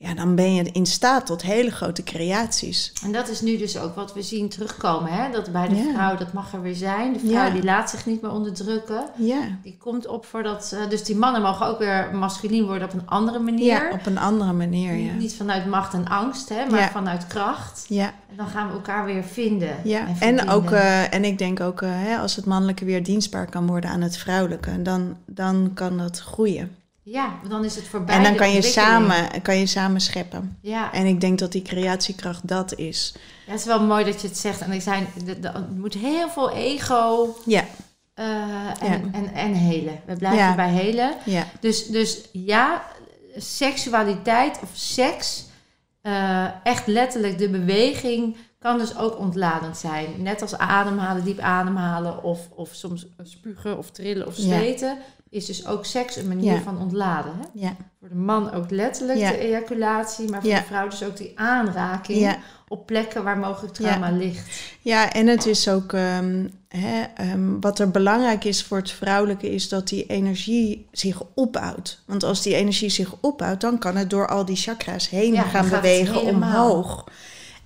ja, 0.02 0.14
dan 0.14 0.36
ben 0.36 0.54
je 0.54 0.64
in 0.72 0.86
staat 0.86 1.26
tot 1.26 1.42
hele 1.42 1.72
grote 1.72 2.04
creaties. 2.04 2.94
En 3.04 3.12
dat 3.12 3.30
is 3.30 3.42
nu 3.42 3.58
dus 3.58 3.78
ook 3.78 3.96
wat 3.96 4.14
we 4.14 4.22
zien 4.22 4.50
terugkomen. 4.50 5.12
Hè? 5.12 5.32
Dat 5.32 5.52
bij 5.52 5.68
de 5.68 5.76
Ja. 5.76 5.94
vrouw, 5.94 6.16
dat 6.18 6.34
mag 6.34 6.54
er 6.54 6.62
weer 6.62 6.76
zijn. 6.76 7.14
De 7.14 7.20
vrouw 7.20 7.32
Ja. 7.46 7.50
die 7.50 7.64
laat 7.64 7.90
zich 7.90 8.06
niet 8.06 8.22
meer 8.22 8.32
onderdrukken. 8.32 9.04
Ja, 9.18 9.42
Die 9.64 9.78
komt 9.78 10.08
op 10.08 10.26
voor 10.26 10.44
dat... 10.44 10.72
eh, 10.76 10.90
dus 10.90 11.04
die 11.04 11.16
mannen 11.16 11.42
mogen 11.42 11.66
ook 11.68 11.80
weer 11.80 12.10
masculien 12.14 12.66
worden 12.66 12.88
op 12.88 12.94
een 12.94 13.08
andere 13.08 13.40
manier. 13.40 13.66
ja 13.66 13.90
op 13.92 14.06
een 14.06 14.18
andere 14.18 14.54
manier, 14.54 14.94
ja. 14.94 15.12
Niet 15.14 15.34
vanuit 15.36 15.66
macht 15.66 15.94
en 15.94 16.08
angst, 16.08 16.50
hè, 16.50 16.66
maar 16.70 16.92
vanuit 16.92 17.28
kracht. 17.28 17.86
Ja, 17.88 18.06
En 18.30 18.36
dan 18.36 18.48
gaan 18.48 18.68
we 18.68 18.74
elkaar 18.74 19.06
weer 19.06 19.24
vinden. 19.24 19.76
ja. 19.84 20.06
En, 20.20 20.50
ook, 20.50 20.72
eh, 20.72 21.14
en 21.14 21.24
ik 21.24 21.38
denk 21.38 21.60
ook, 21.60 21.82
eh, 21.82 21.90
hè, 21.94 22.18
als 22.18 22.36
het 22.36 22.46
mannelijke 22.46 22.86
weer 22.86 23.04
dienstbaar 23.04 23.50
kan 23.50 23.68
worden 23.68 23.90
aan 23.90 24.02
het 24.02 24.18
vrouwelijke... 24.18 24.82
dan, 24.82 25.18
dan 25.26 25.72
kan 25.74 25.98
dat 25.98 26.20
groeien. 26.20 26.76
Ja, 27.12 27.40
dan 27.48 27.66
is 27.66 27.76
het 27.76 27.88
voorbij. 27.88 28.16
En 28.16 28.24
dan 28.24 28.36
kan 28.36 28.52
je, 28.52 28.62
samen, 28.62 29.42
kan 29.42 29.58
je 29.58 29.66
samen 29.66 30.02
scheppen. 30.02 30.58
Ja. 30.62 30.94
En 30.94 31.06
ik 31.06 31.22
denk 31.22 31.40
dat 31.40 31.52
die 31.52 31.62
creatiekracht 31.62 32.48
dat 32.48 32.76
is. 32.76 33.14
ja, 33.46 33.52
het 33.52 33.60
is 33.60 33.66
wel 33.66 33.84
mooi 33.84 34.06
dat 34.06 34.22
je 34.22 34.28
het 34.28 34.38
zegt. 34.38 34.62
En 34.62 34.72
er, 34.72 34.82
zijn, 34.82 35.08
er 35.42 35.66
moet 35.76 35.94
heel 35.94 36.30
veel 36.30 36.52
ego 36.52 37.36
Ja, 37.46 37.66
eh, 38.14 38.26
en, 38.82 38.90
Ja. 38.90 39.00
en, 39.12 39.34
en 39.34 39.54
helen. 39.54 40.00
We 40.06 40.16
blijven 40.16 40.40
Ja. 40.40 40.56
bij 40.56 40.70
helen. 40.72 41.14
ja, 41.26 41.46
Dus, 41.60 41.86
dus 41.86 42.22
ja, 42.32 42.84
seksualiteit 43.38 44.60
of 44.64 44.70
seks, 44.74 45.46
eh, 46.02 46.46
echt 46.64 46.88
letterlijk 46.88 47.38
de 47.38 47.50
beweging, 47.50 48.38
kan 48.60 48.78
dus 48.78 48.98
ook 48.98 49.18
ontladend 49.20 49.78
zijn. 49.78 50.08
Net 50.18 50.42
als 50.42 50.58
ademhalen, 50.58 51.24
diep 51.24 51.40
ademhalen 51.40 52.24
of, 52.24 52.40
of 52.56 52.70
soms 52.74 53.06
spugen 53.24 53.78
of 53.78 53.92
trillen 53.92 54.28
of 54.28 54.38
Ja. 54.38 54.44
Is 55.30 55.46
dus 55.46 55.68
ook 55.68 55.86
seks 55.86 56.16
een 56.16 56.28
manier 56.28 56.54
Ja. 56.54 56.62
van 56.62 56.80
ontladen. 56.80 57.32
Hè? 57.32 57.46
ja, 57.54 57.76
Voor 58.00 58.10
de 58.10 58.16
man 58.16 58.54
ook 58.54 58.70
letterlijk 58.72 59.20
Ja. 59.20 59.32
de 59.32 59.38
ejaculatie, 59.38 60.30
maar 60.30 60.42
voor 60.42 60.50
de 60.50 60.64
vrouw 60.68 60.88
dus 60.88 61.04
ook 61.04 61.18
die 61.18 61.32
aanraking 61.36 62.38
op 62.68 62.86
plekken 62.86 63.24
waar 63.24 63.38
mogelijk 63.38 63.74
trauma 63.74 64.12
ligt. 64.12 64.62
Ja, 64.82 65.12
en 65.12 65.28
het 65.28 65.46
is 65.46 65.68
ook 65.68 65.94
ehm, 65.94 66.48
hè, 66.68 67.02
ehm, 67.16 67.60
wat 67.60 67.80
er 67.80 67.92
belangrijk 67.92 68.44
is 68.44 68.64
voor 68.64 68.78
het 68.78 68.92
vrouwelijke, 68.92 69.50
is 69.54 69.70
dat 69.70 69.88
die 69.88 70.06
energie 70.06 70.88
zich 70.92 71.22
opbouwt. 71.34 72.04
Want 72.06 72.24
als 72.24 72.42
die 72.42 72.56
energie 72.56 72.90
zich 72.90 73.16
opbouwt, 73.20 73.62
dan 73.62 73.78
kan 73.80 73.96
het 73.96 74.10
door 74.10 74.28
al 74.28 74.46
die 74.46 74.56
chakra's 74.56 75.10
heen 75.10 75.38
gaan 75.38 75.70
bewegen 75.70 76.22
omhoog. 76.22 77.04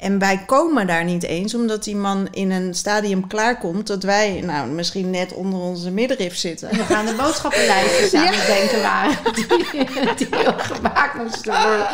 En 0.03 0.19
wij 0.19 0.37
komen 0.45 0.87
daar 0.87 1.03
niet 1.03 1.23
eens, 1.23 1.55
omdat 1.55 1.83
die 1.83 1.95
man 1.95 2.27
in 2.31 2.51
een 2.51 2.73
stadium 2.73 3.27
klaarkomt 3.27 3.87
dat 3.87 4.03
wij 4.03 4.41
nou, 4.41 4.67
misschien 4.69 5.09
net 5.09 5.33
onder 5.33 5.59
onze 5.59 5.91
middenrif 5.91 6.35
zitten. 6.37 6.69
En 6.69 6.77
we 6.77 6.83
gaan 6.83 7.05
de 7.05 7.13
boodschappenlijstjes 7.15 8.13
aan 8.13 8.25
het 8.33 8.45
denken 8.47 8.81
waren 8.81 9.17
die, 9.33 10.27
die 10.29 10.47
ook 10.47 10.61
gemaakt 10.61 11.23
moesten 11.23 11.51
worden. 11.53 11.87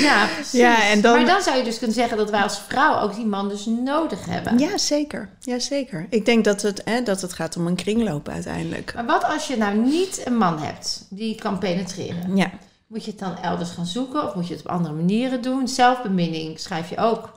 Ja, 0.00 0.26
precies. 0.34 0.60
Ja, 0.60 0.88
en 0.90 1.00
dan- 1.00 1.16
Maar 1.16 1.26
dan 1.26 1.42
zou 1.42 1.56
je 1.56 1.64
dus 1.64 1.78
kunnen 1.78 1.96
zeggen 1.96 2.16
dat 2.16 2.30
wij 2.30 2.42
als 2.42 2.60
vrouw 2.68 3.00
ook 3.00 3.14
die 3.14 3.26
man 3.26 3.48
dus 3.48 3.66
nodig 3.66 4.24
hebben. 4.26 4.58
Ja, 4.58 4.78
zeker. 4.78 5.28
Ja, 5.40 5.58
zeker. 5.58 6.06
Ik 6.10 6.24
denk 6.26 6.44
dat 6.44 6.62
het, 6.62 6.82
hè, 6.84 7.02
dat 7.02 7.20
het 7.20 7.32
gaat 7.32 7.56
om 7.56 7.66
een 7.66 7.76
kringloop 7.76 8.28
uiteindelijk. 8.28 8.92
Maar 8.94 9.06
wat 9.06 9.24
als 9.24 9.46
je 9.46 9.56
nou 9.56 9.76
niet 9.76 10.20
een 10.24 10.36
man 10.36 10.58
hebt 10.62 11.06
die 11.10 11.34
kan 11.34 11.58
penetreren? 11.58 12.36
Ja, 12.36 12.50
Moet 12.86 13.04
je 13.04 13.10
het 13.10 13.20
dan 13.20 13.36
elders 13.42 13.70
gaan 13.70 13.86
zoeken 13.86 14.24
of 14.24 14.34
moet 14.34 14.48
je 14.48 14.54
het 14.54 14.62
op 14.64 14.70
andere 14.70 14.94
maniren 14.94 15.42
doen? 15.42 15.68
Zelfbeminning 15.68 16.60
schrijf 16.60 16.90
je 16.90 16.96
ook. 16.98 17.36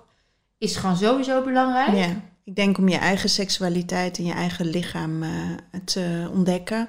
Is 0.62 0.76
gewoon 0.76 0.98
sowieso 0.98 1.44
belangrijk. 1.44 1.96
ja. 1.96 2.22
Ik 2.44 2.56
denk 2.56 2.78
om 2.78 2.90
je 2.90 2.98
eigen 2.98 3.30
seksualiteit 3.30 4.18
en 4.18 4.26
je 4.26 4.34
eigen 4.34 4.66
lichaam 4.66 5.24
eh, 5.24 5.30
te 5.86 6.30
ontdekken. 6.34 6.88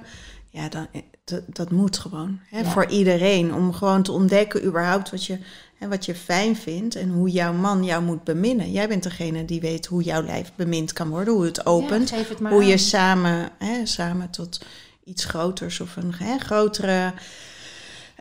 Ja, 0.49 0.69
dan, 0.69 0.87
eh, 0.91 1.01
dat, 1.23 1.41
dat 1.47 1.71
moet 1.71 1.97
gewoon. 1.97 2.39
Hè, 2.49 2.59
Ja. 2.59 2.65
Voor 2.65 2.85
iedereen. 2.85 3.53
Om 3.53 3.73
gewoon 3.73 4.03
te 4.03 4.11
ontdekken 4.11 4.65
überhaupt 4.65 5.11
wat 5.11 5.25
je, 5.25 5.37
hè, 5.77 5.87
wat 5.87 6.05
je 6.05 6.15
fijn 6.15 6.55
vindt. 6.55 6.95
En 6.95 7.09
hoe 7.09 7.29
jouw 7.29 7.53
man 7.53 7.83
jou 7.83 8.03
moet 8.03 8.23
beminnen. 8.23 8.71
Jij 8.71 8.87
bent 8.87 9.03
degene 9.03 9.45
die 9.45 9.61
weet 9.61 9.85
hoe 9.85 10.03
jouw 10.03 10.23
lijf 10.23 10.51
bemind 10.55 10.93
kan 10.93 11.09
worden. 11.09 11.33
Hoe 11.33 11.45
het 11.45 11.65
opent. 11.65 12.09
Ja, 12.09 12.17
het 12.17 12.39
maar 12.39 12.51
hoe 12.51 12.65
je 12.65 12.77
samen, 12.77 13.49
hè, 13.57 13.85
samen 13.85 14.29
tot 14.29 14.65
iets 15.03 15.25
groters 15.25 15.79
of 15.79 15.95
een 15.95 16.13
hè, 16.13 16.37
grotere... 16.37 17.13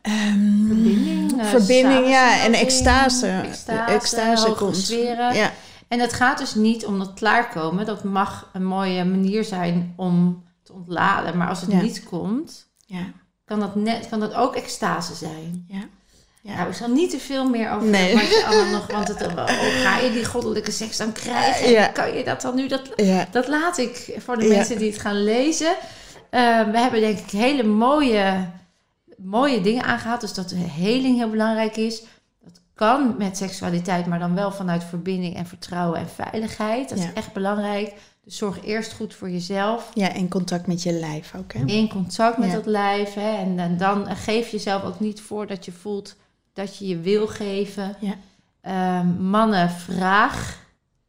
ehm, 0.03 0.67
Verbinding, 0.67 1.41
eh, 1.41 1.47
verbinding, 1.47 2.09
ja, 2.09 2.41
en 2.45 2.53
extase. 2.55 3.27
extase, 3.45 3.93
Extase 3.93 4.53
komt. 4.53 4.77
sferen. 4.77 5.35
Ja, 5.35 5.51
En 5.89 6.01
het 6.01 6.13
gaat 6.13 6.39
dus 6.39 6.55
niet 6.55 6.87
om 6.87 6.99
dat 6.99 7.13
klaarkomen. 7.15 7.87
Dat 7.87 8.05
mag 8.05 8.51
een 8.53 8.65
mooie 8.65 9.05
manier 9.05 9.45
zijn 9.45 9.93
om 9.97 10.45
te 10.63 10.73
ontladen. 10.73 11.37
Maar 11.37 11.49
als 11.49 11.61
het 11.61 11.71
Ja. 11.73 11.81
niet 11.81 12.05
komt, 12.05 12.67
ja, 12.87 13.03
kan 13.45 13.61
dat, 13.61 13.75
net, 13.75 14.09
kan 14.09 14.21
dat 14.21 14.35
ook 14.35 14.55
extase 14.57 15.15
zijn. 15.15 15.65
ja. 15.69 15.79
ja. 16.41 16.55
Nou, 16.57 16.69
ik 16.69 16.75
zal 16.75 16.89
niet 16.89 17.11
te 17.11 17.19
veel 17.19 17.49
meer 17.49 17.71
over 17.71 17.89
Nee. 17.89 18.15
je 18.17 18.45
allemaal 18.47 18.73
nog... 18.73 18.87
Want 18.93 19.09
het, 19.09 19.23
oh, 19.27 19.47
ga 19.83 19.99
je 19.99 20.11
die 20.13 20.25
goddelijke 20.25 20.71
seks 20.71 20.97
dan 20.97 21.13
krijgen? 21.13 21.71
Ja. 21.71 21.87
Kan 21.87 22.15
je 22.17 22.25
dat 22.25 22.41
dan 22.41 22.55
nu? 22.55 22.69
Dat, 22.69 22.83
ja. 22.97 23.27
dat 23.31 23.49
laat 23.49 23.79
ik 23.79 24.15
voor 24.19 24.39
de 24.39 24.47
mensen 24.49 24.79
die 24.79 24.91
het 24.91 25.01
gaan 25.01 25.25
lezen. 25.25 25.75
Eh, 26.31 26.41
we 26.71 26.79
hebben 26.79 27.01
denk 27.01 27.19
ik 27.19 27.31
hele 27.31 27.63
mooie, 27.63 28.47
mooie 29.25 29.61
dingen 29.61 29.83
aangehaald. 29.85 30.21
Dus 30.21 30.35
dat 30.35 30.49
de 30.49 30.55
heling 30.57 31.17
heel 31.17 31.31
belangrijk 31.31 31.77
is. 31.77 32.03
Dat 32.45 32.61
kan 32.75 33.15
met 33.19 33.37
seksualiteit, 33.37 34.07
maar 34.07 34.19
dan 34.19 34.35
wel 34.35 34.53
vanuit 34.53 34.85
verbinding 34.85 35.37
en 35.37 35.47
vertrouwen 35.47 35.99
en 35.99 36.09
veiligheid. 36.09 36.89
Dat 36.89 36.99
Ja. 36.99 37.05
is 37.05 37.13
echt 37.13 37.33
belangrijk. 37.33 37.95
Dus 38.25 38.37
zorg 38.37 38.65
eerst 38.65 38.93
goed 38.93 39.15
voor 39.15 39.31
jezelf. 39.31 39.91
Ja, 39.95 40.13
en 40.13 40.29
contact 40.29 40.67
met 40.67 40.83
je 40.83 40.93
lijf 40.93 41.35
ook, 41.39 41.53
hè? 41.53 41.65
In 41.65 41.89
contact 41.89 42.39
met 42.39 42.49
Ja. 42.49 42.55
dat 42.55 42.67
lijf. 42.67 43.15
Hè? 43.15 43.37
En, 43.37 43.59
en 43.59 43.77
dan 43.77 44.17
geef 44.17 44.49
jezelf 44.49 44.83
ook 44.83 45.01
niet 45.01 45.21
voor 45.21 45.47
dat 45.47 45.65
je 45.65 45.73
voelt 45.73 46.17
dat 46.53 46.77
je 46.77 46.87
je 46.87 46.99
wil 47.01 47.27
geven. 47.27 47.97
Ja. 48.01 48.15
Ehm, 48.61 49.07
mannen, 49.31 49.71
vraag 49.71 50.61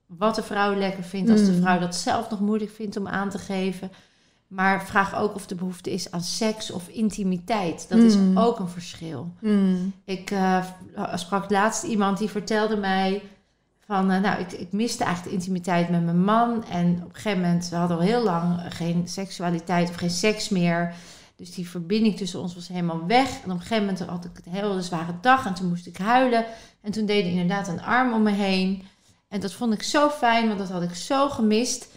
wat 0.05 0.36
de 0.36 0.43
vrouw 0.43 0.76
lekker 0.76 1.03
vindt. 1.03 1.30
Als 1.32 1.45
de 1.45 1.51
Mm. 1.51 1.61
vrouw 1.61 1.80
dat 1.80 1.95
zelf 1.95 2.30
nog 2.30 2.39
moeilijk 2.39 2.72
vindt 2.72 2.97
om 2.97 3.07
aan 3.07 3.30
te 3.30 3.38
geven. 3.38 3.91
Maar 4.55 4.85
vraag 4.85 5.15
ook 5.15 5.35
of 5.35 5.49
er 5.49 5.55
behoefte 5.55 5.91
is 5.91 6.11
aan 6.11 6.21
seks 6.21 6.71
of 6.71 6.87
intimiteit. 6.87 7.85
Dat 7.89 7.99
Mm. 7.99 8.05
is 8.05 8.17
ook 8.35 8.59
een 8.59 8.69
verschil. 8.69 9.31
Mm. 9.39 9.93
Ik 10.05 10.31
eh, 10.31 10.65
sprak 11.15 11.49
laatst 11.49 11.83
iemand 11.83 12.17
die 12.17 12.29
vertelde 12.29 12.75
mij 12.77 13.21
van, 13.85 14.11
eh, 14.11 14.21
nou, 14.21 14.39
ik, 14.41 14.51
ik 14.51 14.71
miste 14.71 15.03
eigenlijk 15.03 15.35
de 15.35 15.41
intimiteit 15.41 15.89
met 15.89 16.03
mijn 16.03 16.23
man. 16.23 16.65
En 16.65 17.01
op 17.03 17.09
een 17.09 17.15
gegeven 17.15 17.41
moment, 17.41 17.69
we 17.69 17.75
hadden 17.75 17.97
al 17.97 18.03
heel 18.03 18.23
lang 18.23 18.61
geen 18.69 19.07
seksualiteit 19.07 19.89
of 19.89 19.95
geen 19.95 20.09
seks 20.09 20.49
meer. 20.49 20.93
Dus 21.35 21.53
die 21.53 21.69
verbinding 21.69 22.17
tussen 22.17 22.39
ons 22.41 22.55
was 22.55 22.67
helemaal 22.67 23.05
weg. 23.07 23.29
En 23.29 23.51
op 23.51 23.55
een 23.55 23.61
gegeven 23.61 23.83
moment 23.85 23.99
had 23.99 24.25
ik 24.25 24.45
een 24.45 24.51
hele 24.51 24.81
zware 24.81 25.13
dag 25.21 25.45
en 25.45 25.53
toen 25.53 25.69
moest 25.69 25.87
ik 25.87 25.97
huilen. 25.97 26.45
En 26.81 26.91
toen 26.91 27.05
deed 27.05 27.23
hij 27.23 27.31
inderdaad 27.31 27.67
een 27.67 27.81
arm 27.81 28.13
om 28.13 28.23
me 28.23 28.31
heen. 28.31 28.83
En 29.29 29.39
dat 29.39 29.53
vond 29.53 29.73
ik 29.73 29.83
zo 29.83 30.09
fijn, 30.09 30.47
want 30.47 30.59
dat 30.59 30.69
had 30.69 30.81
ik 30.83 30.93
zo 30.95 31.29
gemist. 31.29 31.87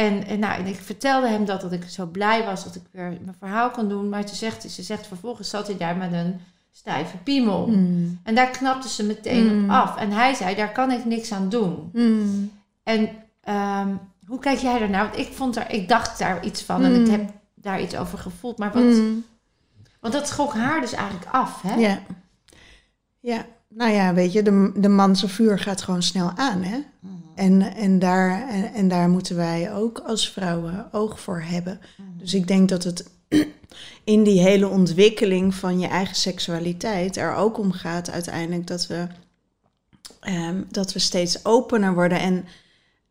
En, 0.00 0.26
en, 0.26 0.38
nou, 0.38 0.60
en 0.60 0.66
ik 0.66 0.76
vertelde 0.76 1.28
hem 1.28 1.44
dat, 1.44 1.60
dat 1.60 1.72
ik 1.72 1.84
zo 1.88 2.06
blij 2.06 2.44
was 2.44 2.64
dat 2.64 2.74
ik 2.74 2.82
weer 2.90 3.08
mijn 3.08 3.36
verhaal 3.38 3.70
kon 3.70 3.88
doen. 3.88 4.08
Maar 4.08 4.28
ze 4.28 4.34
zegt, 4.34 4.70
ze 4.70 4.82
zegt 4.82 5.06
vervolgens 5.06 5.50
zat 5.50 5.66
hij 5.66 5.76
daar 5.76 5.96
met 5.96 6.12
een 6.12 6.40
stijve 6.72 7.16
piemel. 7.16 7.66
Mm. 7.66 8.20
En 8.22 8.34
daar 8.34 8.50
knapte 8.50 8.88
ze 8.88 9.04
meteen 9.04 9.56
Mm. 9.56 9.64
op 9.64 9.70
af. 9.70 9.96
En 9.96 10.10
hij 10.10 10.34
zei, 10.34 10.54
daar 10.54 10.72
kan 10.72 10.90
ik 10.90 11.04
niks 11.04 11.32
aan 11.32 11.48
doen. 11.48 11.90
Mm. 11.92 12.50
En 12.82 13.08
ehm, 13.40 13.88
hoe 14.26 14.38
kijk 14.38 14.58
jij 14.58 14.78
daarnaar? 14.78 15.04
Want 15.04 15.18
ik, 15.18 15.32
vond 15.32 15.56
er, 15.56 15.70
ik 15.70 15.88
dacht 15.88 16.18
daar 16.18 16.44
iets 16.44 16.62
van 16.62 16.84
en 16.84 17.00
ik 17.04 17.10
heb 17.10 17.30
daar 17.54 17.80
iets 17.80 17.96
over 17.96 18.18
gevoeld. 18.18 18.58
Maar 18.58 18.72
wat, 18.72 19.00
want 20.00 20.14
dat 20.14 20.28
schrok 20.28 20.54
haar 20.54 20.80
dus 20.80 20.92
eigenlijk 20.92 21.30
af, 21.30 21.62
hè? 21.62 21.74
Ja. 21.74 21.98
Ja, 23.20 23.46
nou 23.68 23.90
ja, 23.90 24.14
weet 24.14 24.32
je, 24.32 24.42
de, 24.42 24.72
de 24.76 24.88
man 24.88 25.16
zijn 25.16 25.30
vuur 25.30 25.58
gaat 25.58 25.82
gewoon 25.82 26.02
snel 26.02 26.32
aan, 26.36 26.62
hè? 26.62 26.78
En, 27.34 27.74
en, 27.74 27.98
daar, 27.98 28.48
en, 28.48 28.74
en 28.74 28.88
daar 28.88 29.08
moeten 29.08 29.36
wij 29.36 29.74
ook 29.74 29.98
als 29.98 30.30
vrouwen 30.30 30.88
oog 30.92 31.20
voor 31.20 31.40
hebben. 31.40 31.80
Mhm. 31.96 32.18
Dus 32.18 32.34
ik 32.34 32.48
denk 32.48 32.68
dat 32.68 32.84
het 32.84 33.10
in 34.04 34.22
die 34.22 34.40
hele 34.40 34.68
ontwikkeling 34.68 35.54
van 35.54 35.78
je 35.78 35.86
eigen 35.86 36.16
seksualiteit 36.16 37.16
er 37.16 37.34
ook 37.34 37.58
om 37.58 37.72
gaat 37.72 38.10
uiteindelijk 38.10 38.66
dat 38.66 38.86
we, 38.86 39.06
ehm, 40.20 40.62
dat 40.70 40.92
we 40.92 40.98
steeds 40.98 41.44
opener 41.44 41.94
worden 41.94 42.20
en, 42.20 42.44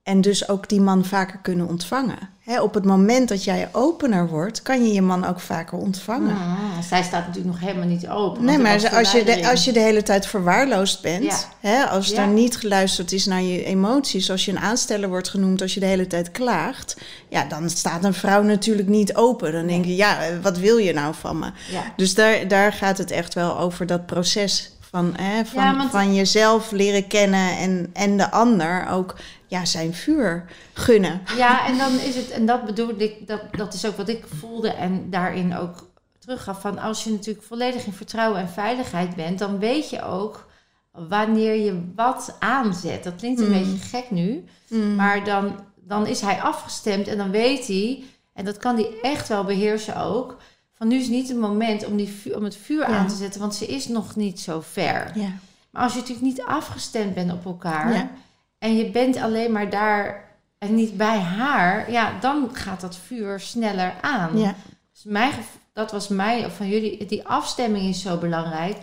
en 0.10 0.22
dus 0.22 0.50
ook 0.50 0.70
die 0.70 0.82
man 0.82 1.06
vaker 1.06 1.40
kunnen 1.42 1.68
ontvangen. 1.68 2.18
Op 2.62 2.74
het 2.74 2.86
moment 2.86 3.30
dat 3.30 3.44
jij 3.44 3.70
opener 3.72 4.28
wordt, 4.28 4.62
kan 4.62 4.86
je 4.86 4.94
je 4.94 5.02
man 5.02 5.26
ook 5.26 5.40
vaker 5.40 5.78
ontvangen. 5.78 6.36
Ah, 6.36 6.84
zij 6.88 7.04
staat 7.04 7.28
natuurlijk 7.28 7.56
nog 7.56 7.60
helemaal 7.70 7.88
niet 7.88 8.08
open. 8.08 8.44
Nee, 8.46 8.58
maar 8.58 8.90
als 8.96 9.12
je, 9.12 9.24
de, 9.24 9.50
als 9.50 9.66
je 9.66 9.72
de 9.72 9.80
hele 9.80 10.04
tijd 10.04 10.28
verwaarloosd 10.28 11.02
bent, 11.02 11.48
Ja. 11.62 11.84
als 11.84 12.08
Ja. 12.08 12.22
er 12.22 12.28
niet 12.28 12.58
geluisterd 12.58 13.12
is 13.12 13.26
naar 13.26 13.42
je 13.42 13.64
emoties, 13.64 14.32
als 14.32 14.46
je 14.46 14.52
een 14.52 14.60
aansteller 14.60 15.10
wordt 15.10 15.30
genoemd, 15.30 15.62
als 15.62 15.74
je 15.74 15.80
de 15.80 15.86
hele 15.86 16.08
tijd 16.08 16.32
klaagt, 16.32 16.98
ja, 17.28 17.46
dan 17.46 17.70
staat 17.70 18.04
een 18.04 18.14
vrouw 18.14 18.42
natuurlijk 18.42 18.88
niet 18.88 19.16
open. 19.16 19.52
Dan 19.52 19.68
denk 19.68 19.86
je, 19.86 19.96
ja, 19.96 20.18
wat 20.42 20.58
wil 20.58 20.78
je 20.78 20.94
nou 20.94 21.14
van 21.20 21.40
me? 21.40 21.52
Ja. 21.72 21.84
Dus 21.96 22.14
daar, 22.14 22.48
daar 22.48 22.74
gaat 22.74 22.98
het 22.98 23.12
echt 23.12 23.34
wel 23.34 23.60
over 23.60 23.86
dat 23.86 24.06
proces 24.06 24.72
van, 24.90 25.14
hè, 25.18 25.46
van, 25.46 25.64
Ja, 25.64 25.76
want- 25.78 25.92
van 25.92 26.14
jezelf 26.16 26.72
leren 26.72 27.08
kennen 27.08 27.58
en, 27.58 27.90
en 27.94 28.18
de 28.18 28.32
ander 28.32 28.88
ook 28.88 29.16
ja, 29.48 29.66
zijn 29.66 29.94
vuur 29.94 30.46
gunnen. 30.74 31.22
Ja, 31.38 31.68
en 31.68 31.78
dan 31.78 32.00
is 32.00 32.16
het, 32.16 32.30
en 32.30 32.46
dat 32.46 32.66
bedoel 32.66 32.94
ik, 32.98 33.28
dat, 33.28 33.42
dat 33.52 33.74
is 33.74 33.86
ook 33.86 33.98
wat 33.98 34.10
ik 34.10 34.24
voelde 34.40 34.70
en 34.70 35.10
daarin 35.10 35.56
ook 35.58 35.88
teruggaf. 36.20 36.62
Van 36.62 36.80
als 36.80 37.04
je 37.04 37.12
natuurlijk 37.12 37.46
volledig 37.46 37.86
in 37.86 37.94
vertrouwen 37.94 38.40
en 38.40 38.50
veiligheid 38.50 39.16
bent, 39.16 39.40
dan 39.40 39.60
weet 39.60 39.90
je 39.90 40.04
ook 40.04 40.48
wanneer 40.92 41.56
je 41.56 41.92
wat 41.96 42.36
aanzet. 42.40 43.04
Dat 43.04 43.16
klinkt 43.16 43.40
een 43.40 43.48
Mm. 43.48 43.52
beetje 43.54 43.88
gek 43.88 44.12
nu, 44.12 44.44
Mm. 44.70 44.96
maar 44.96 45.24
dan, 45.24 45.60
dan 45.76 46.08
is 46.08 46.22
hij 46.22 46.42
afgestemd 46.42 47.08
en 47.08 47.18
dan 47.18 47.32
weet 47.32 47.68
hij, 47.68 48.04
en 48.34 48.46
dat 48.46 48.58
kan 48.58 48.76
hij 48.76 48.90
echt 49.02 49.28
wel 49.28 49.44
beheersen 49.44 49.98
ook. 49.98 50.38
Van 50.80 50.88
nu 50.88 50.96
is 51.00 51.08
niet 51.08 51.28
het 51.28 51.38
moment 51.38 51.86
om, 51.86 51.98
die 51.98 52.08
vuur, 52.08 52.36
om 52.38 52.44
het 52.44 52.56
vuur 52.56 52.90
Ja. 52.90 52.98
aan 52.98 53.08
te 53.08 53.16
zetten, 53.16 53.42
want 53.42 53.56
ze 53.56 53.66
is 53.66 53.88
nog 53.88 54.16
niet 54.16 54.40
zo 54.40 54.62
ver. 54.62 55.12
ja. 55.16 55.30
Maar 55.72 55.84
als 55.84 55.94
je 55.94 56.00
natuurlijk 56.00 56.26
niet 56.28 56.44
afgestemd 56.44 57.14
bent 57.14 57.32
op 57.32 57.46
elkaar 57.46 57.94
Ja. 57.94 58.10
en 58.60 58.76
je 58.78 58.90
bent 58.90 59.18
alleen 59.18 59.52
maar 59.52 59.70
daar 59.70 60.24
en 60.58 60.76
niet 60.76 60.98
bij 60.98 61.20
haar, 61.20 61.92
ja, 61.92 62.12
dan 62.20 62.50
gaat 62.54 62.82
dat 62.82 62.96
vuur 62.98 63.40
sneller 63.40 63.94
aan. 64.02 64.38
Ja. 64.38 64.56
Dus 64.94 65.04
mijn, 65.04 65.32
dat 65.74 65.92
was 65.92 66.08
mij, 66.08 66.46
of 66.46 66.56
van 66.56 66.68
jullie, 66.70 67.06
die 67.06 67.28
afstemming 67.28 67.84
is 67.86 68.02
zo 68.02 68.18
belangrijk. 68.18 68.78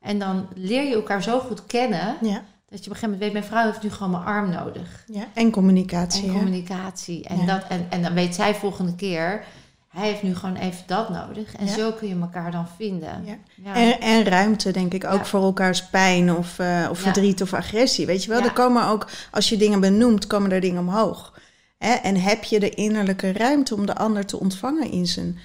En 0.00 0.18
dan 0.18 0.46
leer 0.54 0.82
je 0.88 0.94
elkaar 0.94 1.22
zo 1.22 1.38
goed 1.38 1.66
kennen, 1.66 2.16
dat 2.20 2.20
je 2.20 2.30
op 2.30 2.70
een 2.70 2.80
gegeven 2.80 3.00
moment 3.02 3.20
weet, 3.20 3.32
mijn 3.32 3.44
vrouw 3.44 3.64
heeft 3.64 3.82
nu 3.82 3.90
gewoon 3.90 4.10
mijn 4.12 4.24
arm 4.24 4.50
nodig. 4.50 5.04
Ja. 5.06 5.24
En 5.34 5.50
communicatie. 5.50 6.22
En 6.22 6.28
hè? 6.32 6.38
communicatie. 6.38 7.24
En, 7.24 7.46
dat, 7.46 7.62
en, 7.68 7.86
en 7.90 8.02
dan 8.02 8.14
weet 8.14 8.34
zij 8.34 8.54
volgende 8.54 8.94
keer, 8.94 9.44
hij 9.92 10.08
heeft 10.08 10.22
nu 10.22 10.34
gewoon 10.34 10.56
even 10.56 10.82
dat 10.86 11.08
nodig. 11.08 11.54
En 11.56 11.66
Ja. 11.66 11.72
zo 11.74 11.92
kun 11.92 12.08
je 12.08 12.18
elkaar 12.20 12.50
dan 12.50 12.66
vinden. 12.76 13.22
Ja. 13.24 13.36
Ja. 13.64 13.74
En, 13.74 14.00
en 14.00 14.24
ruimte, 14.24 14.70
denk 14.70 14.92
ik, 14.94 15.04
ook 15.04 15.26
voor 15.26 15.42
elkaars 15.42 15.84
pijn 15.88 16.36
of, 16.36 16.58
eh, 16.58 16.86
of 16.90 16.98
verdriet 16.98 17.42
of 17.42 17.52
agressie. 17.54 18.06
Weet 18.06 18.24
je 18.24 18.30
wel, 18.30 18.42
er 18.42 18.52
komen 18.52 18.86
ook, 18.86 19.08
als 19.30 19.48
je 19.48 19.56
dingen 19.56 19.80
benoemt, 19.80 20.26
komen 20.26 20.52
er 20.52 20.60
dingen 20.60 20.80
omhoog. 20.80 21.40
Hè? 21.78 21.92
En 21.92 22.16
heb 22.16 22.44
je 22.44 22.60
de 22.60 22.70
innerlijke 22.70 23.32
ruimte 23.32 23.74
om 23.74 23.86
de 23.86 23.94
ander 23.94 24.26
te 24.26 24.40
ontvangen 24.40 24.90
in 24.90 25.06
zijn, 25.06 25.38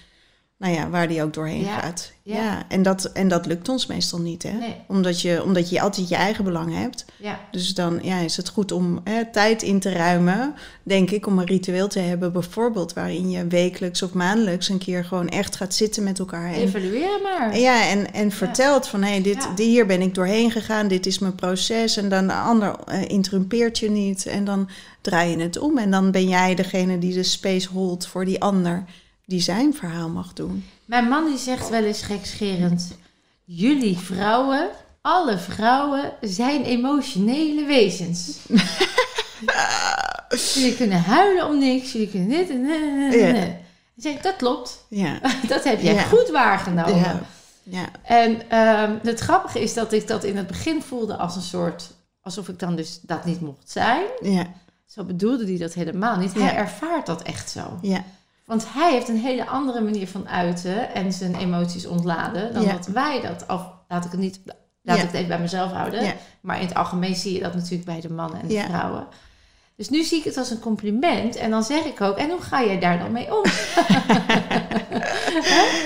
nou 0.58 0.74
ja, 0.74 0.90
waar 0.90 1.08
die 1.08 1.24
ook 1.24 1.34
doorheen 1.34 1.64
Ja. 1.64 1.80
gaat. 1.80 2.12
Ja. 2.22 2.36
Ja. 2.36 2.66
en, 2.70 2.82
dat, 2.84 3.06
en 3.06 3.28
dat 3.28 3.46
lukt 3.46 3.70
ons 3.70 3.86
meestal 3.86 4.20
niet, 4.20 4.44
hè? 4.44 4.52
Nee. 4.52 4.76
Omdat, 4.88 5.22
je, 5.22 5.44
omdat 5.44 5.70
je 5.70 5.82
altijd 5.82 6.10
je 6.10 6.16
eigen 6.16 6.44
belang 6.44 6.76
hebt. 6.76 7.06
ja. 7.18 7.40
Dus 7.52 7.74
dan 7.74 8.00
ja, 8.02 8.18
is 8.20 8.38
het 8.38 8.50
goed 8.50 8.72
om 8.72 9.00
hè, 9.04 9.26
tijd 9.32 9.62
in 9.62 9.80
te 9.80 9.92
ruimen, 9.92 10.54
denk 10.84 11.12
ik, 11.12 11.28
om 11.28 11.40
een 11.40 11.46
ritueel 11.46 11.88
te 11.88 12.00
hebben, 12.00 12.32
bijvoorbeeld, 12.34 12.94
waarin 12.94 13.30
je 13.30 13.48
wekelijks 13.48 14.02
of 14.02 14.14
maandelijks 14.14 14.70
een 14.70 14.78
keer 14.78 15.06
gewoon 15.06 15.30
echt 15.30 15.56
gaat 15.56 15.74
zitten 15.74 16.04
met 16.04 16.20
elkaar. 16.20 16.54
En 16.54 16.62
Evalueer 16.62 17.20
maar. 17.24 17.60
ja, 17.60 17.88
en, 17.90 18.14
en 18.14 18.32
vertelt 18.32 18.88
van 18.88 19.04
hé, 19.04 19.10
hey, 19.10 19.22
dit, 19.22 19.48
die- 19.56 19.70
hier 19.70 19.86
ben 19.86 20.02
ik 20.02 20.16
doorheen 20.16 20.52
gegaan, 20.52 20.88
dit 20.88 21.06
is 21.06 21.20
mijn 21.20 21.36
proces. 21.36 21.98
En 21.98 22.10
dan 22.10 22.28
de 22.28 22.34
ander 22.34 22.76
eh, 22.86 23.02
interrumpeert 23.10 23.80
je 23.80 23.90
niet. 23.90 24.26
En 24.26 24.46
dan 24.46 24.70
draai 25.02 25.30
je 25.30 25.44
het 25.44 25.58
om. 25.60 25.78
En 25.78 25.92
dan 25.92 26.12
ben 26.12 26.28
jij 26.28 26.56
degene 26.56 27.00
die 27.00 27.14
de 27.14 27.24
space 27.24 27.68
holdt 27.70 28.08
voor 28.08 28.26
die 28.26 28.42
ander 28.42 28.84
die 29.28 29.40
zijn 29.42 29.74
verhaal 29.74 30.10
mag 30.10 30.34
doen. 30.34 30.66
Mijn 30.86 31.08
man 31.08 31.26
die 31.26 31.38
zegt 31.38 31.70
wel 31.70 31.84
eens 31.84 32.02
gekscherend... 32.02 32.96
Jullie 33.50 33.98
vrouwen, 33.98 34.70
alle 35.02 35.38
vrouwen, 35.38 36.12
zijn 36.22 36.64
emotionele 36.64 37.66
wezens. 37.66 38.38
jullie 40.54 40.76
kunnen 40.76 41.02
huilen 41.02 41.48
om 41.48 41.58
niks, 41.60 41.92
jullie 41.92 42.10
kunnen 42.10 42.30
dit 42.30 42.50
en 42.50 42.64
dit 42.64 42.82
en 42.82 43.10
dit. 43.12 43.20
Ja. 43.22 43.32
Dan 43.34 43.56
zeg 43.98 44.14
ik, 44.14 44.24
dat 44.24 44.36
klopt. 44.36 44.86
Ja, 44.90 45.20
Dat 45.48 45.64
heb 45.64 45.82
jij 45.82 45.94
Ja. 45.94 46.02
goed 46.04 46.30
waargenomen. 46.30 46.96
ja, 46.96 47.20
ja, 47.64 47.86
En 48.04 48.50
ehm, 48.50 48.96
het 49.04 49.20
grappige 49.20 49.60
is 49.62 49.74
dat 49.74 49.92
ik 49.94 50.08
dat 50.08 50.24
in 50.24 50.38
het 50.38 50.48
begin 50.48 50.82
voelde 50.82 51.16
als 51.18 51.36
een 51.36 51.42
soort... 51.42 51.90
Alsof 52.22 52.48
ik 52.48 52.60
dan 52.60 52.76
dus 52.76 53.00
dat 53.02 53.26
niet 53.26 53.42
mocht 53.42 53.70
zijn. 53.72 54.04
ja, 54.22 54.46
Zo 54.86 55.04
bedoelde 55.04 55.46
hij 55.46 55.58
dat 55.58 55.74
helemaal 55.74 56.18
niet. 56.18 56.34
Hij 56.34 56.56
ervaart 56.56 57.06
dat 57.06 57.22
echt 57.22 57.50
zo. 57.50 57.78
ja, 57.82 58.04
Want 58.48 58.66
hij 58.74 58.92
heeft 58.92 59.08
een 59.08 59.18
hele 59.20 59.46
andere 59.48 59.82
manier 59.82 60.08
van 60.08 60.28
uiten 60.30 60.94
en 60.94 61.14
zijn 61.14 61.36
emoties 61.36 61.86
ontladen 61.86 62.54
dan 62.54 62.64
Ja. 62.64 62.72
dat 62.74 62.88
wij 62.88 63.22
dat. 63.22 63.44
Of 63.48 63.62
laat 63.88 64.06
ik 64.06 64.12
het 64.12 64.20
niet, 64.20 64.40
laat 64.82 64.98
Ja. 64.98 65.04
ik 65.04 65.08
het 65.08 65.14
even 65.14 65.28
bij 65.28 65.40
mezelf 65.40 65.72
houden. 65.72 66.04
Ja. 66.06 66.14
Maar 66.42 66.60
in 66.62 66.66
het 66.68 66.76
algemeen 66.76 67.16
zie 67.16 67.34
je 67.34 67.40
dat 67.40 67.54
natuurlijk 67.56 67.86
bij 67.86 68.02
de 68.02 68.10
mannen 68.12 68.42
en 68.42 68.48
de 68.48 68.60
vrouwen. 68.70 69.08
Dus 69.76 69.90
nu 69.90 70.04
zie 70.04 70.18
ik 70.18 70.24
het 70.24 70.38
als 70.38 70.50
een 70.50 70.60
compliment 70.60 71.36
en 71.36 71.50
dan 71.50 71.64
zeg 71.64 71.84
ik 71.86 72.02
ook: 72.02 72.18
en 72.18 72.30
hoe 72.30 72.42
ga 72.42 72.64
jij 72.64 72.80
daar 72.80 73.00
dan 73.00 73.12
mee 73.12 73.36
om? 73.38 73.44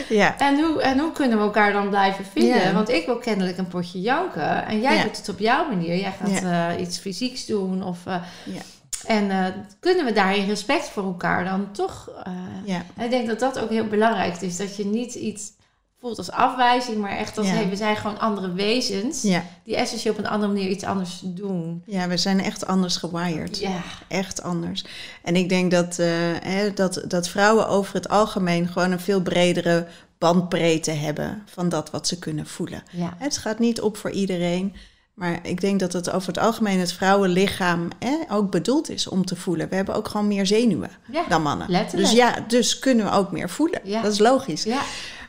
ja, 0.10 0.38
En 0.40 0.60
hoe, 0.64 0.82
en 0.82 1.00
hoe 1.00 1.12
kunnen 1.12 1.38
we 1.38 1.44
elkaar 1.44 1.74
dan 1.74 1.90
blijven 1.90 2.26
vinden? 2.26 2.74
Want 2.74 2.90
ik 2.90 3.06
wil 3.06 3.18
kennelijk 3.18 3.58
een 3.58 3.68
potje 3.68 4.02
janken 4.02 4.66
en 4.66 4.82
jij 4.82 5.04
doet 5.04 5.18
het 5.18 5.30
op 5.30 5.40
jouw 5.40 5.68
manier. 5.68 5.98
Jij 5.98 6.14
gaat 6.20 6.44
eh, 6.44 6.82
iets 6.82 6.98
fysieks 6.98 7.46
doen 7.46 7.84
of. 7.84 7.98
eh, 8.06 8.16
Ja. 8.46 8.62
En 9.06 9.32
eh, 9.32 9.46
kunnen 9.80 10.06
we 10.06 10.12
daarin 10.14 10.48
respect 10.48 10.90
voor 10.90 11.04
elkaar 11.04 11.44
dan 11.44 11.72
toch 11.72 12.10
eh, 12.24 12.34
ja, 12.66 12.84
ik 13.04 13.10
denk 13.10 13.28
dat 13.28 13.40
dat 13.40 13.60
ook 13.60 13.70
heel 13.70 13.88
belangrijk 13.88 14.42
is. 14.42 14.58
Dat 14.58 14.76
je 14.76 14.86
niet 14.86 15.14
iets 15.14 15.52
voelt 16.00 16.18
als 16.18 16.32
afwijzing, 16.32 16.98
maar 16.98 17.18
echt 17.18 17.38
als 17.38 17.48
Ja. 17.48 17.54
hey, 17.54 17.70
we 17.70 17.76
zijn 17.76 17.96
gewoon 17.96 18.20
andere 18.20 18.54
wezens. 18.54 19.22
ja. 19.22 19.44
Die 19.64 19.76
essentieel 19.76 20.14
op 20.14 20.20
een 20.20 20.28
andere 20.28 20.52
manier 20.54 20.70
iets 20.70 20.84
anders 20.84 21.22
doen. 21.24 21.84
Ja, 21.86 22.08
we 22.08 22.18
zijn 22.18 22.40
echt 22.42 22.68
anders 22.68 22.98
gewired. 22.98 23.60
Ja, 23.60 23.82
Echt 24.08 24.42
anders. 24.44 24.86
En 25.24 25.36
ik 25.36 25.50
denk 25.50 25.72
dat, 25.72 26.00
eh, 26.00 26.08
hè, 26.42 26.74
dat, 26.74 27.04
dat 27.08 27.28
vrouwen 27.28 27.68
over 27.68 27.94
het 27.94 28.10
algemeen 28.10 28.68
gewoon 28.68 28.92
een 28.92 29.00
veel 29.00 29.22
bredere 29.22 29.88
bandbreedte 30.18 30.92
hebben 30.92 31.44
van 31.46 31.70
dat 31.70 31.90
wat 31.92 32.08
ze 32.08 32.20
kunnen 32.20 32.48
voelen. 32.48 32.84
ja. 32.92 33.14
Het 33.18 33.38
gaat 33.38 33.60
niet 33.60 33.82
op 33.82 33.98
voor 33.98 34.12
iedereen. 34.12 34.76
Maar 35.22 35.40
ik 35.44 35.62
denk 35.62 35.80
dat 35.80 35.94
het 35.94 36.12
over 36.12 36.28
het 36.28 36.38
algemeen 36.38 36.80
het 36.80 36.94
vrouwenlichaam 36.94 37.88
hè, 38.00 38.16
ook 38.30 38.52
bedoeld 38.52 38.90
is 38.90 39.08
om 39.08 39.26
te 39.26 39.36
voelen. 39.36 39.70
We 39.70 39.76
hebben 39.76 39.96
ook 39.96 40.08
gewoon 40.08 40.28
meer 40.28 40.46
zenuwen 40.46 40.90
ja. 41.12 41.24
dan 41.30 41.42
mannen. 41.42 41.70
letterlijk. 41.70 42.10
Dus 42.10 42.18
ja, 42.18 42.36
dus 42.48 42.80
kunnen 42.80 43.06
we 43.06 43.12
ook 43.12 43.32
meer 43.32 43.50
voelen. 43.50 43.80
Ja. 43.84 44.02
Dat 44.02 44.12
is 44.12 44.20
logisch. 44.20 44.64
ja. 44.64 44.82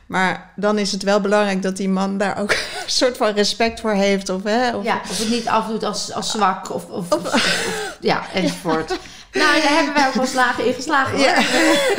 Maar 0.05 0.51
dan 0.55 0.77
is 0.77 0.91
het 0.91 1.03
wel 1.03 1.21
belangrijk 1.21 1.61
dat 1.61 1.77
die 1.77 1.89
man 1.89 2.17
daar 2.17 2.37
ook 2.37 2.51
een 2.83 2.89
soort 2.89 3.17
van 3.17 3.33
respect 3.33 3.79
voor 3.79 3.93
heeft. 3.93 4.29
Of, 4.29 4.43
hè, 4.43 4.75
of, 4.75 4.83
ja, 4.83 5.01
of 5.09 5.17
het 5.19 5.29
niet 5.29 5.47
afdoet 5.47 5.83
als, 5.83 6.13
als 6.13 6.31
zwak 6.31 6.73
of, 6.73 6.85
of, 6.89 7.11
of- 7.11 7.33
of- 7.33 7.97
ja, 7.99 8.23
enzovoort. 8.33 8.99
Nou, 9.33 9.61
daar 9.61 9.73
hebben 9.73 9.93
wij 9.93 10.07
ook 10.07 10.13
wel 10.13 10.25
slagen 10.25 10.65
in 10.65 10.73
geslagen 10.73 11.17
hoor. 11.17 11.27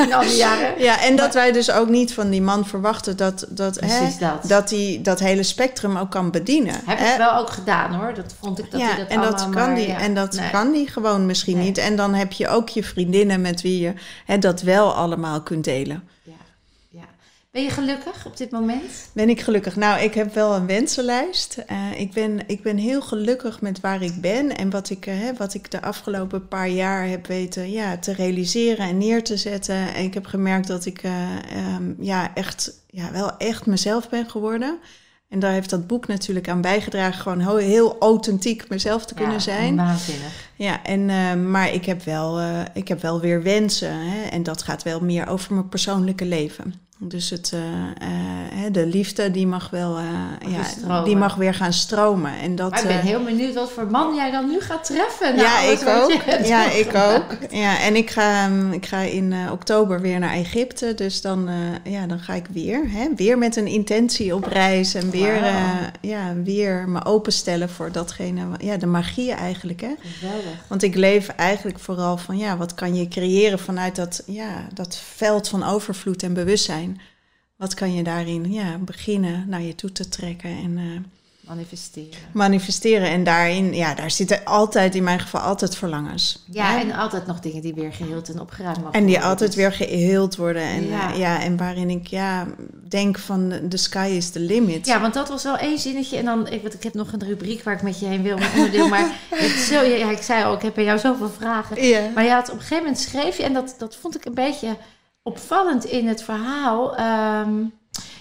in 0.07 0.13
al 0.15 0.21
die 0.21 0.37
jaren. 0.37 0.75
Ja, 0.79 1.01
en 1.01 1.17
dat 1.17 1.35
wij 1.35 1.53
dus 1.53 1.71
ook 1.71 1.89
niet 1.89 2.15
van 2.15 2.31
die 2.31 2.43
man 2.43 2.67
verwachten 2.67 3.17
dat, 3.17 3.47
dat, 3.49 3.81
hè, 3.81 4.09
dat. 4.19 4.49
dat 4.49 4.71
hij 4.71 4.99
dat 5.03 5.21
hele 5.21 5.43
spectrum 5.43 5.97
ook 5.97 6.11
kan 6.11 6.31
bedienen. 6.31 6.81
Heb 6.85 6.99
hè. 6.99 7.13
ik 7.13 7.19
wel 7.19 7.37
ook 7.37 7.51
gedaan 7.51 7.95
hoor. 7.95 8.15
Dat 8.15 8.35
vond 8.41 8.59
ik 8.59 8.71
dat 8.71 8.81
ja, 8.81 8.87
hij 8.87 8.97
dat 8.97 9.09
en 9.09 9.21
dat 9.21 9.41
kan 9.41 9.51
maar, 9.51 9.75
die, 9.75 9.89
ja, 9.89 9.99
en 9.99 10.15
dat 10.15 10.35
nee. 10.35 10.51
kan 10.51 10.73
die 10.73 10.89
gewoon 10.89 11.27
misschien 11.27 11.57
Nee. 11.57 11.65
niet. 11.67 11.79
En 11.79 11.97
dan 11.97 12.15
heb 12.15 12.33
je 12.33 12.49
ook 12.49 12.69
je 12.69 12.85
vriendinnen 12.85 13.41
met 13.41 13.63
wie 13.63 13.81
je 13.81 13.93
hè, 14.25 14.39
dat 14.39 14.61
wel 14.61 14.95
allemaal 14.95 15.43
kunt 15.43 15.65
delen. 15.65 16.09
Ben 17.55 17.63
je 17.63 17.71
gelukkig 17.71 18.27
op 18.27 18.37
dit 18.37 18.51
moment? 18.51 19.09
Ben 19.13 19.29
ik 19.29 19.41
gelukkig? 19.41 19.77
Nou, 19.77 20.01
ik 20.01 20.15
heb 20.15 20.35
wel 20.35 20.55
een 20.55 20.67
wensenlijst. 20.67 21.65
Uh, 21.71 22.01
ik, 22.01 22.13
ben, 22.13 22.41
ik 22.47 22.63
ben 22.63 22.77
heel 22.77 23.03
gelukkig 23.03 23.61
met 23.61 23.81
waar 23.81 24.03
ik 24.03 24.21
ben 24.21 24.57
en 24.57 24.71
wat 24.71 24.91
ik, 24.91 25.07
uh, 25.07 25.15
wat 25.37 25.55
ik 25.55 25.71
de 25.71 25.83
afgelopen 25.83 26.49
paar 26.49 26.69
jaar 26.69 27.09
heb 27.09 27.27
weten 27.27 27.71
ja, 27.71 27.99
te 27.99 28.13
realiseren 28.13 28.87
en 28.87 28.99
neer 28.99 29.25
te 29.25 29.37
zetten. 29.37 29.95
En 29.95 30.05
ik 30.05 30.15
heb 30.15 30.27
gemerkt 30.27 30.67
dat 30.67 30.87
ik 30.87 31.03
uh, 31.03 31.13
um, 31.77 31.97
ja, 32.01 32.35
echt, 32.35 32.73
ja, 32.87 33.13
wel 33.13 33.37
echt 33.37 33.67
mezelf 33.67 34.09
ben 34.09 34.31
geworden. 34.31 34.79
En 35.29 35.39
daar 35.39 35.53
heeft 35.53 35.71
dat 35.71 35.87
boek 35.87 36.07
natuurlijk 36.07 36.49
aan 36.49 36.61
bijgedragen, 36.61 37.21
gewoon 37.21 37.59
heel 37.59 37.97
authentiek 37.99 38.69
mezelf 38.69 39.07
te 39.07 39.15
kunnen 39.15 39.41
zijn. 39.41 39.77
Waanzinnig. 39.77 40.53
Ja, 40.57 40.83
en, 40.83 41.09
uh, 41.09 41.35
maar 41.35 41.73
ik 41.73 41.85
heb, 41.85 42.03
wel, 42.03 42.41
uh, 42.41 42.61
ik 42.75 42.89
heb 42.89 43.03
wel 43.03 43.21
weer 43.21 43.43
wensen. 43.43 43.93
Hè? 43.93 44.29
En 44.29 44.43
dat 44.43 44.63
gaat 44.63 44.83
wel 44.83 45.01
meer 45.01 45.29
over 45.29 45.55
mijn 45.55 45.69
persoonlijke 45.69 46.25
leven. 46.25 46.75
Dus 46.99 47.31
het, 47.31 47.53
uh, 47.55 47.61
de 48.73 48.87
liefde 48.87 49.31
die 49.31 49.47
mag 49.47 49.71
wel, 49.71 49.99
ja, 50.87 51.03
die 51.03 51.17
mag 51.17 51.35
weer 51.35 51.55
gaan 51.55 51.73
stromen. 51.73 52.39
En 52.39 52.57
dat, 52.57 52.71
maar 52.71 52.81
ik 52.81 52.87
ben 52.87 53.01
heel 53.01 53.25
benieuwd 53.25 53.55
wat 53.55 53.71
voor 53.71 53.91
man 53.91 54.15
jij 54.15 54.31
dan 54.31 54.49
nu 54.51 54.61
gaat 54.61 54.85
treffen. 54.85 55.37
ja, 55.37 55.61
ik 55.61 55.87
ook. 55.87 56.13
Ja, 56.47 56.71
ik 56.71 56.95
ook. 56.95 57.37
Ja, 57.51 57.81
en 57.81 57.97
ik 57.97 58.11
ga, 58.11 58.49
ik 58.71 58.87
ga 58.87 59.01
in 59.01 59.35
oktober 59.51 60.01
weer 60.01 60.19
naar 60.19 60.35
Egypte. 60.35 60.95
Dus 60.95 61.21
dan, 61.21 61.49
ja, 61.85 62.07
dan 62.07 62.19
ga 62.19 62.35
ik 62.35 62.47
weer. 62.53 62.91
Hè, 62.91 63.09
weer 63.17 63.39
met 63.39 63.57
een 63.57 63.67
intentie 63.67 64.35
op 64.35 64.45
reis. 64.45 64.95
En 64.95 65.11
weer, 65.11 65.41
wow. 65.41 65.53
ja, 66.01 66.35
weer 66.45 66.89
me 66.89 67.05
openstellen 67.05 67.69
voor 67.69 67.93
datgene, 67.93 68.47
ja, 68.59 68.77
de 68.77 68.87
magie 68.87 69.33
eigenlijk. 69.33 69.81
Hè. 69.81 69.95
Geweldig. 70.01 70.44
Want 70.69 70.83
ik 70.83 70.95
leef 70.95 71.29
eigenlijk 71.29 71.79
vooral 71.79 72.17
van, 72.17 72.39
ja, 72.39 72.57
wat 72.57 72.75
kan 72.75 72.95
je 72.95 73.09
creëren 73.09 73.59
vanuit 73.59 73.97
dat, 73.97 74.23
ja, 74.27 74.69
dat 74.73 74.97
veld 74.97 75.49
van 75.49 75.63
overvloed 75.63 76.23
en 76.23 76.35
bewustzijn. 76.35 77.01
Wat 77.57 77.75
kan 77.75 77.95
je 77.95 78.03
daarin 78.03 78.53
ja, 78.53 78.79
beginnen 78.79 79.49
naar 79.49 79.63
je 79.63 79.75
toe 79.75 79.93
te 79.93 80.09
trekken 80.09 80.51
en 80.51 80.79
uh, 80.79 81.01
manifesteren. 81.49 82.19
Manifesteren. 82.33 83.09
En 83.09 83.25
daarin, 83.25 83.75
ja, 83.75 83.95
daar 83.95 84.11
zitten 84.11 84.45
altijd, 84.45 84.95
in 84.95 85.03
mijn 85.03 85.21
geval, 85.21 85.41
altijd 85.41 85.77
verlangens. 85.77 86.45
Ja, 86.51 86.71
hè? 86.73 86.79
en 86.81 86.93
altijd 86.93 87.27
nog 87.27 87.41
dingen 87.41 87.63
die 87.63 87.75
weer 87.75 87.93
geheeld 87.93 88.29
en 88.29 88.41
opgeruimd 88.41 88.77
mogen 88.79 88.93
En 88.93 89.01
die 89.05 89.11
worden. 89.11 89.29
altijd 89.31 89.55
weer 89.55 89.73
geheeld 89.73 90.37
worden. 90.37 90.63
En, 90.63 90.89
Ja. 90.89 91.09
ja. 91.09 91.15
ja, 91.15 91.43
en 91.43 91.57
waarin 91.57 91.91
ik 91.91 92.07
ja, 92.07 92.47
denk 92.89 93.19
van, 93.19 93.53
the 93.69 93.77
sky 93.77 94.13
is 94.17 94.31
the 94.31 94.41
limit. 94.41 94.87
Ja, 94.87 95.01
want 95.01 95.15
dat 95.15 95.29
was 95.29 95.43
wel 95.43 95.57
één 95.57 95.79
zinnetje. 95.79 96.17
En 96.17 96.25
dan, 96.25 96.49
ik, 96.49 96.63
want 96.63 96.75
ik 96.75 96.83
heb 96.83 96.95
nog 96.95 97.13
een 97.13 97.25
rubriek 97.25 97.63
waar 97.63 97.75
ik 97.75 97.83
met 97.83 97.99
je 98.01 98.07
heen 98.07 98.23
wil, 98.23 98.39
onderdeel. 98.57 98.89
Maar 98.89 99.11
het 99.31 99.51
zo, 99.51 99.83
ja, 99.83 100.11
ik 100.11 100.23
zei 100.23 100.45
al, 100.45 100.55
ik 100.55 100.63
heb 100.63 100.75
bij 100.75 100.85
jou 100.85 100.99
zoveel 100.99 101.31
vragen. 101.31 101.85
Ja. 101.87 102.11
Maar 102.15 102.25
je 102.25 102.31
had 102.31 102.49
op 102.49 102.55
een 102.55 102.61
gegeven 102.61 102.83
moment 102.85 102.99
schreef 103.03 103.37
je, 103.37 103.43
en 103.43 103.53
dat, 103.53 103.75
dat 103.79 103.97
vond 103.97 104.15
ik 104.17 104.25
een 104.25 104.35
beetje 104.35 104.77
opvallend 105.23 105.85
in 105.85 106.09
het 106.09 106.23
verhaal. 106.23 106.97
ehm, 106.97 107.51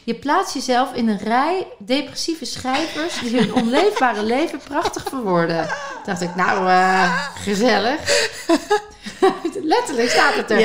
je 0.04 0.14
plaatst 0.16 0.54
jezelf 0.54 0.94
in 0.94 1.08
een 1.08 1.18
rij 1.18 1.68
depressieve 1.78 2.46
schrijvers 2.46 3.20
die 3.20 3.40
hun 3.40 3.54
onleefbare 3.54 4.24
leven 4.34 4.60
prachtig 4.68 5.04
verwoorden. 5.10 5.68
Toen 5.68 6.04
dacht 6.06 6.22
ik, 6.22 6.36
nou, 6.36 6.70
eh, 6.70 7.28
gezellig. 7.36 8.30
Letterlijk 9.64 10.10
staat 10.10 10.34
het 10.34 10.52
er. 10.52 10.60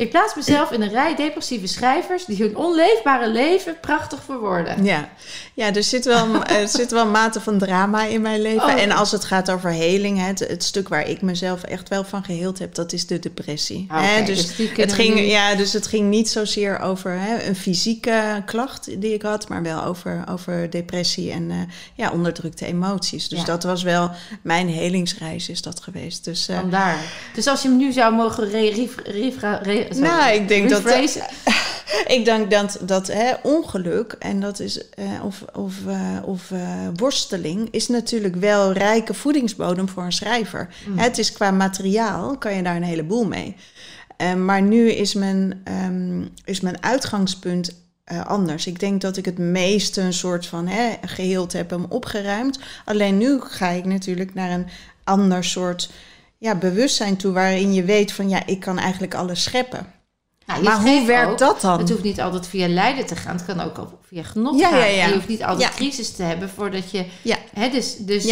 Ik 0.00 0.10
plaats 0.10 0.34
mezelf 0.34 0.70
in 0.70 0.82
een 0.82 0.88
rij 0.88 1.14
depressieve 1.16 1.66
schrijvers 1.66 2.24
die 2.24 2.36
hun 2.36 2.56
onleefbare 2.56 3.28
leven 3.30 3.76
prachtig 3.80 4.22
verwoorden. 4.24 4.84
Ja, 4.84 5.08
ja 5.54 5.74
er, 5.74 5.82
zit 5.82 6.04
wel, 6.04 6.44
er 6.44 6.68
zit 6.78 6.90
wel 6.90 7.02
een 7.04 7.10
mate 7.10 7.40
van 7.40 7.58
drama 7.58 8.04
in 8.04 8.20
mijn 8.20 8.40
leven. 8.42 8.62
Oh. 8.68 8.80
En 8.82 8.90
als 8.90 9.12
het 9.12 9.24
gaat 9.24 9.50
over 9.50 9.70
heling, 9.72 10.26
het, 10.26 10.38
het 10.38 10.64
stuk 10.64 10.88
waar 10.88 11.08
ik 11.08 11.22
mezelf 11.22 11.62
echt 11.62 11.88
wel 11.88 12.04
van 12.04 12.24
geheeld 12.24 12.58
heb, 12.58 12.74
dat 12.74 12.92
is 12.92 13.06
de 13.06 13.18
depressie. 13.18 13.86
Oké, 13.90 14.00
Hè, 14.00 14.24
dus 14.24 14.56
dus, 14.56 14.70
het 14.76 14.92
ging, 14.92 15.14
nu- 15.14 15.20
ja, 15.20 15.54
dus 15.54 15.72
het 15.72 15.86
ging 15.86 16.08
niet 16.08 16.28
zozeer 16.30 16.78
over 16.78 17.18
hè, 17.18 17.42
een 17.48 17.56
fysieke 17.56 18.42
klacht 18.46 19.00
die 19.00 19.14
ik 19.14 19.22
had, 19.22 19.48
maar 19.48 19.62
wel 19.62 19.84
over, 19.84 20.24
over 20.30 20.70
depressie 20.70 21.30
en 21.32 21.50
eh, 21.50 21.56
ja, 21.94 22.10
onderdrukte 22.10 22.66
emoties. 22.66 23.28
Dus 23.28 23.38
Ja. 23.38 23.44
dat 23.44 23.62
was 23.62 23.82
wel 23.82 24.10
mijn 24.42 24.68
helingsreis 24.68 25.48
is 25.48 25.62
dat 25.62 25.80
geweest. 25.82 26.24
Dus, 26.24 26.48
eh, 26.48 26.56
Vandaar. 26.58 26.96
Dus 27.34 27.46
als 27.46 27.62
je 27.62 27.68
hem 27.68 27.76
nu 27.76 27.92
zou 27.92 28.14
mogen 28.14 28.50
re, 28.50 28.88
re, 29.04 29.58
re, 29.62 29.86
sorry, 29.90 30.08
Nou, 30.08 30.34
ik 30.34 30.48
denk 30.48 30.70
dat- 30.70 30.84
rephrasen. 30.84 31.22
Ik 32.06 32.24
denk 32.24 32.50
dat, 32.50 32.78
dat 32.82 33.06
hè, 33.06 33.32
ongeluk 33.42 34.12
en 34.18 34.40
dat 34.40 34.60
is, 34.60 34.88
eh, 34.90 35.04
of, 35.24 35.44
of, 35.52 35.74
eh, 35.86 36.16
of 36.24 36.50
eh, 36.50 36.88
worsteling 36.94 37.68
is 37.70 37.88
natuurlijk 37.88 38.36
wel 38.36 38.72
rijke 38.72 39.14
voedingsbodem 39.14 39.88
voor 39.88 40.02
een 40.02 40.12
schrijver. 40.12 40.68
Mm. 40.86 40.98
Het 40.98 41.18
is 41.18 41.32
qua 41.32 41.50
materiaal, 41.50 42.38
kan 42.38 42.54
je 42.54 42.62
daar 42.62 42.76
een 42.76 42.82
heleboel 42.82 43.24
mee. 43.26 43.56
Eh, 44.16 44.34
maar 44.34 44.62
nu 44.62 44.90
is 44.90 45.14
mijn, 45.14 45.60
ehm, 45.64 46.22
is 46.44 46.60
mijn 46.60 46.82
uitgangspunt 46.82 47.78
eh, 48.04 48.26
anders. 48.26 48.66
Ik 48.66 48.80
denk 48.80 49.00
dat 49.00 49.16
ik 49.16 49.24
het 49.24 49.38
meeste 49.38 50.00
een 50.00 50.12
soort 50.12 50.46
van 50.46 50.66
hè, 50.68 50.92
geheeld 51.04 51.52
heb 51.52 51.70
hem 51.70 51.84
opgeruimd. 51.88 52.58
Alleen 52.84 53.18
nu 53.18 53.40
ga 53.40 53.68
ik 53.68 53.84
natuurlijk 53.84 54.34
naar 54.34 54.50
een 54.50 54.66
ander 55.04 55.44
soort 55.44 55.90
ja, 56.40 56.54
bewustzijn 56.54 57.16
toe, 57.16 57.32
waarin 57.32 57.74
je 57.74 57.84
weet 57.84 58.12
van 58.12 58.28
ja, 58.28 58.46
ik 58.46 58.60
kan 58.60 58.78
eigenlijk 58.78 59.14
alles 59.14 59.42
scheppen. 59.42 59.92
Nou, 60.46 60.62
Maar 60.62 60.80
hoe 60.80 61.06
werkt 61.06 61.30
ook- 61.30 61.38
dat 61.38 61.60
dan? 61.60 61.78
Het 61.78 61.88
hoeft 61.90 62.02
niet 62.02 62.20
altijd 62.20 62.46
via 62.46 62.68
lijden 62.68 63.06
te 63.06 63.16
gaan. 63.16 63.36
Het 63.36 63.44
kan 63.44 63.60
ook 63.60 63.88
via 64.06 64.22
genot 64.22 64.58
Ja, 64.58 64.68
gaan. 64.68 64.78
ja, 64.78 64.84
ja. 64.84 65.02
En 65.02 65.08
je 65.08 65.14
hoeft 65.14 65.28
niet 65.28 65.44
altijd 65.44 65.74
crisis 65.74 66.10
te 66.12 66.22
hebben 66.22 66.48
voordat 66.50 66.90
je... 66.90 67.04
Ja. 67.22 67.36
Hè, 67.54 67.68
dus 67.68 67.96
dus. 67.96 68.24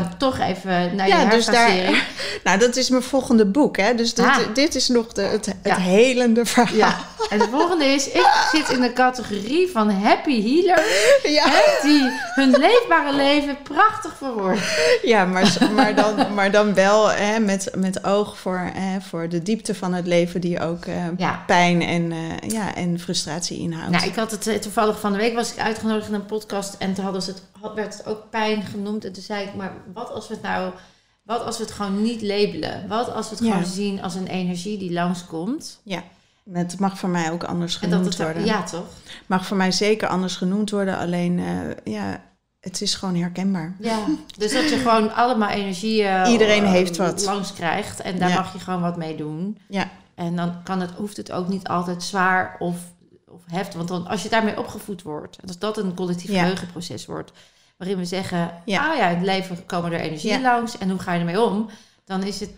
Dan 0.00 0.16
toch 0.18 0.38
even 0.38 0.96
naar 0.96 1.08
Ja, 1.08 1.20
je 1.20 1.28
dus 1.28 1.46
daar-. 1.46 2.10
Nou, 2.44 2.58
dat 2.58 2.76
is 2.76 2.88
mijn 2.90 3.02
volgende 3.02 3.44
boek. 3.46 3.76
Hè? 3.76 3.94
Dus 3.94 4.14
dit, 4.14 4.24
Ah. 4.24 4.36
dit 4.54 4.74
is 4.74 4.88
nog 4.88 5.12
de, 5.12 5.22
het, 5.22 5.46
het 5.46 5.56
Ja. 5.62 5.76
helende 5.76 6.44
verhaal. 6.44 6.74
Ja. 6.76 6.98
En 7.30 7.38
de 7.38 7.48
volgende 7.50 7.84
is... 7.84 8.06
Ik 8.08 8.26
zit 8.52 8.68
in 8.68 8.80
de 8.80 8.92
categorie 8.92 9.68
van 9.72 9.90
happy 9.90 10.42
healers... 10.42 11.20
Ja, 11.38 11.44
hè, 11.48 11.88
die 11.88 12.10
hun 12.34 12.50
leefbare 12.50 13.14
leven 13.14 13.56
prachtig 13.62 14.14
verwoorden. 14.18 14.62
ja 15.02 15.24
maar, 15.24 15.56
maar, 15.74 15.94
dan, 15.94 16.34
maar 16.34 16.50
dan 16.50 16.74
wel 16.74 17.10
hè, 17.10 17.38
met, 17.38 17.70
met 17.76 18.04
oog 18.04 18.38
voor, 18.38 18.70
hè, 18.74 19.00
voor 19.00 19.28
de 19.28 19.42
diepte 19.42 19.74
van 19.74 19.92
het 19.94 20.06
leven... 20.06 20.40
die 20.40 20.60
ook 20.60 20.84
eh, 20.84 20.94
Ja. 21.16 21.42
pijn 21.46 21.82
en, 21.82 22.12
eh, 22.12 22.50
ja, 22.50 22.74
en 22.74 23.00
frustratie 23.00 23.58
inhoudt. 23.58 23.90
Nou, 23.90 24.06
ik 24.06 24.14
had 24.14 24.30
het 24.30 24.46
eh, 24.46 24.54
toevallig 24.58 25.00
van 25.00 25.12
de 25.12 25.18
week 25.18 25.34
was 25.34 25.52
ik 25.52 25.58
uitgenodigd 25.58 26.08
in 26.08 26.14
een 26.14 26.26
podcast 26.26 26.74
en 26.78 26.94
toen 26.94 27.04
hadden 27.04 27.22
ze 27.22 27.30
het, 27.30 27.42
werd 27.74 27.96
het 27.98 28.06
ook 28.06 28.22
pijn 28.30 28.62
genoemd. 28.70 29.04
En 29.04 29.12
toen 29.12 29.22
zei 29.22 29.44
ik, 29.44 29.54
maar 29.54 29.72
wat 29.94 30.10
als 30.10 30.28
we 30.28 30.34
het 30.34 30.42
nou, 30.42 30.72
wat 31.22 31.42
als 31.44 31.56
we 31.58 31.62
het 31.64 31.72
gewoon 31.72 32.02
niet 32.02 32.22
labelen? 32.22 32.88
Wat 32.88 33.12
als 33.12 33.28
we 33.28 33.34
het 33.34 33.44
Ja. 33.44 33.50
gewoon 33.50 33.66
zien 33.66 34.02
als 34.02 34.14
een 34.14 34.26
energie 34.26 34.78
die 34.78 34.92
langskomt? 34.92 35.80
Ja, 35.82 36.02
het 36.52 36.78
mag 36.78 36.98
voor 36.98 37.08
mij 37.08 37.30
ook 37.32 37.44
anders 37.44 37.74
En 37.74 37.80
dat 37.80 37.98
genoemd 37.98 38.14
het, 38.18 38.22
worden. 38.26 38.44
ja 38.44 38.62
toch? 38.62 38.86
mag 39.26 39.46
voor 39.46 39.56
mij 39.56 39.72
zeker 39.72 40.08
anders 40.08 40.36
genoemd 40.36 40.70
worden. 40.70 40.98
Alleen, 40.98 41.38
eh, 41.38 41.92
ja, 41.94 42.20
het 42.60 42.80
is 42.80 42.94
gewoon 42.94 43.14
herkenbaar. 43.16 43.76
Ja. 43.80 43.98
Dus 44.38 44.52
dat 44.52 44.68
je 44.70 44.76
gewoon 44.76 45.14
allemaal 45.14 45.48
energieën 45.48 46.26
Iedereen 46.32 46.64
eh, 46.64 46.70
heeft 46.70 46.96
wat. 46.96 47.24
langs 47.24 47.52
krijgt 47.52 48.00
en 48.00 48.18
daar 48.18 48.28
Ja. 48.28 48.34
mag 48.34 48.52
je 48.52 48.58
gewoon 48.58 48.80
wat 48.80 48.96
mee 48.96 49.16
doen. 49.16 49.58
Ja. 49.68 49.90
En 50.14 50.36
dan 50.36 50.62
kan 50.62 50.80
het, 50.80 50.90
hoeft 50.90 51.16
het 51.16 51.32
ook 51.32 51.48
niet 51.48 51.68
altijd 51.68 52.02
zwaar 52.02 52.56
of, 52.58 52.76
of 53.28 53.40
heftig. 53.46 53.74
Want 53.76 53.88
dan, 53.88 54.06
als 54.06 54.22
je 54.22 54.28
daarmee 54.28 54.58
opgevoed 54.58 55.02
wordt, 55.02 55.36
en 55.36 55.48
als 55.48 55.58
dat 55.58 55.78
een 55.78 55.94
collectief 55.94 56.30
Ja. 56.30 56.40
geheugenproces 56.40 57.06
wordt, 57.06 57.32
waarin 57.82 58.00
we 58.00 58.04
zeggen, 58.04 58.50
Ja. 58.64 58.90
ah 58.90 58.96
ja, 58.96 59.08
in 59.08 59.16
het 59.16 59.26
leven 59.26 59.66
komen 59.66 59.92
er 59.92 60.00
energieën 60.00 60.40
Ja. 60.40 60.54
langs 60.54 60.78
en 60.78 60.90
hoe 60.90 60.98
ga 60.98 61.12
je 61.12 61.18
ermee 61.18 61.40
om? 61.42 61.68
Dan 62.04 62.22
is 62.22 62.40
het 62.40 62.50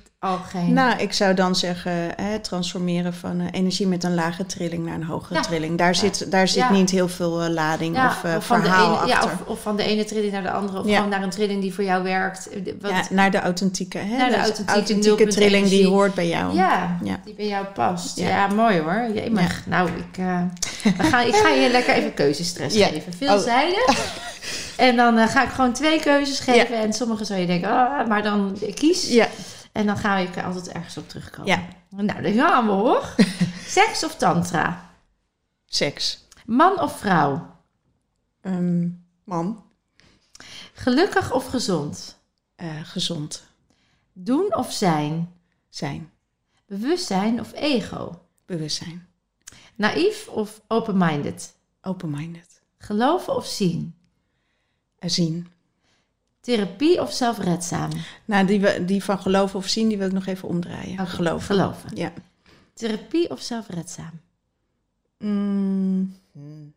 geen... 0.51 0.73
Nou, 0.73 0.99
ik 0.99 1.13
zou 1.13 1.35
dan 1.35 1.57
zeggen, 1.57 1.93
hè, 2.23 2.39
transformeren 2.39 3.15
van 3.15 3.41
eh, 3.41 3.47
energie 3.51 3.87
met 3.87 4.05
een 4.05 4.15
lage 4.15 4.47
trilling 4.47 4.85
naar 4.85 4.95
een 4.95 5.05
hogere 5.05 5.35
Ja. 5.35 5.41
trilling. 5.41 5.79
Daar 5.79 5.95
zit, 5.95 6.31
daar 6.31 6.49
zit 6.49 6.57
Ja. 6.63 6.71
niet 6.73 6.91
heel 6.91 7.09
veel 7.09 7.43
eh, 7.43 7.49
lading 7.51 7.97
of, 7.97 8.25
van 8.39 8.61
de 8.61 8.65
verhaal 8.67 9.03
ene, 9.03 9.15
achter. 9.15 9.31
of, 9.33 9.47
of 9.47 9.61
van 9.63 9.77
de 9.77 9.83
ene 9.85 10.05
trilling 10.05 10.33
naar 10.33 10.43
de 10.43 10.51
andere, 10.51 10.79
of 10.81 10.87
gewoon 10.95 11.09
naar 11.09 11.23
een 11.23 11.31
trilling 11.31 11.61
die 11.61 11.75
voor 11.75 11.85
jou 11.85 12.03
werkt. 12.03 12.49
Wat, 12.81 12.91
ja, 12.91 13.03
naar 13.11 13.31
de 13.31 13.41
authentieke, 13.41 13.99
hè? 13.99 14.17
Naar 14.17 14.31
de 14.31 14.37
Dus 14.37 14.67
authentieke 14.67 15.09
nulpunt 15.09 15.31
trilling 15.31 15.69
die 15.69 15.87
hoort 15.87 16.15
bij 16.15 16.29
jou. 16.29 16.55
Ja, 16.55 16.97
Ja. 17.03 17.21
die 17.25 17.35
bij 17.35 17.47
jou 17.47 17.65
past. 17.67 18.19
Ja, 18.19 18.47
mooi 18.47 18.79
hoor. 18.81 19.07
Jemig. 19.15 19.63
Nou, 19.67 19.89
ik, 19.89 20.17
we 20.97 21.03
gaan, 21.03 21.27
ik 21.27 21.35
ga 21.35 21.49
je 21.49 21.71
lekker 21.71 21.95
even 21.95 22.15
keuzestress 22.15 22.77
geven. 22.85 23.13
Veelzijdig. 23.19 23.87
En 24.77 24.97
dan 24.97 25.29
ga 25.29 25.43
ik 25.45 25.49
gewoon 25.51 25.73
twee 25.73 26.01
keuzes 26.01 26.39
geven. 26.41 26.77
En 26.79 26.93
sommige 26.93 27.25
zou 27.25 27.41
je 27.41 27.47
denken, 27.47 27.69
ah, 27.71 28.09
maar 28.09 28.23
dan 28.23 28.59
kies. 28.75 29.09
Ja, 29.09 29.27
En 29.75 29.87
dan 29.87 29.97
ga 29.97 30.17
ik 30.17 30.37
er 30.37 30.45
altijd 30.45 30.69
ergens 30.69 30.97
op 30.97 31.09
terugkomen. 31.09 31.47
Ja. 31.47 31.69
Nou, 31.89 32.23
dat 32.23 32.35
gaan 32.35 32.67
we 32.67 32.73
hoor. 32.73 33.15
Seks 33.67 34.05
of 34.05 34.17
tantra? 34.17 34.91
seks. 35.67 36.25
Man 36.47 36.81
of 36.81 36.99
vrouw? 36.99 37.57
Ehm, 38.41 38.89
man, 39.25 39.65
Gelukkig 40.75 41.33
of 41.33 41.47
gezond? 41.47 42.19
eh, 42.55 42.81
gezond 42.83 43.47
Doen 44.13 44.55
of 44.57 44.73
zijn? 44.73 45.35
zijn, 45.69 46.11
Bewustzijn 46.67 47.41
of 47.41 47.53
ego? 47.55 48.23
bewustzijn, 48.47 49.09
Naïef 49.75 50.29
of 50.29 50.61
open-minded? 50.69 51.55
open-minded, 51.83 52.63
Geloven 52.79 53.35
of 53.37 53.47
zien? 53.47 53.95
Eh, 54.99 55.11
zien. 55.11 55.49
Therapie 56.45 57.01
of 57.01 57.13
zelfredzaam? 57.13 57.91
Nou, 58.25 58.47
die, 58.47 58.61
we- 58.61 58.85
die 58.85 59.05
van 59.05 59.19
geloven 59.19 59.59
of 59.59 59.67
zien, 59.69 59.89
die 59.89 59.99
wil 59.99 60.07
ik 60.07 60.13
nog 60.13 60.27
even 60.27 60.49
omdraaien. 60.49 61.07
Geloven. 61.07 61.47
Geloven. 61.47 61.91
Ja. 61.97 62.13
Therapie 62.75 63.31
of 63.31 63.41
zelfredzaam? 63.41 64.21
Mm, 65.19 66.15
Hmm. 66.33 66.73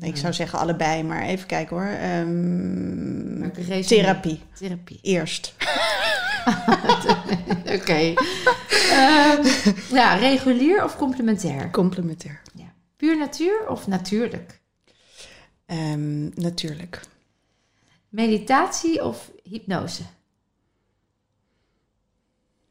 Ik 0.00 0.16
zou 0.16 0.32
zeggen 0.32 0.58
allebei, 0.58 1.02
maar 1.02 1.22
even 1.22 1.46
kijken 1.46 1.76
hoor. 1.76 1.86
Ehm, 1.86 3.50
therapie. 3.86 4.40
Therapie. 4.58 4.98
Eerst. 5.02 5.54
Oké. 7.80 8.14
Ehm, 8.92 9.46
ja, 9.90 10.14
regulier 10.14 10.84
of 10.84 10.96
complementair? 10.96 11.70
Complementair. 11.70 12.40
Ja. 12.54 12.72
Puur 12.96 13.18
natuur 13.18 13.68
of 13.68 13.86
natuurlijk? 13.86 14.60
Ehm, 15.66 16.24
natuurlijk. 16.34 17.00
Meditatie 18.12 19.04
of 19.04 19.30
hypnose? 19.42 20.02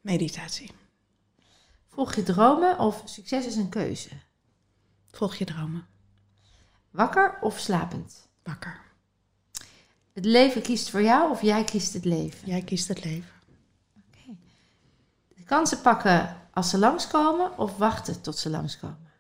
Meditatie. 0.02 0.72
Volg 1.88 2.16
je 2.16 2.24
dromen 2.24 2.80
of 2.80 3.02
succes 3.06 3.46
is 3.46 3.56
een 3.56 3.70
keuze? 3.70 4.10
Volg 5.12 5.36
je 5.36 5.46
dromen. 5.46 5.88
Wakker 6.92 7.38
of 7.42 7.60
slapend? 7.60 8.28
Wakker. 8.44 8.82
Het 10.14 10.26
leven 10.26 10.62
kiest 10.62 10.90
voor 10.90 11.02
jou 11.02 11.32
of 11.32 11.42
jij 11.42 11.64
kiest 11.64 11.94
het 11.94 12.06
leven? 12.06 12.48
Jij 12.48 12.62
kiest 12.62 12.88
het 12.88 13.04
leven. 13.04 13.32
De 15.28 15.44
kansen 15.44 15.82
pakken 15.82 16.38
als 16.54 16.70
ze 16.70 16.78
langskomen 16.78 17.58
of 17.58 17.78
wachten 17.78 18.22
tot 18.22 18.38
ze 18.38 18.50
langskomen? 18.50 19.12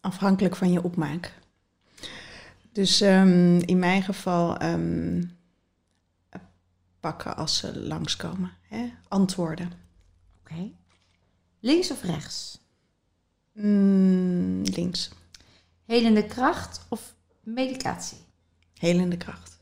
Afhankelijk 0.00 0.56
van 0.56 0.72
je 0.72 0.82
opmaak. 0.82 1.38
Dus 2.72 3.00
ehm, 3.00 3.58
in 3.58 3.78
mijn 3.78 4.02
geval 4.02 4.56
ehm, 4.56 5.22
pakken 7.00 7.36
als 7.36 7.56
ze 7.56 7.80
langskomen. 7.80 8.52
Hè? 8.62 8.92
Antwoorden. 9.08 9.72
Oké. 10.40 10.70
Links 11.60 11.90
of 11.90 12.02
rechts? 12.02 12.60
Mm, 13.52 14.62
links. 14.62 15.10
Helende 15.84 16.26
kracht 16.26 16.86
of 16.88 17.14
medicatie? 17.42 18.18
Helende 18.74 19.16
kracht. 19.16 19.58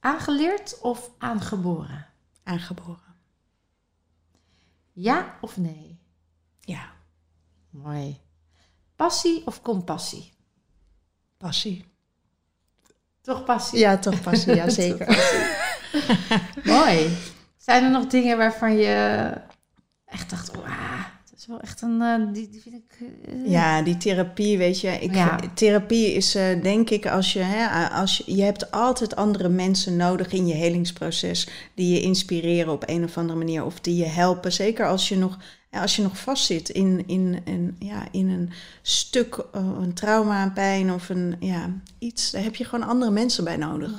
Aangeleerd 0.00 0.80
of 0.80 1.10
aangeboren? 1.18 2.06
Aangeboren. 2.42 3.14
Ja 4.92 5.38
of 5.40 5.56
nee? 5.56 5.98
Ja. 6.60 6.92
Mooi. 7.70 8.20
Passie 8.96 9.46
of 9.46 9.62
compassie? 9.62 10.32
Passie. 11.36 11.84
Toch 13.20 13.44
passie? 13.44 13.78
Ja, 13.78 13.98
toch 13.98 14.20
passie. 14.20 14.54
Ja, 14.54 14.70
zeker. 14.82 15.06
Mooi. 16.64 17.08
Zijn 17.56 17.84
er 17.84 17.90
nog 17.90 18.06
dingen 18.06 18.36
waarvan 18.38 18.76
je 18.76 19.30
echt 20.06 20.30
dacht, 20.30 20.50
wauw, 20.54 20.64
dat 21.30 21.38
is 21.38 21.46
wel 21.46 21.60
echt 21.60 21.82
een, 21.82 22.02
eh, 22.02 22.32
die, 22.32 22.48
die 22.50 22.62
vind 22.62 22.74
ik... 22.74 23.08
eh, 23.26 23.50
Ja, 23.50 23.82
die 23.82 23.96
therapie, 23.96 24.58
weet 24.58 24.80
je. 24.80 24.88
Ik, 24.88 25.14
Ja. 25.14 25.38
Therapie 25.54 26.12
is 26.12 26.34
eh, 26.34 26.62
denk 26.62 26.90
ik 26.90 27.06
als 27.06 27.32
je, 27.32 27.38
hè, 27.40 27.88
als 27.88 28.16
je... 28.16 28.36
Je 28.36 28.42
hebt 28.42 28.70
altijd 28.70 29.16
andere 29.16 29.48
mensen 29.48 29.96
nodig 29.96 30.32
in 30.32 30.46
je 30.46 30.54
helingsproces... 30.54 31.48
die 31.74 31.94
je 31.94 32.00
inspireren 32.00 32.72
op 32.72 32.82
een 32.86 33.04
of 33.04 33.16
andere 33.16 33.38
manier... 33.38 33.64
of 33.64 33.80
die 33.80 33.96
je 33.96 34.06
helpen. 34.06 34.52
Zeker 34.52 34.86
als 34.86 35.08
je 35.08 35.16
nog, 35.16 35.38
als 35.70 35.96
je 35.96 36.02
nog 36.02 36.18
vastzit 36.18 36.68
in, 36.68 37.04
in, 37.06 37.40
in, 37.44 37.76
ja, 37.78 38.02
in 38.10 38.28
een 38.28 38.50
stuk... 38.82 39.44
een 39.52 39.94
trauma, 39.94 40.42
een 40.42 40.52
pijn 40.52 40.92
of 40.92 41.08
een, 41.08 41.36
ja, 41.40 41.70
iets... 41.98 42.30
Daar 42.30 42.42
heb 42.42 42.54
je 42.54 42.64
gewoon 42.64 42.88
andere 42.88 43.10
mensen 43.10 43.44
bij 43.44 43.56
nodig. 43.56 43.90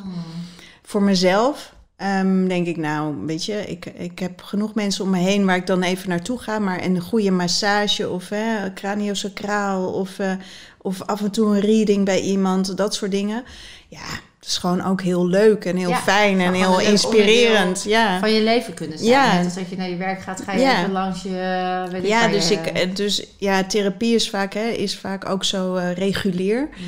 Voor 0.83 1.03
mezelf 1.03 1.77
ehm, 1.99 2.47
denk 2.47 2.67
ik, 2.67 2.77
nou, 2.77 3.15
weet 3.25 3.45
je, 3.45 3.65
ik, 3.67 3.85
ik 3.85 4.19
heb 4.19 4.41
genoeg 4.41 4.73
mensen 4.73 5.03
om 5.03 5.09
me 5.09 5.17
heen 5.19 5.45
waar 5.45 5.55
ik 5.55 5.67
dan 5.67 5.83
even 5.83 6.09
naartoe 6.09 6.39
ga. 6.39 6.59
Maar 6.59 6.83
een 6.83 7.01
goede 7.01 7.31
massage 7.31 8.09
of 8.09 8.29
hè, 8.29 8.73
craniosacraal 8.73 9.93
of, 9.93 10.19
eh, 10.19 10.31
of 10.81 11.01
af 11.01 11.21
en 11.21 11.31
toe 11.31 11.55
een 11.55 11.59
reading 11.61 12.05
bij 12.05 12.21
iemand, 12.21 12.77
dat 12.77 12.93
soort 12.95 13.11
dingen. 13.11 13.43
Ja, 13.87 13.97
het 14.39 14.47
is 14.47 14.57
gewoon 14.57 14.85
ook 14.85 15.01
heel 15.01 15.27
leuk 15.27 15.65
en 15.65 15.75
heel 15.75 15.89
Ja, 15.89 15.97
fijn 15.97 16.39
en 16.39 16.53
heel 16.53 16.79
inspirerend. 16.79 17.83
Ja, 17.83 18.19
Van 18.19 18.31
je 18.33 18.43
leven 18.43 18.73
kunnen 18.73 18.97
zijn. 18.97 19.09
Ja. 19.09 19.43
Dat 19.43 19.69
je 19.69 19.75
naar 19.77 19.89
je 19.89 19.95
werk 19.97 20.21
gaat, 20.21 20.41
ga 20.41 20.53
je 20.53 20.59
Ja. 20.61 20.79
even 20.79 20.91
langs 20.91 21.21
je... 21.23 21.87
Weet 21.91 22.03
ik 22.03 22.09
ja 22.09 22.27
dus, 22.27 22.47
je- 22.47 22.53
ik, 22.55 22.65
eh, 22.65 22.95
dus 22.95 23.25
ja, 23.37 23.63
therapie 23.63 24.15
is 24.15 24.29
vaak, 24.29 24.53
hè, 24.53 24.67
is 24.69 24.97
vaak 24.97 25.29
ook 25.29 25.43
zo 25.43 25.75
eh, 25.75 25.93
regulier. 25.93 26.69
Mm. 26.77 26.85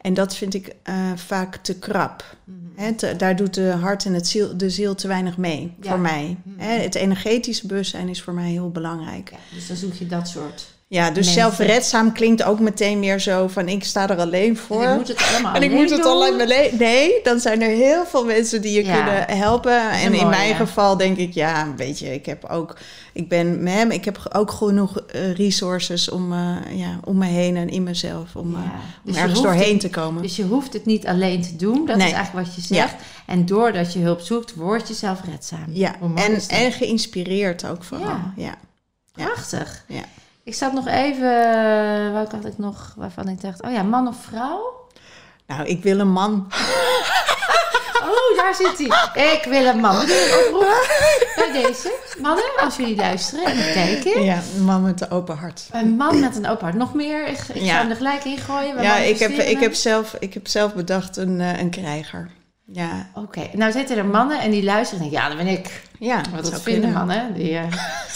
En 0.00 0.14
dat 0.14 0.36
vind 0.36 0.54
ik 0.54 0.72
vaak 1.14 1.56
te 1.56 1.78
krap. 1.78 2.36
Mm. 2.44 2.65
Daar 3.16 3.36
doet 3.36 3.54
de 3.54 3.70
hart 3.70 4.04
en 4.04 4.14
het 4.14 4.26
ziel, 4.28 4.56
de 4.56 4.70
ziel 4.70 4.94
te 4.94 5.08
weinig 5.08 5.36
mee 5.36 5.72
Ja. 5.80 5.90
voor 5.90 5.98
mij. 6.00 6.36
Mm. 6.42 6.54
Hè, 6.58 6.78
het 6.82 6.94
energetische 6.94 7.66
bewustzijn 7.66 8.08
is 8.08 8.22
voor 8.22 8.34
mij 8.34 8.50
heel 8.50 8.70
belangrijk. 8.70 9.30
Ja, 9.30 9.36
dus 9.54 9.66
dan 9.66 9.76
zoek 9.76 9.92
je 9.94 10.06
dat 10.06 10.28
soort... 10.28 10.74
Ja, 10.88 11.06
dus 11.10 11.14
Mensen. 11.14 11.32
zelfredzaam 11.34 12.12
klinkt 12.12 12.42
ook 12.42 12.60
meteen 12.60 13.00
weer 13.00 13.20
zo 13.20 13.48
van 13.48 13.68
ik 13.68 13.84
sta 13.84 14.08
er 14.08 14.18
alleen 14.18 14.56
voor. 14.56 14.82
En 14.82 14.90
ik 14.92 14.96
moet 14.98 15.08
het 15.08 15.22
allemaal 15.32 15.54
En 15.54 15.62
ik 15.62 15.68
alleen 15.70 15.82
moet 15.82 15.90
het 15.90 16.02
doen. 16.02 16.12
alleen 16.12 16.40
alleen. 16.40 16.76
Nee, 16.78 17.20
dan 17.22 17.40
zijn 17.40 17.62
er 17.62 17.68
heel 17.70 18.04
veel 18.06 18.24
mensen 18.24 18.62
die 18.62 18.72
je 18.72 18.84
Ja. 18.84 18.94
kunnen 18.94 19.36
helpen. 19.38 19.90
En 19.90 20.14
in 20.14 20.28
mijn 20.28 20.54
geval 20.54 20.96
denk 20.96 21.16
ik, 21.16 21.32
ja, 21.34 21.74
weet 21.76 21.98
je, 21.98 22.14
ik 22.14 22.26
heb 22.26 22.44
ook, 22.44 22.76
ik 23.12 23.28
ben 23.28 23.62
met 23.62 23.72
hem, 23.72 23.90
ik 23.90 24.04
heb 24.04 24.18
ook 24.32 24.50
genoeg 24.50 24.98
eh, 25.00 25.32
resources 25.32 26.10
om, 26.10 26.32
eh, 26.32 26.56
ja, 26.78 27.00
om 27.04 27.18
me 27.18 27.26
heen 27.26 27.56
en 27.56 27.68
in 27.68 27.82
mezelf 27.82 28.36
om, 28.36 28.54
eh, 28.54 28.60
om 28.60 28.70
Dus 29.04 29.16
ergens 29.16 29.42
doorheen 29.42 29.72
het- 29.72 29.80
te 29.80 29.90
komen. 29.90 30.22
Dus 30.22 30.36
je 30.36 30.44
hoeft 30.44 30.72
het 30.72 30.86
niet 30.86 31.06
alleen 31.06 31.42
te 31.42 31.56
doen. 31.56 31.86
Dat 31.86 31.96
Nee. 31.96 32.06
is 32.06 32.12
eigenlijk 32.12 32.46
wat 32.46 32.54
je 32.56 32.74
zegt. 32.74 32.94
En 33.26 33.46
doordat 33.46 33.92
je 33.92 33.98
hulp 33.98 34.20
zoekt, 34.20 34.54
word 34.54 34.88
je 34.88 34.94
zelfredzaam. 34.94 35.64
ja, 35.68 35.94
en, 36.16 36.40
en 36.48 36.72
geïnspireerd 36.72 37.66
ook 37.66 37.84
vooral. 37.84 38.18
Ja. 38.36 38.54
Prachtig. 39.12 39.84
Ja. 39.88 40.02
Ik 40.46 40.54
zat 40.54 40.72
nog 40.72 40.86
even... 40.86 41.32
Welke 42.12 42.36
had 42.36 42.44
ik 42.44 42.58
nog 42.58 42.94
waarvan 42.96 43.28
ik 43.28 43.40
dacht... 43.40 43.62
Oh 43.62 43.72
ja, 43.72 43.82
man 43.82 44.08
of 44.08 44.16
vrouw? 44.30 44.86
Nou, 45.46 45.64
ik 45.66 45.82
wil 45.82 45.98
een 45.98 46.12
man. 46.12 46.46
Oh, 48.02 48.36
daar 48.42 48.54
zit 48.54 48.78
hij. 49.14 49.32
Ik 49.34 49.44
wil 49.44 49.66
een 49.66 49.80
man. 49.80 50.06
Bij 51.36 51.50
deze? 51.52 51.92
Mannen, 52.20 52.44
als 52.60 52.76
jullie 52.76 52.96
luisteren 52.96 53.44
en 53.44 53.72
kijken. 53.72 54.24
Ja, 54.24 54.38
een 54.56 54.64
man 54.64 54.82
met 54.82 55.00
een 55.00 55.10
open 55.10 55.36
hart. 55.36 55.68
Een 55.72 55.96
man 55.96 56.20
met 56.20 56.36
een 56.36 56.46
open 56.48 56.64
hart. 56.64 56.76
Nog 56.76 56.94
meer? 56.94 57.26
Ik, 57.28 57.38
ik 57.54 57.62
Ja. 57.62 57.72
ga 57.74 57.80
hem 57.80 57.90
er 57.90 57.96
gelijk 57.96 58.24
in 58.24 58.38
gooien. 58.38 58.82
Ja, 58.82 58.96
ik 58.96 59.18
heb, 59.18 59.30
ik, 59.30 59.60
heb 59.60 59.74
zelf, 59.74 60.14
ik 60.18 60.34
heb 60.34 60.48
zelf 60.48 60.74
bedacht 60.74 61.16
een, 61.16 61.40
eh, 61.40 61.58
een 61.60 61.70
krijger. 61.70 62.30
Ja, 62.72 63.10
Oké, 63.14 63.48
nou 63.52 63.72
zitten 63.72 63.96
er 63.96 64.06
mannen 64.06 64.40
en 64.40 64.50
die 64.50 64.64
luisteren 64.64 65.04
en 65.04 65.10
denken, 65.10 65.28
ja, 65.28 65.34
dat 65.36 65.44
ben 65.44 65.52
ik. 65.58 65.82
ja 65.98 66.20
dat 66.22 66.62
vinden 66.62 66.62
kunnen. 66.62 66.92
mannen. 66.92 67.34
Die, 67.34 67.56
eh, 67.56 67.64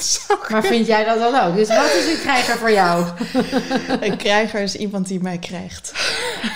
maar 0.51 0.62
vind 0.62 0.86
jij 0.86 1.05
dat 1.05 1.18
dan 1.18 1.40
ook? 1.40 1.55
Dus 1.57 1.68
wat 1.68 1.94
is 1.94 2.12
een 2.14 2.20
krijger 2.20 2.57
voor 2.59 2.70
jou? 2.70 3.07
Een 4.01 4.16
krijger 4.16 4.61
is 4.61 4.76
iemand 4.76 5.09
die 5.09 5.20
mij 5.20 5.38
krijgt. 5.38 5.92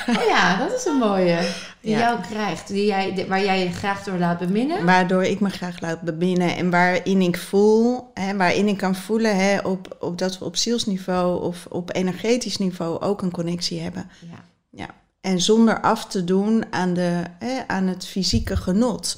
Oh 0.08 0.24
ja, 0.28 0.56
dat 0.56 0.72
is 0.78 0.84
een 0.84 0.96
mooie. 0.96 1.38
Die 1.80 1.90
Ja. 1.92 1.98
jou 1.98 2.20
krijgt, 2.30 2.68
die 2.68 2.86
jij, 2.86 3.24
waar 3.28 3.44
jij 3.44 3.58
je 3.64 3.72
graag 3.72 4.02
door 4.04 4.18
laat 4.18 4.38
beminnen. 4.38 4.84
Waardoor 4.84 5.24
ik 5.24 5.40
me 5.40 5.48
graag 5.50 5.80
laat 5.80 6.00
bebinnen 6.00 6.56
en 6.56 6.70
waarin 6.70 7.20
ik 7.20 7.38
voel, 7.38 8.10
hè, 8.14 8.36
waarin 8.36 8.68
ik 8.68 8.76
kan 8.76 8.94
voelen 8.94 9.36
hè, 9.36 9.58
op, 9.58 9.96
op 10.00 10.18
dat 10.18 10.38
we 10.38 10.44
op 10.44 10.56
zielsniveau 10.56 11.42
of 11.42 11.66
op 11.68 11.94
energetisch 11.96 12.58
niveau 12.58 13.00
ook 13.00 13.22
een 13.22 13.30
connectie 13.30 13.80
hebben. 13.80 14.10
Ja. 14.20 14.38
Ja. 14.70 14.88
En 15.24 15.40
zonder 15.40 15.80
af 15.80 16.06
te 16.06 16.24
doen 16.24 16.64
aan, 16.70 16.94
de, 16.94 17.22
hè, 17.38 17.60
aan 17.66 17.86
het 17.86 18.06
fysieke 18.06 18.56
genot. 18.56 19.16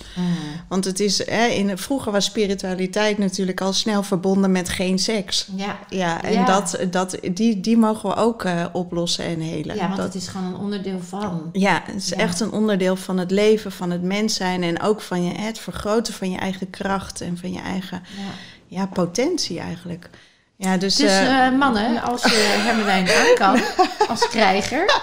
Want 0.68 0.84
het 0.84 1.00
is, 1.00 1.26
hè, 1.30 1.46
in, 1.46 1.78
vroeger 1.78 2.12
was 2.12 2.24
spiritualiteit 2.24 3.18
natuurlijk 3.18 3.60
al 3.60 3.72
snel 3.72 4.02
verbonden 4.02 4.52
met 4.52 4.68
geen 4.68 4.98
seks. 4.98 5.48
Ja. 5.56 5.78
Ja, 5.88 6.22
en 6.22 6.32
Ja. 6.32 6.44
Dat, 6.44 6.78
dat, 6.90 7.18
die, 7.32 7.60
die 7.60 7.76
mogen 7.76 8.08
we 8.08 8.14
ook 8.16 8.44
eh, 8.44 8.64
oplossen 8.72 9.24
en 9.24 9.40
helen. 9.40 9.76
ja, 9.76 9.82
want 9.82 9.96
dat, 9.96 10.04
het 10.06 10.14
is 10.22 10.28
gewoon 10.28 10.46
een 10.46 10.60
onderdeel 10.60 11.00
van. 11.00 11.48
ja, 11.52 11.82
het 11.86 11.96
is 11.96 12.08
Ja. 12.08 12.16
echt 12.16 12.40
een 12.40 12.52
onderdeel 12.52 12.96
van 12.96 13.18
het 13.18 13.30
leven, 13.30 13.72
van 13.72 13.90
het 13.90 14.02
mens 14.02 14.34
zijn 14.34 14.62
en 14.62 14.80
ook 14.82 15.00
van 15.00 15.24
je, 15.24 15.32
het 15.40 15.58
vergroten 15.58 16.14
van 16.14 16.30
je 16.30 16.38
eigen 16.38 16.70
kracht 16.70 17.20
en 17.20 17.38
van 17.38 17.52
je 17.52 17.60
eigen 17.60 18.02
ja, 18.68 18.86
potentie 18.86 19.58
eigenlijk. 19.60 20.10
Ja, 20.58 20.76
dus, 20.76 20.96
Dus 20.96 21.10
mannen, 21.58 22.02
als 22.02 22.22
je 22.22 22.58
Hermelijn 22.66 23.08
aan 23.08 23.34
kan 23.34 23.60
als 24.08 24.28
krijger 24.28 25.00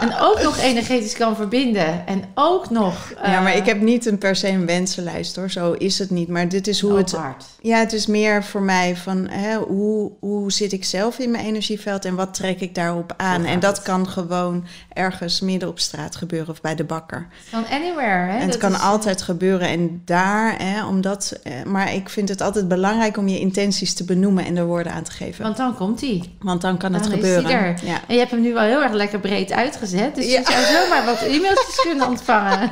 en 0.00 0.14
ook 0.20 0.42
nog 0.42 0.58
energetisch 0.58 1.14
kan 1.14 1.36
verbinden 1.36 2.06
en 2.06 2.24
ook 2.34 2.70
nog... 2.70 3.12
ja, 3.24 3.40
maar 3.40 3.52
eh, 3.52 3.58
ik 3.58 3.66
heb 3.66 3.80
niet 3.80 4.06
een 4.06 4.18
per 4.18 4.36
se 4.36 4.48
een 4.48 4.66
wensenlijst 4.66 5.36
hoor, 5.36 5.50
zo 5.50 5.72
is 5.72 5.98
het 5.98 6.10
niet. 6.10 6.28
Maar 6.28 6.48
dit 6.48 6.66
is 6.66 6.80
hoe 6.80 6.96
het, 6.96 7.16
ja, 7.60 7.78
het 7.78 7.92
is 7.92 8.06
meer 8.06 8.44
voor 8.44 8.62
mij 8.62 8.96
van 8.96 9.28
hè, 9.28 9.56
hoe, 9.56 10.12
hoe 10.20 10.52
zit 10.52 10.72
ik 10.72 10.84
zelf 10.84 11.18
in 11.18 11.30
mijn 11.30 11.44
energieveld 11.44 12.04
en 12.04 12.14
wat 12.14 12.34
trek 12.34 12.60
ik 12.60 12.74
daarop 12.74 13.14
aan. 13.16 13.44
En 13.44 13.60
dat 13.60 13.82
kan 13.82 14.08
gewoon 14.08 14.64
ergens 14.94 15.40
midden 15.40 15.68
op 15.68 15.78
straat 15.78 16.16
gebeuren 16.16 16.48
of 16.48 16.60
bij 16.60 16.74
de 16.74 16.84
bakker. 16.84 17.26
Van 17.48 17.64
anywhere, 17.70 18.30
hè? 18.30 18.34
En 18.34 18.40
het 18.40 18.50
Dat 18.50 18.60
kan 18.60 18.72
is, 18.72 18.80
altijd 18.80 19.22
gebeuren. 19.22 19.68
En 19.68 20.02
daar, 20.04 20.54
hè, 20.62 20.86
omdat, 20.86 21.32
eh, 21.42 21.52
maar 21.66 21.94
ik 21.94 22.08
vind 22.08 22.28
het 22.28 22.40
altijd 22.40 22.68
belangrijk 22.68 23.16
om 23.16 23.28
je 23.28 23.38
intenties 23.38 23.94
te 23.94 24.04
benoemen 24.04 24.44
en 24.44 24.56
er 24.56 24.66
woorden 24.66 24.92
aan 24.92 25.02
te 25.02 25.10
geven. 25.10 25.42
Want, 25.42 25.56
Want 25.58 25.70
dan 25.70 25.86
komt 25.86 26.00
hij. 26.00 26.30
dan 26.58 26.78
kan 26.78 26.92
het 26.94 27.02
Dan 27.02 27.12
is 27.12 27.18
gebeuren. 27.18 27.50
er. 27.50 27.74
Ja. 27.84 28.00
En 28.08 28.14
je 28.14 28.18
hebt 28.18 28.30
hem 28.30 28.40
nu 28.40 28.52
wel 28.52 28.62
heel 28.62 28.82
erg 28.82 28.92
lekker 28.92 29.20
breed 29.20 29.52
uitgezet. 29.52 30.14
Dus 30.14 30.26
Ja. 30.32 30.38
je 30.38 30.44
zou 30.52 30.64
zomaar 30.82 31.04
wat 31.04 31.20
e-mailtjes 31.22 31.80
kunnen 31.88 32.06
ontvangen. 32.08 32.70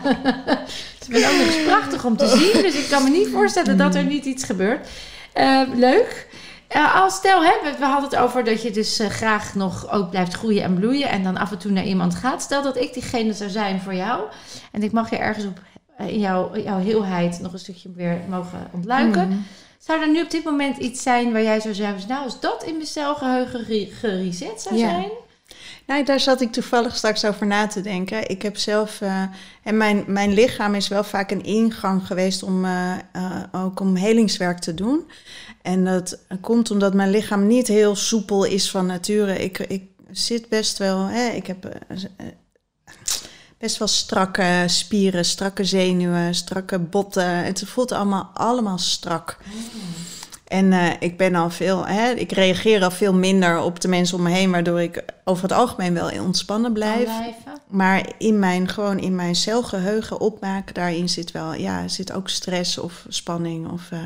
ook 1.09 1.38
nog 1.38 1.47
eens 1.47 1.64
prachtig 1.66 2.05
om 2.05 2.16
te 2.16 2.26
zien. 2.28 2.62
Dus 2.62 2.74
ik 2.74 2.88
kan 2.90 3.02
me 3.02 3.10
niet 3.10 3.28
voorstellen 3.32 3.76
dat 3.78 3.94
er 3.94 4.05
niet 4.05 4.24
iets 4.24 4.44
gebeurt. 4.44 4.88
Eh, 5.32 5.60
leuk. 5.74 6.26
Uh, 6.76 7.02
als 7.02 7.14
stel, 7.14 7.42
hè, 7.44 7.52
we, 7.62 7.74
we 7.78 7.84
hadden 7.84 8.10
het 8.10 8.18
over 8.18 8.44
dat 8.44 8.62
je 8.62 8.70
dus 8.70 9.01
uh, 9.01 9.09
graag 9.09 9.55
nog 9.55 9.90
ook 9.92 10.10
blijft 10.10 10.32
groeien 10.32 10.62
en 10.62 10.74
bloeien 10.74 11.09
en 11.09 11.22
dan 11.22 11.36
af 11.36 11.51
en 11.51 11.59
toe 11.59 11.70
naar 11.70 11.84
iemand 11.84 12.14
gaat. 12.14 12.42
Stel 12.42 12.62
dat 12.62 12.76
ik 12.76 12.92
diegene 12.94 13.32
zou 13.32 13.51
zijn 13.51 13.80
voor 13.80 13.94
jou 13.94 14.22
en 14.72 14.82
ik 14.82 14.92
mag 14.92 15.10
je 15.10 15.16
ergens 15.16 15.44
op 15.44 15.60
uh, 16.01 16.09
in 16.09 16.18
jouw, 16.18 16.56
jouw 16.56 16.78
heelheid 16.78 17.38
nog 17.40 17.52
een 17.52 17.59
stukje 17.59 17.90
weer 17.94 18.18
mogen 18.28 18.70
ontluiken. 18.72 19.28
Mm. 19.28 19.44
Zou 19.78 20.01
er 20.01 20.10
nu 20.10 20.22
op 20.22 20.30
dit 20.30 20.44
moment 20.44 20.76
iets 20.76 21.02
zijn 21.02 21.32
waar 21.32 21.42
jij 21.42 21.60
zou 21.60 21.74
zeggen, 21.74 22.09
nou 22.09 22.24
als 22.24 22.40
dat 22.40 22.64
in 22.64 22.74
mijn 22.74 22.86
celgeheugen 22.86 23.64
ge- 23.64 23.88
gereset 24.01 24.60
zou 24.60 24.78
zijn? 24.78 25.10
Nou, 25.91 26.05
daar 26.05 26.21
zat 26.21 26.41
ik 26.41 26.53
toevallig 26.53 26.97
straks 26.97 27.25
over 27.25 27.47
na 27.47 27.67
te 27.67 27.81
denken. 27.81 28.29
Ik 28.29 28.43
heb 28.43 28.57
zelf, 28.57 29.01
eh, 29.01 29.23
en 29.62 29.77
mijn, 29.77 30.05
mijn 30.07 30.33
lichaam 30.33 30.75
is 30.75 30.89
wel 30.89 31.05
vaak 31.05 31.31
een 31.31 31.45
ingang 31.45 32.07
geweest 32.07 32.43
om 32.43 32.65
eh, 32.65 32.93
eh, 33.12 33.43
ook 33.53 33.81
om 33.81 33.97
helingswerk 33.97 34.59
te 34.59 34.75
doen. 34.75 35.11
En 35.62 35.85
dat 35.85 36.19
komt 36.41 36.71
omdat 36.71 36.95
mijn 36.95 37.11
lichaam 37.11 37.47
niet 37.47 37.67
heel 37.67 37.97
soepel 37.97 38.45
is 38.45 38.71
van 38.71 38.87
nature. 38.87 39.39
Ik, 39.39 39.59
ik 39.59 39.83
zit 40.11 40.49
best 40.49 40.79
wel, 40.79 41.07
hè, 41.07 41.29
ik 41.29 41.47
heb 41.47 41.69
best 43.59 43.79
wel 43.79 43.89
strakke 43.89 44.65
spieren, 44.67 45.25
strakke 45.25 45.65
zenuwen, 45.65 46.35
strakke 46.35 46.79
botten. 46.79 47.45
Het 47.45 47.62
voelt 47.67 47.93
allemaal, 47.93 48.31
allemaal 48.35 48.79
strak. 48.79 49.39
En 50.51 50.72
eh, 50.72 50.90
ik 50.98 51.16
ben 51.16 51.35
al 51.35 51.51
veel, 51.51 51.86
hè, 51.86 52.10
ik 52.10 52.32
reageer 52.32 52.82
al 52.82 52.90
veel 52.90 53.14
minder 53.14 53.60
op 53.60 53.81
de 53.81 53.89
mensen 53.89 54.16
om 54.16 54.22
me 54.22 54.31
heen, 54.31 54.51
waardoor 54.51 54.81
ik 54.81 55.05
over 55.24 55.43
het 55.43 55.52
algemeen 55.52 55.94
wel 55.94 56.22
ontspannen 56.22 56.72
blijf. 56.72 57.10
Maar 57.70 58.12
in 58.18 58.38
mijn, 58.38 58.68
gewoon 58.68 58.98
in 58.98 59.14
mijn 59.14 59.34
celgeheugen 59.34 60.20
opmaken, 60.20 60.74
daarin 60.74 61.09
zit 61.09 61.30
wel, 61.30 61.55
ja, 61.55 61.88
zit 61.88 62.12
ook 62.12 62.28
stress 62.28 62.78
of 62.78 63.05
spanning 63.09 63.70
of 63.70 63.90
eh, 63.90 63.98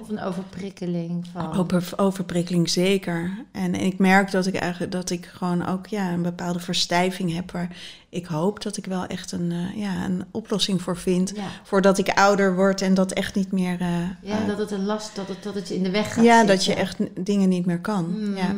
Of 0.00 0.08
een 0.08 0.22
overprikkeling 0.22 1.26
van... 1.32 1.56
over, 1.56 1.92
overprikkeling 1.96 2.70
zeker. 2.70 3.44
En, 3.52 3.74
ik 3.74 3.98
merk 3.98 4.30
dat 4.30 4.46
ik 4.46 4.54
eigenlijk, 4.54 4.92
dat 4.92 5.10
ik 5.10 5.26
gewoon 5.26 5.66
ook, 5.66 5.86
ja, 5.86 6.12
een 6.12 6.22
bepaalde 6.22 6.60
verstijving 6.60 7.34
heb 7.34 7.50
waar 7.50 7.76
ik 8.08 8.26
hoop 8.26 8.62
dat 8.62 8.76
ik 8.76 8.86
wel 8.86 9.06
echt 9.06 9.32
een, 9.32 9.52
eh, 9.52 9.76
ja, 9.76 10.04
een 10.04 10.24
oplossing 10.30 10.82
voor 10.82 10.96
vind. 10.96 11.32
Ja, 11.36 11.48
Voordat 11.62 11.98
ik 11.98 12.08
ouder 12.08 12.54
word 12.54 12.82
en 12.82 12.94
dat 12.94 13.12
echt 13.12 13.34
niet 13.34 13.52
meer, 13.52 13.80
eh, 13.80 13.88
ja 14.22 14.46
dat 14.46 14.58
het 14.58 14.70
een 14.70 14.84
last, 14.84 15.16
dat 15.16 15.28
het, 15.28 15.42
dat 15.42 15.54
het 15.54 15.68
je 15.68 15.74
in 15.74 15.82
de 15.82 15.90
weg 15.90 16.14
gaat 16.14 16.24
ja, 16.24 16.38
zitten. 16.38 16.56
dat 16.56 16.64
je 16.64 16.74
echt 16.74 16.98
dingen 17.26 17.48
niet 17.48 17.66
meer 17.66 17.80
kan. 17.80 18.06
Mm. 18.18 18.36
Ja. 18.36 18.54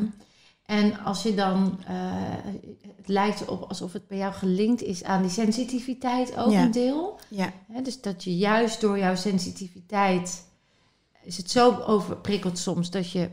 En 0.66 0.98
als 1.05 1.22
je 1.22 1.34
dan, 1.34 1.78
eh, 1.86 1.94
het 2.97 3.09
lijkt 3.09 3.40
erop 3.40 3.62
alsof 3.68 3.93
het 3.93 4.06
bij 4.09 4.18
jou 4.18 4.32
gelinkt 4.32 4.82
is 4.82 5.05
aan 5.05 5.22
die 5.22 5.30
sensitiviteit 5.30 6.36
ook 6.36 6.52
Ja. 6.52 6.62
een 6.62 6.70
deel. 6.70 7.18
Ja. 7.28 7.52
Dus 7.82 8.01
dat 8.01 8.24
je 8.24 8.36
juist 8.36 8.80
door 8.80 8.98
jouw 8.98 9.14
sensitiviteit, 9.14 10.44
is 11.22 11.36
het 11.36 11.51
zo 11.51 11.74
overprikkeld 11.86 12.59
soms 12.59 12.90
dat 12.90 13.10
je 13.10 13.28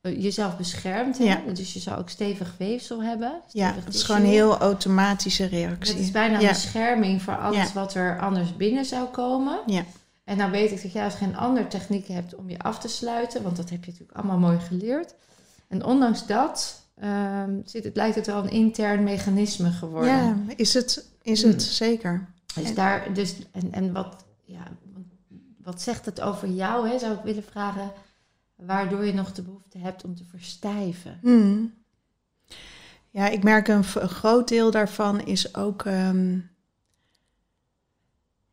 eh, 0.00 0.22
jezelf 0.22 0.56
beschermt. 0.56 1.18
Ja. 1.18 1.40
Dus 1.54 1.72
je 1.72 1.78
zou 1.80 1.98
ook 1.98 2.08
stevig 2.08 2.54
weefsel 2.58 3.02
hebben. 3.02 3.40
Ja, 3.48 3.74
het 3.84 3.94
is 3.94 4.02
gewoon 4.02 4.20
een 4.20 4.26
heel 4.26 4.58
automatische 4.58 5.44
reactie. 5.46 5.94
Het 5.94 6.02
is 6.02 6.10
bijna 6.10 6.34
een 6.34 6.40
Ja. 6.42 6.48
bescherming 6.48 7.22
voor 7.22 7.38
alles 7.38 7.72
wat 7.72 7.94
er 7.94 8.20
anders 8.20 8.56
binnen 8.56 8.84
zou 8.84 9.06
komen. 9.08 9.58
Ja. 9.66 9.84
En 10.24 10.36
nou 10.36 10.50
weet 10.50 10.70
ik 10.70 10.82
dat 10.82 10.92
jij 10.92 11.04
als 11.04 11.14
geen 11.14 11.36
andere 11.36 11.66
techniek 11.66 12.08
hebt 12.08 12.34
om 12.34 12.50
je 12.50 12.58
af 12.58 12.78
te 12.78 12.88
sluiten, 12.88 13.42
want 13.42 13.56
dat 13.56 13.70
heb 13.70 13.84
je 13.84 13.90
natuurlijk 13.90 14.18
allemaal 14.18 14.38
mooi 14.38 14.58
geleerd. 14.58 15.14
En 15.68 15.84
ondanks 15.84 16.26
dat 16.26 16.82
ehm, 16.94 17.60
zit 17.64 17.84
het, 17.84 17.96
lijkt 17.96 18.16
het 18.16 18.26
wel 18.26 18.42
een 18.44 18.50
intern 18.50 19.02
mechanisme 19.04 19.70
geworden. 19.70 20.10
Ja, 20.12 20.36
is 20.56 20.74
het, 20.74 21.08
is 21.22 21.44
Mm. 21.44 21.50
het 21.50 21.62
zeker. 21.62 22.28
Dus 22.54 22.64
En- 22.68 22.74
daar, 22.74 23.14
dus, 23.14 23.34
en, 23.52 23.72
en 23.72 23.92
wat, 23.92 24.24
ja, 24.44 24.62
wat 25.62 25.82
zegt 25.82 26.04
het 26.06 26.20
over 26.20 26.48
jou, 26.48 26.88
hè, 26.88 26.98
zou 26.98 27.14
ik 27.14 27.22
willen 27.22 27.44
vragen, 27.44 27.92
waardoor 28.54 29.04
je 29.04 29.14
nog 29.14 29.32
de 29.32 29.42
behoefte 29.42 29.78
hebt 29.78 30.04
om 30.04 30.14
te 30.14 30.24
verstijven? 30.24 31.18
Mm. 31.22 31.74
Ja, 33.10 33.28
ik 33.28 33.42
merk 33.42 33.68
een, 33.68 33.84
groot 33.84 34.48
deel 34.48 34.70
daarvan 34.70 35.20
is 35.20 35.54
ook 35.54 35.84
ehm, 35.84 36.38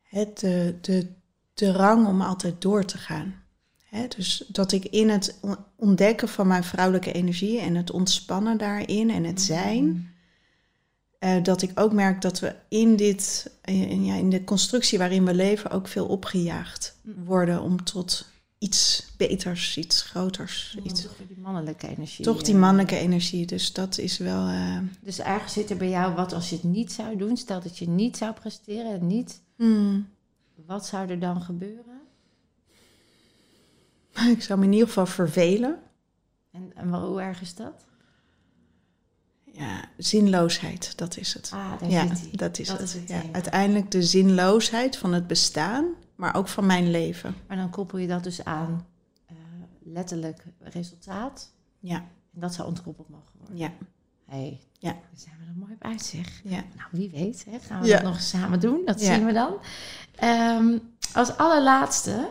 het, 0.01 0.39
de, 0.39 0.75
de 0.81 1.07
drang 1.53 2.07
om 2.07 2.21
altijd 2.21 2.61
door 2.61 2.85
te 2.85 2.97
gaan. 2.97 3.40
Dus 4.17 4.43
dat 4.47 4.71
ik 4.71 4.85
in 4.85 5.09
het 5.09 5.37
on- 5.41 5.57
ontdekken 5.75 6.27
van 6.29 6.47
mijn 6.47 6.63
vrouwelijke 6.63 7.11
energie 7.11 7.59
en 7.59 7.75
het 7.75 7.91
ontspannen 7.91 8.57
daarin 8.57 9.09
en 9.09 9.23
het 9.23 9.41
zijn, 9.41 10.13
eh, 11.19 11.43
dat 11.43 11.61
ik 11.61 11.71
ook 11.79 11.93
merk 11.93 12.21
dat 12.21 12.39
we 12.39 12.55
in 12.69 12.95
dit, 12.95 13.51
in, 13.63 14.05
ja, 14.05 14.15
in 14.15 14.29
de 14.29 14.43
constructie 14.43 14.97
waarin 14.97 15.25
we 15.25 15.33
leven, 15.33 15.71
ook 15.71 15.87
veel 15.87 16.05
opgejaagd 16.05 16.99
Mm. 17.03 17.23
worden 17.25 17.61
om 17.61 17.83
tot 17.83 18.29
iets 18.57 19.11
beters, 19.17 19.77
iets 19.77 20.01
groters. 20.01 20.73
Ja, 20.77 20.83
Iets, 20.83 21.01
toch 21.01 21.15
die 21.27 21.37
mannelijke 21.39 21.87
energie. 21.87 22.25
toch 22.25 22.41
die 22.41 22.53
eh. 22.53 22.59
mannelijke 22.59 22.97
energie. 22.97 23.45
Dus 23.45 23.73
dat 23.73 23.97
is 23.97 24.17
wel. 24.17 24.47
eh, 24.47 24.77
Dus 25.01 25.19
ergens 25.19 25.53
zit 25.53 25.69
er 25.69 25.77
bij 25.77 25.89
jou 25.89 26.15
wat 26.15 26.33
als 26.33 26.49
je 26.49 26.55
het 26.55 26.63
niet 26.63 26.91
zou 26.91 27.17
doen, 27.17 27.37
stel 27.37 27.61
dat 27.61 27.77
je 27.77 27.89
niet 27.89 28.17
zou 28.17 28.33
presteren 28.33 28.91
en 28.99 29.07
niet, 29.07 29.41
hmm. 29.55 30.07
wat 30.65 30.85
zou 30.85 31.09
er 31.09 31.19
dan 31.19 31.41
gebeuren? 31.41 31.90
Ik 34.35 34.41
zou 34.43 34.59
me 34.59 34.65
in 34.65 34.71
ieder 34.71 34.87
geval 34.87 35.05
vervelen. 35.05 35.79
En, 36.51 36.71
en 36.75 36.91
wel- 36.91 37.07
hoe 37.07 37.21
erg 37.21 37.41
is 37.41 37.55
dat? 37.55 37.85
Ja, 39.53 39.85
zinloosheid, 39.97 40.97
dat 40.97 41.17
is 41.17 41.33
het. 41.33 41.51
Ah, 41.53 41.79
daar 41.79 41.89
ja, 41.89 42.15
zit 42.15 42.37
dat 42.39 42.59
is 42.59 42.67
Dat 42.67 42.79
het. 42.79 42.87
is 42.87 42.93
het 42.93 43.09
ja, 43.09 43.21
uiteindelijk 43.31 43.91
de 43.91 44.03
zinloosheid 44.03 44.97
van 44.97 45.13
het 45.13 45.27
bestaan, 45.27 45.85
maar 46.15 46.35
ook 46.35 46.47
van 46.47 46.65
mijn 46.65 46.91
leven. 46.91 47.35
Maar 47.47 47.57
dan 47.57 47.69
koppel 47.69 47.97
je 47.97 48.07
dat 48.07 48.23
dus 48.23 48.43
aan 48.43 48.85
eh, 49.25 49.35
letterlijk 49.83 50.43
resultaat. 50.59 51.51
Ja, 51.79 51.95
En 52.33 52.39
dat 52.39 52.53
zou 52.53 52.67
ontkoppeld 52.67 53.09
mogen 53.09 53.31
worden. 53.39 53.57
ja, 53.57 53.71
Hey, 54.25 54.59
Ja. 54.79 54.91
daar 54.91 55.01
zijn 55.15 55.35
we 55.39 55.45
er 55.45 55.57
mooi 55.59 55.73
op 55.73 55.83
uit, 55.83 56.01
zeg. 56.01 56.41
ja. 56.43 56.63
Nou, 56.75 56.89
wie 56.91 57.09
weet, 57.09 57.45
hè, 57.49 57.59
gaan 57.59 57.81
we 57.81 57.87
Ja. 57.87 57.95
dat 57.95 58.03
nog 58.11 58.21
samen 58.21 58.59
doen? 58.59 58.81
Dat 58.85 59.01
zien 59.01 59.25
we 59.25 59.33
dan. 59.33 59.53
Ehm, 60.15 60.77
als 61.13 61.37
allerlaatste 61.37 62.29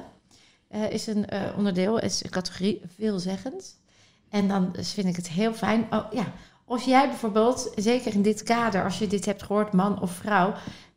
eh, 0.71 0.91
is 0.91 1.07
een 1.07 1.27
eh, 1.29 1.43
onderdeel, 1.57 1.99
is 1.99 2.25
een 2.25 2.31
categorie 2.31 2.81
veelzeggend. 2.97 3.79
En 4.29 4.49
dan 4.49 4.73
dus 4.73 4.93
vind 4.93 5.07
ik 5.07 5.17
het 5.17 5.29
heel 5.29 5.53
fijn. 5.55 5.87
Oh, 5.91 6.13
ja. 6.13 6.33
Als 6.65 6.85
jij 6.85 7.09
bijvoorbeeld, 7.09 7.73
zeker 7.77 8.15
in 8.15 8.23
dit 8.23 8.43
kader, 8.43 8.85
als 8.85 8.99
je 8.99 9.07
dit 9.07 9.25
hebt 9.25 9.43
gehoord, 9.43 9.73
man 9.73 10.01
of 10.01 10.11
vrouw, 10.13 10.55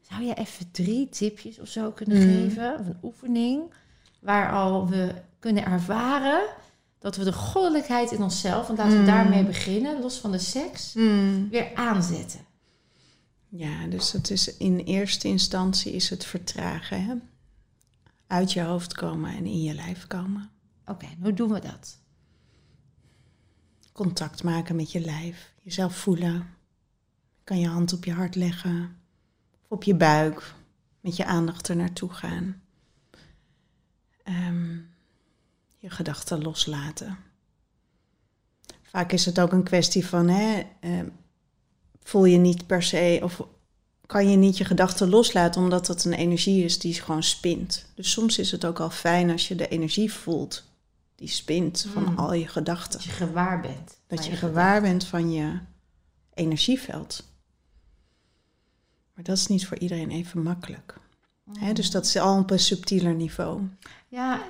zou 0.09 0.23
je 0.23 0.33
even 0.33 0.71
drie 0.71 1.09
tipjes 1.09 1.59
of 1.59 1.67
zo 1.67 1.91
kunnen 1.91 2.17
Mhm. 2.17 2.27
geven? 2.27 2.73
Of 2.79 2.85
een 2.87 2.97
oefening 3.03 3.61
waar 4.19 4.51
al 4.51 4.87
we 4.89 5.13
kunnen 5.39 5.65
ervaren 5.65 6.41
dat 6.99 7.15
we 7.15 7.23
de 7.23 7.33
goddelijkheid 7.33 8.11
in 8.11 8.21
onszelf, 8.21 8.67
want 8.67 8.79
laten 8.79 8.93
we 8.93 9.03
Mhm. 9.03 9.11
daarmee 9.11 9.43
beginnen, 9.43 10.01
los 10.01 10.17
van 10.17 10.31
de 10.31 10.37
seks, 10.39 10.93
Hmm. 10.93 11.49
weer 11.49 11.71
aanzetten. 11.75 12.39
Ja, 13.49 13.87
dus 13.89 14.11
het 14.11 14.29
is 14.31 14.57
in 14.57 14.77
eerste 14.79 15.27
instantie 15.27 15.91
is 15.93 16.09
het 16.09 16.25
vertragen. 16.25 17.05
Hè? 17.05 17.13
Uit 18.27 18.53
je 18.53 18.61
hoofd 18.61 18.93
komen 18.93 19.35
en 19.35 19.45
in 19.45 19.61
je 19.61 19.73
lijf 19.73 20.07
komen. 20.07 20.49
Oké, 20.85 21.07
hoe 21.21 21.33
doen 21.33 21.51
we 21.51 21.59
dat? 21.59 21.99
Contact 23.91 24.43
maken 24.43 24.75
met 24.75 24.91
je 24.91 24.99
lijf. 24.99 25.53
Jezelf 25.61 25.97
voelen. 25.97 26.33
Je 27.35 27.43
kan 27.43 27.59
je 27.59 27.67
hand 27.67 27.93
op 27.93 28.05
je 28.05 28.13
hart 28.13 28.35
leggen. 28.35 29.01
Of 29.61 29.71
op 29.71 29.83
je 29.83 29.95
buik. 29.95 30.53
Met 30.99 31.15
je 31.15 31.25
aandacht 31.25 31.67
er 31.67 31.75
naartoe 31.75 32.09
gaan. 32.09 32.61
Ehm, 34.23 34.75
je 35.77 35.89
gedachten 35.89 36.41
loslaten. 36.41 37.17
Vaak 38.81 39.11
is 39.11 39.25
het 39.25 39.39
ook 39.39 39.51
een 39.51 39.63
kwestie 39.63 40.05
van, 40.05 40.27
hè, 40.27 40.63
ehm, 40.79 41.07
voel 42.03 42.25
je 42.25 42.37
niet 42.37 42.67
per 42.67 42.83
se 42.83 43.19
of 43.23 43.47
kan 44.13 44.29
je 44.29 44.37
niet 44.37 44.57
je 44.57 44.65
gedachten 44.65 45.09
loslaten 45.09 45.61
omdat 45.61 45.85
dat 45.85 46.03
een 46.03 46.13
energie 46.13 46.63
is 46.63 46.79
die 46.79 46.93
gewoon 46.93 47.23
spint. 47.23 47.85
Dus 47.95 48.11
soms 48.11 48.37
is 48.37 48.51
het 48.51 48.65
ook 48.65 48.79
al 48.79 48.89
fijn 48.89 49.31
als 49.31 49.47
je 49.47 49.55
de 49.55 49.67
energie 49.67 50.13
voelt 50.13 50.63
die 51.15 51.27
spint 51.27 51.87
van 51.93 52.03
Mm. 52.03 52.17
al 52.19 52.33
je 52.33 52.47
gedachten. 52.47 52.91
Dat 52.91 53.03
je 53.03 53.11
gewaar 53.11 53.61
bent. 53.61 53.97
Dat 54.07 54.25
je 54.25 54.31
je 54.31 54.37
gewaar 54.37 54.81
bent 54.81 55.05
van 55.05 55.31
je 55.31 55.59
energieveld. 56.33 57.23
Maar 59.13 59.23
dat 59.23 59.37
is 59.37 59.47
niet 59.47 59.67
voor 59.67 59.77
iedereen 59.77 60.11
even 60.11 60.43
makkelijk. 60.43 60.95
dus 61.73 61.91
dat 61.91 62.05
is 62.05 62.17
al 62.17 62.39
op 62.39 62.51
een 62.51 62.59
subtieler 62.59 63.13
niveau. 63.13 63.61
Ja, 64.07 64.41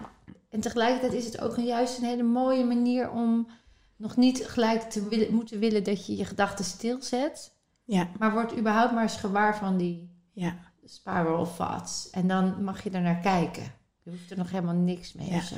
en 0.50 0.60
tegelijkertijd 0.60 1.14
is 1.14 1.26
het 1.26 1.42
ook 1.42 1.58
een, 1.58 1.66
juist 1.66 1.98
een 1.98 2.04
hele 2.04 2.24
mooie 2.24 2.66
manier 2.66 3.12
om 3.12 3.48
nog 3.96 4.16
niet 4.16 4.46
gelijk 4.46 4.82
te 4.82 5.08
willen, 5.08 5.34
moeten 5.34 5.60
willen 5.60 5.84
dat 5.84 6.06
je 6.06 6.16
je 6.16 6.26
gedachten 6.26 6.66
stilzet. 6.66 7.52
Ja, 7.86 8.08
Maar 8.20 8.32
word 8.32 8.58
überhaupt 8.58 8.94
maar 8.94 9.04
eens 9.04 9.16
gewaar 9.16 9.58
van 9.58 9.78
die 9.78 10.10
ja, 10.32 10.56
spiral 10.86 11.54
thoughts. 11.58 12.10
En 12.10 12.28
dan 12.28 12.64
mag 12.64 12.84
je 12.84 12.90
er 12.90 13.02
naar 13.02 13.20
kijken. 13.20 13.64
Je 14.04 14.10
hoeft 14.10 14.32
er 14.32 14.38
nog 14.38 14.50
helemaal 14.52 14.76
niks 14.76 15.14
mee 15.14 15.30
Ja. 15.30 15.38
of 15.38 15.44
zo. 15.44 15.56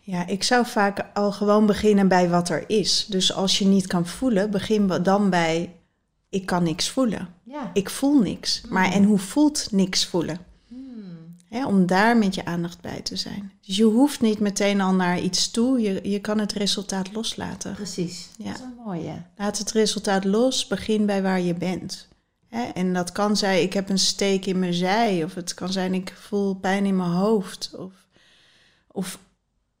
ja, 0.00 0.26
ik 0.26 0.42
zou 0.42 0.66
vaak 0.66 1.06
al 1.14 1.32
gewoon 1.32 1.66
beginnen 1.66 2.08
bij 2.08 2.28
wat 2.28 2.48
er 2.48 2.64
is. 2.70 3.06
Dus 3.08 3.32
als 3.34 3.58
je 3.58 3.64
niet 3.66 3.86
kan 3.86 4.06
voelen, 4.06 4.50
begin 4.50 4.86
dan 5.02 5.30
bij 5.30 5.76
ik 6.28 6.46
kan 6.46 6.62
niks 6.62 6.88
voelen. 6.90 7.28
Ja. 7.42 7.70
Ik 7.72 7.90
voel 7.90 8.20
niks. 8.20 8.60
Maar 8.68 8.86
Mm. 8.86 8.92
en 8.92 9.04
hoe 9.04 9.18
voelt 9.18 9.68
niks 9.72 10.06
voelen? 10.06 10.38
Hè, 11.48 11.66
om 11.66 11.86
daar 11.86 12.16
met 12.16 12.34
je 12.34 12.44
aandacht 12.44 12.80
bij 12.80 13.00
te 13.00 13.16
zijn. 13.16 13.52
Dus 13.66 13.76
je 13.76 13.84
hoeft 13.84 14.20
niet 14.20 14.38
meteen 14.38 14.80
al 14.80 14.92
naar 14.92 15.20
iets 15.20 15.50
toe. 15.50 15.80
Je, 15.80 16.08
je 16.10 16.20
kan 16.20 16.38
het 16.38 16.52
resultaat 16.52 17.12
loslaten. 17.12 17.74
Precies. 17.74 18.28
Ja. 18.38 18.44
Dat 18.44 18.54
is 18.54 18.60
een 18.60 18.78
mooie. 18.84 19.22
Laat 19.36 19.58
het 19.58 19.72
resultaat 19.72 20.24
los. 20.24 20.66
Begin 20.66 21.06
bij 21.06 21.22
waar 21.22 21.40
je 21.40 21.54
bent. 21.54 22.08
Hè, 22.48 22.62
en 22.62 22.92
dat 22.92 23.12
kan 23.12 23.36
zijn, 23.36 23.62
ik 23.62 23.72
heb 23.72 23.88
een 23.88 23.98
steek 23.98 24.46
in 24.46 24.58
mijn 24.58 24.74
zij. 24.74 25.24
Of 25.24 25.34
het 25.34 25.54
kan 25.54 25.72
zijn, 25.72 25.94
ik 25.94 26.14
voel 26.20 26.54
pijn 26.54 26.86
in 26.86 26.96
mijn 26.96 27.10
hoofd. 27.10 27.74
Of, 27.78 27.92
of 28.90 29.18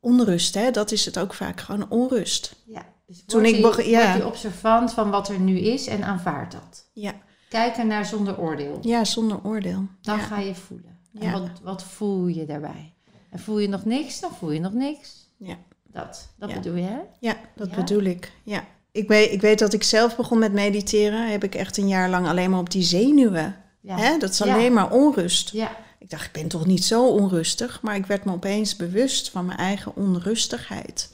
onrust. 0.00 0.54
Hè? 0.54 0.70
Dat 0.70 0.92
is 0.92 1.04
het 1.04 1.18
ook 1.18 1.34
vaak. 1.34 1.60
Gewoon 1.60 1.90
onrust. 1.90 2.56
Ja. 2.66 2.84
Dus 3.06 3.22
Toen 3.26 3.44
ik 3.44 3.54
je, 3.56 3.60
beg- 3.62 3.86
ja. 3.86 4.14
je 4.14 4.26
observant 4.26 4.92
van 4.92 5.10
wat 5.10 5.28
er 5.28 5.38
nu 5.40 5.58
is 5.58 5.86
en 5.86 6.04
aanvaard 6.04 6.52
dat. 6.52 6.84
Ja, 6.92 7.12
Kijken 7.48 7.86
naar 7.86 8.06
zonder 8.06 8.38
oordeel. 8.38 8.78
ja 8.82 9.04
zonder 9.04 9.38
oordeel. 9.42 9.86
Dan 10.02 10.16
ja. 10.16 10.22
ga 10.22 10.38
je 10.38 10.54
voelen. 10.54 10.98
Ja. 11.20 11.32
wat, 11.40 11.48
wat 11.62 11.82
voel 11.84 12.26
je 12.26 12.44
daarbij? 12.46 12.92
En 13.30 13.38
voel 13.38 13.58
je 13.58 13.68
nog 13.68 13.84
niks, 13.84 14.20
dan 14.20 14.30
voel 14.30 14.50
je 14.50 14.60
nog 14.60 14.72
niks. 14.72 15.28
Ja. 15.36 15.56
Dat, 15.92 16.28
dat 16.38 16.50
Ja. 16.50 16.54
bedoel 16.56 16.74
je, 16.76 16.82
hè? 16.82 16.98
Ja, 17.20 17.36
dat 17.56 17.70
Ja? 17.70 17.76
bedoel 17.76 18.02
ik. 18.02 18.32
Ja. 18.42 18.64
Ik, 18.92 19.08
weet, 19.08 19.32
ik 19.32 19.40
weet 19.40 19.58
dat 19.58 19.72
ik 19.72 19.82
zelf 19.82 20.16
begon 20.16 20.38
met 20.38 20.52
mediteren. 20.52 21.30
Heb 21.30 21.44
ik 21.44 21.54
echt 21.54 21.76
een 21.76 21.88
jaar 21.88 22.08
lang 22.10 22.26
alleen 22.26 22.50
maar 22.50 22.60
op 22.60 22.70
die 22.70 22.82
zenuwen. 22.82 23.56
Ja. 23.80 23.96
Hè? 23.96 24.18
Dat 24.18 24.30
is 24.30 24.42
alleen 24.42 24.72
maar 24.72 24.90
onrust. 24.92 25.50
Ja. 25.50 25.76
Ik 25.98 26.10
dacht, 26.10 26.24
ik 26.26 26.32
ben 26.32 26.48
toch 26.48 26.66
niet 26.66 26.84
zo 26.84 27.08
onrustig. 27.08 27.82
Maar 27.82 27.96
ik 27.96 28.06
werd 28.06 28.24
me 28.24 28.32
opeens 28.32 28.76
bewust 28.76 29.30
van 29.30 29.46
mijn 29.46 29.58
eigen 29.58 29.96
onrustigheid. 29.96 31.12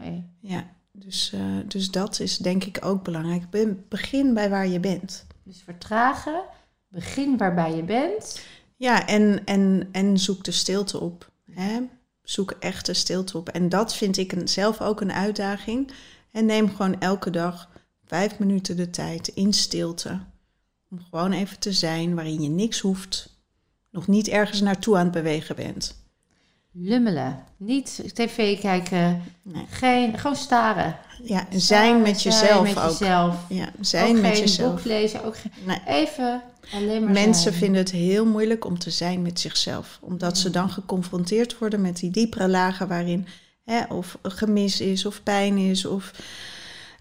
Mooi. 0.00 0.24
Ja, 0.40 0.64
dus, 0.92 1.30
eh, 1.34 1.40
dus 1.66 1.90
dat 1.90 2.20
is 2.20 2.36
denk 2.38 2.64
ik 2.64 2.78
ook 2.84 3.02
belangrijk. 3.04 3.50
Be- 3.50 3.76
Begin 3.88 4.34
bij 4.34 4.50
waar 4.50 4.66
je 4.66 4.80
bent. 4.80 5.26
Dus 5.42 5.62
vertragen, 5.64 6.42
begin 6.88 7.36
waarbij 7.36 7.74
je 7.76 7.82
bent. 7.82 8.40
Ja, 8.76 9.06
en, 9.06 9.44
en, 9.44 9.88
en 9.92 10.18
zoek 10.18 10.44
de 10.44 10.50
stilte 10.50 11.00
op. 11.00 11.30
Hè? 11.50 11.80
Zoek 12.22 12.50
echt 12.50 12.86
de 12.86 12.94
stilte 12.94 13.38
op. 13.38 13.48
En 13.48 13.68
dat 13.68 13.94
vind 13.94 14.16
ik 14.16 14.34
zelf 14.44 14.80
ook 14.80 15.00
een 15.00 15.12
uitdaging. 15.12 15.92
En 16.30 16.46
neem 16.46 16.68
gewoon 16.68 17.00
elke 17.00 17.30
dag 17.30 17.70
vijf 18.04 18.38
minuten 18.38 18.76
de 18.76 18.90
tijd 18.90 19.28
in 19.28 19.52
stilte. 19.52 20.20
Om 20.90 21.00
gewoon 21.10 21.32
even 21.32 21.58
te 21.58 21.72
zijn 21.72 22.14
waarin 22.14 22.42
je 22.42 22.48
niks 22.48 22.80
hoeft. 22.80 23.38
Nog 23.90 24.06
niet 24.06 24.28
ergens 24.28 24.60
naartoe 24.60 24.96
aan 24.96 25.04
het 25.04 25.12
bewegen 25.12 25.56
bent. 25.56 26.05
Lummelen. 26.78 27.44
Niet 27.56 28.02
tv 28.14 28.60
kijken. 28.60 29.22
Nee. 29.42 29.64
Geen, 29.70 30.18
gewoon 30.18 30.36
staren. 30.36 30.96
Ja, 31.24 31.46
zijn 31.50 32.02
met 32.02 32.20
Zijn 32.20 32.34
jezelf 32.34 32.62
met 32.74 32.78
ook. 32.84 32.90
Jezelf. 32.90 33.36
Ja, 33.48 33.68
zijn 33.80 34.16
ook 34.16 34.22
met 34.22 34.30
geen 34.30 34.40
jezelf. 34.40 34.74
boek 34.74 34.84
lezen. 34.84 35.24
Ook 35.24 35.36
geen, 35.36 35.52
Nee. 35.64 35.80
even 35.86 36.42
alleen 36.72 37.04
maar 37.04 37.12
Mensen 37.12 37.42
zijn. 37.42 37.54
vinden 37.54 37.80
het 37.80 37.90
heel 37.90 38.26
moeilijk 38.26 38.64
om 38.64 38.78
te 38.78 38.90
zijn 38.90 39.22
met 39.22 39.40
zichzelf. 39.40 39.98
Omdat 40.02 40.38
ze 40.38 40.50
dan 40.50 40.70
geconfronteerd 40.70 41.58
worden 41.58 41.80
met 41.80 41.96
die 41.96 42.10
diepere 42.10 42.48
lagen 42.48 42.88
waarin 42.88 43.26
hè, 43.64 43.84
of 43.84 44.18
gemis 44.22 44.80
is, 44.80 45.06
of 45.06 45.22
pijn 45.22 45.56
is, 45.58 45.84
of 45.86 46.10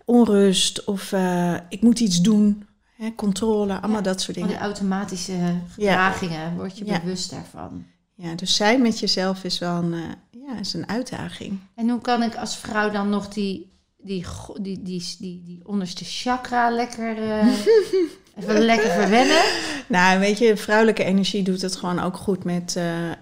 onrust, 0.06 0.84
of 0.84 1.12
eh, 1.12 1.56
ik 1.70 1.82
moet 1.82 2.00
iets 2.00 2.22
doen. 2.22 2.68
Hè, 2.98 3.16
controle, 3.16 3.74
allemaal 3.74 3.92
Ja, 3.98 4.02
dat 4.02 4.22
soort 4.22 4.38
Van 4.38 4.48
die 4.48 4.56
dingen. 4.56 4.68
automatische 4.70 5.56
gedragingen 5.74 6.56
word 6.56 6.78
je 6.78 6.84
bewust 6.86 7.30
daarvan. 7.30 7.86
Ja, 8.16 8.36
dus 8.36 8.56
zijn 8.56 8.82
met 8.82 9.00
jezelf 9.00 9.44
is 9.44 9.60
wel 9.60 9.76
een, 9.76 9.94
eh, 9.94 10.42
ja, 10.48 10.60
is 10.60 10.74
een 10.74 10.90
uitdaging. 10.90 11.60
En 11.76 11.90
hoe 11.90 12.02
kan 12.02 12.24
ik 12.24 12.36
als 12.36 12.58
vrouw 12.58 12.92
dan 12.92 13.10
nog 13.10 13.28
die, 13.28 13.72
die, 13.98 14.26
die, 14.62 14.82
die, 14.82 15.16
die, 15.20 15.42
die 15.46 15.62
onderste 15.64 16.06
chakra 16.06 16.70
lekker, 16.70 17.18
eh, 17.18 17.48
even 18.40 18.60
lekker 18.60 18.92
verwennen? 18.92 19.44
Nou, 19.88 20.20
weet 20.20 20.38
je, 20.38 20.58
vrouwelijke 20.58 21.04
energie 21.04 21.44
doet 21.44 21.62
het 21.62 21.76
gewoon 21.76 22.00
ook 22.00 22.18
goed 22.18 22.44
met... 22.44 22.74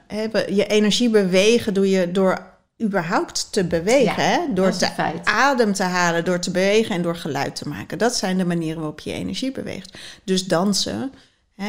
be- 0.07 0.47
je 0.49 0.67
energie 0.67 1.09
bewegen 1.09 1.73
doe 1.73 1.89
je 1.89 2.11
door 2.11 2.51
überhaupt 2.81 3.51
te 3.51 3.63
bewegen. 3.63 4.23
Ja, 4.23 4.29
hè? 4.29 4.53
Door 4.53 4.71
te 4.71 4.89
adem 5.23 5.73
te 5.73 5.83
halen, 5.83 6.25
door 6.25 6.39
te 6.39 6.51
bewegen 6.51 6.95
en 6.95 7.01
door 7.01 7.15
geluid 7.15 7.55
te 7.55 7.67
maken. 7.67 7.97
Dat 7.97 8.15
zijn 8.15 8.37
de 8.37 8.45
manieren 8.45 8.77
waarop 8.77 8.99
je 8.99 9.11
energie 9.11 9.51
beweegt. 9.51 9.97
Dus 10.23 10.47
dansen 10.47 11.13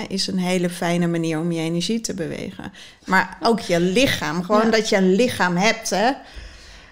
is 0.09 0.27
een 0.27 0.39
hele 0.39 0.71
fijne 0.71 1.07
manier 1.07 1.39
om 1.39 1.53
je 1.53 1.61
energie 1.61 2.01
te 2.01 2.15
bewegen. 2.15 2.73
Maar 3.05 3.37
ook 3.41 3.61
je 3.61 3.81
lichaam, 3.81 4.43
gewoon 4.45 4.65
Ja. 4.65 4.71
dat 4.71 4.89
je 4.89 4.97
een 4.97 5.15
lichaam 5.15 5.57
hebt. 5.57 5.91
Hè? 5.91 6.11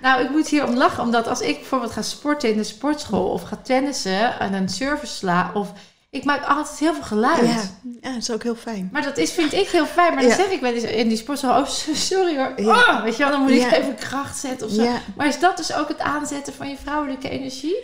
Nou, 0.02 0.22
ik 0.24 0.30
moet 0.30 0.48
hier 0.48 0.66
om 0.66 0.74
lachen, 0.76 1.02
omdat 1.02 1.28
als 1.28 1.40
ik 1.40 1.56
bijvoorbeeld 1.58 1.92
ga 1.92 2.02
sporten 2.02 2.50
in 2.50 2.56
de 2.56 2.64
sportschool 2.64 3.28
of 3.28 3.42
ga 3.42 3.56
tennissen 3.62 4.38
en 4.40 4.52
een 4.52 4.68
service 4.68 5.14
sla, 5.14 5.50
of 5.54 5.72
ik 6.10 6.24
maak 6.24 6.44
altijd 6.44 6.78
heel 6.78 6.94
veel 6.94 7.02
geluid. 7.02 7.46
Ja, 7.46 7.62
ja, 8.02 8.12
dat 8.12 8.16
is 8.22 8.30
ook 8.30 8.42
heel 8.42 8.54
fijn. 8.54 8.88
Maar 8.92 9.02
dat 9.02 9.16
is, 9.18 9.32
vind 9.32 9.52
ik 9.52 9.68
heel 9.68 9.86
fijn. 9.86 10.12
Maar 10.14 10.22
dan 10.22 10.30
Ja. 10.30 10.36
zeg 10.36 10.50
ik 10.50 10.60
wel 10.60 10.72
eens 10.72 10.82
in 10.82 11.08
die 11.08 11.16
sportschool, 11.16 11.60
oh 11.60 11.66
sorry 12.10 12.36
hoor. 12.36 12.52
Ja. 12.56 12.74
Oh, 12.74 13.02
weet 13.02 13.16
je 13.16 13.22
wel, 13.22 13.32
dan 13.32 13.40
moet 13.40 13.50
ik 13.50 13.70
even 13.72 13.94
kracht 13.94 14.38
zetten 14.38 14.66
of 14.66 14.72
zo. 14.72 14.88
Maar 15.16 15.26
is 15.26 15.38
dat 15.38 15.56
dus 15.56 15.72
ook 15.74 15.88
het 15.88 16.00
aanzetten 16.00 16.52
van 16.54 16.68
je 16.68 16.76
vrouwelijke 16.82 17.28
energie? 17.28 17.76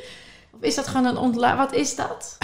Of 0.52 0.60
is 0.60 0.74
dat 0.74 0.86
gewoon 0.86 1.06
een 1.06 1.16
ontla... 1.16 1.56
Wat 1.56 1.72
is 1.72 1.94
dat? 1.94 2.36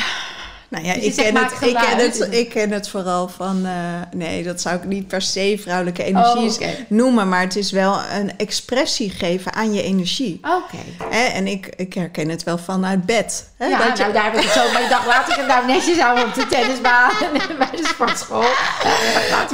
Nou 0.74 0.86
ja, 0.86 0.94
Dus 0.94 1.04
ik 1.04 1.14
ken, 1.14 1.36
het, 1.36 1.52
ik, 1.60 1.74
ken 1.74 1.98
het, 1.98 2.26
ik 2.30 2.48
ken 2.48 2.70
het 2.70 2.88
vooral 2.88 3.28
van... 3.28 3.60
eh, 3.66 3.72
nee, 4.18 4.42
dat 4.42 4.60
zou 4.60 4.76
ik 4.76 4.84
niet 4.84 5.06
per 5.08 5.22
se 5.22 5.58
vrouwelijke 5.62 6.04
energie 6.04 6.50
Oh, 6.66 6.68
noemen... 6.88 7.28
maar 7.28 7.40
het 7.40 7.56
is 7.56 7.70
wel 7.72 7.98
een 8.20 8.32
expressie 8.38 9.10
geven 9.10 9.52
aan 9.54 9.72
je 9.74 9.82
energie. 9.82 10.40
Oké. 10.42 11.10
En 11.10 11.46
ik, 11.46 11.68
ik 11.76 11.94
herken 11.94 12.28
het 12.28 12.42
wel 12.42 12.58
vanuit 12.58 13.06
bed. 13.06 13.48
Hè? 13.56 13.66
Ja, 13.66 13.78
dat 13.88 13.96
je, 13.96 14.02
nou, 14.02 14.14
daar 14.14 14.24
heb 14.24 14.34
ik 14.34 14.40
het 14.42 14.52
zo. 14.52 14.72
Maar 14.72 14.82
ik 14.82 14.88
dacht, 14.88 15.06
laat 15.06 15.28
ik 15.28 15.34
het 15.34 15.46
nou 15.46 15.66
netjes 15.66 15.98
houden 15.98 16.24
op 16.26 16.34
de 16.34 16.46
tennisbaan 16.46 17.10
en 17.22 17.32
bij 17.58 17.68
de 17.76 17.86
sportschool. 17.86 18.44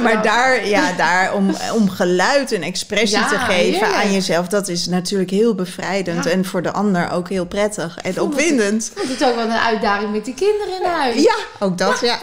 Maar 0.01 0.23
daar, 0.23 0.67
ja, 0.67 0.91
daar 0.91 1.33
om, 1.33 1.55
om 1.73 1.89
geluid 1.89 2.51
en 2.51 2.61
expressie 2.61 3.17
Ja, 3.19 3.27
te 3.27 3.37
geven 3.37 3.95
aan 3.95 4.11
jezelf... 4.11 4.47
dat 4.47 4.67
is 4.67 4.87
natuurlijk 4.87 5.29
heel 5.31 5.55
bevrijdend. 5.55 6.23
Ja. 6.23 6.31
En 6.31 6.45
voor 6.45 6.61
de 6.61 6.71
ander 6.71 7.11
ook 7.11 7.29
heel 7.29 7.45
prettig 7.45 7.97
en 7.97 8.09
het- 8.09 8.19
opwindend. 8.19 8.91
Want 8.95 9.07
het 9.07 9.21
is 9.21 9.27
ook 9.27 9.35
wel 9.35 9.43
een 9.45 9.51
uitdaging 9.51 10.11
met 10.11 10.25
die 10.25 10.33
kinderen 10.33 10.75
in 10.81 10.85
huis. 10.89 11.10
Ja, 11.15 11.35
ook 11.59 11.77
dat, 11.77 11.99
ja. 12.01 12.19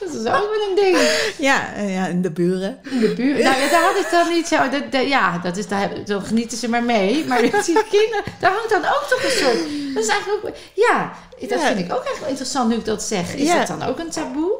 Dat 0.00 0.10
is 0.14 0.18
ook 0.18 0.24
wel 0.24 0.68
een 0.68 0.74
ding. 0.74 0.96
Ja, 1.38 1.74
eh, 1.74 1.94
ja 1.94 2.08
en 2.08 2.22
de 2.22 2.30
buren. 2.30 2.78
In 2.90 2.98
de 3.00 3.14
buurt. 3.14 3.42
Nou, 3.42 3.60
ja, 3.60 3.68
daar 3.70 3.82
had 3.82 3.96
ik 3.96 4.08
dan 4.10 4.28
niet 4.28 4.46
zo. 4.46 4.68
Dat, 4.68 4.92
dat- 4.92 5.08
ja, 5.08 5.38
dat 5.38 5.56
is, 5.56 5.68
daar, 5.68 5.90
dan 6.04 6.22
genieten 6.22 6.58
ze 6.58 6.68
maar 6.68 6.82
mee. 6.82 7.24
Maar 7.24 7.40
met 7.40 7.64
die 7.64 7.74
kinderen, 7.90 8.22
daar 8.40 8.50
hangt 8.52 8.70
dan 8.70 8.84
ook 8.84 9.06
toch 9.08 9.24
een 9.24 9.30
soort. 9.30 9.58
Dat 9.94 10.02
is 10.04 10.08
eigenlijk 10.08 10.44
ook. 10.46 10.54
Ja, 10.74 11.12
dat 11.40 11.60
Ja. 11.60 11.66
vind 11.66 11.78
ik 11.78 11.84
ook 11.84 11.90
eigenlijk 11.90 12.18
wel 12.20 12.28
interessant 12.28 12.68
nu 12.68 12.74
ik 12.76 12.84
dat 12.84 13.02
zeg. 13.02 13.34
Is 13.34 13.46
Ja. 13.46 13.58
dat 13.64 13.78
dan 13.78 13.88
ook 13.88 13.98
een 13.98 14.10
taboe? 14.10 14.52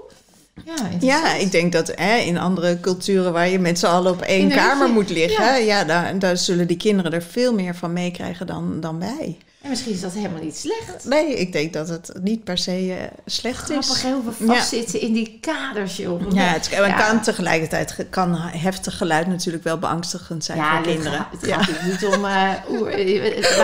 Ja, 0.65 0.71
interessant. 0.73 1.03
Ja, 1.03 1.35
ik 1.35 1.51
denk 1.53 1.73
dat 1.73 1.93
hè, 1.95 2.17
in 2.17 2.39
andere 2.39 2.81
culturen 2.81 3.33
waar 3.33 3.49
je 3.49 3.59
met 3.59 3.79
z'n 3.79 3.87
allen 3.87 4.13
op 4.13 4.21
één 4.23 4.51
In 4.51 4.57
kamer 4.57 4.89
moet 4.89 5.11
liggen, 5.11 5.45
Ja. 5.45 5.55
ja. 5.57 5.85
daar, 5.85 6.19
daar 6.19 6.37
zullen 6.37 6.67
die 6.67 6.77
kinderen 6.77 7.13
er 7.13 7.23
veel 7.23 7.55
meer 7.55 7.75
van 7.75 7.93
meekrijgen 7.93 8.47
dan, 8.47 8.77
dan 8.81 8.99
wij. 8.99 9.39
En 9.63 9.69
misschien 9.71 9.93
is 9.93 10.01
dat 10.01 10.13
helemaal 10.13 10.43
niet 10.43 10.57
slecht. 10.57 11.05
Nee, 11.05 11.39
ik 11.39 11.53
denk 11.53 11.73
dat 11.73 11.89
het 11.89 12.13
niet 12.23 12.45
per 12.45 12.59
se 12.59 12.97
eh, 12.99 13.19
slecht 13.27 13.65
Grappig 13.65 13.89
is. 13.97 14.03
hoe 14.03 14.23
we 14.39 14.47
Ja. 14.47 14.55
vastzitten 14.55 15.01
in 15.01 15.13
die 15.13 15.39
kaders, 15.41 15.97
joh. 15.97 16.23
Ja, 16.33 16.43
het 16.43 16.69
kan, 16.69 16.87
Ja. 16.89 16.93
kan 16.93 17.21
tegelijkertijd 17.23 17.93
ge- 17.93 18.05
kan 18.05 18.35
heftig 18.39 18.97
geluid 18.97 19.27
natuurlijk 19.27 19.65
wel 19.65 19.79
beangstigend 19.79 20.45
zijn 20.45 20.59
voor 20.59 20.81
kinderen. 20.83 21.13
gaat- 21.13 21.41
Het 21.41 21.53
gaat 21.53 21.83
niet 21.85 22.05
om 22.17 22.25
uh, 22.25 22.51
oer. 22.71 22.91
Het 23.37 23.55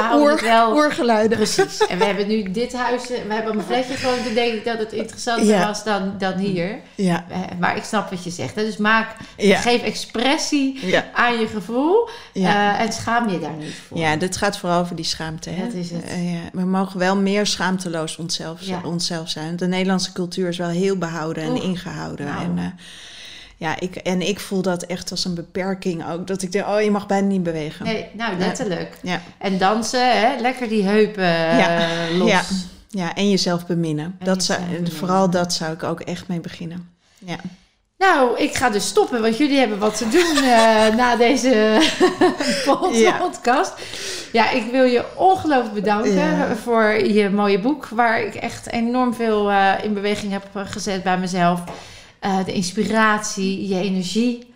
wel. 0.43 0.73
oergeluiden. 0.75 1.37
Precies. 1.39 1.79
En 1.89 1.99
we 1.99 2.05
hebben 2.05 2.29
nu 2.29 2.51
dit 2.51 2.73
huis, 2.73 3.11
eh, 3.11 3.19
we 3.29 3.35
hebben 3.35 3.59
een 3.59 3.65
fletje 3.65 3.95
gewoon, 3.95 4.23
toen 4.25 4.35
denk 4.35 4.53
ik 4.55 4.65
dat 4.65 4.79
het 4.79 4.93
interessanter 4.93 5.59
was 5.59 5.85
dan, 5.85 6.15
dan 6.19 6.33
hier. 6.37 6.79
Ja, 6.95 7.25
Eh, 7.29 7.39
Maar 7.59 7.77
ik 7.77 7.85
snap 7.85 8.11
wat 8.11 8.25
je 8.25 8.31
zegt. 8.31 8.55
Hè? 8.55 8.65
Dus 8.65 8.77
maak, 8.77 9.16
geef 9.39 9.83
expressie 9.83 10.95
aan 11.15 11.39
je 11.41 11.47
gevoel 11.47 12.09
eh, 12.35 12.81
en 12.81 12.93
schaam 12.93 13.29
je 13.31 13.39
daar 13.39 13.53
niet 13.59 13.75
voor. 13.89 13.99
ja, 13.99 14.16
dit 14.16 14.37
gaat 14.37 14.59
vooral 14.59 14.81
over 14.81 14.97
die 14.97 15.05
schaamte. 15.05 15.51
Hè? 15.51 15.65
Dat 15.65 15.73
is 15.75 15.88
het. 15.90 16.05
Eh, 16.05 16.32
ja, 16.32 16.40
we 16.52 16.65
mogen 16.65 16.98
wel 16.98 17.16
meer 17.16 17.47
schaamteloos 17.47 18.16
onszelf, 18.16 18.62
Ja. 18.62 18.81
onszelf 18.85 19.28
zijn. 19.28 19.56
De 19.56 19.66
Nederlandse 19.66 20.12
cultuur 20.12 20.48
is 20.48 20.59
wel 20.59 20.69
heel 20.69 20.97
behouden 20.97 21.43
en 21.43 21.51
Oeh, 21.51 21.65
ingehouden. 21.65 22.27
nou. 22.27 22.43
En, 22.44 22.59
eh, 22.59 22.65
ja, 23.56 23.81
ik, 23.81 23.97
en 23.97 24.28
ik 24.28 24.40
voel 24.40 24.62
dat 24.62 24.82
echt 24.82 25.10
als 25.10 25.24
een 25.24 25.35
beperking 25.35 26.06
ook. 26.10 26.27
Dat 26.27 26.43
ik 26.43 26.52
denk, 26.52 26.66
oh, 26.66 26.81
je 26.81 26.90
mag 26.90 27.06
bijna 27.06 27.27
niet 27.27 27.43
bewegen. 27.43 27.85
Nee, 27.85 28.06
nou, 28.12 28.39
letterlijk. 28.39 28.98
Ja. 29.02 29.23
En 29.39 29.59
dansen, 29.59 30.20
hè? 30.20 30.40
lekker 30.40 30.69
die 30.69 30.82
heupen 30.82 31.24
Ja. 31.24 31.78
eh, 31.78 32.16
los. 32.16 32.28
Ja. 32.28 32.43
ja, 32.89 33.15
en 33.15 33.31
jezelf 33.31 33.66
beminnen. 33.66 34.16
En 34.19 34.27
dat 34.27 34.44
zou, 34.44 34.60
beminnen. 34.62 34.93
Vooral 34.93 35.31
dat 35.31 35.52
zou 35.52 35.73
ik 35.73 35.82
ook 35.82 36.01
echt 36.01 36.28
mee 36.28 36.40
beginnen. 36.40 36.89
Ja. 37.19 37.36
Nou, 37.99 38.39
ik 38.39 38.55
ga 38.57 38.70
dus 38.70 38.87
stoppen, 38.87 39.23
want 39.23 39.37
jullie 39.37 39.59
hebben 39.59 39.79
wat 39.79 39.97
te 39.97 40.09
doen 40.09 40.37
eh, 40.37 40.97
na 40.97 41.16
deze 41.16 41.49
Ja. 42.93 43.16
podcast. 43.19 43.73
Ja, 44.33 44.51
ik 44.51 44.70
wil 44.70 44.85
je 44.85 45.05
ongelooflijk 45.16 45.75
bedanken 45.75 46.15
Ja. 46.15 46.57
voor 46.57 46.85
je 47.05 47.31
mooie 47.31 47.59
boek, 47.61 47.89
waar 47.89 48.23
ik 48.23 48.35
echt 48.35 48.66
enorm 48.70 49.15
veel 49.15 49.51
eh, 49.51 49.73
in 49.83 49.95
beweging 49.95 50.33
heb 50.33 50.49
gezet 50.55 51.03
bij 51.03 51.19
mezelf. 51.19 51.61
Eh, 52.19 52.45
de 52.45 52.53
inspiratie, 52.53 53.69
je 53.69 53.81
energie. 53.81 54.55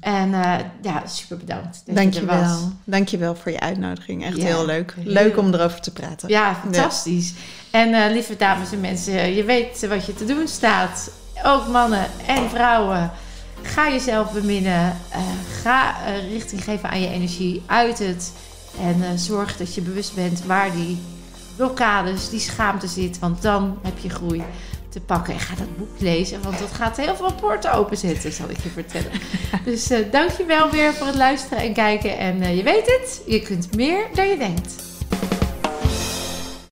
En 0.00 0.34
eh, 0.34 0.54
ja, 0.82 1.02
super 1.06 1.36
bedankt 1.36 1.82
dat 1.86 1.96
Dank 1.96 2.14
je 2.14 2.20
je 2.20 2.26
was. 2.26 2.36
wel. 2.40 2.72
Dank 2.84 3.08
je 3.08 3.16
wel 3.18 3.34
voor 3.34 3.52
je 3.52 3.60
uitnodiging. 3.60 4.24
Echt 4.24 4.36
Ja, 4.36 4.44
heel 4.44 4.66
leuk. 4.66 4.94
Leuk 5.04 5.36
om 5.38 5.54
erover 5.54 5.80
te 5.80 5.92
praten. 5.92 6.28
Ja, 6.28 6.54
fantastisch. 6.62 7.32
En 7.70 8.12
lieve 8.12 8.36
dames 8.36 8.72
en 8.72 8.80
mensen, 8.80 9.34
je 9.34 9.44
weet 9.44 9.86
wat 9.88 10.06
je 10.06 10.14
te 10.14 10.24
doen 10.24 10.48
staat. 10.48 11.10
Ook 11.42 11.66
mannen 11.66 12.06
en 12.26 12.50
vrouwen. 12.50 13.10
Ga 13.62 13.90
jezelf 13.90 14.32
beminnen. 14.32 14.96
Uh, 15.10 15.18
ga 15.62 15.94
uh, 16.06 16.30
richting 16.30 16.64
geven 16.64 16.90
aan 16.90 17.00
je 17.00 17.08
energie. 17.08 17.62
Uit 17.66 17.98
het. 17.98 18.32
En 18.80 18.98
uh, 18.98 19.06
zorg 19.14 19.56
dat 19.56 19.74
je 19.74 19.80
bewust 19.80 20.14
bent 20.14 20.44
waar 20.44 20.72
die 20.72 20.98
blokkades, 21.56 22.28
die 22.28 22.40
schaamte 22.40 22.86
zit. 22.86 23.18
Want 23.18 23.42
dan 23.42 23.78
heb 23.82 23.98
je 23.98 24.08
groei 24.08 24.42
te 24.88 25.00
pakken. 25.00 25.34
En 25.34 25.40
ga 25.40 25.54
dat 25.54 25.76
boek 25.76 26.00
lezen, 26.00 26.42
want 26.42 26.58
dat 26.58 26.72
gaat 26.72 26.96
heel 26.96 27.16
veel 27.16 27.32
poorten 27.32 27.72
openzetten, 27.72 28.32
zal 28.32 28.50
ik 28.50 28.62
je 28.62 28.68
vertellen. 28.68 29.10
dus 29.64 29.90
uh, 29.90 29.98
dankjewel 30.10 30.70
weer 30.70 30.94
voor 30.94 31.06
het 31.06 31.16
luisteren 31.16 31.58
en 31.58 31.72
kijken. 31.72 32.18
En 32.18 32.56
je 32.56 32.62
weet 32.62 32.86
het, 32.86 33.22
je 33.26 33.42
kunt 33.42 33.76
meer 33.76 34.06
dan 34.14 34.28
je 34.28 34.36
denkt. 34.38 34.82